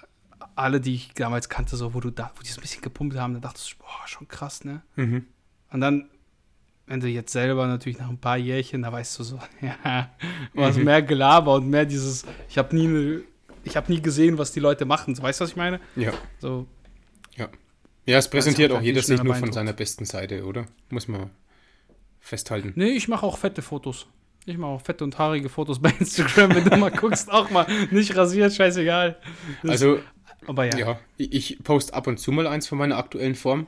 alle, 0.56 0.80
die 0.80 0.94
ich 0.94 1.14
damals 1.14 1.48
kannte, 1.48 1.76
so, 1.76 1.94
wo 1.94 2.00
du 2.00 2.10
da, 2.10 2.32
wo 2.36 2.42
die 2.42 2.48
so 2.48 2.58
ein 2.58 2.62
bisschen 2.62 2.82
gepumpt 2.82 3.16
haben, 3.16 3.34
da 3.34 3.40
dachtest 3.40 3.72
du, 3.72 3.76
boah, 3.78 4.06
schon 4.06 4.26
krass, 4.26 4.64
ne? 4.64 4.82
Mhm. 4.96 5.26
Und 5.70 5.80
dann, 5.80 6.08
wenn 6.86 7.00
du 7.00 7.08
jetzt 7.08 7.32
selber 7.32 7.66
natürlich 7.66 7.98
nach 7.98 8.08
ein 8.08 8.18
paar 8.18 8.36
Jährchen, 8.38 8.82
da 8.82 8.92
weißt 8.92 9.18
du 9.18 9.22
so, 9.24 9.38
ja, 9.60 10.10
was 10.54 10.76
Mhm. 10.76 10.84
mehr 10.84 11.02
Gelaber 11.02 11.54
und 11.54 11.68
mehr 11.68 11.84
dieses, 11.84 12.24
ich 12.48 12.58
habe 12.58 12.74
nie 12.74 12.88
eine, 12.88 13.20
ich 13.64 13.76
habe 13.76 13.92
nie 13.92 14.00
gesehen, 14.00 14.38
was 14.38 14.52
die 14.52 14.60
Leute 14.60 14.84
machen. 14.84 15.14
So, 15.14 15.22
weißt 15.22 15.40
du, 15.40 15.44
was 15.44 15.50
ich 15.50 15.56
meine? 15.56 15.80
Ja. 15.96 16.12
So, 16.40 16.66
Ja, 18.08 18.18
es 18.18 18.30
präsentiert 18.30 18.70
auch 18.70 18.80
jeder 18.80 19.02
sich 19.02 19.20
nur 19.20 19.34
von 19.34 19.52
seiner 19.52 19.72
besten 19.72 20.04
Seite, 20.04 20.44
oder? 20.44 20.66
Muss 20.90 21.08
man 21.08 21.30
festhalten. 22.20 22.72
nee, 22.76 22.90
ich 22.90 23.08
mache 23.08 23.26
auch 23.26 23.36
fette 23.38 23.62
Fotos. 23.62 24.06
Ich 24.44 24.56
mache 24.58 24.70
auch 24.70 24.80
fette 24.80 25.02
und 25.02 25.18
haarige 25.18 25.48
Fotos 25.48 25.80
bei 25.80 25.90
Instagram, 25.98 26.54
wenn 26.54 26.64
du 26.64 26.76
mal 26.76 26.92
guckst, 26.92 27.28
auch 27.32 27.50
mal 27.50 27.66
nicht 27.90 28.16
rasiert, 28.16 28.52
scheißegal. 28.54 29.16
Das- 29.62 29.70
Also, 29.72 29.98
aber 30.46 30.64
ja. 30.66 30.76
ja, 30.76 31.00
ich, 31.16 31.58
poste 31.64 31.94
ab 31.94 32.06
und 32.06 32.18
zu 32.18 32.32
mal 32.32 32.46
eins 32.46 32.66
von 32.66 32.78
meiner 32.78 32.98
aktuellen 32.98 33.34
Form. 33.34 33.66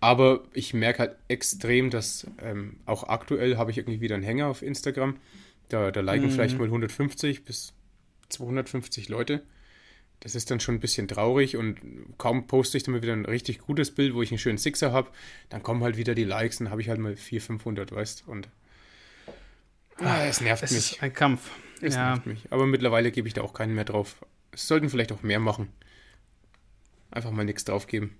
Aber 0.00 0.44
ich 0.54 0.72
merke 0.72 1.00
halt 1.00 1.16
extrem, 1.28 1.90
dass 1.90 2.26
ähm, 2.42 2.76
auch 2.86 3.04
aktuell 3.04 3.58
habe 3.58 3.70
ich 3.70 3.78
irgendwie 3.78 4.00
wieder 4.00 4.14
einen 4.14 4.24
Hänger 4.24 4.46
auf 4.46 4.62
Instagram. 4.62 5.16
Da, 5.68 5.90
da 5.90 6.00
liken 6.00 6.26
Mhm. 6.26 6.30
vielleicht 6.30 6.58
mal 6.58 6.64
150 6.64 7.44
bis 7.44 7.74
250 8.30 9.08
Leute. 9.10 9.42
Das 10.20 10.34
ist 10.34 10.50
dann 10.50 10.60
schon 10.60 10.76
ein 10.76 10.80
bisschen 10.80 11.08
traurig 11.08 11.56
und 11.56 11.78
kaum 12.18 12.46
poste 12.46 12.76
ich 12.76 12.82
dann 12.84 12.94
mal 12.94 13.02
wieder 13.02 13.14
ein 13.14 13.24
richtig 13.24 13.58
gutes 13.60 13.94
Bild, 13.94 14.14
wo 14.14 14.22
ich 14.22 14.30
einen 14.30 14.38
schönen 14.38 14.58
Sixer 14.58 14.92
habe, 14.92 15.10
dann 15.48 15.62
kommen 15.62 15.82
halt 15.82 15.96
wieder 15.96 16.14
die 16.14 16.24
Likes 16.24 16.60
und 16.60 16.66
dann 16.66 16.72
habe 16.72 16.82
ich 16.82 16.88
halt 16.90 17.00
mal 17.00 17.16
400, 17.16 17.46
500, 17.46 17.92
weißt 17.92 18.24
und 18.26 18.48
ah, 19.98 20.24
es 20.24 20.40
nervt 20.40 20.62
Es 20.62 20.70
mich. 20.72 20.92
ist 20.92 21.02
ein 21.02 21.12
Kampf. 21.12 21.50
Es 21.80 21.94
ja. 21.94 22.10
nervt 22.10 22.26
mich. 22.26 22.46
Aber 22.50 22.66
mittlerweile 22.66 23.10
gebe 23.10 23.28
ich 23.28 23.34
da 23.34 23.42
auch 23.42 23.54
keinen 23.54 23.74
mehr 23.74 23.84
drauf. 23.84 24.16
Es 24.52 24.66
sollten 24.68 24.90
vielleicht 24.90 25.12
auch 25.12 25.22
mehr 25.22 25.40
machen. 25.40 25.68
Einfach 27.10 27.30
mal 27.30 27.44
nichts 27.44 27.64
drauf 27.64 27.86
geben. 27.86 28.16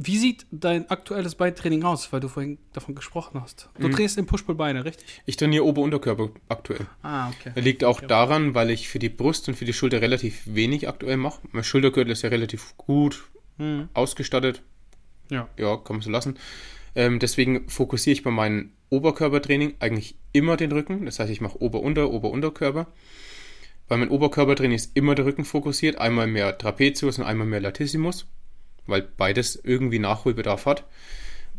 Wie 0.00 0.16
sieht 0.16 0.46
dein 0.52 0.88
aktuelles 0.90 1.34
Beintraining 1.34 1.82
aus, 1.82 2.12
weil 2.12 2.20
du 2.20 2.28
vorhin 2.28 2.58
davon 2.72 2.94
gesprochen 2.94 3.40
hast? 3.40 3.68
Du 3.80 3.88
Mhm. 3.88 3.92
drehst 3.92 4.16
im 4.16 4.26
Push-Pull-Beine, 4.26 4.84
richtig? 4.84 5.22
Ich 5.26 5.36
trainiere 5.36 5.64
Ober-Unterkörper 5.64 6.30
aktuell. 6.48 6.86
Ah, 7.02 7.30
okay. 7.30 7.50
Das 7.52 7.64
liegt 7.64 7.82
auch 7.82 8.00
Ja. 8.02 8.06
daran, 8.06 8.54
weil 8.54 8.70
ich 8.70 8.88
für 8.88 9.00
die 9.00 9.08
Brust 9.08 9.48
und 9.48 9.56
für 9.56 9.64
die 9.64 9.72
Schulter 9.72 10.00
relativ 10.00 10.42
wenig 10.46 10.86
aktuell 10.88 11.16
mache. 11.16 11.40
Mein 11.50 11.64
Schultergürtel 11.64 12.12
ist 12.12 12.22
ja 12.22 12.28
relativ 12.28 12.76
gut 12.76 13.24
Mhm. 13.56 13.88
ausgestattet. 13.92 14.62
Ja. 15.30 15.48
Ja, 15.58 15.76
kann 15.76 15.96
man 15.96 16.02
so 16.02 16.10
lassen. 16.10 16.38
Ähm, 16.94 17.18
deswegen 17.18 17.68
fokussiere 17.68 18.12
ich 18.12 18.22
bei 18.22 18.30
meinem 18.30 18.70
Oberkörpertraining 18.90 19.74
eigentlich 19.80 20.14
immer 20.32 20.56
den 20.56 20.70
Rücken. 20.70 21.06
Das 21.06 21.18
heißt, 21.18 21.30
ich 21.32 21.40
mache 21.40 21.60
Ober-Unter, 21.60 22.08
Ober-Unterkörper. 22.10 22.86
Bei 23.88 23.96
meinem 23.96 24.10
Oberkörpertraining 24.10 24.76
ist 24.76 24.94
immer 24.94 25.14
der 25.14 25.24
Rücken 25.24 25.44
fokussiert. 25.44 25.96
Einmal 25.96 26.26
mehr 26.26 26.56
Trapezius 26.58 27.18
und 27.18 27.24
einmal 27.24 27.46
mehr 27.46 27.60
Latissimus, 27.60 28.26
weil 28.86 29.02
beides 29.02 29.56
irgendwie 29.56 29.98
Nachholbedarf 29.98 30.66
hat. 30.66 30.84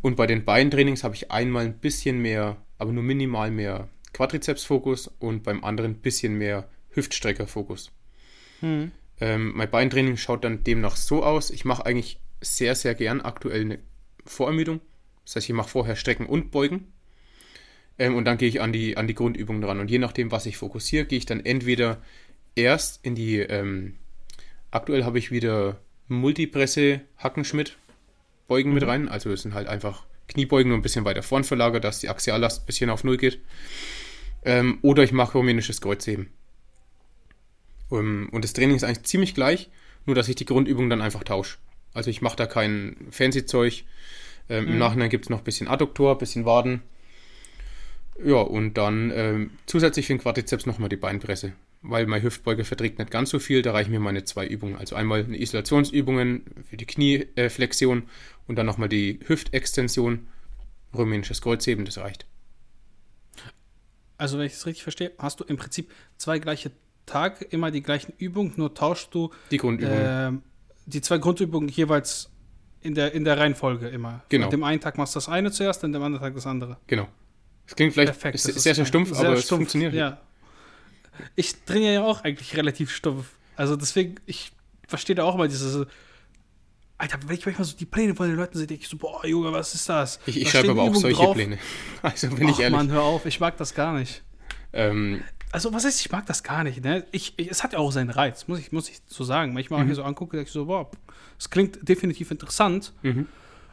Und 0.02 0.16
bei 0.16 0.28
den 0.28 0.46
Beintrainings 0.46 1.04
habe 1.04 1.16
ich 1.16 1.32
einmal 1.32 1.66
ein 1.66 1.80
bisschen 1.80 2.20
mehr, 2.22 2.58
aber 2.78 2.92
nur 2.92 3.04
minimal 3.04 3.52
mehr 3.52 3.90
Quadrizepsfokus 4.14 5.08
und 5.20 5.44
beim 5.44 5.64
anderen 5.64 5.92
ein 5.92 6.02
bisschen 6.02 6.36
mehr 6.36 6.70
Hüftstreckerfokus. 6.92 7.92
Mhm. 8.62 8.92
Ähm, 9.20 9.54
mein 9.56 9.70
Beintraining 9.70 10.16
schaut 10.16 10.44
dann 10.44 10.64
demnach 10.64 10.96
so 10.96 11.24
aus. 11.24 11.50
Ich 11.50 11.66
mache 11.66 11.86
eigentlich 11.86 12.20
sehr, 12.42 12.76
sehr 12.76 12.96
gern 12.96 13.22
aktuell 13.22 13.62
eine 13.62 13.80
Vorermüdung. 14.26 14.80
Das 15.26 15.36
heißt, 15.36 15.50
ich 15.50 15.56
mache 15.56 15.70
vorher 15.70 15.96
Strecken 15.96 16.26
und 16.26 16.52
Beugen. 16.52 16.94
Ähm, 18.00 18.16
und 18.16 18.26
dann 18.26 18.38
gehe 18.38 18.50
ich 18.50 18.62
an 18.62 18.74
die, 18.74 18.98
an 18.98 19.08
die 19.08 19.14
Grundübungen 19.14 19.62
dran. 19.62 19.80
Und 19.80 19.92
je 19.92 20.00
nachdem, 20.00 20.32
was 20.32 20.46
ich 20.46 20.58
fokussiere, 20.58 21.06
gehe 21.06 21.18
ich 21.18 21.26
dann 21.26 21.46
entweder 21.46 22.02
erst 22.56 23.06
in 23.06 23.14
die, 23.14 23.38
ähm, 23.40 23.98
aktuell 24.72 25.04
habe 25.04 25.20
ich 25.20 25.32
wieder 25.32 25.80
Multipresse 26.08 27.02
Hackenschmidt 27.18 27.78
Beugen 28.48 28.74
mit 28.74 28.88
rein. 28.88 29.08
Also 29.08 29.32
es 29.32 29.44
sind 29.44 29.54
halt 29.54 29.68
einfach 29.68 30.06
Kniebeugen 30.28 30.70
nur 30.70 30.78
ein 30.78 30.82
bisschen 30.82 31.06
weiter 31.06 31.24
vorn 31.24 31.44
verlagert, 31.44 31.84
dass 31.84 32.00
die 32.00 32.10
Axiallast 32.10 32.64
ein 32.64 32.66
bisschen 32.66 32.90
auf 32.90 33.04
Null 33.04 33.18
geht. 33.18 33.40
Ähm, 34.44 34.80
oder 34.82 35.04
ich 35.04 35.12
mache 35.12 35.34
rumänisches 35.38 35.82
Kreuzheben. 35.82 36.30
Um, 37.90 38.30
und 38.30 38.44
das 38.44 38.54
Training 38.54 38.76
ist 38.76 38.84
eigentlich 38.84 39.04
ziemlich 39.04 39.34
gleich, 39.34 39.70
nur 40.06 40.16
dass 40.16 40.30
ich 40.30 40.36
die 40.36 40.46
Grundübung 40.46 40.90
dann 40.90 41.02
einfach 41.02 41.24
tausche. 41.24 41.58
Also 41.94 42.10
ich 42.12 42.22
mache 42.22 42.36
da 42.36 42.46
kein 42.46 42.96
fancy 43.10 43.46
Zeug. 43.46 43.84
Ähm, 44.48 44.68
Im 44.68 44.78
Nachhinein 44.78 45.10
gibt 45.10 45.26
es 45.26 45.30
noch 45.30 45.40
ein 45.40 45.44
bisschen 45.44 45.68
Adduktor, 45.68 46.14
ein 46.14 46.18
bisschen 46.20 46.46
Waden. 46.46 46.82
Ja, 48.24 48.38
und 48.42 48.74
dann 48.74 49.12
ähm, 49.14 49.52
zusätzlich 49.66 50.08
für 50.08 50.14
den 50.14 50.20
Quadrizeps 50.22 50.66
nochmal 50.66 50.90
die 50.90 50.98
Beinpresse. 50.98 51.54
Weil 51.82 52.06
mein 52.08 52.22
Hüftbeuger 52.22 52.66
verträgt 52.66 53.00
nicht 53.00 53.10
ganz 53.10 53.30
so 53.30 53.40
viel, 53.40 53.62
da 53.62 53.72
reichen 53.72 53.92
mir 53.92 54.02
meine 54.02 54.26
zwei 54.26 54.46
Übungen. 54.46 54.76
Also 54.76 54.96
einmal 54.96 55.24
eine 55.24 55.40
Isolationsübungen 55.40 56.44
für 56.70 56.76
die 56.76 56.86
Knieflexion 56.86 58.04
und 58.48 58.56
dann 58.58 58.66
nochmal 58.66 58.90
die 58.90 59.20
Hüftextension, 59.26 60.28
rumänisches 60.94 61.42
Kreuzheben, 61.42 61.86
das 61.86 61.98
reicht. 61.98 62.26
Also, 64.18 64.38
wenn 64.38 64.46
ich 64.48 64.54
es 64.54 64.66
richtig 64.66 64.84
verstehe, 64.84 65.14
hast 65.18 65.40
du 65.40 65.46
im 65.46 65.56
Prinzip 65.56 65.90
zwei 66.18 66.40
gleiche 66.40 66.72
Tage, 67.06 67.46
immer 67.46 67.72
die 67.72 67.82
gleichen 67.82 68.14
Übungen, 68.18 68.54
nur 68.58 68.74
tauschst 68.74 69.14
du 69.16 69.32
Die 69.50 69.58
Grundübungen. 69.58 70.04
ähm, 70.06 70.44
die 70.86 71.00
zwei 71.02 71.18
Grundübungen 71.20 71.70
jeweils 71.70 72.30
in 72.82 72.96
der, 72.96 73.14
in 73.14 73.24
der 73.24 73.38
Reihenfolge 73.38 73.88
immer. 73.88 74.24
Genau. 74.28 74.46
An 74.46 74.52
dem 74.52 74.64
einen 74.64 74.82
Tag 74.82 74.98
machst 74.98 75.16
du 75.16 75.18
das 75.18 75.30
eine 75.30 75.52
zuerst, 75.52 75.84
an 75.86 75.94
dem 75.94 76.04
anderen 76.04 76.24
Tag 76.24 76.34
das 76.36 76.46
andere. 76.46 76.78
Genau. 76.88 77.08
Das 77.70 77.76
klingt 77.76 77.94
vielleicht 77.94 78.14
Perfekt. 78.14 78.34
ist, 78.36 78.48
das 78.48 78.56
ist 78.56 78.64
sehr, 78.64 78.74
sehr 78.74 78.86
stumpf, 78.86 79.10
sehr 79.16 79.28
aber 79.28 79.38
es 79.38 79.46
stumpf, 79.46 79.60
funktioniert. 79.60 79.94
Ja. 79.94 80.20
Ich 81.36 81.54
trainiere 81.66 81.94
ja 81.94 82.04
auch 82.04 82.24
eigentlich 82.24 82.58
relativ 82.58 82.90
stumpf. 82.92 83.26
Also 83.56 83.76
deswegen, 83.76 84.16
ich 84.26 84.52
verstehe 84.88 85.16
da 85.16 85.24
auch 85.24 85.36
mal 85.38 85.48
dieses. 85.48 85.86
Alter, 86.98 87.20
wenn 87.28 87.38
ich 87.38 87.46
manchmal 87.46 87.66
so 87.66 87.78
die 87.78 87.86
Pläne 87.86 88.16
von 88.16 88.28
den 88.28 88.36
Leuten 88.38 88.58
sehe, 88.58 88.66
denke 88.68 88.84
ich 88.84 88.90
so, 88.90 88.98
boah, 88.98 89.26
Junge, 89.26 89.54
was 89.54 89.74
ist 89.76 89.88
das? 89.88 90.20
Ich, 90.26 90.36
ich 90.38 90.44
Da 90.46 90.50
schreibe 90.50 90.72
aber 90.72 90.82
auch 90.82 90.96
solche 90.96 91.16
drauf. 91.16 91.36
Pläne. 91.36 91.58
Also 92.02 92.30
bin 92.30 92.48
ich 92.50 92.56
Ach, 92.56 92.60
ehrlich. 92.62 92.76
Mann, 92.78 92.92
hör 92.92 93.04
auf, 93.04 93.26
ich 93.26 93.40
mag 93.40 93.56
das 93.58 93.74
gar 93.76 93.94
nicht. 93.94 94.24
Ähm, 94.74 95.24
Also, 95.52 95.72
was 95.74 95.86
heißt, 95.86 96.02
ich 96.02 96.12
mag 96.12 96.26
das 96.26 96.44
gar 96.44 96.64
nicht, 96.64 96.84
ne? 96.84 97.06
Ich, 97.12 97.34
ich, 97.38 97.50
es 97.52 97.64
hat 97.64 97.74
ja 97.74 97.80
auch 97.80 97.92
seinen 97.92 98.10
Reiz, 98.10 98.48
muss 98.48 98.60
ich, 98.60 98.72
muss 98.72 98.90
ich 98.90 99.00
so 99.08 99.24
sagen. 99.24 99.54
Manchmal, 99.54 99.80
wenn 99.80 99.86
ich 99.88 99.90
mir 99.92 99.96
so 99.96 100.04
angucke, 100.04 100.36
denke 100.36 100.48
ich 100.48 100.54
so, 100.54 100.66
boah, 100.66 100.90
es 101.38 101.50
klingt 101.50 101.88
definitiv 101.88 102.32
interessant. 102.32 102.92
mhm. 103.04 103.28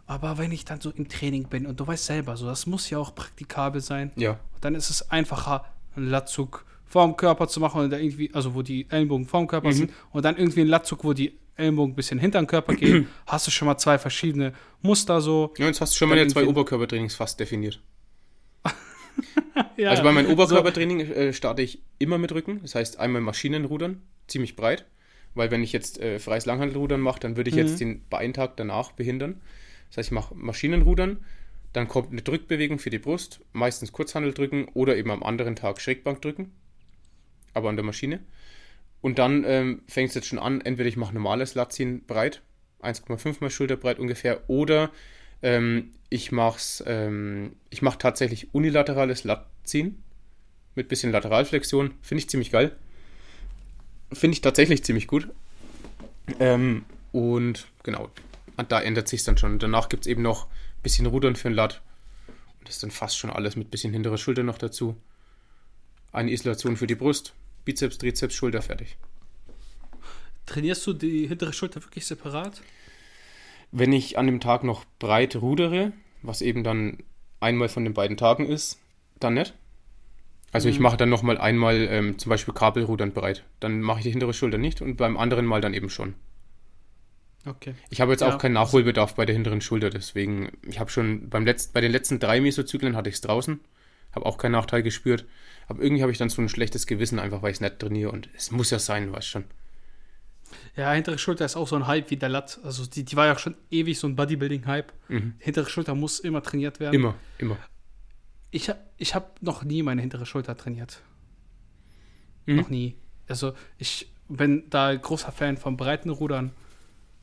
Aber 0.07 0.39
wenn 0.39 0.53
ich 0.53 0.65
dann 0.65 0.81
so 0.81 0.91
im 0.91 1.09
Training 1.09 1.49
bin 1.49 1.67
und 1.67 1.81
du 1.81 1.87
weißt 1.87 2.07
selber, 2.07 2.37
so, 2.37 2.47
das 2.47 2.67
muss 2.67 2.89
ja 2.91 2.99
auch 2.99 3.15
praktikabel 3.15 3.81
sein, 3.81 4.13
Ja, 4.17 4.39
dann 4.61 4.75
ist 4.75 4.89
es 4.91 5.11
einfacher, 5.11 5.65
einen 5.97 6.09
Latzug 6.11 6.65
vorm 6.85 7.17
Körper 7.17 7.49
zu 7.49 7.59
machen 7.61 7.81
und 7.83 7.91
da 7.91 7.99
irgendwie, 7.99 8.33
also 8.33 8.55
wo 8.55 8.63
die 8.63 8.87
Ellenbogen 8.91 9.27
vorm 9.27 9.47
Körper 9.49 9.73
sind 9.73 9.93
und 10.13 10.25
dann 10.25 10.37
irgendwie 10.37 10.61
einen 10.61 10.71
Latzug, 10.71 11.03
wo 11.03 11.13
die 11.13 11.37
Ellenbogen 11.57 11.93
ein 11.93 11.97
bisschen 11.97 12.19
hinter 12.21 12.41
den 12.41 12.47
Körper 12.47 12.75
gehen, 12.75 13.09
hast 13.27 13.47
du 13.49 13.51
schon 13.51 13.67
mal 13.67 13.77
zwei 13.79 13.99
verschiedene 13.99 14.53
Muster 14.83 15.21
so. 15.21 15.53
ja 15.59 15.67
jetzt 15.67 15.81
hast 15.81 15.95
du 15.95 15.99
schon 15.99 16.09
meine 16.09 16.27
zwei 16.29 16.47
Oberkörpertrainings 16.47 17.15
fast 17.17 17.41
definiert. 17.41 17.81
Ja, 19.79 19.91
Also 19.91 20.03
bei 20.03 20.13
meinem 20.13 20.31
Oberkörpertraining 20.31 21.01
äh, 21.01 21.33
starte 21.33 21.63
ich 21.63 21.81
immer 21.99 22.19
mit 22.19 22.33
Rücken. 22.33 22.61
Das 22.63 22.75
heißt 22.75 22.99
einmal 22.99 23.23
Maschinenrudern, 23.23 24.03
ziemlich 24.27 24.55
breit. 24.57 24.85
Weil 25.35 25.51
wenn 25.51 25.63
ich 25.63 25.73
jetzt 25.73 25.99
äh, 26.01 26.19
freies 26.19 26.45
Langhandelrudern 26.47 27.01
mache, 27.01 27.21
dann 27.21 27.37
würde 27.37 27.49
ich 27.51 27.57
Mhm. 27.57 27.63
jetzt 27.63 27.81
den 27.81 28.07
Beintag 28.09 28.57
danach 28.57 28.93
behindern. 28.93 29.41
Das 29.89 29.99
heißt, 29.99 30.09
ich 30.09 30.13
mache 30.13 30.35
Maschinenrudern, 30.35 31.25
dann 31.73 31.89
kommt 31.89 32.11
eine 32.11 32.23
Drückbewegung 32.23 32.79
für 32.79 32.91
die 32.91 32.99
Brust, 32.99 33.41
meistens 33.53 33.93
Kurzhandeldrücken 33.93 34.69
oder 34.69 34.97
eben 34.97 35.11
am 35.11 35.23
anderen 35.23 35.57
Tag 35.57 35.81
Schrägbankdrücken, 35.81 36.53
aber 37.53 37.69
an 37.69 37.77
der 37.77 37.85
Maschine. 37.85 38.21
Und 39.03 39.19
dann 39.19 39.45
ähm, 39.45 39.83
fängt 39.87 40.09
es 40.09 40.15
jetzt 40.15 40.27
schon 40.27 40.39
an, 40.39 40.61
entweder 40.61 40.89
ich 40.89 40.97
mache 40.97 41.15
normales 41.15 41.55
Latziehen 41.55 42.05
breit, 42.07 42.43
1,5 42.83 43.37
mal 43.41 43.51
Schulterbreit 43.51 43.99
ungefähr, 43.99 44.49
oder 44.49 44.91
ähm, 45.43 45.91
ich 46.09 46.33
mache 46.33 46.59
ähm, 46.87 47.57
mach 47.81 47.97
tatsächlich 47.97 48.55
unilaterales 48.55 49.25
Latziehen 49.25 50.03
mit 50.75 50.89
bisschen 50.89 51.13
Lateralflexion. 51.13 51.95
Finde 52.01 52.21
ich 52.21 52.31
ziemlich 52.31 52.51
geil. 52.51 52.77
Finde 54.13 54.35
ich 54.35 54.41
tatsächlich 54.41 54.85
ziemlich 54.85 55.09
gut. 55.09 55.29
Ähm, 56.39 56.85
und 57.13 57.67
genau, 57.83 58.11
und 58.57 58.73
da 58.73 58.81
ändert 58.81 59.09
sich 59.09 59.25
dann 59.25 59.39
schon. 59.39 59.59
Danach 59.59 59.89
gibt 59.89 60.07
es 60.07 60.11
eben 60.11 60.23
noch 60.23 60.47
ein 60.47 60.83
bisschen 60.83 61.07
Rudern 61.07 61.37
für 61.37 61.49
den 61.49 61.55
Lat. 61.55 61.83
Und 62.59 62.69
das 62.69 62.77
ist 62.77 62.83
dann 62.83 62.91
fast 62.91 63.19
schon 63.19 63.31
alles 63.31 63.57
mit 63.57 63.71
bisschen 63.71 63.93
hintere 63.93 64.19
Schulter 64.19 64.43
noch 64.43 64.59
dazu. 64.59 64.97
Eine 66.13 66.33
Isolation 66.33 66.77
für 66.77 66.87
die 66.87 66.95
Brust, 66.95 67.35
Bizeps, 67.65 67.99
Trizeps, 67.99 68.35
Schulter 68.35 68.63
fertig. 68.63 68.97
Trainierst 70.47 70.87
du 70.87 70.93
die 70.93 71.27
hintere 71.27 71.53
Schulter 71.53 71.83
wirklich 71.83 72.07
separat? 72.07 72.63
Wenn 73.73 73.93
ich 73.93 74.17
an 74.17 74.27
dem 74.27 74.41
Tag 74.41 74.65
noch 74.65 74.85
breit 74.99 75.37
rudere, 75.37 75.93
was 76.23 76.41
eben 76.41 76.65
dann 76.65 76.99
einmal 77.41 77.69
von 77.69 77.85
den 77.85 77.95
beiden 77.95 78.17
Tagen 78.17 78.47
ist, 78.47 78.79
dann 79.21 79.35
nicht. 79.35 79.55
Also 80.53 80.69
ich 80.69 80.79
mache 80.79 80.97
dann 80.97 81.11
nochmal 81.11 81.37
einmal 81.37 81.77
ähm, 81.91 82.19
zum 82.19 82.31
Beispiel 82.31 82.55
Kabelrudern 82.55 83.13
breit. 83.13 83.45
Dann 83.61 83.83
mache 83.83 83.99
ich 83.99 84.05
die 84.05 84.11
hintere 84.11 84.33
Schulter 84.33 84.57
nicht 84.57 84.81
und 84.81 84.97
beim 84.97 85.17
anderen 85.17 85.45
Mal 85.45 85.61
dann 85.61 85.75
eben 85.75 85.91
schon. 85.91 86.15
Okay. 87.47 87.75
Ich 87.91 88.01
habe 88.01 88.13
jetzt 88.13 88.21
Ja. 88.23 88.35
auch 88.35 88.39
keinen 88.39 88.55
Nachholbedarf 88.55 89.15
bei 89.15 89.25
der 89.25 89.35
hinteren 89.35 89.61
Schulter, 89.61 89.91
deswegen, 89.91 90.51
ich 90.67 90.81
habe 90.81 90.91
schon 90.91 91.29
beim 91.31 91.45
letzten, 91.45 91.73
bei 91.73 91.81
den 91.81 91.93
letzten 91.93 92.19
drei 92.19 92.41
Mesozyklen 92.41 92.97
hatte 92.97 93.09
ich 93.09 93.17
es 93.17 93.21
draußen, 93.21 93.61
habe 94.13 94.27
auch 94.27 94.37
keinen 94.39 94.53
Nachteil 94.53 94.83
gespürt, 94.83 95.25
aber 95.69 95.83
irgendwie 95.83 96.03
habe 96.03 96.11
ich 96.13 96.19
dann 96.19 96.29
so 96.29 96.43
ein 96.43 96.49
schlechtes 96.49 96.87
Gewissen, 96.87 97.19
einfach 97.19 97.43
weil 97.43 97.51
ich 97.51 97.57
es 97.57 97.61
nicht 97.61 97.79
trainiere 97.79 98.11
und 98.11 98.29
es 98.37 98.51
muss 98.51 98.71
ja 98.71 98.79
sein, 98.79 99.13
weißt 99.13 99.29
schon. 99.29 99.45
Ja, 100.77 100.93
hintere 100.93 101.19
Schulter 101.19 101.45
ist 101.45 101.57
auch 101.57 101.67
so 101.69 101.77
ein 101.77 101.87
Hype 101.87 102.11
wie 102.11 102.17
der 102.17 102.29
Lat. 102.29 102.61
Also 102.63 102.87
die, 102.87 103.05
die 103.05 103.17
war 103.17 103.27
ja 103.27 103.37
schon 103.39 103.57
ewig 103.71 103.99
so 103.99 104.07
ein 104.07 104.15
Bodybuilding-Hype. 104.15 104.93
Mhm. 105.09 105.35
Hintere 105.39 105.69
Schulter 105.69 105.95
muss 105.95 106.21
immer 106.21 106.43
trainiert 106.43 106.79
werden. 106.81 106.95
Immer, 106.95 107.15
immer. 107.39 107.57
Ich, 108.53 108.71
ich 108.97 109.15
habe 109.15 109.27
noch 109.41 109.65
nie 109.65 109.83
meine 109.83 110.01
hintere 110.01 110.25
Schulter 110.25 110.57
trainiert. 110.57 111.03
Mhm. 112.47 112.57
Noch 112.57 112.69
nie. 112.69 112.95
Also 113.29 113.55
ich 113.79 114.09
bin 114.29 114.71
da 114.71 114.95
großer 114.95 115.33
Fan 115.33 115.57
von 115.57 115.77
breiten 115.77 116.11
Rudern. 116.11 116.53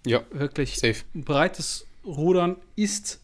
Ja, 0.06 0.24
Wirklich. 0.32 0.78
safe. 0.78 1.04
Breites 1.14 1.88
Rudern 2.06 2.58
ist. 2.76 3.22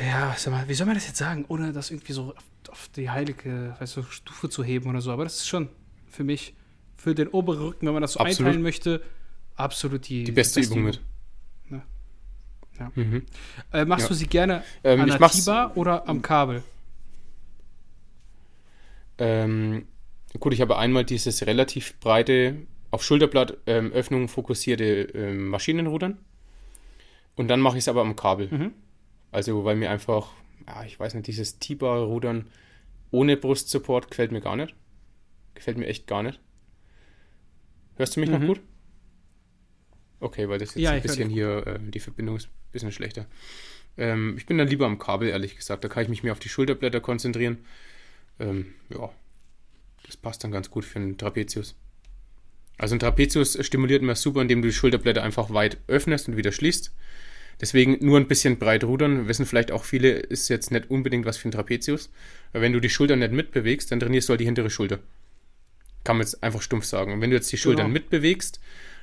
Ja, 0.00 0.34
sag 0.36 0.52
mal, 0.52 0.68
wie 0.68 0.74
soll 0.74 0.86
man 0.86 0.94
das 0.94 1.06
jetzt 1.06 1.18
sagen, 1.18 1.46
ohne 1.48 1.72
das 1.72 1.90
irgendwie 1.90 2.12
so 2.12 2.34
auf, 2.36 2.44
auf 2.70 2.88
die 2.94 3.08
heilige 3.08 3.74
weißt 3.78 3.96
du, 3.96 4.02
Stufe 4.02 4.50
zu 4.50 4.62
heben 4.62 4.90
oder 4.90 5.00
so. 5.00 5.10
Aber 5.10 5.24
das 5.24 5.36
ist 5.36 5.48
schon 5.48 5.70
für 6.08 6.24
mich, 6.24 6.54
für 6.96 7.14
den 7.14 7.28
oberen 7.28 7.62
Rücken, 7.62 7.86
wenn 7.86 7.94
man 7.94 8.02
das 8.02 8.14
so 8.14 8.20
Absolut. 8.20 8.40
einteilen 8.40 8.62
möchte, 8.62 9.02
absolut 9.54 10.08
die, 10.08 10.24
Die 10.24 10.32
beste 10.32 10.60
Übung 10.60 10.84
mit. 10.84 11.00
Ja. 12.78 12.92
Mhm. 12.94 13.22
Äh, 13.72 13.84
machst 13.84 14.04
ja. 14.04 14.08
du 14.08 14.14
sie 14.14 14.26
gerne 14.26 14.62
ähm, 14.84 15.00
an 15.00 15.08
der 15.08 15.28
Tiba 15.30 15.72
oder 15.74 16.08
am 16.08 16.22
Kabel? 16.22 16.62
Ähm, 19.18 19.86
gut, 20.38 20.52
ich 20.52 20.60
habe 20.60 20.76
einmal 20.76 21.04
dieses 21.04 21.46
relativ 21.46 21.98
breite, 22.00 22.56
auf 22.96 23.04
Schulterblattöffnung 23.04 24.22
ähm, 24.22 24.28
fokussierte 24.28 24.84
ähm, 24.84 25.48
Maschinenrudern. 25.48 26.16
Und 27.34 27.48
dann 27.48 27.60
mache 27.60 27.76
ich 27.76 27.84
es 27.84 27.88
aber 27.88 28.00
am 28.00 28.16
Kabel. 28.16 28.48
Mhm. 28.50 28.72
Also, 29.30 29.66
weil 29.66 29.76
mir 29.76 29.90
einfach, 29.90 30.32
ja, 30.66 30.82
ich 30.84 30.98
weiß 30.98 31.12
nicht, 31.12 31.26
dieses 31.26 31.58
T-Bar-Rudern 31.58 32.46
ohne 33.10 33.36
Brustsupport 33.36 34.08
gefällt 34.08 34.32
mir 34.32 34.40
gar 34.40 34.56
nicht. 34.56 34.74
Gefällt 35.54 35.76
mir 35.76 35.86
echt 35.86 36.06
gar 36.06 36.22
nicht. 36.22 36.40
Hörst 37.96 38.16
du 38.16 38.20
mich 38.20 38.30
mhm. 38.30 38.38
noch 38.38 38.46
gut? 38.46 38.62
Okay, 40.20 40.48
weil 40.48 40.58
das 40.58 40.70
jetzt 40.70 40.82
ja, 40.82 40.92
ein 40.92 41.02
bisschen 41.02 41.28
hier, 41.28 41.66
äh, 41.66 41.78
die 41.78 42.00
Verbindung 42.00 42.36
ist 42.36 42.46
ein 42.46 42.72
bisschen 42.72 42.92
schlechter. 42.92 43.26
Ähm, 43.98 44.38
ich 44.38 44.46
bin 44.46 44.56
dann 44.56 44.68
lieber 44.68 44.86
am 44.86 44.98
Kabel, 44.98 45.28
ehrlich 45.28 45.54
gesagt. 45.54 45.84
Da 45.84 45.88
kann 45.88 46.02
ich 46.02 46.08
mich 46.08 46.22
mehr 46.22 46.32
auf 46.32 46.38
die 46.38 46.48
Schulterblätter 46.48 47.02
konzentrieren. 47.02 47.58
Ähm, 48.40 48.72
ja, 48.88 49.10
das 50.06 50.16
passt 50.16 50.42
dann 50.44 50.50
ganz 50.50 50.70
gut 50.70 50.86
für 50.86 50.98
einen 50.98 51.18
Trapezius. 51.18 51.76
Also 52.78 52.94
ein 52.94 52.98
Trapezius 52.98 53.58
stimuliert 53.64 54.02
immer 54.02 54.14
super, 54.14 54.42
indem 54.42 54.62
du 54.62 54.68
die 54.68 54.74
Schulterblätter 54.74 55.22
einfach 55.22 55.52
weit 55.52 55.78
öffnest 55.86 56.28
und 56.28 56.36
wieder 56.36 56.52
schließt. 56.52 56.92
Deswegen 57.60 57.96
nur 58.04 58.18
ein 58.18 58.28
bisschen 58.28 58.58
breit 58.58 58.84
rudern. 58.84 59.28
Wissen 59.28 59.46
vielleicht 59.46 59.72
auch 59.72 59.84
viele, 59.84 60.10
ist 60.10 60.48
jetzt 60.48 60.70
nicht 60.70 60.90
unbedingt 60.90 61.24
was 61.24 61.38
für 61.38 61.48
ein 61.48 61.52
Trapezius. 61.52 62.10
Weil 62.52 62.62
wenn 62.62 62.72
du 62.72 62.80
die 62.80 62.90
Schultern 62.90 63.20
nicht 63.20 63.32
mitbewegst, 63.32 63.90
dann 63.90 64.00
trainierst 64.00 64.28
du 64.28 64.32
halt 64.32 64.40
die 64.40 64.44
hintere 64.44 64.68
Schulter. 64.68 64.98
Kann 66.04 66.18
man 66.18 66.26
jetzt 66.26 66.42
einfach 66.42 66.60
stumpf 66.60 66.84
sagen. 66.84 67.14
Und 67.14 67.20
wenn 67.22 67.30
du 67.30 67.36
jetzt 67.36 67.50
die 67.50 67.56
Schultern 67.56 67.86
genau. 67.86 67.94
mitbewegst, 67.94 68.60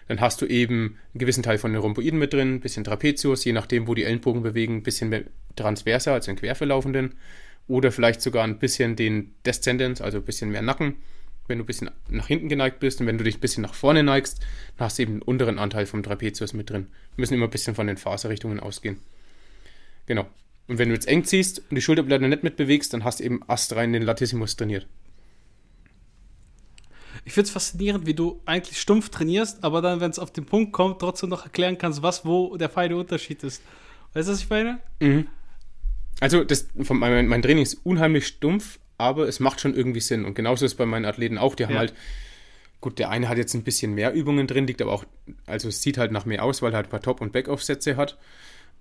dann 0.07 0.21
hast 0.21 0.41
du 0.41 0.45
eben 0.45 0.99
einen 1.13 1.19
gewissen 1.19 1.41
Teil 1.41 1.57
von 1.57 1.71
den 1.71 1.81
Rhomboiden 1.81 2.19
mit 2.19 2.33
drin, 2.33 2.55
ein 2.55 2.59
bisschen 2.59 2.83
Trapezius, 2.83 3.43
je 3.43 3.53
nachdem, 3.53 3.87
wo 3.87 3.95
die 3.95 4.03
Ellenbogen 4.03 4.43
bewegen, 4.43 4.77
ein 4.77 4.83
bisschen 4.83 5.09
mehr 5.09 5.23
transverser, 5.55 6.13
also 6.13 6.31
den 6.31 6.37
querverlaufenden. 6.37 7.15
Oder 7.67 7.91
vielleicht 7.91 8.21
sogar 8.21 8.43
ein 8.43 8.59
bisschen 8.59 8.95
den 8.95 9.33
Descendens, 9.45 10.01
also 10.01 10.19
ein 10.19 10.25
bisschen 10.25 10.51
mehr 10.51 10.61
Nacken 10.61 10.97
wenn 11.47 11.57
du 11.57 11.63
ein 11.63 11.67
bisschen 11.67 11.91
nach 12.09 12.27
hinten 12.27 12.49
geneigt 12.49 12.79
bist 12.79 13.01
und 13.01 13.07
wenn 13.07 13.17
du 13.17 13.23
dich 13.23 13.37
ein 13.37 13.41
bisschen 13.41 13.63
nach 13.63 13.73
vorne 13.73 14.03
neigst, 14.03 14.39
dann 14.77 14.85
hast 14.85 14.97
du 14.97 15.03
eben 15.03 15.15
den 15.15 15.21
unteren 15.21 15.59
Anteil 15.59 15.85
vom 15.85 16.03
Trapezius 16.03 16.53
mit 16.53 16.69
drin. 16.69 16.87
Wir 17.15 17.21
müssen 17.21 17.33
immer 17.33 17.45
ein 17.45 17.51
bisschen 17.51 17.75
von 17.75 17.87
den 17.87 17.97
Faserrichtungen 17.97 18.59
ausgehen. 18.59 18.99
Genau. 20.05 20.25
Und 20.67 20.77
wenn 20.77 20.89
du 20.89 20.95
jetzt 20.95 21.07
eng 21.07 21.25
ziehst 21.25 21.59
und 21.59 21.75
die 21.75 21.81
Schulterblätter 21.81 22.27
nicht 22.27 22.43
mitbewegst, 22.43 22.93
dann 22.93 23.03
hast 23.03 23.19
du 23.19 23.25
eben 23.25 23.41
astrein 23.47 23.91
den 23.91 24.03
Latissimus 24.03 24.55
trainiert. 24.55 24.87
Ich 27.25 27.33
finde 27.33 27.47
es 27.47 27.51
faszinierend, 27.51 28.05
wie 28.05 28.13
du 28.13 28.41
eigentlich 28.45 28.79
stumpf 28.79 29.09
trainierst, 29.09 29.63
aber 29.63 29.81
dann, 29.81 30.01
wenn 30.01 30.11
es 30.11 30.19
auf 30.19 30.31
den 30.31 30.45
Punkt 30.45 30.73
kommt, 30.73 30.99
trotzdem 30.99 31.29
noch 31.29 31.43
erklären 31.43 31.77
kannst, 31.77 32.01
was, 32.01 32.25
wo 32.25 32.57
der 32.57 32.69
feine 32.69 32.97
Unterschied 32.97 33.43
ist. 33.43 33.61
Weißt 34.13 34.27
du, 34.27 34.33
was 34.33 34.41
ich 34.41 34.49
meine? 34.49 34.79
Mhm. 34.99 35.27
Also, 36.19 36.43
das, 36.43 36.67
mein, 36.75 37.27
mein 37.27 37.41
Training 37.41 37.63
ist 37.63 37.75
unheimlich 37.85 38.27
stumpf, 38.27 38.79
aber 39.03 39.27
es 39.27 39.39
macht 39.39 39.61
schon 39.61 39.73
irgendwie 39.73 39.99
Sinn. 39.99 40.25
Und 40.25 40.35
genauso 40.35 40.65
ist 40.65 40.73
es 40.73 40.77
bei 40.77 40.85
meinen 40.85 41.05
Athleten 41.05 41.37
auch. 41.37 41.55
Die 41.55 41.65
haben 41.65 41.73
ja. 41.73 41.79
halt, 41.79 41.93
gut, 42.81 42.99
der 42.99 43.09
eine 43.09 43.29
hat 43.29 43.37
jetzt 43.37 43.53
ein 43.53 43.63
bisschen 43.63 43.93
mehr 43.93 44.13
Übungen 44.13 44.47
drin, 44.47 44.67
liegt 44.67 44.81
aber 44.81 44.93
auch, 44.93 45.05
also 45.45 45.67
es 45.67 45.81
sieht 45.81 45.97
halt 45.97 46.11
nach 46.11 46.25
mehr 46.25 46.43
aus, 46.43 46.61
weil 46.61 46.73
er 46.73 46.77
halt 46.77 46.87
ein 46.87 46.91
paar 46.91 47.01
Top- 47.01 47.21
und 47.21 47.31
Backoff-Sätze 47.31 47.95
hat. 47.97 48.17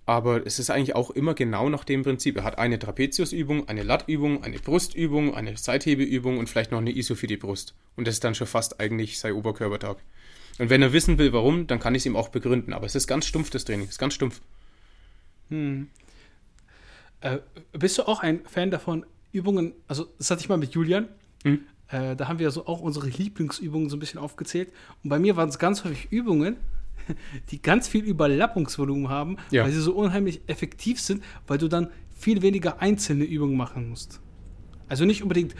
Aber 0.05 0.45
es 0.45 0.59
ist 0.59 0.71
eigentlich 0.71 0.97
auch 0.97 1.11
immer 1.11 1.35
genau 1.35 1.69
nach 1.69 1.85
dem 1.85 2.03
Prinzip. 2.03 2.37
Er 2.37 2.45
hat 2.45 2.59
eine 2.59 2.79
Trapeziusübung, 2.79 3.69
eine 3.69 3.85
Lattübung, 3.85 4.43
eine 4.43 4.59
Brustübung, 4.59 5.35
eine 5.35 5.57
Seithebübung 5.57 6.39
und 6.39 6.49
vielleicht 6.49 6.73
noch 6.73 6.81
eine 6.81 6.91
ISO 6.91 7.15
für 7.15 7.29
die 7.29 7.37
Brust. 7.37 7.75
Und 7.95 8.09
das 8.09 8.15
ist 8.15 8.25
dann 8.25 8.35
schon 8.35 8.49
fast 8.49 8.81
eigentlich 8.81 9.21
sein 9.21 9.35
Oberkörpertag. 9.35 9.99
Und 10.59 10.71
wenn 10.71 10.83
er 10.83 10.93
wissen 10.93 11.19
will, 11.19 11.33
warum, 11.33 11.67
dann 11.67 11.79
kann 11.79 11.95
ich 11.95 12.03
es 12.03 12.07
ihm 12.07 12.17
auch 12.17 12.29
begründen. 12.29 12.73
Aber 12.73 12.87
es 12.87 12.97
ist 12.97 13.07
ganz 13.07 13.27
stumpf, 13.27 13.51
das 13.51 13.65
Training. 13.65 13.85
Es 13.85 13.93
ist 13.93 13.99
ganz 13.99 14.15
stumpf. 14.15 14.41
Hm. 15.49 15.89
Äh, 17.21 17.39
bist 17.73 17.99
du 17.99 18.03
auch 18.03 18.21
ein 18.21 18.45
Fan 18.47 18.71
davon, 18.71 19.07
Übungen, 19.33 19.73
also 19.89 20.07
das 20.19 20.31
hatte 20.31 20.41
ich 20.41 20.49
mal 20.49 20.59
mit 20.59 20.73
Julian. 20.73 21.09
Mhm. 21.45 21.61
Äh, 21.89 22.17
da 22.17 22.29
haben 22.29 22.39
wir 22.39 22.51
so 22.51 22.67
auch 22.67 22.81
unsere 22.81 23.09
Lieblingsübungen 23.09 23.89
so 23.91 23.97
ein 23.97 24.01
bisschen 24.01 24.21
aufgezählt. 24.21 24.73
Und 25.03 25.11
bei 25.11 25.19
mir 25.19 25.37
waren 25.37 25.49
es 25.49 25.59
ganz 25.59 25.85
häufig 25.85 26.11
Übungen, 26.11 26.57
die 27.51 27.61
ganz 27.61 27.89
viel 27.89 28.05
Überlappungsvolumen 28.05 29.09
haben, 29.09 29.37
ja. 29.51 29.65
weil 29.65 29.73
sie 29.73 29.81
so 29.81 29.95
unheimlich 29.95 30.41
effektiv 30.47 31.01
sind, 31.01 31.23
weil 31.47 31.59
du 31.59 31.69
dann 31.69 31.89
viel 32.17 32.43
weniger 32.43 32.81
einzelne 32.81 33.25
Übungen 33.25 33.57
machen 33.57 33.89
musst. 33.89 34.21
Also 34.89 35.05
nicht 35.05 35.23
unbedingt 35.23 35.55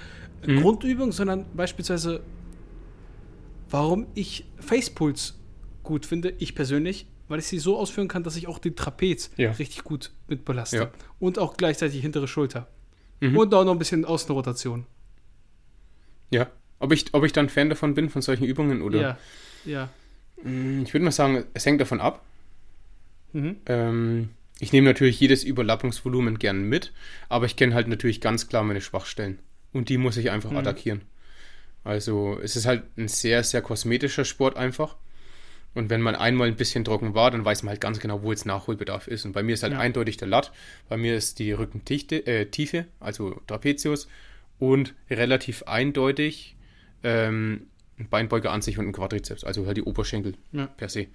mhm. 0.47 0.61
Grundübungen, 0.61 1.13
sondern 1.13 1.47
beispielsweise, 1.55 2.23
warum 3.71 4.07
ich 4.15 4.47
Facepulse 4.59 5.35
gut 5.83 6.07
finde, 6.07 6.35
ich 6.39 6.55
persönlich, 6.55 7.07
weil 7.29 7.41
ich 7.41 7.47
sie 7.47 7.59
so 7.59 7.79
ausführen 7.79 8.09
kann, 8.09 8.23
dass 8.23 8.37
ich 8.37 8.47
auch 8.47 8.59
den 8.59 8.77
Trapez 8.77 9.31
ja. 9.37 9.53
richtig 9.53 9.85
gut 9.85 10.13
mit 10.29 10.45
belaste. 10.45 10.77
Ja. 10.77 10.91
Und 11.19 11.39
auch 11.39 11.57
gleichzeitig 11.57 12.01
hintere 12.01 12.29
Schulter. 12.29 12.69
Mhm. 13.23 13.37
Und 13.37 13.55
auch 13.55 13.65
noch 13.65 13.73
ein 13.73 13.79
bisschen 13.79 14.05
Außenrotation. 14.05 14.85
Ja. 16.31 16.51
Ob 16.81 16.91
ich, 16.91 17.15
ob 17.15 17.23
ich 17.25 17.33
dann 17.33 17.49
Fan 17.49 17.69
davon 17.69 17.95
bin, 17.95 18.11
von 18.11 18.21
solchen 18.21 18.45
Übungen 18.45 18.83
oder? 18.83 19.01
Ja. 19.01 19.19
Ja. 19.65 19.89
Mm, 20.43 20.83
ich 20.83 20.93
würde 20.93 21.05
mal 21.05 21.13
sagen, 21.13 21.45
es 21.55 21.65
hängt 21.65 21.81
davon 21.81 22.01
ab. 22.01 22.25
Mhm. 23.33 23.59
Ähm, 23.67 24.31
ich 24.59 24.73
nehme 24.73 24.89
natürlich 24.89 25.21
jedes 25.21 25.45
Überlappungsvolumen 25.45 26.41
gern 26.41 26.65
mit, 26.65 26.93
aber 27.29 27.47
ich 27.47 27.55
kenne 27.55 27.77
halt 27.77 27.87
natürlich 27.87 28.21
ganz 28.21 28.49
klar 28.49 28.65
meine 28.65 28.81
Schwachstellen. 28.81 29.39
Und 29.73 29.89
die 29.89 29.99
muss 29.99 30.17
ich 30.17 30.33
einfach 30.33 30.51
mhm. 30.51 30.57
attackieren. 30.57 31.03
Also 31.85 32.41
es 32.43 32.57
ist 32.57 32.67
halt 32.67 32.83
ein 32.99 33.07
sehr, 33.07 33.45
sehr 33.45 33.63
kosmetischer 33.63 34.25
Sport 34.25 34.57
einfach. 34.57 34.97
Und 35.75 35.89
wenn 35.89 36.03
man 36.03 36.15
einmal 36.15 36.49
ein 36.49 36.57
bisschen 36.57 36.85
trocken 36.85 37.15
war, 37.15 37.31
dann 37.31 37.45
weiß 37.45 37.63
man 37.63 37.71
halt 37.71 37.81
ganz 37.81 37.99
genau, 37.99 38.23
wo 38.23 38.31
jetzt 38.31 38.45
Nachholbedarf 38.45 39.07
ist. 39.07 39.25
Und 39.25 39.33
bei 39.33 39.43
mir 39.43 39.55
ist 39.55 39.63
halt 39.63 39.73
ja. 39.73 39.79
eindeutig 39.79 40.19
der 40.19 40.29
Latt. 40.29 40.53
Bei 40.89 40.97
mir 40.97 41.17
ist 41.17 41.39
die 41.39 41.53
Rückentiefe, 41.53 42.27
äh, 42.27 42.47
Tiefe, 42.47 42.87
also 43.01 43.41
Trapezius, 43.47 44.07
und 44.59 44.95
relativ 45.11 45.63
eindeutig 45.65 46.57
ähm, 47.03 47.67
ein 47.99 48.09
Beinbeuger 48.09 48.53
an 48.53 48.63
sich 48.63 48.79
und 48.79 48.87
ein 48.87 48.93
Quadrizeps, 48.93 49.45
also 49.45 49.67
halt 49.67 49.77
die 49.77 49.83
Oberschenkel 49.83 50.35
ja. 50.53 50.67
per 50.67 50.89
se. 50.89 51.07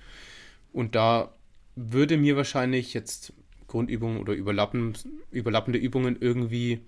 Und 0.73 0.95
da 0.95 1.33
würde 1.75 2.17
mir 2.17 2.35
wahrscheinlich 2.35 2.93
jetzt 2.93 3.33
Grundübungen 3.67 4.19
oder 4.19 4.33
überlappen, 4.33 4.97
überlappende 5.31 5.79
Übungen 5.79 6.17
irgendwie 6.19 6.81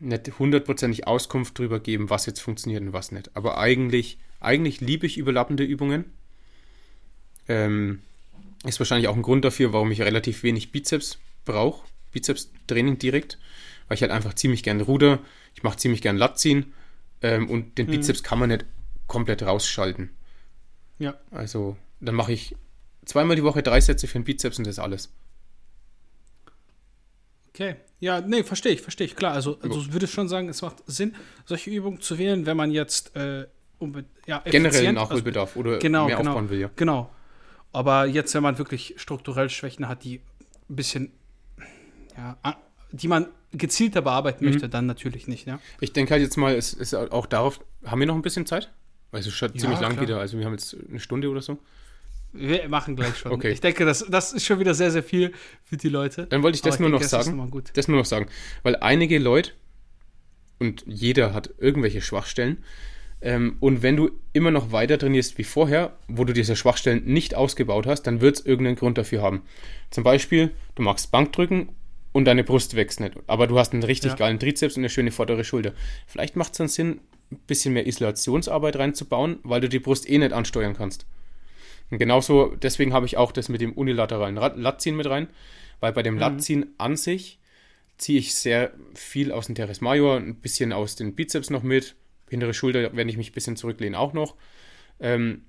nicht 0.00 0.38
hundertprozentig 0.38 1.06
Auskunft 1.06 1.58
darüber 1.58 1.80
geben, 1.80 2.10
was 2.10 2.26
jetzt 2.26 2.40
funktioniert 2.40 2.82
und 2.82 2.92
was 2.92 3.12
nicht. 3.12 3.34
Aber 3.34 3.58
eigentlich, 3.58 4.18
eigentlich 4.40 4.80
liebe 4.80 5.06
ich 5.06 5.16
überlappende 5.16 5.64
Übungen 5.64 6.04
ähm, 7.48 8.00
ist 8.64 8.78
wahrscheinlich 8.78 9.08
auch 9.08 9.16
ein 9.16 9.22
Grund 9.22 9.44
dafür, 9.44 9.72
warum 9.72 9.90
ich 9.90 10.00
relativ 10.00 10.42
wenig 10.42 10.72
Bizeps 10.72 11.18
brauche. 11.44 11.86
Bizeps-Training 12.12 12.98
direkt, 12.98 13.38
weil 13.88 13.96
ich 13.96 14.02
halt 14.02 14.12
einfach 14.12 14.34
ziemlich 14.34 14.62
gern 14.62 14.80
ruder, 14.80 15.18
ich 15.54 15.62
mache 15.62 15.76
ziemlich 15.76 16.00
gern 16.00 16.16
Latziehen 16.16 16.72
ähm, 17.22 17.50
und 17.50 17.76
den 17.78 17.86
mhm. 17.86 17.92
Bizeps 17.92 18.22
kann 18.22 18.38
man 18.38 18.48
nicht 18.48 18.64
komplett 19.06 19.42
rausschalten. 19.42 20.10
Ja. 20.98 21.14
Also 21.30 21.76
dann 22.00 22.14
mache 22.14 22.32
ich 22.32 22.56
zweimal 23.04 23.36
die 23.36 23.44
Woche 23.44 23.62
drei 23.62 23.80
Sätze 23.80 24.06
für 24.06 24.18
den 24.18 24.24
Bizeps 24.24 24.58
und 24.58 24.66
das 24.66 24.76
ist 24.76 24.78
alles. 24.78 25.10
Okay. 27.48 27.76
Ja, 28.00 28.20
nee, 28.20 28.42
verstehe 28.42 28.72
ich, 28.72 28.82
verstehe 28.82 29.06
ich. 29.06 29.16
Klar, 29.16 29.32
also, 29.32 29.58
also 29.62 29.80
ich 29.80 29.92
würde 29.92 30.06
schon 30.06 30.28
sagen, 30.28 30.48
es 30.48 30.60
macht 30.60 30.82
Sinn, 30.86 31.14
solche 31.46 31.70
Übungen 31.70 32.00
zu 32.00 32.18
wählen, 32.18 32.46
wenn 32.46 32.56
man 32.56 32.70
jetzt 32.70 33.14
äh, 33.16 33.46
ja, 34.26 34.42
generell 34.44 34.92
Nachholbedarf 34.92 35.56
also, 35.56 35.60
oder 35.60 35.78
genau, 35.78 36.06
mehr 36.06 36.16
genau, 36.16 36.30
aufbauen 36.30 36.50
will, 36.50 36.60
ja. 36.60 36.70
Genau. 36.76 37.10
Aber 37.74 38.06
jetzt, 38.06 38.32
wenn 38.34 38.42
man 38.42 38.56
wirklich 38.56 38.94
strukturell 38.98 39.50
Schwächen 39.50 39.88
hat, 39.88 40.04
die 40.04 40.20
ein 40.70 40.76
bisschen, 40.76 41.12
ja, 42.16 42.38
die 42.92 43.08
man 43.08 43.26
gezielter 43.50 44.00
bearbeiten 44.00 44.44
mhm. 44.44 44.52
möchte, 44.52 44.68
dann 44.68 44.86
natürlich 44.86 45.26
nicht. 45.26 45.46
Ja? 45.46 45.58
Ich 45.80 45.92
denke 45.92 46.12
halt 46.12 46.22
jetzt 46.22 46.36
mal, 46.36 46.54
es 46.54 46.72
ist 46.72 46.94
auch 46.94 47.26
darauf, 47.26 47.58
haben 47.84 47.98
wir 47.98 48.06
noch 48.06 48.14
ein 48.14 48.22
bisschen 48.22 48.46
Zeit? 48.46 48.70
Weil 49.10 49.20
es 49.20 49.26
ist 49.26 49.34
schon 49.34 49.52
ja, 49.54 49.58
ziemlich 49.58 49.80
lang 49.80 50.00
wieder, 50.00 50.20
also 50.20 50.38
wir 50.38 50.46
haben 50.46 50.52
jetzt 50.52 50.76
eine 50.88 51.00
Stunde 51.00 51.28
oder 51.28 51.42
so. 51.42 51.58
Wir 52.32 52.68
machen 52.68 52.94
gleich 52.94 53.16
schon. 53.16 53.32
Okay. 53.32 53.50
Ich 53.50 53.60
denke, 53.60 53.84
das, 53.84 54.06
das 54.08 54.32
ist 54.32 54.44
schon 54.44 54.60
wieder 54.60 54.74
sehr, 54.74 54.92
sehr 54.92 55.02
viel 55.02 55.32
für 55.64 55.76
die 55.76 55.88
Leute. 55.88 56.26
Dann 56.26 56.44
wollte 56.44 56.56
ich 56.56 56.62
das 56.62 56.76
Aber 56.76 56.88
nur 56.88 57.00
ich 57.00 57.08
denke, 57.08 57.16
noch 57.16 57.24
sagen. 57.24 57.62
Das, 57.64 57.72
das 57.72 57.88
nur 57.88 57.98
noch 57.98 58.06
sagen. 58.06 58.28
Weil 58.62 58.76
einige 58.76 59.18
Leute, 59.18 59.50
und 60.60 60.84
jeder 60.86 61.34
hat 61.34 61.54
irgendwelche 61.58 62.00
Schwachstellen, 62.00 62.58
ähm, 63.24 63.56
und 63.60 63.82
wenn 63.82 63.96
du 63.96 64.10
immer 64.34 64.50
noch 64.50 64.70
weiter 64.70 64.98
trainierst 64.98 65.38
wie 65.38 65.44
vorher, 65.44 65.96
wo 66.08 66.24
du 66.24 66.34
diese 66.34 66.56
Schwachstellen 66.56 67.04
nicht 67.06 67.34
ausgebaut 67.34 67.86
hast, 67.86 68.02
dann 68.02 68.20
wird 68.20 68.36
es 68.36 68.44
irgendeinen 68.44 68.76
Grund 68.76 68.98
dafür 68.98 69.22
haben. 69.22 69.42
Zum 69.90 70.04
Beispiel, 70.04 70.50
du 70.74 70.82
magst 70.82 71.10
Bankdrücken 71.10 71.70
und 72.12 72.26
deine 72.26 72.44
Brust 72.44 72.76
wächst 72.76 73.00
nicht, 73.00 73.14
aber 73.26 73.46
du 73.46 73.58
hast 73.58 73.72
einen 73.72 73.82
richtig 73.82 74.12
ja. 74.12 74.16
geilen 74.16 74.38
Trizeps 74.38 74.76
und 74.76 74.82
eine 74.82 74.90
schöne 74.90 75.10
vordere 75.10 75.42
Schulter. 75.42 75.72
Vielleicht 76.06 76.36
macht 76.36 76.52
es 76.52 76.58
dann 76.58 76.68
Sinn, 76.68 77.00
ein 77.32 77.38
bisschen 77.46 77.72
mehr 77.72 77.86
Isolationsarbeit 77.86 78.76
reinzubauen, 78.76 79.38
weil 79.42 79.62
du 79.62 79.70
die 79.70 79.78
Brust 79.78 80.06
eh 80.06 80.18
nicht 80.18 80.34
ansteuern 80.34 80.74
kannst. 80.76 81.06
Und 81.90 81.98
genauso, 81.98 82.54
deswegen 82.56 82.92
habe 82.92 83.06
ich 83.06 83.16
auch 83.16 83.32
das 83.32 83.48
mit 83.48 83.62
dem 83.62 83.72
unilateralen 83.72 84.36
Latziehen 84.36 84.96
mit 84.96 85.08
rein, 85.08 85.28
weil 85.80 85.94
bei 85.94 86.02
dem 86.02 86.14
mhm. 86.14 86.20
Latziehen 86.20 86.74
an 86.76 86.98
sich 86.98 87.38
ziehe 87.96 88.18
ich 88.18 88.34
sehr 88.34 88.72
viel 88.94 89.32
aus 89.32 89.46
dem 89.46 89.54
Teres 89.54 89.80
Major, 89.80 90.18
ein 90.18 90.34
bisschen 90.34 90.74
aus 90.74 90.94
den 90.94 91.14
Bizeps 91.14 91.48
noch 91.48 91.62
mit, 91.62 91.96
hintere 92.34 92.54
Schulter, 92.54 92.94
wenn 92.96 93.08
ich 93.08 93.16
mich 93.16 93.30
ein 93.30 93.34
bisschen 93.34 93.56
zurücklehne, 93.56 93.98
auch 93.98 94.12
noch. 94.12 94.36
Ähm, 95.00 95.42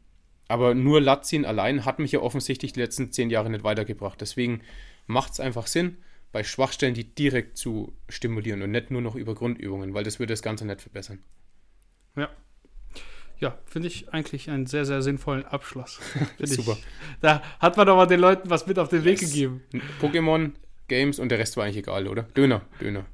Aber 0.48 0.74
nur 0.76 1.02
Latziehen 1.02 1.44
allein 1.46 1.86
hat 1.86 2.00
mich 2.00 2.12
ja 2.12 2.20
offensichtlich 2.20 2.74
die 2.74 2.80
letzten 2.80 3.12
zehn 3.12 3.30
Jahre 3.32 3.50
nicht 3.50 3.64
weitergebracht. 3.64 4.22
Deswegen 4.22 4.62
macht 5.08 5.34
es 5.34 5.40
einfach 5.40 5.68
Sinn, 5.68 5.98
bei 6.32 6.44
Schwachstellen 6.44 6.94
die 6.94 7.04
direkt 7.16 7.58
zu 7.58 7.94
stimulieren 8.10 8.62
und 8.62 8.72
nicht 8.72 8.92
nur 8.92 9.02
noch 9.02 9.16
über 9.16 9.34
Grundübungen, 9.36 9.94
weil 9.94 10.04
das 10.04 10.20
würde 10.20 10.34
das 10.34 10.42
Ganze 10.42 10.66
nicht 10.66 10.82
verbessern. 10.82 11.20
Ja. 12.16 12.30
Ja, 13.40 13.58
finde 13.66 13.88
ich 13.90 14.14
eigentlich 14.14 14.50
einen 14.50 14.66
sehr, 14.66 14.86
sehr 14.86 15.02
sinnvollen 15.02 15.46
Abschluss. 15.46 16.00
Super. 16.40 16.78
Ich, 16.80 16.86
da 17.22 17.42
hat 17.60 17.76
man 17.76 17.86
doch 17.88 17.96
mal 17.98 18.06
den 18.06 18.20
Leuten 18.22 18.50
was 18.50 18.66
mit 18.68 18.80
auf 18.80 18.90
den 18.90 19.04
Weg 19.04 19.22
Yes. 19.22 19.32
gegeben. 19.32 19.62
Pokémon, 20.02 20.52
Games 20.88 21.20
und 21.20 21.30
der 21.30 21.40
Rest 21.40 21.58
war 21.58 21.66
eigentlich 21.66 21.78
egal, 21.78 22.08
oder? 22.08 22.24
Döner, 22.24 22.62
Döner. 22.80 23.06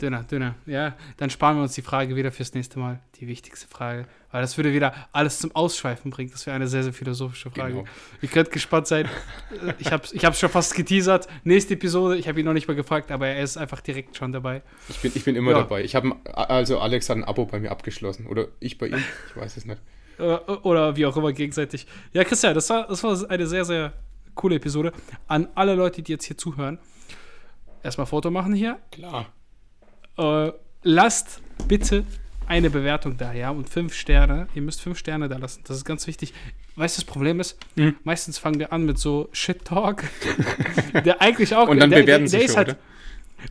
Dünner, 0.00 0.22
dünner. 0.22 0.54
Ja, 0.66 0.94
dann 1.16 1.28
sparen 1.28 1.56
wir 1.56 1.62
uns 1.64 1.74
die 1.74 1.82
Frage 1.82 2.14
wieder 2.14 2.30
fürs 2.30 2.54
nächste 2.54 2.78
Mal. 2.78 3.00
Die 3.16 3.26
wichtigste 3.26 3.66
Frage. 3.66 4.06
Weil 4.30 4.42
das 4.42 4.56
würde 4.56 4.72
wieder 4.72 4.94
alles 5.12 5.40
zum 5.40 5.54
Ausschweifen 5.56 6.12
bringen. 6.12 6.30
Das 6.30 6.46
wäre 6.46 6.54
eine 6.54 6.68
sehr, 6.68 6.84
sehr 6.84 6.92
philosophische 6.92 7.50
Frage. 7.50 7.72
Genau. 7.74 7.84
Ihr 8.22 8.28
könnt 8.28 8.50
gespannt 8.52 8.86
sein. 8.86 9.08
Ich 9.78 9.90
habe 9.90 10.04
es 10.04 10.12
ich 10.12 10.24
hab's 10.24 10.38
schon 10.38 10.50
fast 10.50 10.74
geteasert. 10.76 11.26
Nächste 11.42 11.74
Episode, 11.74 12.16
ich 12.16 12.28
habe 12.28 12.38
ihn 12.38 12.46
noch 12.46 12.52
nicht 12.52 12.68
mal 12.68 12.74
gefragt, 12.74 13.10
aber 13.10 13.26
er 13.26 13.42
ist 13.42 13.56
einfach 13.56 13.80
direkt 13.80 14.16
schon 14.16 14.30
dabei. 14.32 14.62
Ich 14.88 14.98
bin, 14.98 15.10
ich 15.14 15.24
bin 15.24 15.34
immer 15.34 15.50
Ja. 15.52 15.58
dabei. 15.58 15.82
Ich 15.82 15.96
habe 15.96 16.14
also 16.32 16.78
Alex 16.78 17.08
hat 17.08 17.16
ein 17.16 17.24
Abo 17.24 17.46
bei 17.46 17.58
mir 17.58 17.70
abgeschlossen. 17.72 18.26
Oder 18.26 18.48
ich 18.60 18.78
bei 18.78 18.86
ihm. 18.88 19.02
Ich 19.30 19.36
weiß 19.36 19.56
es 19.56 19.64
nicht. 19.64 19.80
Äh, 20.18 20.22
Oder 20.22 20.96
wie 20.96 21.06
auch 21.06 21.16
immer 21.16 21.32
gegenseitig. 21.32 21.86
Ja, 22.12 22.22
Christian, 22.24 22.54
das 22.54 22.68
war, 22.70 22.86
das 22.86 23.02
war 23.02 23.30
eine 23.30 23.46
sehr, 23.46 23.64
sehr 23.64 23.92
coole 24.34 24.56
Episode. 24.56 24.92
An 25.26 25.48
alle 25.56 25.74
Leute, 25.74 26.02
die 26.02 26.12
jetzt 26.12 26.24
hier 26.24 26.36
zuhören, 26.38 26.78
erstmal 27.82 28.06
Foto 28.06 28.30
machen 28.30 28.52
hier. 28.52 28.78
Klar. 28.92 29.26
Äh, 30.18 30.52
lasst 30.82 31.40
bitte 31.68 32.04
eine 32.46 32.70
Bewertung 32.70 33.16
da, 33.16 33.32
ja, 33.32 33.50
und 33.50 33.68
fünf 33.68 33.94
Sterne. 33.94 34.48
Ihr 34.54 34.62
müsst 34.62 34.80
fünf 34.80 34.98
Sterne 34.98 35.28
da 35.28 35.36
lassen. 35.36 35.62
Das 35.66 35.76
ist 35.76 35.84
ganz 35.84 36.06
wichtig. 36.06 36.32
Weißt 36.76 36.96
du, 36.96 37.02
das 37.02 37.06
Problem 37.06 37.40
ist, 37.40 37.58
Mhm. 37.76 37.96
meistens 38.04 38.38
fangen 38.38 38.58
wir 38.58 38.72
an 38.72 38.84
mit 38.86 38.98
so 38.98 39.28
Shit-Talk, 39.32 40.04
der 41.04 41.20
eigentlich 41.20 41.54
auch. 41.54 41.68
Und 41.68 41.78
dann 41.80 41.90
der, 41.90 42.02
bewerten 42.02 42.22
der, 42.24 42.28
sie 42.30 42.36
der 42.36 42.44
ist 42.46 42.52
schon, 42.54 42.66
halt? 42.66 42.76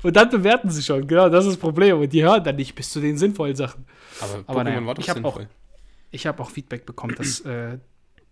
Und 0.03 0.15
dann 0.15 0.30
bewerten 0.30 0.70
sie 0.70 0.82
schon, 0.84 1.07
genau, 1.07 1.30
das 1.30 1.45
ist 1.45 1.51
das 1.53 1.59
Problem. 1.59 1.99
Und 1.99 2.11
die 2.11 2.24
hören 2.24 2.43
dann 2.43 2.55
nicht 2.55 2.76
bis 2.76 2.89
zu 2.89 2.99
den 2.99 3.18
sinnvollen 3.18 3.55
Sachen. 3.55 3.86
Aber, 4.20 4.43
Aber 4.47 4.63
naja, 4.63 4.86
war 4.86 4.95
doch 4.95 5.03
ich 5.03 5.09
hab 5.09 5.24
auch-. 5.24 5.41
Ich 6.11 6.26
habe 6.26 6.41
auch 6.41 6.49
Feedback 6.49 6.86
bekommen, 6.86 7.15
dass 7.15 7.41
äh, 7.41 7.78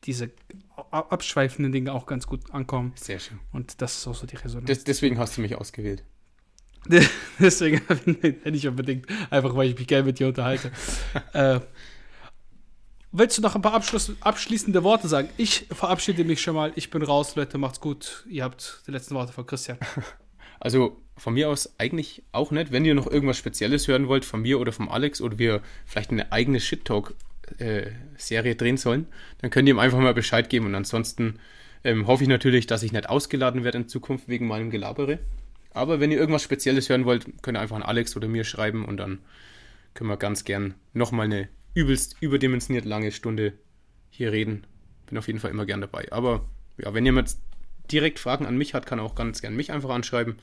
diese 0.06 0.32
abschweifenden 0.92 1.72
Dinge 1.72 1.94
auch 1.94 2.06
ganz 2.06 2.26
gut 2.28 2.42
ankommen. 2.54 2.94
Sehr 2.96 3.20
schön. 3.20 3.40
Und 3.52 3.82
das 3.82 3.98
ist 3.98 4.08
auch 4.08 4.16
so 4.16 4.26
die 4.26 4.36
Resonanz. 4.38 4.68
Des, 4.68 4.84
deswegen 4.84 5.18
hast 5.18 5.38
du 5.38 5.42
mich 5.42 5.56
ausgewählt. 5.56 6.04
Deswegen 7.40 7.82
nicht 8.46 8.68
unbedingt, 8.68 9.08
einfach 9.30 9.56
weil 9.56 9.70
ich 9.70 9.78
mich 9.78 9.88
gerne 9.88 10.06
mit 10.06 10.20
dir 10.20 10.28
unterhalte. 10.28 10.72
äh, 11.34 11.60
willst 13.12 13.38
du 13.38 13.42
noch 13.42 13.56
ein 13.56 13.62
paar 13.62 13.74
Abschluss, 13.74 14.12
abschließende 14.22 14.84
Worte 14.84 15.08
sagen? 15.08 15.30
Ich 15.38 15.68
verabschiede 15.72 16.24
mich 16.24 16.42
schon 16.42 16.56
mal. 16.56 16.72
Ich 16.76 16.90
bin 16.90 17.02
raus, 17.02 17.36
Leute. 17.36 17.58
Macht's 17.58 17.80
gut. 17.80 18.26
Ihr 18.30 18.44
habt 18.44 18.84
die 18.88 18.92
letzten 18.92 19.16
Worte 19.16 19.34
von 19.34 19.46
Christian. 19.46 19.78
Also 20.58 20.98
von 21.18 21.34
mir 21.34 21.50
aus 21.50 21.78
eigentlich 21.78 22.24
auch 22.32 22.50
nicht. 22.50 22.72
Wenn 22.72 22.86
ihr 22.86 22.96
noch 22.96 23.12
irgendwas 23.12 23.38
Spezielles 23.38 23.88
hören 23.88 24.08
wollt, 24.08 24.26
von 24.26 24.42
mir 24.42 24.60
oder 24.60 24.72
vom 24.72 24.90
Alex, 24.90 25.22
oder 25.22 25.38
wir 25.38 25.62
vielleicht 25.86 26.12
eine 26.12 26.32
eigene 26.32 26.62
Shit-Talk-Serie 26.62 28.56
drehen 28.56 28.78
sollen, 28.78 29.06
dann 29.40 29.52
könnt 29.52 29.68
ihr 29.68 29.76
ihm 29.76 29.80
einfach 29.80 30.00
mal 30.00 30.14
Bescheid 30.14 30.50
geben. 30.50 30.66
Und 30.66 30.74
ansonsten 30.74 31.40
ähm, 31.84 32.08
hoffe 32.08 32.24
ich 32.24 32.30
natürlich, 32.30 32.68
dass 32.68 32.84
ich 32.84 32.94
nicht 32.94 33.10
ausgeladen 33.10 33.64
werde 33.64 33.80
in 33.80 33.90
Zukunft 33.90 34.28
wegen 34.28 34.48
meinem 34.48 34.72
Gelabere. 34.72 35.20
Aber 35.76 36.00
wenn 36.00 36.10
ihr 36.10 36.18
irgendwas 36.18 36.44
Spezielles 36.44 36.88
hören 36.88 37.06
wollt, 37.06 37.44
könnt 37.44 37.58
ihr 37.58 37.62
einfach 37.62 37.76
an 37.76 37.84
Alex 37.84 38.16
oder 38.16 38.30
mir 38.30 38.46
schreiben 38.46 38.86
und 38.86 38.98
dann 38.98 39.20
können 39.94 40.10
wir 40.10 40.18
ganz 40.18 40.46
gern 40.46 40.76
nochmal 40.94 41.26
eine 41.26 41.50
übelst 41.74 42.16
überdimensioniert 42.22 42.86
lange 42.86 43.12
Stunde 43.12 43.54
hier 44.10 44.32
reden. 44.32 44.66
Bin 45.08 45.18
auf 45.18 45.28
jeden 45.28 45.40
Fall 45.40 45.52
immer 45.52 45.66
gern 45.66 45.82
dabei. 45.82 46.12
Aber 46.12 46.46
ja, 46.78 46.94
wenn 46.94 47.06
jemand 47.06 47.36
direkt 47.92 48.20
Fragen 48.20 48.46
an 48.46 48.58
mich 48.58 48.74
hat, 48.74 48.86
kann 48.86 49.00
er 49.00 49.06
auch 49.06 49.16
ganz 49.16 49.42
gern 49.42 49.56
mich 49.56 49.74
einfach 49.74 49.90
anschreiben. 49.90 50.38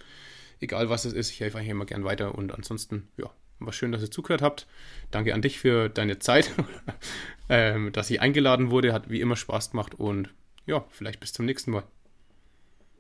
Egal 0.60 0.90
was 0.90 1.06
es 1.06 1.14
ist, 1.14 1.30
ich 1.30 1.40
helfe 1.40 1.56
eigentlich 1.56 1.70
immer 1.70 1.86
gern 1.86 2.04
weiter. 2.04 2.34
Und 2.34 2.52
ansonsten, 2.52 3.08
ja, 3.16 3.30
war 3.58 3.72
schön, 3.72 3.90
dass 3.90 4.02
ihr 4.02 4.10
zugehört 4.10 4.42
habt. 4.42 4.66
Danke 5.10 5.32
an 5.32 5.40
dich 5.40 5.58
für 5.58 5.88
deine 5.88 6.18
Zeit, 6.18 6.50
ähm, 7.48 7.90
dass 7.92 8.10
ich 8.10 8.20
eingeladen 8.20 8.70
wurde. 8.70 8.92
Hat 8.92 9.08
wie 9.08 9.22
immer 9.22 9.36
Spaß 9.36 9.70
gemacht 9.70 9.94
und 9.94 10.28
ja, 10.66 10.84
vielleicht 10.90 11.20
bis 11.20 11.32
zum 11.32 11.46
nächsten 11.46 11.70
Mal. 11.70 11.84